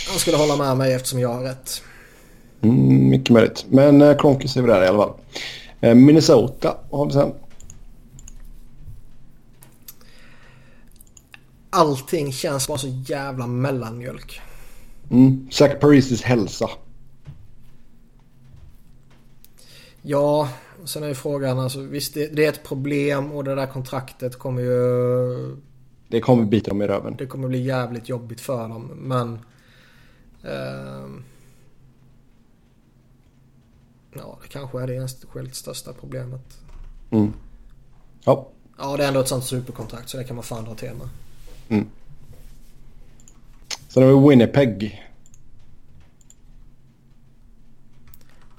Han 0.09 0.19
skulle 0.19 0.37
hålla 0.37 0.55
med 0.55 0.77
mig 0.77 0.93
eftersom 0.93 1.19
jag 1.19 1.29
har 1.29 1.41
rätt. 1.41 1.81
Mm, 2.61 3.09
mycket 3.09 3.29
möjligt. 3.29 3.65
Men 3.69 4.01
eh, 4.01 4.17
Kroenke 4.17 4.47
ser 4.47 4.61
vi 4.61 4.67
där 4.67 4.83
i 4.83 4.87
alla 4.87 4.97
fall. 4.97 5.13
Eh, 5.81 5.95
Minnesota 5.95 6.77
har 6.91 7.05
vi 7.05 7.11
sen. 7.11 7.31
Allting 11.69 12.31
känns 12.31 12.67
bara 12.67 12.77
så 12.77 12.87
jävla 12.87 13.47
mellanmjölk. 13.47 14.41
Mm. 15.11 15.47
Zach 15.51 15.79
Parisis 15.79 16.21
hälsa. 16.21 16.69
Ja, 20.01 20.49
sen 20.85 21.03
är 21.03 21.07
ju 21.07 21.15
frågan 21.15 21.59
alltså 21.59 21.81
visst 21.81 22.13
det, 22.13 22.27
det 22.27 22.45
är 22.45 22.49
ett 22.49 22.63
problem 22.63 23.31
och 23.31 23.43
det 23.43 23.55
där 23.55 23.67
kontraktet 23.67 24.39
kommer 24.39 24.61
ju... 24.61 25.57
Det 26.07 26.21
kommer 26.21 26.45
bita 26.45 26.69
dem 26.71 26.81
i 26.81 26.87
röven. 26.87 27.15
Det 27.17 27.25
kommer 27.25 27.47
bli 27.47 27.61
jävligt 27.61 28.09
jobbigt 28.09 28.41
för 28.41 28.67
dem 28.67 28.91
men... 28.95 29.39
ehm, 30.43 31.23
ja, 34.13 34.39
det 34.41 34.47
kanske 34.47 34.81
är 34.81 34.87
det 34.87 34.95
enskilt 34.95 35.55
största 35.55 35.93
problemet. 35.93 36.57
Mm. 37.11 37.33
Ja. 38.23 38.47
Ja, 38.77 38.97
det 38.97 39.03
är 39.03 39.07
ändå 39.07 39.19
ett 39.19 39.27
sånt 39.27 39.45
superkontrakt 39.45 40.09
så 40.09 40.17
det 40.17 40.23
kan 40.23 40.35
man 40.35 40.43
fan 40.43 40.65
dra 40.65 40.75
till 40.75 40.91
med. 40.93 41.09
Sen 43.87 44.03
har 44.03 44.21
vi 44.21 44.29
Winnipeg. 44.29 45.03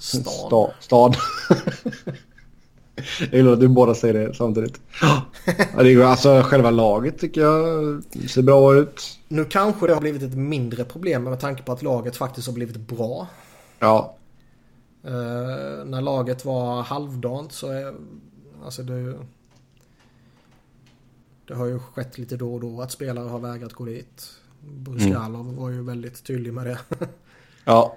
Stan. 0.02 0.22
Sta, 0.22 0.70
stad. 0.80 1.16
jag 3.20 3.34
gillar 3.34 3.52
att 3.52 3.60
du 3.60 3.68
båda 3.68 3.94
säger 3.94 4.14
det 4.14 4.34
samtidigt. 4.34 4.80
Ja, 5.00 5.82
det 5.82 5.94
går, 5.94 6.04
alltså 6.04 6.42
själva 6.42 6.70
laget 6.70 7.18
tycker 7.18 7.40
jag 7.40 8.02
ser 8.30 8.42
bra 8.42 8.74
ut. 8.74 9.18
Nu 9.28 9.44
kanske 9.44 9.86
det 9.86 9.94
har 9.94 10.00
blivit 10.00 10.22
ett 10.22 10.34
mindre 10.34 10.84
problem 10.84 11.24
med 11.24 11.40
tanke 11.40 11.62
på 11.62 11.72
att 11.72 11.82
laget 11.82 12.16
faktiskt 12.16 12.46
har 12.46 12.54
blivit 12.54 12.76
bra. 12.76 13.26
Ja, 13.78 14.16
Eh, 15.04 15.84
när 15.84 16.00
laget 16.00 16.44
var 16.44 16.82
halvdant 16.82 17.52
så 17.52 17.70
är... 17.70 17.94
Alltså 18.64 18.82
det... 18.82 19.18
Det 21.46 21.54
har 21.54 21.66
ju 21.66 21.78
skett 21.78 22.18
lite 22.18 22.36
då 22.36 22.54
och 22.54 22.60
då 22.60 22.82
att 22.82 22.92
spelare 22.92 23.28
har 23.28 23.38
vägrat 23.38 23.72
gå 23.72 23.84
dit. 23.84 24.30
Bruskalov 24.60 25.54
var 25.56 25.70
ju 25.70 25.82
väldigt 25.82 26.24
tydlig 26.24 26.52
med 26.52 26.66
det. 26.66 26.78
ja. 27.64 27.96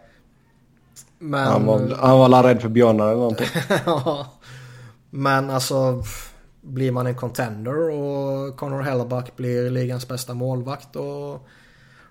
Men... 1.19 1.47
Han 1.47 1.65
var, 1.65 1.95
han 1.99 2.19
var 2.19 2.43
rädd 2.43 2.61
för 2.61 2.69
björnar 2.69 3.07
eller 3.07 3.17
någonting. 3.17 3.47
Ja. 3.85 4.27
Men 5.09 5.49
alltså 5.49 6.03
blir 6.61 6.91
man 6.91 7.07
en 7.07 7.15
contender 7.15 7.89
och 7.89 8.57
Connor 8.57 8.81
Hellebuck 8.81 9.35
blir 9.35 9.69
ligans 9.69 10.07
bästa 10.07 10.33
målvakt 10.33 10.95
och 10.95 11.47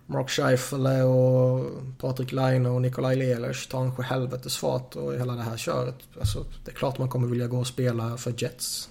Mark 0.07 0.31
Scheifele 0.31 1.03
och 1.03 1.71
Patrik 1.99 2.33
Laine 2.33 2.67
och 2.69 2.83
Nikolaj 2.83 3.31
Ehlers 3.31 3.67
tar 3.67 3.81
en 3.81 4.05
helvetes 4.05 4.57
fart 4.57 4.97
och 4.97 5.15
hela 5.15 5.33
det 5.33 5.43
här 5.43 5.57
köret. 5.57 5.95
Alltså, 6.21 6.45
det 6.65 6.71
är 6.71 6.75
klart 6.75 6.99
man 6.99 7.09
kommer 7.09 7.29
vilja 7.29 7.47
gå 7.47 7.59
och 7.59 7.67
spela 7.67 8.17
för 8.17 8.35
Jets. 8.37 8.89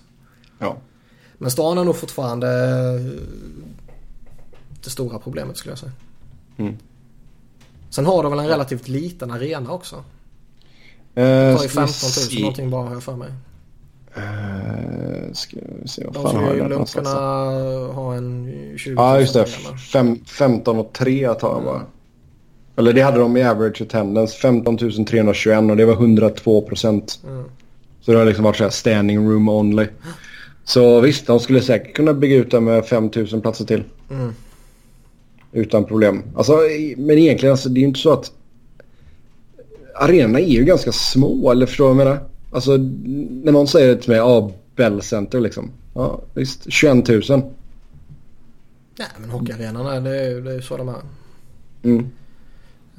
Ja. 0.60 0.78
Men 1.38 1.52
stan 1.52 1.78
är 1.78 1.84
nog 1.84 1.96
fortfarande 1.96 2.48
det 4.84 4.90
stora 4.90 5.20
problemet 5.20 5.58
skulle 5.58 5.72
jag 5.72 5.80
säga. 5.80 5.92
Mm. 6.58 6.78
Sen 7.96 8.06
har 8.06 8.24
de 8.24 8.32
väl 8.32 8.40
en 8.40 8.48
relativt 8.48 8.88
liten 8.88 9.32
arena 9.32 9.72
också. 9.72 9.96
Eh, 9.96 11.24
Det 11.24 11.56
tar 11.56 11.64
ju 11.64 11.70
ska 11.70 11.82
vi 11.82 11.88
15 11.88 11.88
000 11.88 11.92
se. 11.92 12.40
någonting 12.40 12.70
bara 12.70 12.84
har 12.88 12.94
jag 12.94 13.04
för 13.04 13.16
mig. 13.16 13.30
ska 15.34 15.58
vi 15.82 15.88
se 15.88 16.04
vad 16.06 16.14
De 16.14 16.24
fan 16.24 16.36
har 16.36 16.44
skulle 16.44 16.58
jag 16.62 16.70
där 16.70 16.76
lugnt 16.76 16.94
kunna 16.94 17.10
ha 17.94 18.16
en 18.16 18.54
20 18.78 18.94
Ja, 18.96 19.20
just 19.20 19.34
det. 19.34 19.46
Fem, 19.94 20.26
15 20.26 20.80
och 20.80 20.94
3 20.94 21.34
tar 21.34 21.54
jag 21.54 21.64
bara. 21.64 21.82
Eller 22.76 22.94
det 22.94 23.02
hade 23.02 23.18
de 23.20 23.38
i 23.38 23.44
average 23.44 23.82
attendance. 23.82 24.38
15 24.38 24.78
321 24.78 25.70
och 25.72 25.78
det 25.78 25.86
var 25.86 25.94
102 25.94 26.62
procent. 26.62 27.20
Mm. 27.28 27.44
Så 28.02 28.12
det 28.12 28.18
har 28.18 28.26
liksom 28.26 28.44
varit 28.44 28.56
så 28.58 28.64
här 28.64 28.72
standing 28.72 29.30
room 29.30 29.50
only. 29.50 29.88
Så 30.64 31.00
visst, 31.02 31.28
de 31.28 31.40
skulle 31.40 31.62
säkert 31.62 31.96
kunna 31.96 32.14
bygga 32.14 32.36
ut 32.36 32.52
den 32.52 32.64
med 32.64 32.86
5 32.86 33.12
000 33.16 33.42
platser 33.42 33.66
till. 33.66 33.84
Mm. 34.10 34.34
Utan 35.54 35.86
problem. 35.86 36.24
Alltså, 36.36 36.60
men 36.98 37.18
egentligen, 37.18 37.52
alltså, 37.52 37.70
det 37.70 37.80
är 37.80 37.82
ju 37.82 37.88
inte 37.88 38.00
så 38.00 38.14
att... 38.14 38.32
Arenorna 39.96 40.40
är 40.40 40.48
ju 40.48 40.64
ganska 40.64 40.92
små, 40.92 41.52
eller 41.52 41.66
förstår 41.66 41.90
du 41.90 41.96
vad 41.96 42.02
jag 42.02 42.08
menar? 42.08 42.24
Alltså, 42.52 42.78
när 43.44 43.52
någon 43.52 43.68
säger 43.68 43.88
det 43.88 44.02
till 44.02 44.10
mig, 44.10 44.18
ja, 44.18 44.52
Bell 44.76 45.02
Center 45.02 45.40
liksom. 45.40 45.72
Ja, 45.94 46.22
visst. 46.34 46.72
21 46.72 47.08
000. 47.08 47.22
Nej 49.00 49.08
men 49.20 49.30
hockeyarenorna 49.30 50.00
det 50.00 50.22
är 50.22 50.30
ju 50.30 50.42
det 50.42 50.54
är 50.54 50.62
så 50.62 50.78
de 50.78 50.90
är. 50.90 50.96
Mm. 51.84 52.10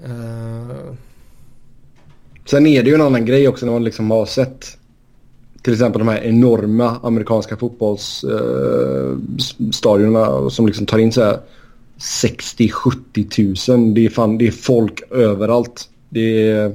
Eh, 0.04 0.76
Sen 2.44 2.66
är 2.66 2.82
det 2.82 2.88
ju 2.88 2.94
en 2.94 3.00
annan 3.00 3.24
grej 3.24 3.48
också 3.48 3.66
när 3.66 3.72
man 3.72 3.84
liksom 3.84 4.10
har 4.10 4.26
sett 4.26 4.78
till 5.62 5.72
exempel 5.72 5.98
de 5.98 6.08
här 6.08 6.22
enorma 6.22 6.96
amerikanska 7.02 7.56
fotbollsstadionerna 7.56 10.50
som 10.50 10.66
liksom 10.66 10.86
tar 10.86 10.98
in 10.98 11.12
så 11.12 11.22
här 11.22 11.38
60-70 11.98 13.28
tusen. 13.28 13.94
Det 13.94 14.06
är, 14.06 14.10
fan, 14.10 14.38
det 14.38 14.46
är 14.46 14.50
folk 14.50 15.02
överallt. 15.10 15.88
Det 16.08 16.48
är... 16.50 16.74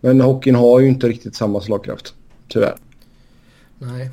Men 0.00 0.20
hockeyn 0.20 0.54
har 0.54 0.80
ju 0.80 0.88
inte 0.88 1.08
riktigt 1.08 1.34
samma 1.36 1.60
slagkraft. 1.60 2.14
Tyvärr. 2.48 2.76
nej. 3.78 4.10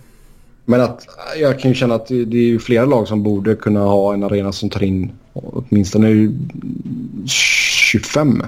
Men 0.65 0.81
att 0.81 1.07
jag 1.37 1.59
kan 1.59 1.71
ju 1.71 1.75
känna 1.75 1.95
att 1.95 2.07
det 2.07 2.25
det 2.25 2.37
är 2.37 2.43
ju 2.43 2.59
flera 2.59 2.85
lag 2.85 3.07
som 3.07 3.23
borde 3.23 3.55
kunna 3.55 3.79
ha 3.79 4.13
en 4.13 4.23
arena 4.23 4.51
som 4.51 4.69
tar 4.69 4.83
in 4.83 5.11
åtminstone 5.33 6.33
25 7.25 8.43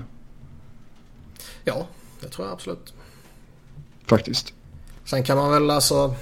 Ja, 1.63 1.87
det 2.21 2.27
tror 2.27 2.47
jag 2.47 2.53
absolut. 2.53 2.93
faktiskt. 4.05 4.53
Sen 5.05 5.23
kan 5.23 5.37
man 5.37 5.51
väl 5.51 5.69
alltså 5.69 6.15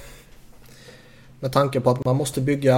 med 1.40 1.52
tanke 1.52 1.80
på 1.80 1.90
att 1.90 2.04
man 2.04 2.16
måste 2.16 2.40
bygga, 2.40 2.76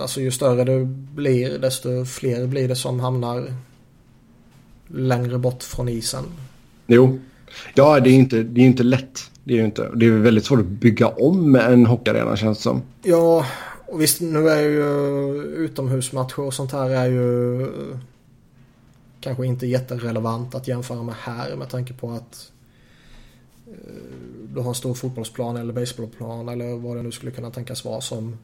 alltså 0.00 0.20
ju 0.20 0.30
större 0.30 0.64
det 0.64 0.84
blir 1.14 1.58
desto 1.58 2.04
fler 2.04 2.46
blir 2.46 2.68
det 2.68 2.76
som 2.76 3.00
hamnar 3.00 3.52
längre 4.88 5.38
bort 5.38 5.62
från 5.62 5.88
isen. 5.88 6.24
Jo. 6.86 7.18
Ja, 7.74 8.00
det 8.00 8.10
är 8.10 8.12
ju 8.12 8.18
inte, 8.18 8.42
det 8.42 8.60
är 8.60 8.62
ju 8.62 8.68
inte 8.68 8.82
lätt. 8.82 9.30
Det 9.44 9.52
är 9.52 9.56
ju 9.56 9.64
inte. 9.64 9.90
Det 9.94 10.06
är 10.06 10.10
väldigt 10.10 10.44
svårt 10.44 10.58
att 10.58 10.66
bygga 10.66 11.08
om 11.08 11.56
en 11.56 11.86
hockeyarena 11.86 12.36
känns 12.36 12.58
det 12.58 12.62
som. 12.62 12.82
Ja, 13.02 13.46
och 13.86 14.00
visst 14.00 14.20
nu 14.20 14.48
är 14.48 14.60
ju 14.60 14.84
utomhusmatcher 15.42 16.40
och 16.40 16.54
sånt 16.54 16.72
här 16.72 16.90
är 16.90 17.06
ju 17.06 17.66
kanske 19.20 19.46
inte 19.46 19.66
jätterelevant 19.66 20.54
att 20.54 20.68
jämföra 20.68 21.02
med 21.02 21.14
här 21.14 21.56
med 21.56 21.68
tanke 21.68 21.92
på 21.92 22.10
att 22.10 22.50
eh, 23.66 23.72
du 24.58 24.62
har 24.62 24.68
en 24.68 24.74
stor 24.74 24.94
fotbollsplan 24.94 25.56
eller 25.56 25.72
baseballplan 25.72 26.48
eller 26.48 26.76
vad 26.76 26.96
det 26.96 27.02
nu 27.02 27.12
skulle 27.12 27.32
kunna 27.32 27.50
tänkas 27.50 27.84
vara 27.84 28.00
som 28.00 28.38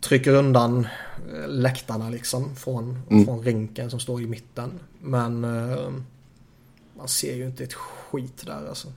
trycker 0.00 0.34
undan 0.34 0.86
eh, 1.32 1.48
läktarna 1.48 2.10
liksom 2.10 2.56
från, 2.56 2.98
Mm. 3.10 3.24
från 3.24 3.42
rinken 3.42 3.90
som 3.90 4.00
står 4.00 4.22
i 4.22 4.26
mitten. 4.26 4.80
Men 5.00 5.44
eh, 5.44 5.90
man 6.96 7.08
ser 7.08 7.34
ju 7.36 7.46
inte 7.46 7.64
ett 7.64 7.74
skit 7.74 8.46
där 8.46 8.68
alltså. 8.68 8.88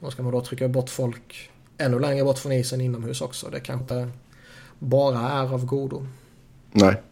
Och 0.00 0.12
ska 0.12 0.22
man 0.22 0.32
då 0.32 0.40
trycka 0.40 0.68
bort 0.68 0.90
folk 0.90 1.50
ännu 1.78 1.98
längre 1.98 2.24
bort 2.24 2.38
från 2.38 2.52
isen 2.52 2.80
inomhus 2.80 3.20
också. 3.20 3.48
Det 3.50 3.60
kanske 3.60 3.82
inte 3.82 4.10
bara 4.78 5.18
är 5.18 5.54
av 5.54 5.66
godo. 5.66 6.06
Nej. 6.72 7.02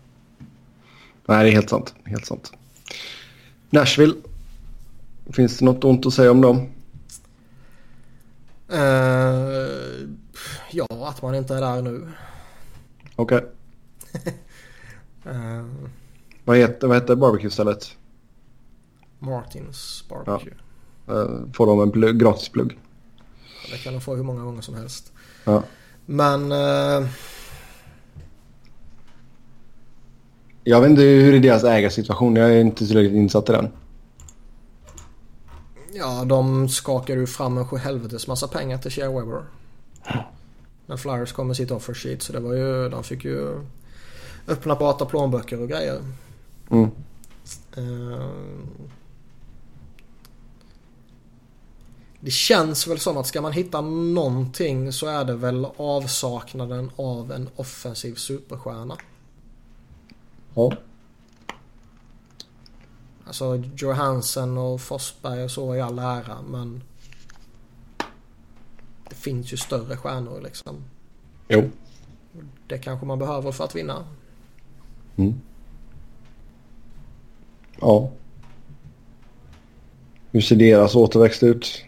Nej, 1.27 1.45
det 1.45 1.51
är 1.51 1.53
helt 1.53 1.71
sant. 1.71 1.95
Helt 2.05 2.27
sant. 2.27 2.53
Nashville. 3.71 4.15
Finns 5.31 5.59
det 5.59 5.65
något 5.65 5.85
ont 5.85 6.07
att 6.07 6.15
säga 6.15 6.31
om 6.31 6.41
dem? 6.41 6.69
Eh, 8.69 10.09
ja, 10.71 10.87
att 10.91 11.23
man 11.23 11.35
inte 11.35 11.55
är 11.55 11.61
där 11.61 11.83
nu. 11.83 12.13
Okej. 13.17 13.45
Eh, 15.25 15.67
Vad 16.45 16.57
heter, 16.57 16.87
vad 16.89 16.97
heter 16.97 17.17
barbecue-stället? 17.17 17.97
Martins 19.19 20.05
Barbecue. 20.09 20.55
Uh, 21.09 21.53
får 21.53 21.67
de 21.67 21.81
en 21.81 21.91
plugg, 21.91 22.21
gratis 22.21 22.49
plugg? 22.49 22.79
Det 23.71 23.77
kan 23.79 23.93
de 23.95 24.01
få 24.01 24.15
hur 24.15 24.23
många 24.23 24.45
gånger 24.45 24.63
som 24.63 24.75
helst. 24.75 25.13
Ja. 25.45 25.63
Men 26.07 26.53
eh, 26.53 27.09
Jag 30.65 30.81
vet 30.81 30.91
inte 30.91 31.03
hur 31.03 31.35
är 31.35 31.41
deras 31.41 31.65
ägarsituation. 31.65 32.37
Jag 32.37 32.53
är 32.53 32.61
inte 32.61 32.87
tillräckligt 32.87 33.17
insatt 33.17 33.49
i 33.49 33.53
den. 33.53 33.69
Ja, 35.99 36.25
de 36.25 36.69
skakar 36.69 37.17
ju 37.17 37.27
fram 37.27 37.59
en 37.59 37.69
sjuhelvetes 37.69 38.27
massa 38.27 38.49
pengar 38.49 38.79
till 38.79 38.91
Shea 38.91 39.11
Weber. 39.11 39.43
När 40.87 40.97
Flyers 40.97 41.33
kom 41.33 41.47
med 41.47 41.57
sitt 41.57 41.71
offer 41.71 41.95
sheet 41.95 42.23
så 42.23 42.33
det 42.33 42.41
var 42.41 42.55
ju, 42.55 42.89
de 42.89 43.05
fick 43.05 43.25
ju 43.25 43.61
öppna 44.49 44.77
prata 44.77 45.05
plånböcker 45.05 45.63
och 45.63 45.69
grejer. 45.69 46.01
Mm. 46.71 46.91
Eh, 47.77 48.31
Det 52.27 52.31
känns 52.31 52.87
väl 52.87 52.99
som 52.99 53.17
att 53.17 53.27
ska 53.27 53.41
man 53.41 53.53
hitta 53.53 53.81
någonting 53.81 54.93
så 54.93 55.07
är 55.07 55.25
det 55.25 55.35
väl 55.35 55.67
avsaknaden 55.77 56.91
av 56.97 57.33
en 57.33 57.49
offensiv 57.57 58.15
superstjärna. 58.15 58.97
Ja. 60.55 60.73
Alltså 63.27 63.63
Johansen 63.77 64.59
och 64.59 64.81
Forsberg 64.81 65.45
och 65.45 65.51
så 65.51 65.75
i 65.75 65.81
all 65.81 65.99
ära 65.99 66.43
men 66.49 66.83
det 69.09 69.15
finns 69.15 69.53
ju 69.53 69.57
större 69.57 69.97
stjärnor 69.97 70.41
liksom. 70.41 70.85
Jo. 71.49 71.71
Det 72.67 72.79
kanske 72.79 73.07
man 73.07 73.19
behöver 73.19 73.53
för 73.53 73.65
att 73.65 73.77
vinna. 73.77 74.05
Mm. 75.17 75.35
Ja. 77.81 78.11
Hur 80.31 80.41
ser 80.41 80.57
deras 80.57 80.95
återväxt 80.95 81.43
ut? 81.43 81.83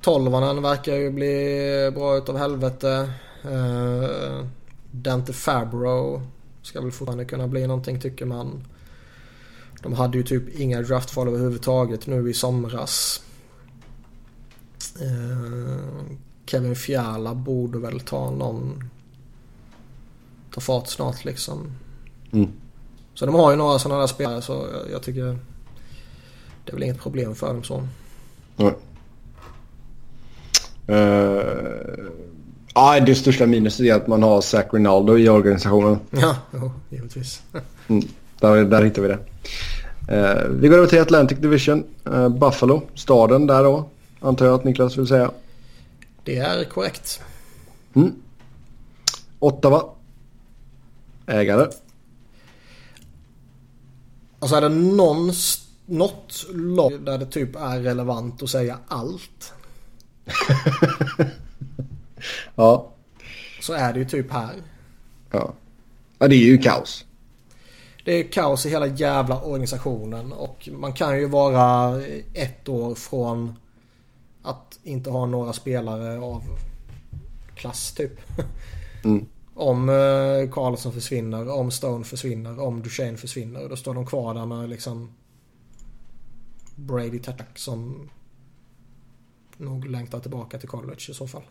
Tolvanen 0.00 0.62
verkar 0.62 0.96
ju 0.96 1.10
bli 1.10 1.90
bra 1.94 2.16
utav 2.16 2.36
helvete. 2.36 3.12
Uh, 3.44 4.46
Dante 4.90 5.32
Fabro 5.32 6.22
ska 6.62 6.80
väl 6.80 6.92
fortfarande 6.92 7.24
kunna 7.24 7.48
bli 7.48 7.66
någonting 7.66 8.00
tycker 8.00 8.26
man. 8.26 8.64
De 9.82 9.92
hade 9.92 10.16
ju 10.18 10.24
typ 10.24 10.60
inga 10.60 10.82
draftval 10.82 11.28
överhuvudtaget 11.28 12.06
nu 12.06 12.30
i 12.30 12.34
somras. 12.34 13.22
Eh, 15.00 16.04
Kevin 16.46 16.76
Fiala 16.76 17.34
borde 17.34 17.78
väl 17.78 18.00
ta 18.00 18.30
någon... 18.30 18.90
Ta 20.54 20.60
fart 20.60 20.88
snart 20.88 21.24
liksom. 21.24 21.72
Mm. 22.32 22.48
Så 23.14 23.26
de 23.26 23.34
har 23.34 23.50
ju 23.50 23.56
några 23.56 23.78
sådana 23.78 24.00
där 24.00 24.06
spelare 24.06 24.42
så 24.42 24.52
jag, 24.52 24.90
jag 24.92 25.02
tycker... 25.02 25.38
Det 26.64 26.70
är 26.70 26.72
väl 26.72 26.82
inget 26.82 27.00
problem 27.00 27.34
för 27.34 27.46
dem 27.46 27.64
så. 27.64 27.88
Nej. 28.56 28.74
Uh, 30.88 32.10
ja, 32.74 33.00
det 33.00 33.14
största 33.14 33.46
minuset 33.46 33.86
är 33.86 33.94
att 33.94 34.06
man 34.06 34.22
har 34.22 34.40
Zach 34.40 34.66
Rinaldo 34.72 35.18
i 35.18 35.28
organisationen. 35.28 35.98
Ja, 36.10 36.36
jo, 36.52 36.72
givetvis. 36.90 37.42
Mm, 37.88 38.08
där, 38.42 38.64
där 38.64 38.82
hittar 38.82 39.02
vi 39.02 39.08
det. 39.08 39.18
Eh, 40.08 40.48
vi 40.48 40.68
går 40.68 40.76
över 40.76 40.86
till 40.86 41.00
Atlantic 41.00 41.38
Division. 41.38 41.84
Eh, 42.06 42.28
Buffalo, 42.28 42.82
staden 42.94 43.46
där 43.46 43.64
då. 43.64 43.88
Antar 44.20 44.46
jag 44.46 44.54
att 44.54 44.64
Niklas 44.64 44.98
vill 44.98 45.06
säga. 45.06 45.30
Det 46.24 46.38
är 46.38 46.64
korrekt. 46.64 47.22
Mm. 47.94 48.12
Ottawa. 49.38 49.84
Ägare. 51.26 51.66
Alltså 54.38 54.56
är 54.56 54.60
det 54.60 54.68
någon, 54.68 55.32
något 55.86 56.46
lag 56.54 57.00
där 57.00 57.18
det 57.18 57.26
typ 57.26 57.56
är 57.56 57.80
relevant 57.80 58.42
att 58.42 58.50
säga 58.50 58.78
allt. 58.88 59.52
Ja. 62.54 62.92
Så 63.60 63.72
är 63.72 63.92
det 63.92 63.98
ju 63.98 64.04
typ 64.04 64.32
här. 64.32 64.54
ja. 65.30 65.54
Ja, 66.18 66.28
det 66.28 66.34
är 66.34 66.46
ju 66.46 66.58
kaos. 66.58 67.04
Det 68.04 68.12
är 68.12 68.32
kaos 68.32 68.66
i 68.66 68.70
hela 68.70 68.86
jävla 68.86 69.42
organisationen 69.42 70.32
och 70.32 70.68
man 70.72 70.92
kan 70.92 71.18
ju 71.18 71.26
vara 71.26 72.02
ett 72.34 72.68
år 72.68 72.94
från 72.94 73.54
att 74.42 74.78
inte 74.82 75.10
ha 75.10 75.26
några 75.26 75.52
spelare 75.52 76.20
av 76.20 76.42
klass 77.54 77.92
typ. 77.92 78.20
Mm. 79.04 79.26
Om 79.54 79.88
eh, 79.88 80.50
Karlsson 80.50 80.92
försvinner, 80.92 81.48
om 81.48 81.70
Stone 81.70 82.04
försvinner, 82.04 82.60
om 82.60 82.82
Duchene 82.82 83.16
försvinner. 83.16 83.68
Då 83.68 83.76
står 83.76 83.94
de 83.94 84.06
kvar 84.06 84.34
där 84.34 84.46
med 84.46 84.70
liksom 84.70 85.14
Brady 86.76 87.18
Tack 87.18 87.58
som 87.58 88.10
nog 89.56 89.86
längtar 89.86 90.20
tillbaka 90.20 90.58
till 90.58 90.68
college 90.68 91.06
i 91.10 91.14
så 91.14 91.26
fall. 91.26 91.42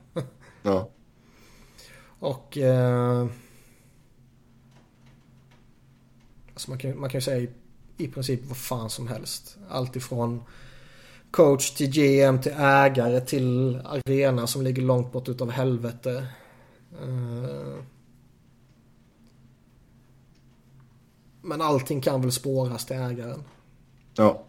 Ja. 0.64 0.90
Och... 2.20 2.58
Eh, 2.58 3.28
alltså 6.54 6.70
man, 6.70 6.80
kan, 6.80 7.00
man 7.00 7.10
kan 7.10 7.18
ju 7.18 7.22
säga 7.22 7.38
i, 7.38 7.50
i 7.98 8.08
princip 8.08 8.40
vad 8.46 8.58
fan 8.58 8.90
som 8.90 9.08
helst. 9.08 9.58
Allt 9.70 9.96
ifrån 9.96 10.44
coach 11.32 11.72
till 11.72 11.90
GM 11.90 12.42
till 12.42 12.52
ägare 12.58 13.22
till 13.22 13.82
arena 13.86 14.48
som 14.48 14.62
ligger 14.62 14.82
långt 14.82 15.12
bort 15.12 15.30
utav 15.30 15.52
helvete. 15.52 16.28
Eh, 17.02 17.84
men 21.42 21.62
allting 21.62 22.02
kan 22.02 22.22
väl 22.22 22.32
spåras 22.32 22.86
till 22.86 22.96
ägaren. 22.96 23.44
Ja. 24.16 24.44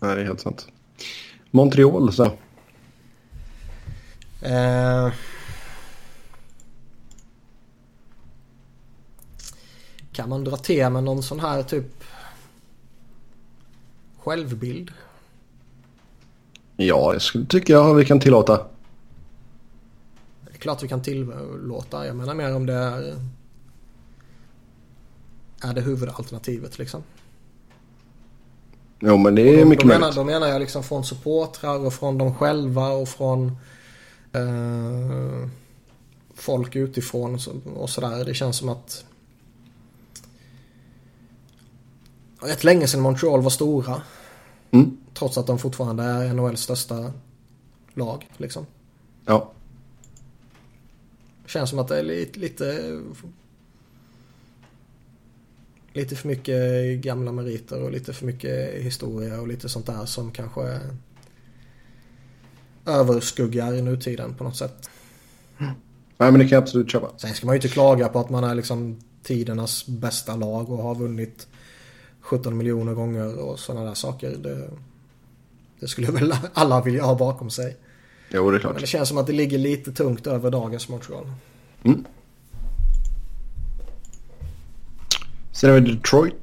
Nej, 0.00 0.14
det 0.14 0.20
är 0.22 0.26
helt 0.26 0.40
sant. 0.40 0.68
Montreal 1.50 2.12
så. 2.12 2.24
Eh, 4.42 5.12
kan 10.12 10.28
man 10.28 10.44
dra 10.44 10.56
till 10.56 10.90
med 10.90 11.04
någon 11.04 11.22
sån 11.22 11.40
här 11.40 11.62
typ 11.62 12.04
självbild? 14.18 14.90
Ja, 16.76 17.12
jag 17.12 17.22
skulle 17.22 17.46
tycka 17.46 17.92
vi 17.92 18.04
kan 18.04 18.20
tillåta. 18.20 18.56
Det 20.44 20.50
är 20.54 20.58
klart 20.58 20.82
vi 20.82 20.88
kan 20.88 21.02
tillåta. 21.02 22.06
Jag 22.06 22.16
menar 22.16 22.34
mer 22.34 22.56
om 22.56 22.66
det 22.66 22.72
är... 22.74 23.16
Är 25.62 25.74
det 25.74 25.80
huvudalternativet 25.80 26.78
liksom? 26.78 27.02
Jo, 29.00 29.16
men 29.16 29.34
det 29.34 29.42
är 29.42 29.60
då, 29.62 29.68
mycket 29.68 29.82
då 29.82 29.88
menar, 29.88 30.00
möjligt. 30.00 30.16
då 30.16 30.24
menar 30.24 30.46
jag 30.46 30.60
liksom 30.60 30.82
från 30.82 31.04
supportrar 31.04 31.78
och 31.86 31.94
från 31.94 32.18
dem 32.18 32.34
själva 32.34 32.88
och 32.88 33.08
från 33.08 33.56
eh, 34.32 35.48
folk 36.34 36.76
utifrån 36.76 37.34
och 37.34 37.40
så- 37.40 37.86
sådär. 37.86 38.24
Det 38.24 38.34
känns 38.34 38.56
som 38.56 38.68
att 38.68 39.04
rätt 42.42 42.64
länge 42.64 42.86
sedan 42.86 43.00
Montreal 43.00 43.42
var 43.42 43.50
stora. 43.50 44.02
Mm. 44.70 44.96
Trots 45.14 45.38
att 45.38 45.46
de 45.46 45.58
fortfarande 45.58 46.02
är 46.02 46.34
NHLs 46.34 46.60
största 46.60 47.12
lag. 47.94 48.28
Liksom. 48.36 48.66
Ja. 49.26 49.52
Känns 51.46 51.70
som 51.70 51.78
att 51.78 51.88
det 51.88 51.98
är 51.98 52.02
lite, 52.02 52.38
lite 52.38 53.00
Lite 55.92 56.16
för 56.16 56.28
mycket 56.28 56.98
gamla 57.00 57.32
meriter 57.32 57.82
och 57.82 57.90
lite 57.90 58.12
för 58.12 58.26
mycket 58.26 58.82
historia 58.82 59.40
och 59.40 59.48
lite 59.48 59.68
sånt 59.68 59.86
där 59.86 60.04
som 60.04 60.32
kanske 60.32 60.80
överskuggar 62.86 63.72
nutiden 63.72 64.34
på 64.34 64.44
något 64.44 64.56
sätt. 64.56 64.90
Nej, 65.58 65.74
men 66.16 66.34
det 66.34 66.40
kan 66.40 66.56
jag 66.56 66.62
absolut 66.62 66.90
köpa. 66.90 67.18
Sen 67.18 67.34
ska 67.34 67.46
man 67.46 67.54
ju 67.54 67.58
inte 67.58 67.68
klaga 67.68 68.08
på 68.08 68.18
att 68.18 68.30
man 68.30 68.44
är 68.44 68.54
liksom 68.54 69.00
tidernas 69.22 69.86
bästa 69.86 70.36
lag 70.36 70.70
och 70.70 70.82
har 70.82 70.94
vunnit 70.94 71.46
17 72.20 72.56
miljoner 72.56 72.94
gånger 72.94 73.38
och 73.38 73.58
sådana 73.58 73.84
där 73.86 73.94
saker. 73.94 74.36
Det, 74.36 74.70
det 75.80 75.88
skulle 75.88 76.10
väl 76.10 76.34
alla 76.54 76.82
vilja 76.82 77.04
ha 77.04 77.14
bakom 77.14 77.50
sig. 77.50 77.76
Jo, 78.32 78.42
det 78.42 78.48
är 78.48 78.52
Men 78.52 78.60
klart. 78.60 78.80
det 78.80 78.86
känns 78.86 79.08
som 79.08 79.18
att 79.18 79.26
det 79.26 79.32
ligger 79.32 79.58
lite 79.58 79.92
tungt 79.92 80.26
över 80.26 80.50
dagens 80.50 80.88
Montreal. 80.88 81.26
Mm. 81.82 82.04
Sen 85.52 85.70
har 85.70 85.80
vi 85.80 85.94
Detroit. 85.94 86.34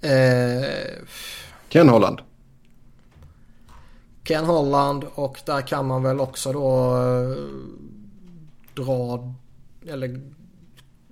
Eh, 0.00 1.02
Ken 1.68 1.88
Holland. 1.88 2.20
Ken 4.22 4.44
Holland 4.44 5.04
och 5.14 5.40
där 5.46 5.60
kan 5.60 5.86
man 5.86 6.02
väl 6.02 6.20
också 6.20 6.52
då 6.52 6.96
eh, 6.96 7.36
dra 8.74 9.34
eller 9.88 10.20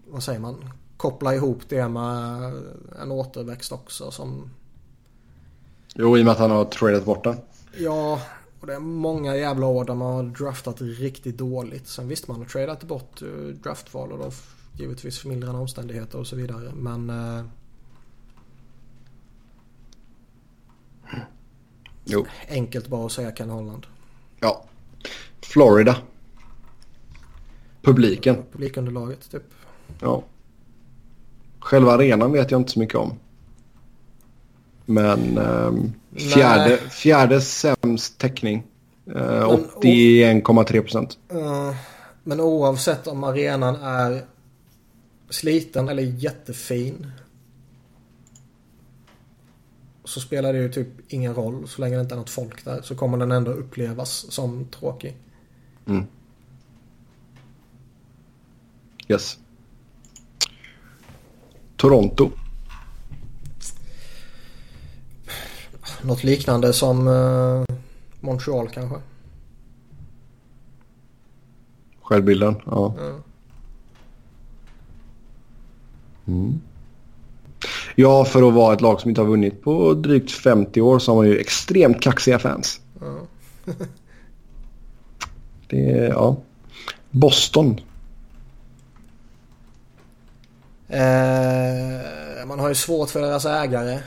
vad 0.06 0.22
säger 0.22 0.40
man 0.40 0.70
koppla 1.10 1.34
ihop 1.34 1.62
det 1.68 1.88
med 1.88 2.52
en 3.02 3.10
återväxt 3.12 3.72
också 3.72 4.10
som 4.10 4.50
Jo, 5.94 6.18
i 6.18 6.20
och 6.20 6.24
med 6.24 6.32
att 6.32 6.38
han 6.38 6.50
har 6.50 6.64
tradat 6.64 7.04
borta. 7.04 7.36
ja 7.78 8.20
och 8.60 8.66
det 8.66 8.74
är 8.74 8.78
många 8.80 9.36
jävla 9.36 9.66
år 9.66 9.84
där 9.84 9.94
man 9.94 10.14
har 10.14 10.22
draftat 10.22 10.80
riktigt 10.80 11.38
dåligt. 11.38 11.86
Sen 11.88 12.08
visst 12.08 12.28
man 12.28 12.36
har 12.36 12.44
tradat 12.44 12.84
bort 12.84 13.22
eh, 13.22 13.28
draftval 13.62 14.12
och 14.12 14.18
då 14.18 14.30
givetvis 14.78 15.18
förmildrande 15.18 15.60
omständigheter 15.60 16.18
och 16.18 16.26
så 16.26 16.36
vidare 16.36 16.72
men 16.74 17.10
eh, 17.10 17.44
Jo. 22.04 22.26
enkelt 22.48 22.88
bara 22.88 23.06
att 23.06 23.12
säga 23.12 23.32
Ken 23.32 23.50
Holland. 23.50 23.86
Ja. 24.40 24.64
Florida. 25.42 25.96
Publiken. 27.82 28.36
Publikunderlaget 28.52 29.30
typ. 29.30 29.42
Ja. 30.00 30.22
Själva 31.66 31.92
arenan 31.92 32.32
vet 32.32 32.50
jag 32.50 32.60
inte 32.60 32.72
så 32.72 32.78
mycket 32.78 32.94
om. 32.94 33.12
Men 34.84 35.38
ehm, 35.38 35.92
fjärde, 36.16 36.76
fjärde 36.76 37.40
sämst 37.40 38.18
täckning. 38.18 38.62
Eh, 39.06 39.14
Men- 39.14 39.46
81,3 39.82 40.80
procent. 40.80 41.18
Eh, 41.28 41.74
Men 42.24 42.40
oavsett 42.40 43.06
om 43.06 43.24
arenan 43.24 43.74
är 43.74 44.24
sliten 45.30 45.88
eller 45.88 46.02
jättefin. 46.02 47.10
Så 50.04 50.20
spelar 50.20 50.52
det 50.52 50.58
ju 50.58 50.72
typ 50.72 50.88
ingen 51.08 51.34
roll. 51.34 51.68
Så 51.68 51.80
länge 51.80 51.94
det 51.96 52.00
inte 52.00 52.14
är 52.14 52.18
något 52.18 52.30
folk 52.30 52.64
där 52.64 52.82
så 52.82 52.94
kommer 52.94 53.18
den 53.18 53.32
ändå 53.32 53.50
upplevas 53.50 54.32
som 54.32 54.64
tråkig. 54.64 55.16
Yes. 59.08 59.38
Toronto. 61.86 62.30
Något 66.02 66.24
liknande 66.24 66.72
som 66.72 67.08
eh, 67.08 67.76
Montreal 68.20 68.68
kanske. 68.68 68.96
Självbilden. 72.02 72.54
Ja. 72.64 72.94
Mm. 76.26 76.60
Ja, 77.94 78.24
för 78.24 78.48
att 78.48 78.54
vara 78.54 78.74
ett 78.74 78.80
lag 78.80 79.00
som 79.00 79.08
inte 79.08 79.20
har 79.20 79.28
vunnit 79.28 79.62
på 79.62 79.94
drygt 79.94 80.30
50 80.30 80.80
år 80.80 80.98
så 80.98 81.10
har 81.10 81.16
man 81.16 81.26
ju 81.26 81.38
extremt 81.38 82.00
kaxiga 82.02 82.38
fans. 82.38 82.80
Ja. 83.00 83.18
Det 85.68 86.08
ja. 86.08 86.36
Boston. 87.10 87.80
Eh, 90.88 92.46
man 92.46 92.60
har 92.60 92.68
ju 92.68 92.74
svårt 92.74 93.10
för 93.10 93.20
deras 93.20 93.44
ägare. 93.44 94.00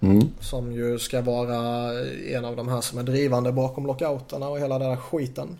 Mm. 0.00 0.28
Som 0.40 0.72
ju 0.72 0.98
ska 0.98 1.20
vara 1.20 1.92
en 2.28 2.44
av 2.44 2.56
de 2.56 2.68
här 2.68 2.80
som 2.80 2.98
är 2.98 3.02
drivande 3.02 3.52
bakom 3.52 3.86
lockouterna 3.86 4.48
och 4.48 4.58
hela 4.58 4.78
den 4.78 4.90
där 4.90 4.96
skiten. 4.96 5.58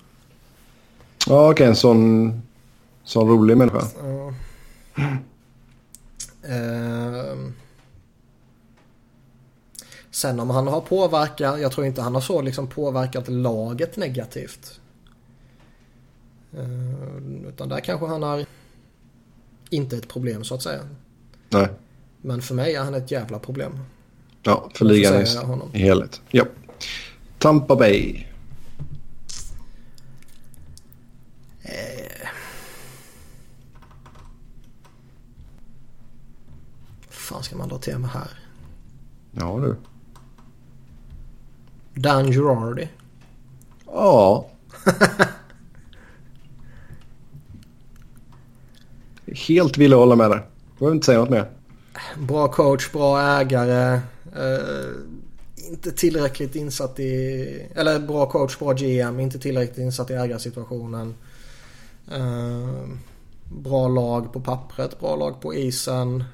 Ja, 1.29 1.51
okej. 1.51 1.67
En 1.67 1.77
sån, 1.77 2.43
sån 3.05 3.29
rolig 3.29 3.57
människa. 3.57 3.83
Ja. 4.03 4.35
Ehm. 6.49 7.55
Sen 10.11 10.41
om 10.41 10.51
han 10.51 10.67
har 10.67 10.81
påverkat, 10.81 11.61
jag 11.61 11.73
tror 11.73 11.87
inte 11.87 12.03
han 12.03 12.15
har 12.15 12.21
så 12.21 12.43
liksom 12.43 12.67
påverkat 12.67 13.29
laget 13.29 13.97
negativt. 13.97 14.81
Ehm, 16.57 17.45
Utan 17.49 17.69
där 17.69 17.81
kanske 17.81 18.07
han 18.07 18.23
har 18.23 18.47
inte 19.71 19.97
ett 19.97 20.09
problem 20.09 20.45
så 20.45 20.55
att 20.55 20.63
säga. 20.63 20.81
Nej. 21.49 21.69
Men 22.21 22.43
för 22.43 22.55
mig 22.55 22.75
är 22.75 22.81
han 22.81 22.95
ett 22.95 23.11
jävla 23.11 23.39
problem. 23.39 23.79
Ja, 24.43 24.71
för 24.75 24.85
ligan 24.85 25.25
i, 25.75 25.79
helhet. 25.79 26.21
Ja. 26.31 26.45
Tampa 27.39 27.77
Bay. 27.77 28.27
fan 37.27 37.43
ska 37.43 37.57
man 37.57 37.69
dra 37.69 37.79
till 37.79 37.99
med 37.99 38.11
här? 38.11 38.39
Ja, 39.33 39.61
du. 39.61 39.77
Dan 42.01 42.33
Girardi. 42.33 42.89
Ja. 43.87 44.47
Helt 49.27 49.79
villig 49.79 49.95
att 49.95 50.01
hålla 50.01 50.17
med 50.17 50.31
där. 50.31 50.47
Jag 50.79 50.87
vill 50.87 50.95
inte 50.95 51.07
säga 51.07 51.19
något 51.19 51.31
mer. 51.31 51.51
Bra 52.19 52.49
coach, 52.49 52.93
bra 52.93 53.21
ägare. 53.41 54.01
Eh, 54.37 55.71
inte 55.71 55.93
tillräckligt 55.93 56.57
insatt 56.57 57.01
i... 57.01 57.67
Eller 57.75 57.99
bra 57.99 58.27
coach, 58.27 58.59
bra 58.59 58.73
GM. 58.73 59.21
Inte 59.21 59.39
tillräckligt 59.39 59.79
insatt 59.79 60.11
i 60.11 60.15
ägarsituationen. 60.15 61.15
Eh, 62.13 62.89
bra 63.45 63.89
lag 63.89 64.33
på 64.33 64.41
pappret, 64.41 65.01
bra 65.01 65.17
lag 65.17 65.41
på 65.41 65.55
isen. 65.55 66.25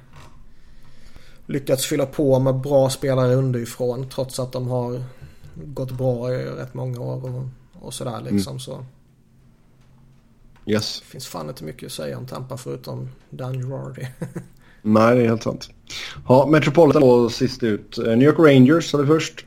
lyckats 1.45 1.85
fylla 1.85 2.05
på 2.05 2.39
med 2.39 2.55
bra 2.55 2.89
spelare 2.89 3.35
underifrån 3.35 4.09
trots 4.09 4.39
att 4.39 4.51
de 4.51 4.67
har 4.67 5.03
gått 5.55 5.91
bra 5.91 6.33
i 6.33 6.45
rätt 6.45 6.73
många 6.73 6.99
år 6.99 7.35
och, 7.35 7.43
och 7.85 7.93
sådär 7.93 8.21
liksom. 8.21 8.51
Mm. 8.51 8.59
Så. 8.59 8.85
Yes. 10.65 10.99
Det 10.99 11.05
finns 11.05 11.27
fan 11.27 11.49
inte 11.49 11.63
mycket 11.63 11.85
att 11.85 11.91
säga 11.91 12.17
om 12.17 12.25
Tampa 12.25 12.57
förutom 12.57 13.09
Dan 13.29 13.53
Girardi. 13.53 14.07
Nej, 14.81 15.15
det 15.15 15.21
är 15.21 15.27
helt 15.27 15.43
sant. 15.43 15.69
Ja, 16.27 16.47
Metropolitan 16.51 17.01
då 17.01 17.29
sist 17.29 17.63
ut. 17.63 17.97
Eh, 17.97 18.03
New 18.03 18.21
York 18.21 18.39
Rangers 18.39 18.93
vi 18.93 19.05
först. 19.05 19.45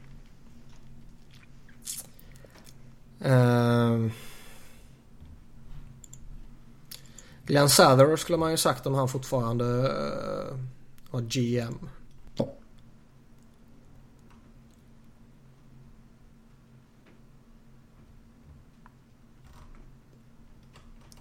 Uh, 3.27 4.11
Glenn 7.47 7.69
Sather 7.69 8.17
skulle 8.17 8.39
man 8.39 8.51
ju 8.51 8.57
sagt 8.57 8.87
om 8.87 8.95
han 8.95 9.09
fortfarande 9.09 9.65
uh, 9.65 10.59
var 11.11 11.21
GM. 11.21 11.89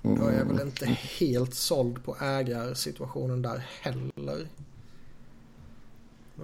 Jag 0.02 0.34
är 0.34 0.45
väl 0.58 0.68
inte 0.68 0.86
helt 1.20 1.54
såld 1.54 2.04
på 2.04 2.16
ägarsituationen 2.22 3.42
där 3.42 3.66
heller. 3.82 4.48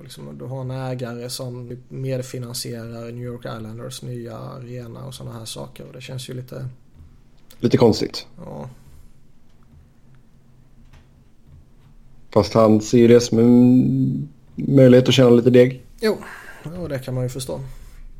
Liksom, 0.03 0.37
du 0.37 0.45
har 0.45 0.61
en 0.61 0.71
ägare 0.71 1.29
som 1.29 1.77
medfinansierar 1.89 3.11
New 3.11 3.23
York 3.23 3.45
Islanders 3.45 4.01
nya 4.01 4.37
arena 4.37 5.05
och 5.05 5.13
sådana 5.13 5.39
här 5.39 5.45
saker. 5.45 5.87
Och 5.87 5.93
det 5.93 6.01
känns 6.01 6.29
ju 6.29 6.33
lite... 6.33 6.67
Lite 7.59 7.77
konstigt. 7.77 8.27
Ja. 8.37 8.69
Fast 12.33 12.53
han 12.53 12.81
ser 12.81 13.07
det 13.07 13.21
som 13.21 13.39
en 13.39 14.29
möjlighet 14.55 15.07
att 15.07 15.13
tjäna 15.13 15.29
lite 15.29 15.49
deg. 15.49 15.85
Jo, 16.01 16.17
ja, 16.63 16.87
det 16.87 16.99
kan 16.99 17.13
man 17.13 17.23
ju 17.23 17.29
förstå. 17.29 17.61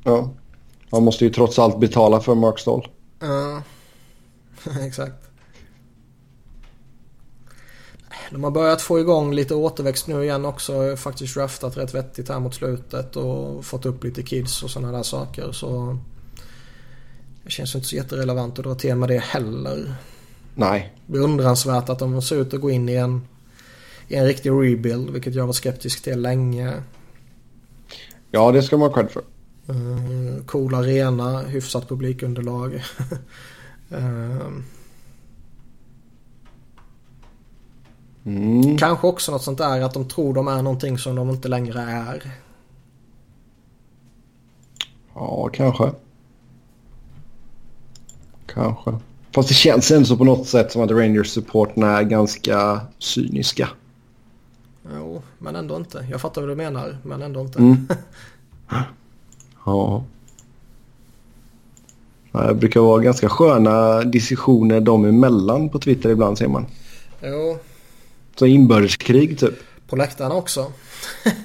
Ja. 0.03 0.33
Han 0.91 1.03
måste 1.03 1.25
ju 1.25 1.31
trots 1.31 1.59
allt 1.59 1.79
betala 1.79 2.19
för 2.19 2.35
Mark 2.35 2.59
Stoll. 2.59 2.87
Ja, 3.19 3.63
exakt. 4.81 5.30
De 8.31 8.43
har 8.43 8.51
börjat 8.51 8.81
få 8.81 8.99
igång 8.99 9.33
lite 9.33 9.55
återväxt 9.55 10.07
nu 10.07 10.23
igen 10.23 10.45
också. 10.45 10.95
Faktiskt 10.95 11.35
draftat 11.35 11.77
rätt 11.77 11.93
vettigt 11.93 12.29
här 12.29 12.39
mot 12.39 12.55
slutet 12.55 13.15
och 13.15 13.65
fått 13.65 13.85
upp 13.85 14.03
lite 14.03 14.23
kids 14.23 14.63
och 14.63 14.69
sådana 14.69 14.91
där 14.91 15.03
saker. 15.03 15.51
Så 15.51 15.97
det 17.43 17.51
känns 17.51 17.75
inte 17.75 17.87
så 17.87 17.95
jätterelevant 17.95 18.59
att 18.59 18.65
dra 18.65 18.75
till 18.75 18.95
med 18.95 19.09
det 19.09 19.17
heller. 19.17 19.95
Nej. 20.55 20.95
Beundransvärt 21.05 21.89
att 21.89 21.99
de 21.99 22.21
ser 22.21 22.41
ut 22.41 22.53
att 22.53 22.61
gå 22.61 22.71
in 22.71 22.89
i 22.89 22.95
en, 22.95 23.21
i 24.07 24.15
en 24.15 24.25
riktig 24.25 24.49
rebuild, 24.49 25.09
vilket 25.09 25.35
jag 25.35 25.45
var 25.45 25.53
skeptisk 25.53 26.03
till 26.03 26.21
länge. 26.21 26.83
Ja, 28.31 28.51
det 28.51 28.63
ska 28.63 28.77
man 28.77 28.93
ha 28.93 29.07
för. 29.07 29.23
Uh, 29.69 30.43
cool 30.45 30.75
arena, 30.75 31.41
hyfsat 31.41 31.89
publikunderlag. 31.89 32.73
uh, 33.91 34.47
Mm. 38.25 38.77
Kanske 38.77 39.07
också 39.07 39.31
något 39.31 39.43
sånt 39.43 39.57
där 39.57 39.81
att 39.81 39.93
de 39.93 40.07
tror 40.07 40.33
de 40.33 40.47
är 40.47 40.61
någonting 40.61 40.97
som 40.97 41.15
de 41.15 41.29
inte 41.29 41.47
längre 41.47 41.81
är. 41.81 42.31
Ja, 45.13 45.49
kanske. 45.53 45.91
Kanske. 48.45 48.91
Fast 49.35 49.49
det 49.49 49.55
känns 49.55 49.91
ändå 49.91 50.17
på 50.17 50.23
något 50.23 50.47
sätt 50.47 50.71
som 50.71 50.81
att 50.81 50.91
Rangers-supporterna 50.91 51.97
är 51.97 52.03
ganska 52.03 52.81
cyniska. 52.99 53.69
Jo, 54.95 55.21
men 55.37 55.55
ändå 55.55 55.75
inte. 55.75 56.07
Jag 56.11 56.21
fattar 56.21 56.41
vad 56.41 56.49
du 56.49 56.55
menar, 56.55 56.97
men 57.03 57.21
ändå 57.21 57.41
inte. 57.41 57.59
Mm. 57.59 57.87
ja. 59.65 60.03
Det 62.31 62.53
brukar 62.53 62.79
vara 62.79 63.01
ganska 63.01 63.29
sköna 63.29 64.01
diskussioner 64.01 64.79
dem 64.79 65.05
emellan 65.05 65.69
på 65.69 65.79
Twitter 65.79 66.09
ibland 66.09 66.37
ser 66.37 66.47
man. 66.47 66.65
Jo, 67.21 67.57
så 68.41 68.45
inbördeskrig 68.45 69.39
typ. 69.39 69.53
På 69.87 69.95
läktarna 69.95 70.35
också. 70.35 70.71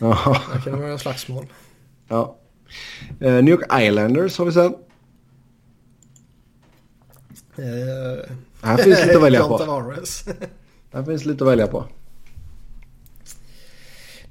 Ja. 0.00 0.42
Där 0.52 0.60
kan 0.60 0.72
det 0.72 0.86
vara 0.86 0.98
slagsmål. 0.98 1.46
Ja. 2.08 2.36
Uh, 3.22 3.32
New 3.32 3.48
York 3.48 3.82
Islanders 3.82 4.38
har 4.38 4.44
vi 4.44 4.52
sen. 4.52 4.74
Uh, 7.58 7.64
här 8.62 8.76
finns 8.76 9.04
lite 9.04 9.16
att 9.16 9.22
välja 9.22 9.40
på. 9.48 9.58
här 10.92 11.02
finns 11.04 11.24
lite 11.24 11.44
att 11.44 11.50
välja 11.50 11.66
på. 11.66 11.84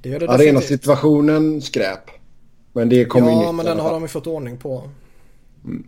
Det 0.02 0.08
gör 0.08 0.20
det 0.20 0.30
Arenasituationen 0.30 1.62
skräp. 1.62 2.10
Men 2.72 2.88
det 2.88 3.04
kommer 3.04 3.30
Ja, 3.30 3.52
men 3.52 3.66
den 3.66 3.78
har 3.78 3.90
de 3.90 4.02
ju 4.02 4.08
fått 4.08 4.26
ordning 4.26 4.58
på. 4.58 4.90
Mm. 5.64 5.86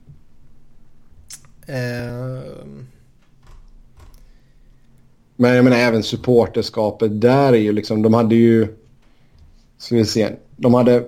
Uh, 1.69 2.43
men 5.41 5.55
jag 5.55 5.65
menar 5.65 5.77
även 5.77 6.03
supporterskapet 6.03 7.21
där 7.21 7.53
är 7.53 7.57
ju 7.57 7.73
liksom, 7.73 8.03
de 8.03 8.15
hade 8.15 8.35
ju, 8.35 8.77
ska 9.79 9.95
vi 9.95 10.05
se, 10.05 10.31
de 10.57 10.75
hade, 10.75 11.05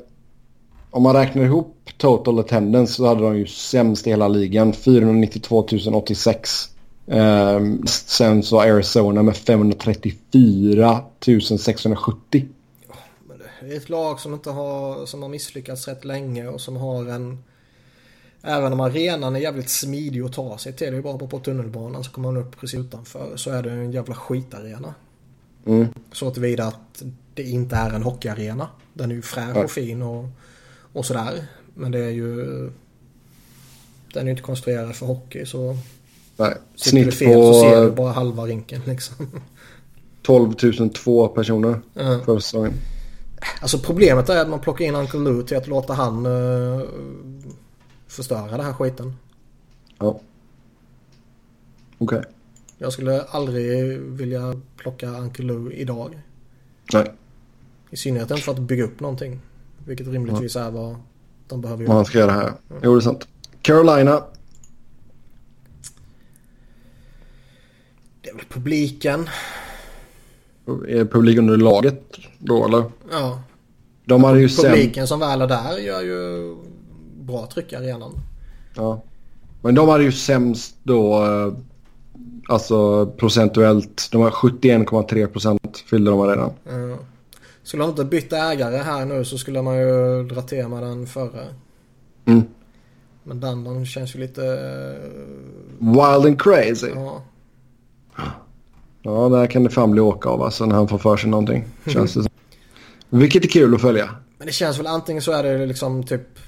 om 0.91 1.03
man 1.03 1.17
räknar 1.17 1.45
ihop 1.45 1.91
total 1.97 2.39
attendance 2.39 2.95
så 2.95 3.07
hade 3.07 3.23
de 3.23 3.37
ju 3.37 3.47
sämst 3.47 4.07
i 4.07 4.11
hela 4.11 4.29
ligan, 4.29 4.73
492 4.73 5.67
086. 5.93 6.69
Um, 7.07 7.87
sen 7.87 8.43
så 8.43 8.61
Arizona 8.61 9.23
med 9.23 9.37
534 9.37 11.01
670. 11.59 12.47
Men 13.29 13.39
det 13.39 13.75
är 13.75 13.77
ett 13.77 13.89
lag 13.89 14.21
som 14.21 14.35
inte 14.35 14.51
har, 14.51 15.07
som 15.07 15.23
har 15.23 15.29
misslyckats 15.29 15.89
rätt 15.89 16.05
länge 16.05 16.49
och 16.49 16.61
som 16.61 16.77
har 16.77 17.07
en 17.07 17.39
Även 18.43 18.73
om 18.73 18.81
arenan 18.81 19.37
är 19.37 19.41
jävligt 19.41 19.69
smidig 19.69 20.21
att 20.21 20.33
ta 20.33 20.59
sig 20.59 20.73
till. 20.73 20.93
Det 20.93 20.99
är 20.99 21.03
bara 21.03 21.19
på 21.19 21.39
tunnelbanan 21.39 22.05
så 22.05 22.11
kommer 22.11 22.33
man 22.33 22.43
upp 22.43 22.61
precis 22.61 22.81
utanför. 22.81 23.37
Så 23.37 23.51
är 23.51 23.63
det 23.63 23.71
en 23.71 23.93
jävla 23.93 24.15
skitarena. 24.15 24.95
Mm. 25.67 25.87
Så 26.13 26.31
tillvida 26.31 26.65
att 26.65 27.03
det 27.35 27.43
inte 27.43 27.77
är 27.77 27.91
en 27.91 28.03
hockeyarena. 28.03 28.69
Den 28.93 29.11
är 29.11 29.15
ju 29.15 29.23
fräsch 29.23 29.57
och 29.57 29.71
fin 29.71 30.03
och, 30.03 30.25
och 30.93 31.07
sådär. 31.07 31.47
Men 31.75 31.93
det 31.93 31.99
är 31.99 32.11
ju... 32.11 32.37
Den 34.13 34.23
är 34.23 34.25
ju 34.25 34.31
inte 34.31 34.43
konstruerad 34.43 34.97
för 34.97 35.07
hockey 35.07 35.47
så... 35.47 35.77
Nej. 36.37 36.55
Sitter 36.75 37.05
du 37.05 37.13
fel 37.13 37.35
på... 37.35 37.53
så 37.53 37.61
ser 37.61 37.85
du 37.85 37.91
bara 37.91 38.13
halva 38.13 38.45
rinken 38.45 38.81
liksom. 38.87 39.27
12 40.23 40.55
002 40.93 41.29
personer 41.29 41.81
mm. 41.95 42.25
förra 42.25 42.41
säsongen. 42.41 42.73
Alltså 43.61 43.79
problemet 43.79 44.29
är 44.29 44.41
att 44.41 44.49
man 44.49 44.61
plockar 44.61 44.85
in 44.85 44.95
Uncle 44.95 45.21
Lou 45.21 45.43
till 45.43 45.57
att 45.57 45.67
låta 45.67 45.93
han 45.93 46.27
uh, 46.27 46.83
förstöra 48.11 48.57
den 48.57 48.67
här 48.67 48.73
skiten. 48.73 49.17
Ja. 49.99 50.21
Okej. 51.99 52.19
Okay. 52.19 52.23
Jag 52.79 52.93
skulle 52.93 53.23
aldrig 53.23 53.99
vilja 54.01 54.61
plocka 54.77 55.09
Uncle 55.09 55.45
Lou 55.45 55.73
idag. 55.73 56.21
Nej. 56.93 57.13
I 57.91 57.97
synnerhet 57.97 58.31
inte 58.31 58.43
för 58.43 58.53
att 58.53 58.59
bygga 58.59 58.85
upp 58.85 59.01
någonting. 59.01 59.41
Vilket 59.85 60.07
rimligtvis 60.07 60.55
ja. 60.55 60.61
är 60.61 60.71
vad 60.71 60.97
de 61.49 61.61
behöver 61.61 61.85
göra. 61.85 61.95
Man 61.95 62.05
ska 62.05 62.19
göra 62.19 62.31
här. 62.31 62.53
Ja. 62.69 62.77
Jo, 62.83 62.95
det 62.95 62.99
är 62.99 63.01
sant. 63.01 63.29
Carolina. 63.63 64.25
Det 68.21 68.31
är 68.31 68.35
väl 68.35 68.45
publiken. 68.49 69.29
Är 70.89 71.05
publiken 71.05 71.51
under 71.51 71.65
laget 71.65 72.03
då 72.39 72.65
eller? 72.65 72.85
Ja. 73.11 73.43
De 74.05 74.25
hade 74.25 74.41
ju 74.41 74.49
Publiken 74.49 75.07
som 75.07 75.21
väl 75.21 75.43
är 75.43 75.47
där 75.47 75.79
gör 75.79 76.01
ju 76.01 76.57
bra 77.21 77.47
tryck 77.47 77.73
i 77.73 77.77
arenan. 77.77 78.13
Ja. 78.77 79.03
Men 79.63 79.75
de 79.75 79.89
hade 79.89 80.05
ju 80.05 80.13
sämst 80.13 80.75
då, 80.83 81.25
eh, 81.25 81.53
alltså 82.49 83.07
procentuellt. 83.07 84.09
De 84.13 84.23
har 84.23 84.31
71,3 84.31 85.27
procent 85.27 85.85
fyllde 85.91 86.11
de 86.11 86.29
redan. 86.29 86.51
Ja. 86.65 86.99
Skulle 87.63 87.83
de 87.83 87.91
inte 87.91 88.05
byta 88.05 88.53
ägare 88.53 88.77
här 88.77 89.05
nu 89.05 89.25
så 89.25 89.39
skulle 89.39 89.63
man 89.63 89.79
ju 89.79 90.23
dra 90.25 90.43
till 90.43 90.69
med 90.69 90.83
den 90.83 91.07
förra. 91.07 91.41
Mm. 92.25 92.43
Men 93.25 93.41
Dandon 93.41 93.87
känns 93.87 94.15
ju 94.15 94.19
lite... 94.19 94.45
Eh, 94.45 95.87
Wild 95.87 96.27
and 96.27 96.43
crazy. 96.43 96.91
Ja. 96.95 97.23
Ja, 99.03 99.29
där 99.29 99.47
kan 99.47 99.65
det 99.65 99.71
fan 99.71 99.91
bli 99.91 100.01
åka 100.01 100.29
av 100.29 100.43
alltså 100.43 100.67
när 100.67 100.75
han 100.75 100.89
får 100.89 100.99
för 100.99 101.17
sig 101.17 101.31
någonting. 101.31 101.65
Känns 101.87 102.15
det 102.15 102.23
som. 102.23 102.33
Vilket 103.19 103.45
är 103.45 103.49
kul 103.49 103.75
att 103.75 103.81
följa. 103.81 104.11
Men 104.39 104.47
det 104.47 104.53
känns 104.53 104.79
väl 104.79 104.87
antingen 104.87 105.23
så 105.23 105.33
är 105.33 105.43
det 105.43 105.67
liksom 105.67 106.03
typ 106.03 106.39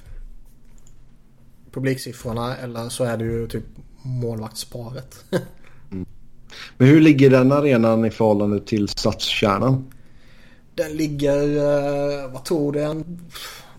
publiksiffrorna 1.73 2.57
eller 2.57 2.89
så 2.89 3.03
är 3.03 3.17
det 3.17 3.23
ju 3.23 3.47
typ 3.47 3.63
målvaktsparet. 4.01 5.25
mm. 5.91 6.05
Men 6.77 6.87
hur 6.87 7.01
ligger 7.01 7.29
den 7.29 7.51
arenan 7.51 8.05
i 8.05 8.11
förhållande 8.11 8.59
till 8.59 8.89
stadskärnan? 8.89 9.93
Den 10.75 10.97
ligger, 10.97 11.57
eh, 11.57 12.31
vad 12.31 12.45
tog 12.45 12.73
det, 12.73 13.03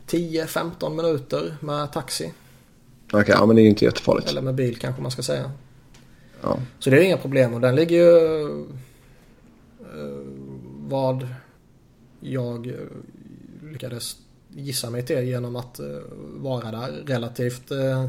10-15 0.06 0.96
minuter 0.96 1.56
med 1.60 1.92
taxi. 1.92 2.32
Okej, 3.06 3.20
okay, 3.20 3.34
ja, 3.34 3.46
men 3.46 3.56
det 3.56 3.62
är 3.62 3.64
ju 3.64 3.68
inte 3.68 3.84
jättefarligt. 3.84 4.28
Eller 4.28 4.42
med 4.42 4.54
bil 4.54 4.78
kanske 4.78 5.02
man 5.02 5.10
ska 5.10 5.22
säga. 5.22 5.52
Ja. 6.42 6.58
Så 6.78 6.90
det 6.90 6.96
är 6.96 7.02
inga 7.02 7.16
problem 7.16 7.54
och 7.54 7.60
den 7.60 7.74
ligger 7.74 7.96
ju... 7.96 8.44
Uh, 9.96 10.44
vad 10.88 11.28
jag 12.20 12.66
eh, 12.66 12.74
lyckades 13.72 14.16
gissa 14.54 14.90
mig 14.90 15.06
till 15.06 15.24
genom 15.24 15.56
att 15.56 15.78
eh, 15.78 15.86
vara 16.18 16.70
där 16.70 16.90
relativt 17.06 17.70
eh, 17.70 18.06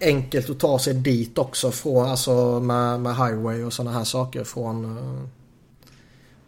enkelt 0.00 0.50
att 0.50 0.60
ta 0.60 0.78
sig 0.78 0.94
dit 0.94 1.38
också 1.38 1.70
från, 1.70 2.08
alltså 2.08 2.60
med, 2.60 3.00
med 3.00 3.16
highway 3.16 3.62
och 3.62 3.72
sådana 3.72 3.98
här 3.98 4.04
saker 4.04 4.44
från 4.44 4.98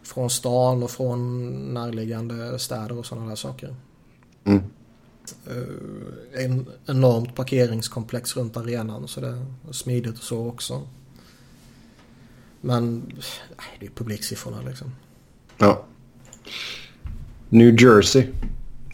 från 0.03 0.29
stan 0.29 0.83
och 0.83 0.91
från 0.91 1.49
närliggande 1.73 2.59
städer 2.59 2.97
och 2.97 3.05
sådana 3.05 3.27
där 3.27 3.35
saker. 3.35 3.75
Mm. 4.43 4.63
En 6.33 6.65
enormt 6.85 7.35
parkeringskomplex 7.35 8.37
runt 8.37 8.57
arenan 8.57 9.07
så 9.07 9.21
det 9.21 9.27
är 9.27 9.71
smidigt 9.71 10.17
och 10.17 10.23
så 10.23 10.47
också. 10.47 10.87
Men 12.61 13.13
det 13.79 13.85
är 13.85 13.89
publiksiffrorna 13.89 14.61
liksom. 14.61 14.95
Ja. 15.57 15.85
New 17.49 17.81
Jersey. 17.81 18.27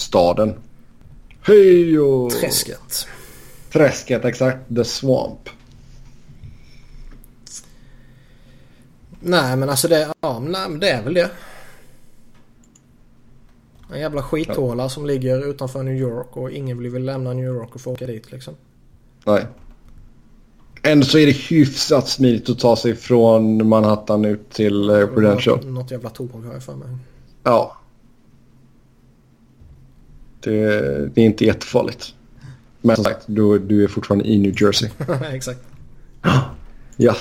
Staden. 0.02 0.54
Hej 1.42 2.00
och... 2.00 2.32
Träsket. 2.32 3.08
Träsket, 3.72 4.26
exakt. 4.26 4.76
The 4.76 4.84
Swamp. 4.84 5.50
Nej 9.20 9.56
men 9.56 9.70
alltså 9.70 9.88
det, 9.88 10.14
ja, 10.22 10.40
nej, 10.40 10.70
men 10.70 10.80
det 10.80 10.90
är 10.90 11.04
väl 11.04 11.14
det. 11.14 11.30
En 13.94 14.00
jävla 14.00 14.24
skithåla 14.24 14.84
ja. 14.84 14.90
som 14.90 15.06
ligger 15.06 15.50
utanför 15.50 15.84
New 15.84 15.96
York 15.96 16.38
och 16.38 16.52
ingen 16.52 16.78
vill 16.78 16.92
väl 16.92 17.06
lämna 17.06 17.34
New 17.34 17.46
York 17.46 17.76
och 17.76 17.82
få 17.82 17.92
åka 17.92 18.08
dit 18.08 18.32
liksom. 18.32 18.56
Nej. 19.26 19.46
Ändå 20.84 21.06
så 21.06 21.18
är 21.18 21.26
det 21.26 21.32
hyfsat 21.32 22.08
smidigt 22.08 22.50
att 22.50 22.60
ta 22.60 22.76
sig 22.76 22.96
från 22.96 23.68
Manhattan 23.68 24.26
ut 24.26 24.50
till 24.50 24.90
eh, 24.90 25.08
Prudential. 25.08 25.66
Något 25.66 25.92
jävla 25.92 26.10
tåg 26.10 26.46
har 26.46 26.54
jag 26.54 26.64
för 26.64 26.76
mig. 26.76 26.88
Ja. 27.44 27.78
Det, 30.42 31.16
det, 31.16 31.22
är 31.22 31.26
inte 31.26 31.46
jättefarligt. 31.46 32.14
Men 32.82 32.96
som 32.96 33.06
sagt, 33.06 33.24
du, 33.26 33.60
du 33.60 33.84
är 33.84 33.88
fortfarande 33.88 34.28
i 34.28 34.40
New 34.40 34.62
Jersey. 34.62 34.90
Exakt. 35.34 35.60
Ja. 36.98 37.16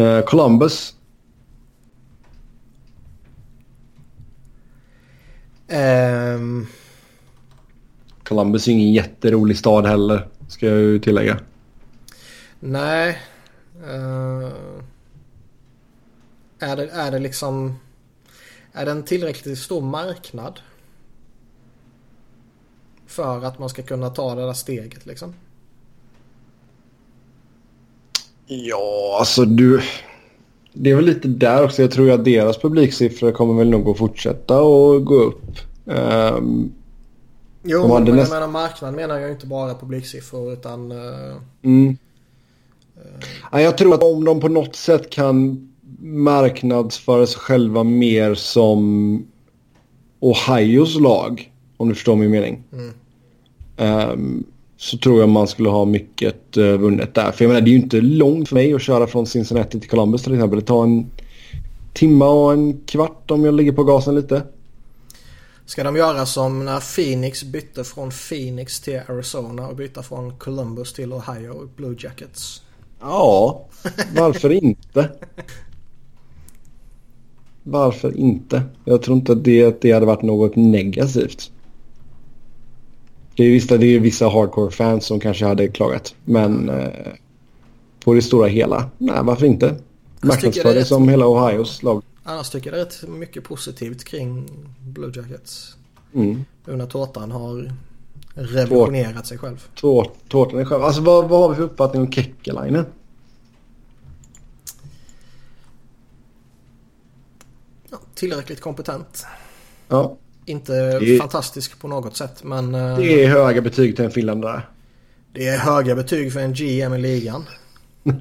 Uh, 0.00 0.20
Columbus. 0.20 0.94
Um... 5.68 6.66
Columbus 8.24 8.68
är 8.68 8.72
ingen 8.72 8.92
jätterolig 8.92 9.58
stad 9.58 9.86
heller, 9.86 10.28
ska 10.48 10.66
jag 10.66 10.78
ju 10.78 10.98
tillägga. 10.98 11.40
Nej. 12.60 13.18
Uh, 13.84 14.52
är, 16.58 16.76
det, 16.76 16.88
är 16.90 17.10
det 17.10 17.18
liksom... 17.18 17.78
Är 18.72 18.84
det 18.84 18.90
en 18.90 19.02
tillräckligt 19.02 19.58
stor 19.58 19.80
marknad? 19.80 20.60
För 23.12 23.44
att 23.44 23.58
man 23.58 23.68
ska 23.68 23.82
kunna 23.82 24.10
ta 24.10 24.34
det 24.34 24.46
där 24.46 24.52
steget 24.52 25.06
liksom? 25.06 25.34
Ja, 28.46 29.16
alltså 29.18 29.44
du... 29.44 29.82
Det 30.72 30.90
är 30.90 30.96
väl 30.96 31.04
lite 31.04 31.28
där 31.28 31.64
också. 31.64 31.82
Jag 31.82 31.90
tror 31.90 32.10
att 32.10 32.24
deras 32.24 32.58
publiksiffror 32.58 33.32
kommer 33.32 33.54
väl 33.54 33.70
nog 33.70 33.88
att 33.88 33.98
fortsätta 33.98 34.62
och 34.62 35.04
gå 35.04 35.14
upp. 35.14 35.58
Um, 35.84 36.72
jo, 37.62 37.88
men 37.88 38.06
jag 38.06 38.16
näst... 38.16 38.32
menar 38.32 38.48
marknad 38.48 38.94
menar 38.94 39.18
jag 39.18 39.30
inte 39.30 39.46
bara 39.46 39.74
publiksiffror 39.74 40.52
utan... 40.52 40.92
Uh... 40.92 41.36
Mm. 41.62 41.96
Ja, 43.52 43.60
jag 43.60 43.78
tror 43.78 43.94
att 43.94 44.02
om 44.02 44.24
de 44.24 44.40
på 44.40 44.48
något 44.48 44.76
sätt 44.76 45.10
kan 45.10 45.68
marknadsföra 46.00 47.26
sig 47.26 47.40
själva 47.40 47.84
mer 47.84 48.34
som 48.34 49.26
Ohios 50.20 51.00
lag, 51.00 51.52
om 51.76 51.88
du 51.88 51.94
förstår 51.94 52.16
min 52.16 52.30
mening. 52.30 52.62
Mm. 52.72 52.94
Um, 53.82 54.44
så 54.76 54.98
tror 54.98 55.20
jag 55.20 55.28
man 55.28 55.48
skulle 55.48 55.68
ha 55.68 55.84
mycket 55.84 56.56
uh, 56.56 56.76
vunnet 56.76 57.14
där. 57.14 57.32
För 57.32 57.44
jag 57.44 57.48
menar, 57.48 57.60
det 57.60 57.70
är 57.70 57.72
ju 57.72 57.78
inte 57.78 58.00
långt 58.00 58.48
för 58.48 58.54
mig 58.54 58.74
att 58.74 58.82
köra 58.82 59.06
från 59.06 59.26
Cincinnati 59.26 59.80
till 59.80 59.90
Columbus 59.90 60.22
till 60.22 60.34
exempel. 60.34 60.58
Det 60.58 60.66
tar 60.66 60.82
en 60.82 61.10
timma 61.92 62.28
och 62.28 62.52
en 62.52 62.80
kvart 62.86 63.30
om 63.30 63.44
jag 63.44 63.54
ligger 63.54 63.72
på 63.72 63.84
gasen 63.84 64.14
lite. 64.14 64.42
Ska 65.66 65.84
de 65.84 65.96
göra 65.96 66.26
som 66.26 66.64
när 66.64 66.94
Phoenix 66.96 67.44
bytte 67.44 67.84
från 67.84 68.10
Phoenix 68.10 68.80
till 68.80 69.00
Arizona 69.08 69.68
och 69.68 69.76
byta 69.76 70.02
från 70.02 70.38
Columbus 70.38 70.92
till 70.92 71.12
Ohio 71.12 71.68
Blue 71.76 71.96
Jackets? 71.98 72.62
Ja, 73.00 73.64
varför 74.16 74.52
inte? 74.52 75.10
Varför 77.62 78.16
inte? 78.16 78.62
Jag 78.84 79.02
tror 79.02 79.16
inte 79.16 79.32
att 79.32 79.44
det, 79.44 79.80
det 79.80 79.92
hade 79.92 80.06
varit 80.06 80.22
något 80.22 80.56
negativt. 80.56 81.50
Det 83.36 83.44
är, 83.44 83.50
vissa, 83.50 83.76
det 83.76 83.86
är 83.86 84.00
vissa 84.00 84.28
hardcore-fans 84.28 85.06
som 85.06 85.20
kanske 85.20 85.46
hade 85.46 85.68
klagat. 85.68 86.14
Men 86.24 86.68
eh, 86.68 87.12
på 88.04 88.14
det 88.14 88.22
stora 88.22 88.46
hela, 88.46 88.90
nej 88.98 89.18
varför 89.22 89.46
inte? 89.46 89.76
Marknadsför 90.20 90.74
det 90.74 90.84
som 90.84 91.08
hela 91.08 91.26
Ohios 91.26 91.82
lag. 91.82 92.02
Annars 92.24 92.50
tycker 92.50 92.70
jag 92.70 92.78
det 92.78 92.80
är 92.80 92.84
rätt 92.84 93.08
mycket 93.08 93.44
positivt 93.44 94.04
kring 94.04 94.48
Blue 94.80 95.12
Jackets. 95.14 95.76
Mm. 96.14 96.44
Nu 96.64 96.76
när 96.76 96.86
tårtan 96.86 97.30
har 97.30 97.72
revolutionerat 98.34 99.26
sig 99.26 99.38
själv. 99.38 99.66
tårtan 99.74 100.60
är 100.60 100.64
själv. 100.64 100.82
Alltså 100.82 101.02
vad, 101.02 101.28
vad 101.28 101.40
har 101.40 101.48
vi 101.48 101.54
för 101.54 101.62
uppfattning 101.62 102.02
om 102.02 102.12
Kekkelainen? 102.12 102.84
Ja, 107.90 107.98
tillräckligt 108.14 108.60
kompetent. 108.60 109.26
Ja. 109.88 110.16
Inte 110.46 110.74
är, 110.76 111.18
fantastisk 111.18 111.80
på 111.80 111.88
något 111.88 112.16
sätt 112.16 112.44
men... 112.44 112.74
Eh, 112.74 112.96
det 112.98 113.24
är 113.24 113.28
höga 113.28 113.60
betyg 113.60 113.96
till 113.96 114.04
en 114.04 114.10
finländare. 114.10 114.62
Det 115.32 115.48
är 115.48 115.58
höga 115.58 115.94
betyg 115.94 116.32
för 116.32 116.40
en 116.40 116.52
GM 116.52 116.94
i 116.94 116.98
ligan. 116.98 117.44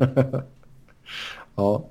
ja. 1.55 1.85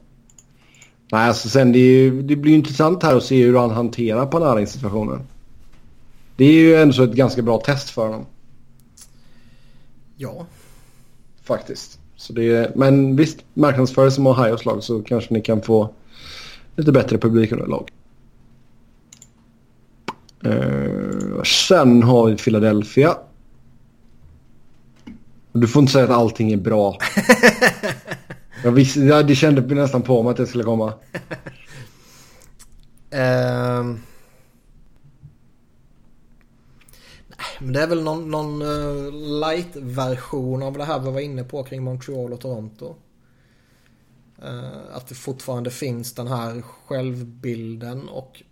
Nej, 1.13 1.29
alltså 1.29 1.49
sen 1.49 1.73
det, 1.73 1.79
ju, 1.79 2.23
det 2.23 2.37
blir 2.37 2.55
intressant 2.55 3.03
här 3.03 3.17
att 3.17 3.25
se 3.25 3.45
hur 3.45 3.57
han 3.57 3.71
hanterar 3.71 4.27
Panarin-situationen. 4.27 5.27
Det 6.37 6.45
är 6.45 6.53
ju 6.53 6.75
ändå 6.75 7.03
ett 7.03 7.13
ganska 7.13 7.43
bra 7.43 7.61
test 7.61 7.91
för 7.91 8.07
honom. 8.07 8.27
Ja. 10.17 10.47
Faktiskt. 11.43 11.99
Så 12.17 12.33
det 12.33 12.45
är, 12.45 12.73
men 12.77 13.17
visst, 13.17 13.39
marknadsför 13.55 14.11
som 14.11 14.27
Ohios 14.27 14.65
lag 14.65 14.83
så 14.83 15.03
kanske 15.03 15.35
ni 15.35 15.41
kan 15.41 15.63
få 15.63 15.95
lite 16.77 16.93
bättre 16.93 17.19
publikunderlag. 17.19 17.91
Uh, 20.47 21.43
sen 21.43 22.03
har 22.03 22.27
vi 22.27 22.37
Philadelphia. 22.37 23.17
Du 25.53 25.69
får 25.69 25.81
inte 25.81 25.93
säga 25.93 26.05
att 26.05 26.11
allting 26.11 26.53
är 26.53 26.57
bra. 26.57 26.99
jag 28.65 28.73
visste, 28.73 29.01
ja, 29.01 29.23
det 29.23 29.35
kände 29.35 29.75
nästan 29.75 30.03
på 30.03 30.23
mig 30.23 30.31
att 30.31 30.37
det 30.37 30.47
skulle 30.47 30.65
komma. 30.65 30.87
uh, 33.15 33.97
men 37.61 37.73
det 37.73 37.83
är 37.83 37.87
väl 37.87 38.03
någon, 38.03 38.31
någon 38.31 38.63
uh, 38.63 39.13
light-version 39.41 40.63
av 40.63 40.79
det 40.79 40.85
här 40.85 40.99
vi 40.99 41.11
var 41.11 41.21
inne 41.21 41.45
på 41.45 41.65
kring 41.65 41.83
Montreal 41.83 42.33
och 42.33 42.41
Toronto. 42.41 42.95
Uh, 44.45 44.97
att 44.97 45.07
det 45.07 45.15
fortfarande 45.15 45.71
finns 45.71 46.15
den 46.15 46.27
här 46.27 46.63
självbilden 46.63 48.09
och 48.09 48.43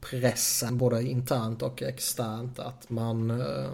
pressen 0.00 0.78
både 0.78 1.02
internt 1.02 1.62
och 1.62 1.82
externt 1.82 2.58
att 2.58 2.90
man 2.90 3.30
uh, 3.30 3.68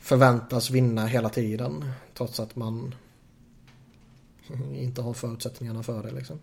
förväntas 0.00 0.70
vinna 0.70 1.06
hela 1.06 1.28
tiden 1.28 1.84
trots 2.14 2.40
att 2.40 2.56
man 2.56 2.94
inte 4.74 5.02
har 5.02 5.12
förutsättningarna 5.12 5.82
för 5.82 6.02
det 6.02 6.10
liksom. 6.10 6.38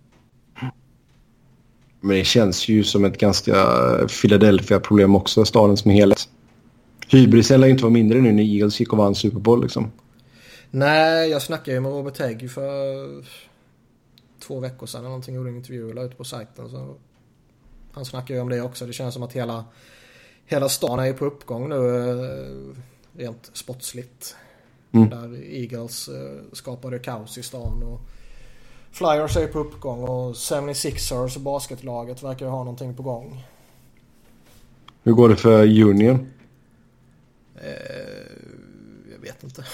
Men 2.01 2.17
det 2.17 2.23
känns 2.23 2.67
ju 2.67 2.83
som 2.83 3.05
ett 3.05 3.17
ganska 3.17 3.53
Philadelphia-problem 4.21 5.15
också, 5.15 5.45
staden 5.45 5.77
som 5.77 5.91
helhet. 5.91 6.29
Hybrisen 7.07 7.61
lär 7.61 7.67
ju 7.67 7.71
inte 7.71 7.83
vara 7.83 7.93
mindre 7.93 8.21
nu 8.21 8.31
när 8.31 8.43
Eagles 8.43 8.79
gick 8.79 8.93
och 8.93 8.97
vann 8.97 9.15
Super 9.15 9.39
Bowl 9.39 9.61
liksom. 9.61 9.91
Nej, 10.71 11.29
jag 11.29 11.41
snackade 11.41 11.71
ju 11.71 11.79
med 11.79 11.91
Robert 11.91 12.19
Hägg 12.19 12.51
för 12.51 13.07
två 14.39 14.59
veckor 14.59 14.87
sedan 14.87 14.99
eller 14.99 15.09
någonting. 15.09 15.35
Gjorde 15.35 15.49
en 15.49 15.55
intervju 15.55 15.91
eller 15.91 16.05
ute 16.05 16.15
på 16.15 16.23
sajten. 16.23 16.69
Så 16.69 16.95
han 17.99 18.05
snackade 18.05 18.33
ju 18.33 18.41
om 18.41 18.49
det 18.49 18.61
också. 18.61 18.85
Det 18.85 18.93
känns 18.93 19.13
som 19.13 19.23
att 19.23 19.33
hela, 19.33 19.65
hela 20.45 20.69
stan 20.69 20.99
är 20.99 21.13
på 21.13 21.25
uppgång 21.25 21.69
nu 21.69 21.75
eh, 21.75 22.75
rent 23.19 23.51
sportsligt. 23.53 24.35
Mm. 24.91 25.09
Där 25.09 25.43
Eagles 25.43 26.07
eh, 26.07 26.41
skapade 26.53 26.99
kaos 26.99 27.37
i 27.37 27.43
stan. 27.43 27.83
Och 27.83 28.01
Flyers 28.91 29.37
är 29.37 29.47
på 29.47 29.59
uppgång 29.59 30.03
och 30.03 30.33
76ers 30.33 31.35
och 31.35 31.41
basketlaget 31.41 32.23
verkar 32.23 32.45
ju 32.45 32.51
ha 32.51 32.63
någonting 32.63 32.95
på 32.95 33.03
gång. 33.03 33.43
Hur 35.03 35.13
går 35.13 35.29
det 35.29 35.35
för 35.35 35.63
Union? 35.63 36.27
Eh, 37.55 37.71
jag 39.11 39.19
vet 39.21 39.43
inte. 39.43 39.63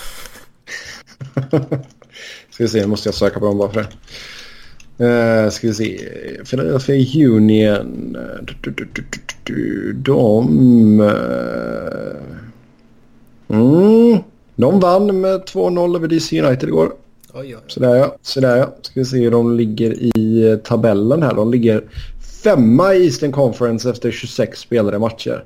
Ska 2.49 2.63
vi 2.63 2.67
se, 2.67 2.81
nu 2.81 2.87
måste 2.87 3.07
jag 3.07 3.15
söka 3.15 3.39
på 3.39 3.45
dem 3.45 3.57
bara 3.57 3.71
för 3.71 3.81
det. 3.81 3.89
Uh, 5.01 5.49
ska 5.49 5.67
vi 5.67 5.73
se. 5.73 5.97
Philadelphia 6.45 7.27
Union. 7.27 8.17
De... 9.93 10.99
Uh, 10.99 12.17
mm, 13.47 14.19
de 14.55 14.79
vann 14.79 15.21
med 15.21 15.41
2-0 15.41 15.95
över 15.95 16.07
DC 16.07 16.41
United 16.41 16.69
igår. 16.69 16.93
Oj, 17.33 17.55
oj. 17.55 17.61
Sådär 17.67 17.95
ja. 17.95 18.15
Sådär 18.21 18.57
ja. 18.57 18.75
Ska 18.81 18.99
vi 18.99 19.05
se 19.05 19.17
hur 19.17 19.31
de 19.31 19.57
ligger 19.57 20.17
i 20.17 20.59
tabellen 20.63 21.23
här. 21.23 21.33
De 21.33 21.51
ligger 21.51 21.83
femma 22.43 22.93
i 22.93 23.05
Eastern 23.05 23.31
Conference 23.31 23.89
efter 23.89 24.11
26 24.11 24.59
spelade 24.59 24.99
matcher. 24.99 25.45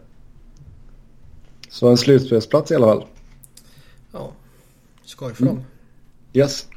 Så 1.69 1.87
en 1.87 1.97
slutspelsplats 1.97 2.71
i 2.71 2.75
alla 2.75 2.87
fall. 2.87 3.03
Ja, 4.11 4.31
skoj 5.05 5.33
för 5.33 5.45
dem. 5.45 5.63
Yes. 6.33 6.67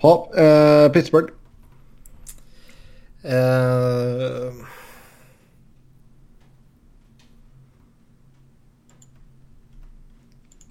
Ha, 0.00 0.30
eh, 0.36 0.92
Pittsburgh. 0.92 1.32
Eh, 3.22 4.52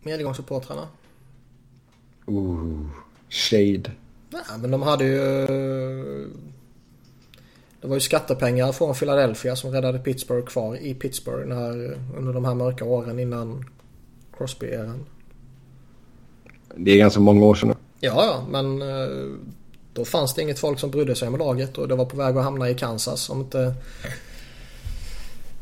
Medgångssupportrarna. 0.04 0.88
Ooh, 2.26 2.86
shade. 3.30 3.92
Nej, 4.30 4.42
men 4.62 4.72
de 4.72 4.82
hade 4.82 5.06
ju... 5.06 5.48
Det 7.82 7.88
var 7.88 7.96
ju 7.96 8.00
skattepengar 8.00 8.72
från 8.72 8.96
Philadelphia 8.96 9.56
som 9.56 9.72
räddade 9.72 10.00
Pittsburgh 10.00 10.48
kvar 10.48 10.76
i 10.76 10.94
Pittsburgh 10.94 11.48
när, 11.48 11.98
under 12.18 12.34
de 12.34 12.46
här 12.46 12.56
mörka 12.56 12.86
åren 12.86 13.20
innan 13.20 13.66
Crosby-eran. 14.38 15.06
Det 16.76 16.92
är 16.92 16.98
ganska 16.98 17.20
många 17.20 17.46
år 17.46 17.56
sedan 17.56 17.70
nu. 17.70 17.76
Ja, 18.00 18.26
ja, 18.26 18.46
men 18.50 18.82
eh, 18.82 19.38
då 19.94 20.06
fanns 20.06 20.34
det 20.34 20.42
inget 20.42 20.60
folk 20.60 20.80
som 20.80 20.92
brydde 20.92 21.16
sig 21.16 21.28
om 21.28 21.38
laget 21.38 21.78
och 21.78 21.88
det 21.88 21.96
var 21.96 22.06
på 22.06 22.18
väg 22.18 22.38
att 22.38 22.44
hamna 22.44 22.70
i 22.70 22.76
Kansas 22.76 23.30
om 23.30 23.40
inte 23.42 23.76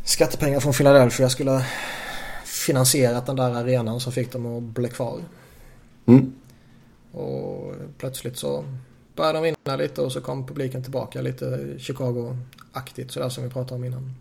skattepengar 0.04 0.60
från 0.60 0.74
Philadelphia 0.74 1.30
skulle 1.30 1.66
finansierat 2.46 3.26
den 3.26 3.36
där 3.36 3.52
arenan 3.52 4.00
som 4.00 4.12
fick 4.12 4.32
dem 4.32 4.58
att 4.58 4.64
bli 4.64 4.90
kvar. 4.90 5.20
Mm. 6.06 6.34
Och 7.12 7.74
plötsligt 7.98 8.38
så 8.38 8.66
började 9.16 9.38
de 9.38 9.44
vinna 9.44 9.76
lite 9.78 10.02
och 10.02 10.12
så 10.12 10.22
kom 10.22 10.48
publiken 10.48 10.84
tillbaka 10.84 11.22
lite 11.22 11.76
Chicago-aktigt 11.78 13.12
sådär 13.12 13.30
som 13.30 13.44
vi 13.44 13.50
pratade 13.50 13.76
om 13.76 13.84
innan. 13.84 14.16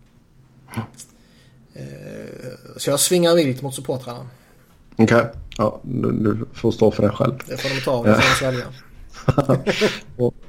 Eh, 1.73 2.75
Så 2.77 2.89
jag 2.89 2.99
svingar 2.99 3.35
vilt 3.35 3.61
mot 3.61 3.75
supportrarna. 3.75 4.27
Okej. 4.97 5.25
Ja, 5.57 5.79
du, 5.83 6.11
du 6.11 6.45
får 6.53 6.71
stå 6.71 6.91
för 6.91 7.03
det 7.03 7.09
själv. 7.09 7.33
Det 7.47 7.57
får 7.57 7.69
de 7.69 7.81
ta 7.81 8.03
det 8.03 8.15
får 8.15 8.21
de 8.21 8.35
svälja. 8.35 8.65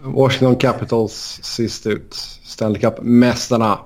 Washington 0.01 0.57
Capitals 0.57 1.41
sist 1.43 1.87
ut. 1.87 2.15
Stanley 2.45 2.81
Cup-mästarna. 2.81 3.79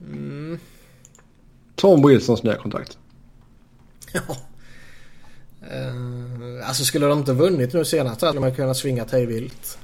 Mm. 0.00 0.58
Tom 1.74 2.08
Wilsons 2.08 2.42
nya 2.42 2.56
kontrakt. 2.56 2.98
Ja. 4.12 4.20
Eh, 5.70 6.68
alltså 6.68 6.84
skulle 6.84 7.06
de 7.06 7.18
inte 7.18 7.32
vunnit 7.32 7.72
nu 7.72 7.84
senast 7.84 8.20
så 8.20 8.26
hade 8.26 8.40
man 8.40 8.54
kunnat 8.54 8.76
svinga 8.76 9.06
hej 9.10 9.26
vilt. 9.26 9.78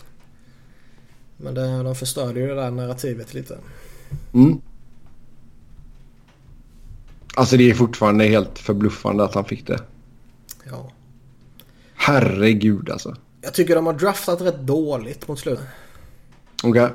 Men 1.37 1.55
det, 1.55 1.83
de 1.83 1.95
förstörde 1.95 2.41
ju 2.41 2.49
det 2.49 2.55
där 2.55 2.71
narrativet 2.71 3.35
lite. 3.35 3.59
Mm. 4.35 4.61
Alltså 7.35 7.57
det 7.57 7.71
är 7.71 7.75
fortfarande 7.75 8.25
helt 8.25 8.59
förbluffande 8.59 9.25
att 9.25 9.35
han 9.35 9.45
fick 9.45 9.67
det. 9.67 9.81
Ja. 10.71 10.91
Herregud 11.95 12.91
alltså. 12.91 13.17
Jag 13.41 13.55
tycker 13.55 13.75
de 13.75 13.87
har 13.87 13.93
draftat 13.93 14.41
rätt 14.41 14.61
dåligt 14.61 15.29
mot 15.29 15.39
slutet. 15.39 15.67
Okej. 16.63 16.89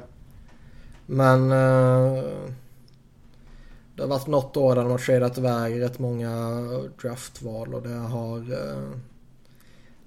Men 1.06 1.52
eh, 1.52 2.24
det 3.96 4.02
har 4.02 4.08
varit 4.08 4.28
något 4.28 4.58
år 4.58 4.76
där 4.76 4.82
de 4.82 4.92
har 4.92 4.98
tradat 4.98 5.38
iväg 5.38 5.82
rätt 5.82 6.00
många 6.00 6.62
draftval 7.02 7.74
och 7.74 7.82
det 7.82 7.94
har 7.96 8.38
eh, 8.38 8.90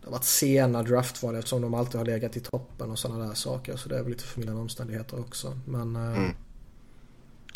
det 0.01 0.07
har 0.07 0.11
varit 0.13 0.25
sena 0.25 0.83
draftval 0.83 1.37
eftersom 1.37 1.63
de 1.63 1.75
alltid 1.75 1.95
har 1.99 2.05
legat 2.05 2.37
i 2.37 2.41
toppen 2.41 2.91
och 2.91 2.99
sådana 2.99 3.27
där 3.27 3.35
saker. 3.35 3.77
Så 3.77 3.89
det 3.89 3.99
är 3.99 4.03
väl 4.03 4.11
lite 4.11 4.25
förmildrande 4.25 4.63
omständigheter 4.63 5.21
också. 5.21 5.59
Men 5.65 5.97
eh, 5.97 6.19
Mm. 6.19 6.35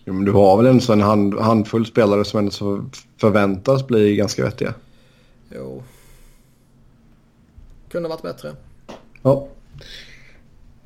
Jo, 0.04 0.12
men 0.12 0.24
du 0.24 0.32
har 0.32 0.56
väl 0.56 0.66
en 0.66 0.80
sån 0.80 1.00
hand, 1.00 1.34
handfull 1.34 1.86
spelare 1.86 2.24
som 2.24 2.38
ändå 2.38 2.84
förväntas 3.16 3.86
bli 3.86 4.16
ganska 4.16 4.44
vettiga. 4.44 4.74
jo. 5.54 5.82
Kunde 7.88 8.08
varit 8.08 8.22
bättre. 8.22 8.56
Ja. 9.22 9.48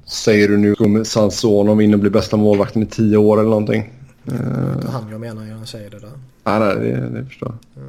Säger 0.05 0.49
du 0.49 0.57
nu 0.57 0.75
kommer 0.75 1.05
Sanson 1.05 1.81
in 1.81 1.95
och 1.95 2.01
blir 2.01 2.11
bästa 2.11 2.37
målvakten 2.37 2.83
i 2.83 2.87
tio 2.87 3.17
år 3.17 3.39
eller 3.39 3.51
någonting? 3.51 3.93
Det 4.27 4.35
är 4.35 4.75
inte 4.75 4.91
han 4.91 5.11
jag 5.11 5.21
menar 5.21 5.43
när 5.43 5.59
jag 5.59 5.69
säger 5.69 5.91
det 5.91 5.99
där. 5.99 6.11
Nej, 6.45 6.61
nej, 6.61 6.75
det, 6.77 7.19
det 7.19 7.25
förstår 7.25 7.55
jag. 7.75 7.85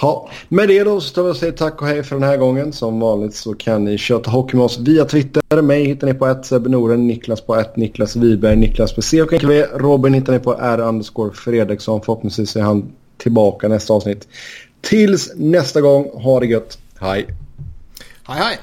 Ja, 0.00 0.30
med 0.48 0.68
det 0.68 0.84
då 0.84 1.00
så 1.00 1.14
tar 1.14 1.22
vi 1.22 1.30
och 1.30 1.36
säger 1.36 1.52
tack 1.52 1.82
och 1.82 1.88
hej 1.88 2.02
för 2.02 2.16
den 2.16 2.28
här 2.28 2.36
gången. 2.36 2.72
Som 2.72 3.00
vanligt 3.00 3.34
så 3.34 3.54
kan 3.54 3.84
ni 3.84 3.98
köta 3.98 4.30
hockey 4.30 4.56
med 4.56 4.64
oss 4.64 4.78
via 4.78 5.04
Twitter. 5.04 5.62
Mig 5.62 5.84
hittar 5.84 6.06
ni 6.06 6.14
på 6.14 6.26
ett 6.26 6.46
Sebbe 6.46 6.96
Niklas 6.96 7.40
på 7.40 7.56
ett 7.56 7.76
Niklas 7.76 8.16
Wiberg, 8.16 8.56
Niklas 8.56 8.94
på 8.94 9.02
C 9.02 9.22
och 9.22 9.30
KV. 9.30 9.62
Robin 9.62 10.14
hittar 10.14 10.32
ni 10.32 10.38
på 10.38 10.54
R 10.60 10.80
underscore 10.80 11.32
Fredriksson. 11.32 12.00
Förhoppningsvis 12.00 12.56
är 12.56 12.62
han 12.62 12.92
tillbaka 13.16 13.68
nästa 13.68 13.92
avsnitt. 13.92 14.28
Tills 14.80 15.32
nästa 15.36 15.80
gång, 15.80 16.10
ha 16.14 16.40
det 16.40 16.46
gött. 16.46 16.78
Hej! 17.00 17.26
Hej 18.22 18.40
hej! 18.40 18.58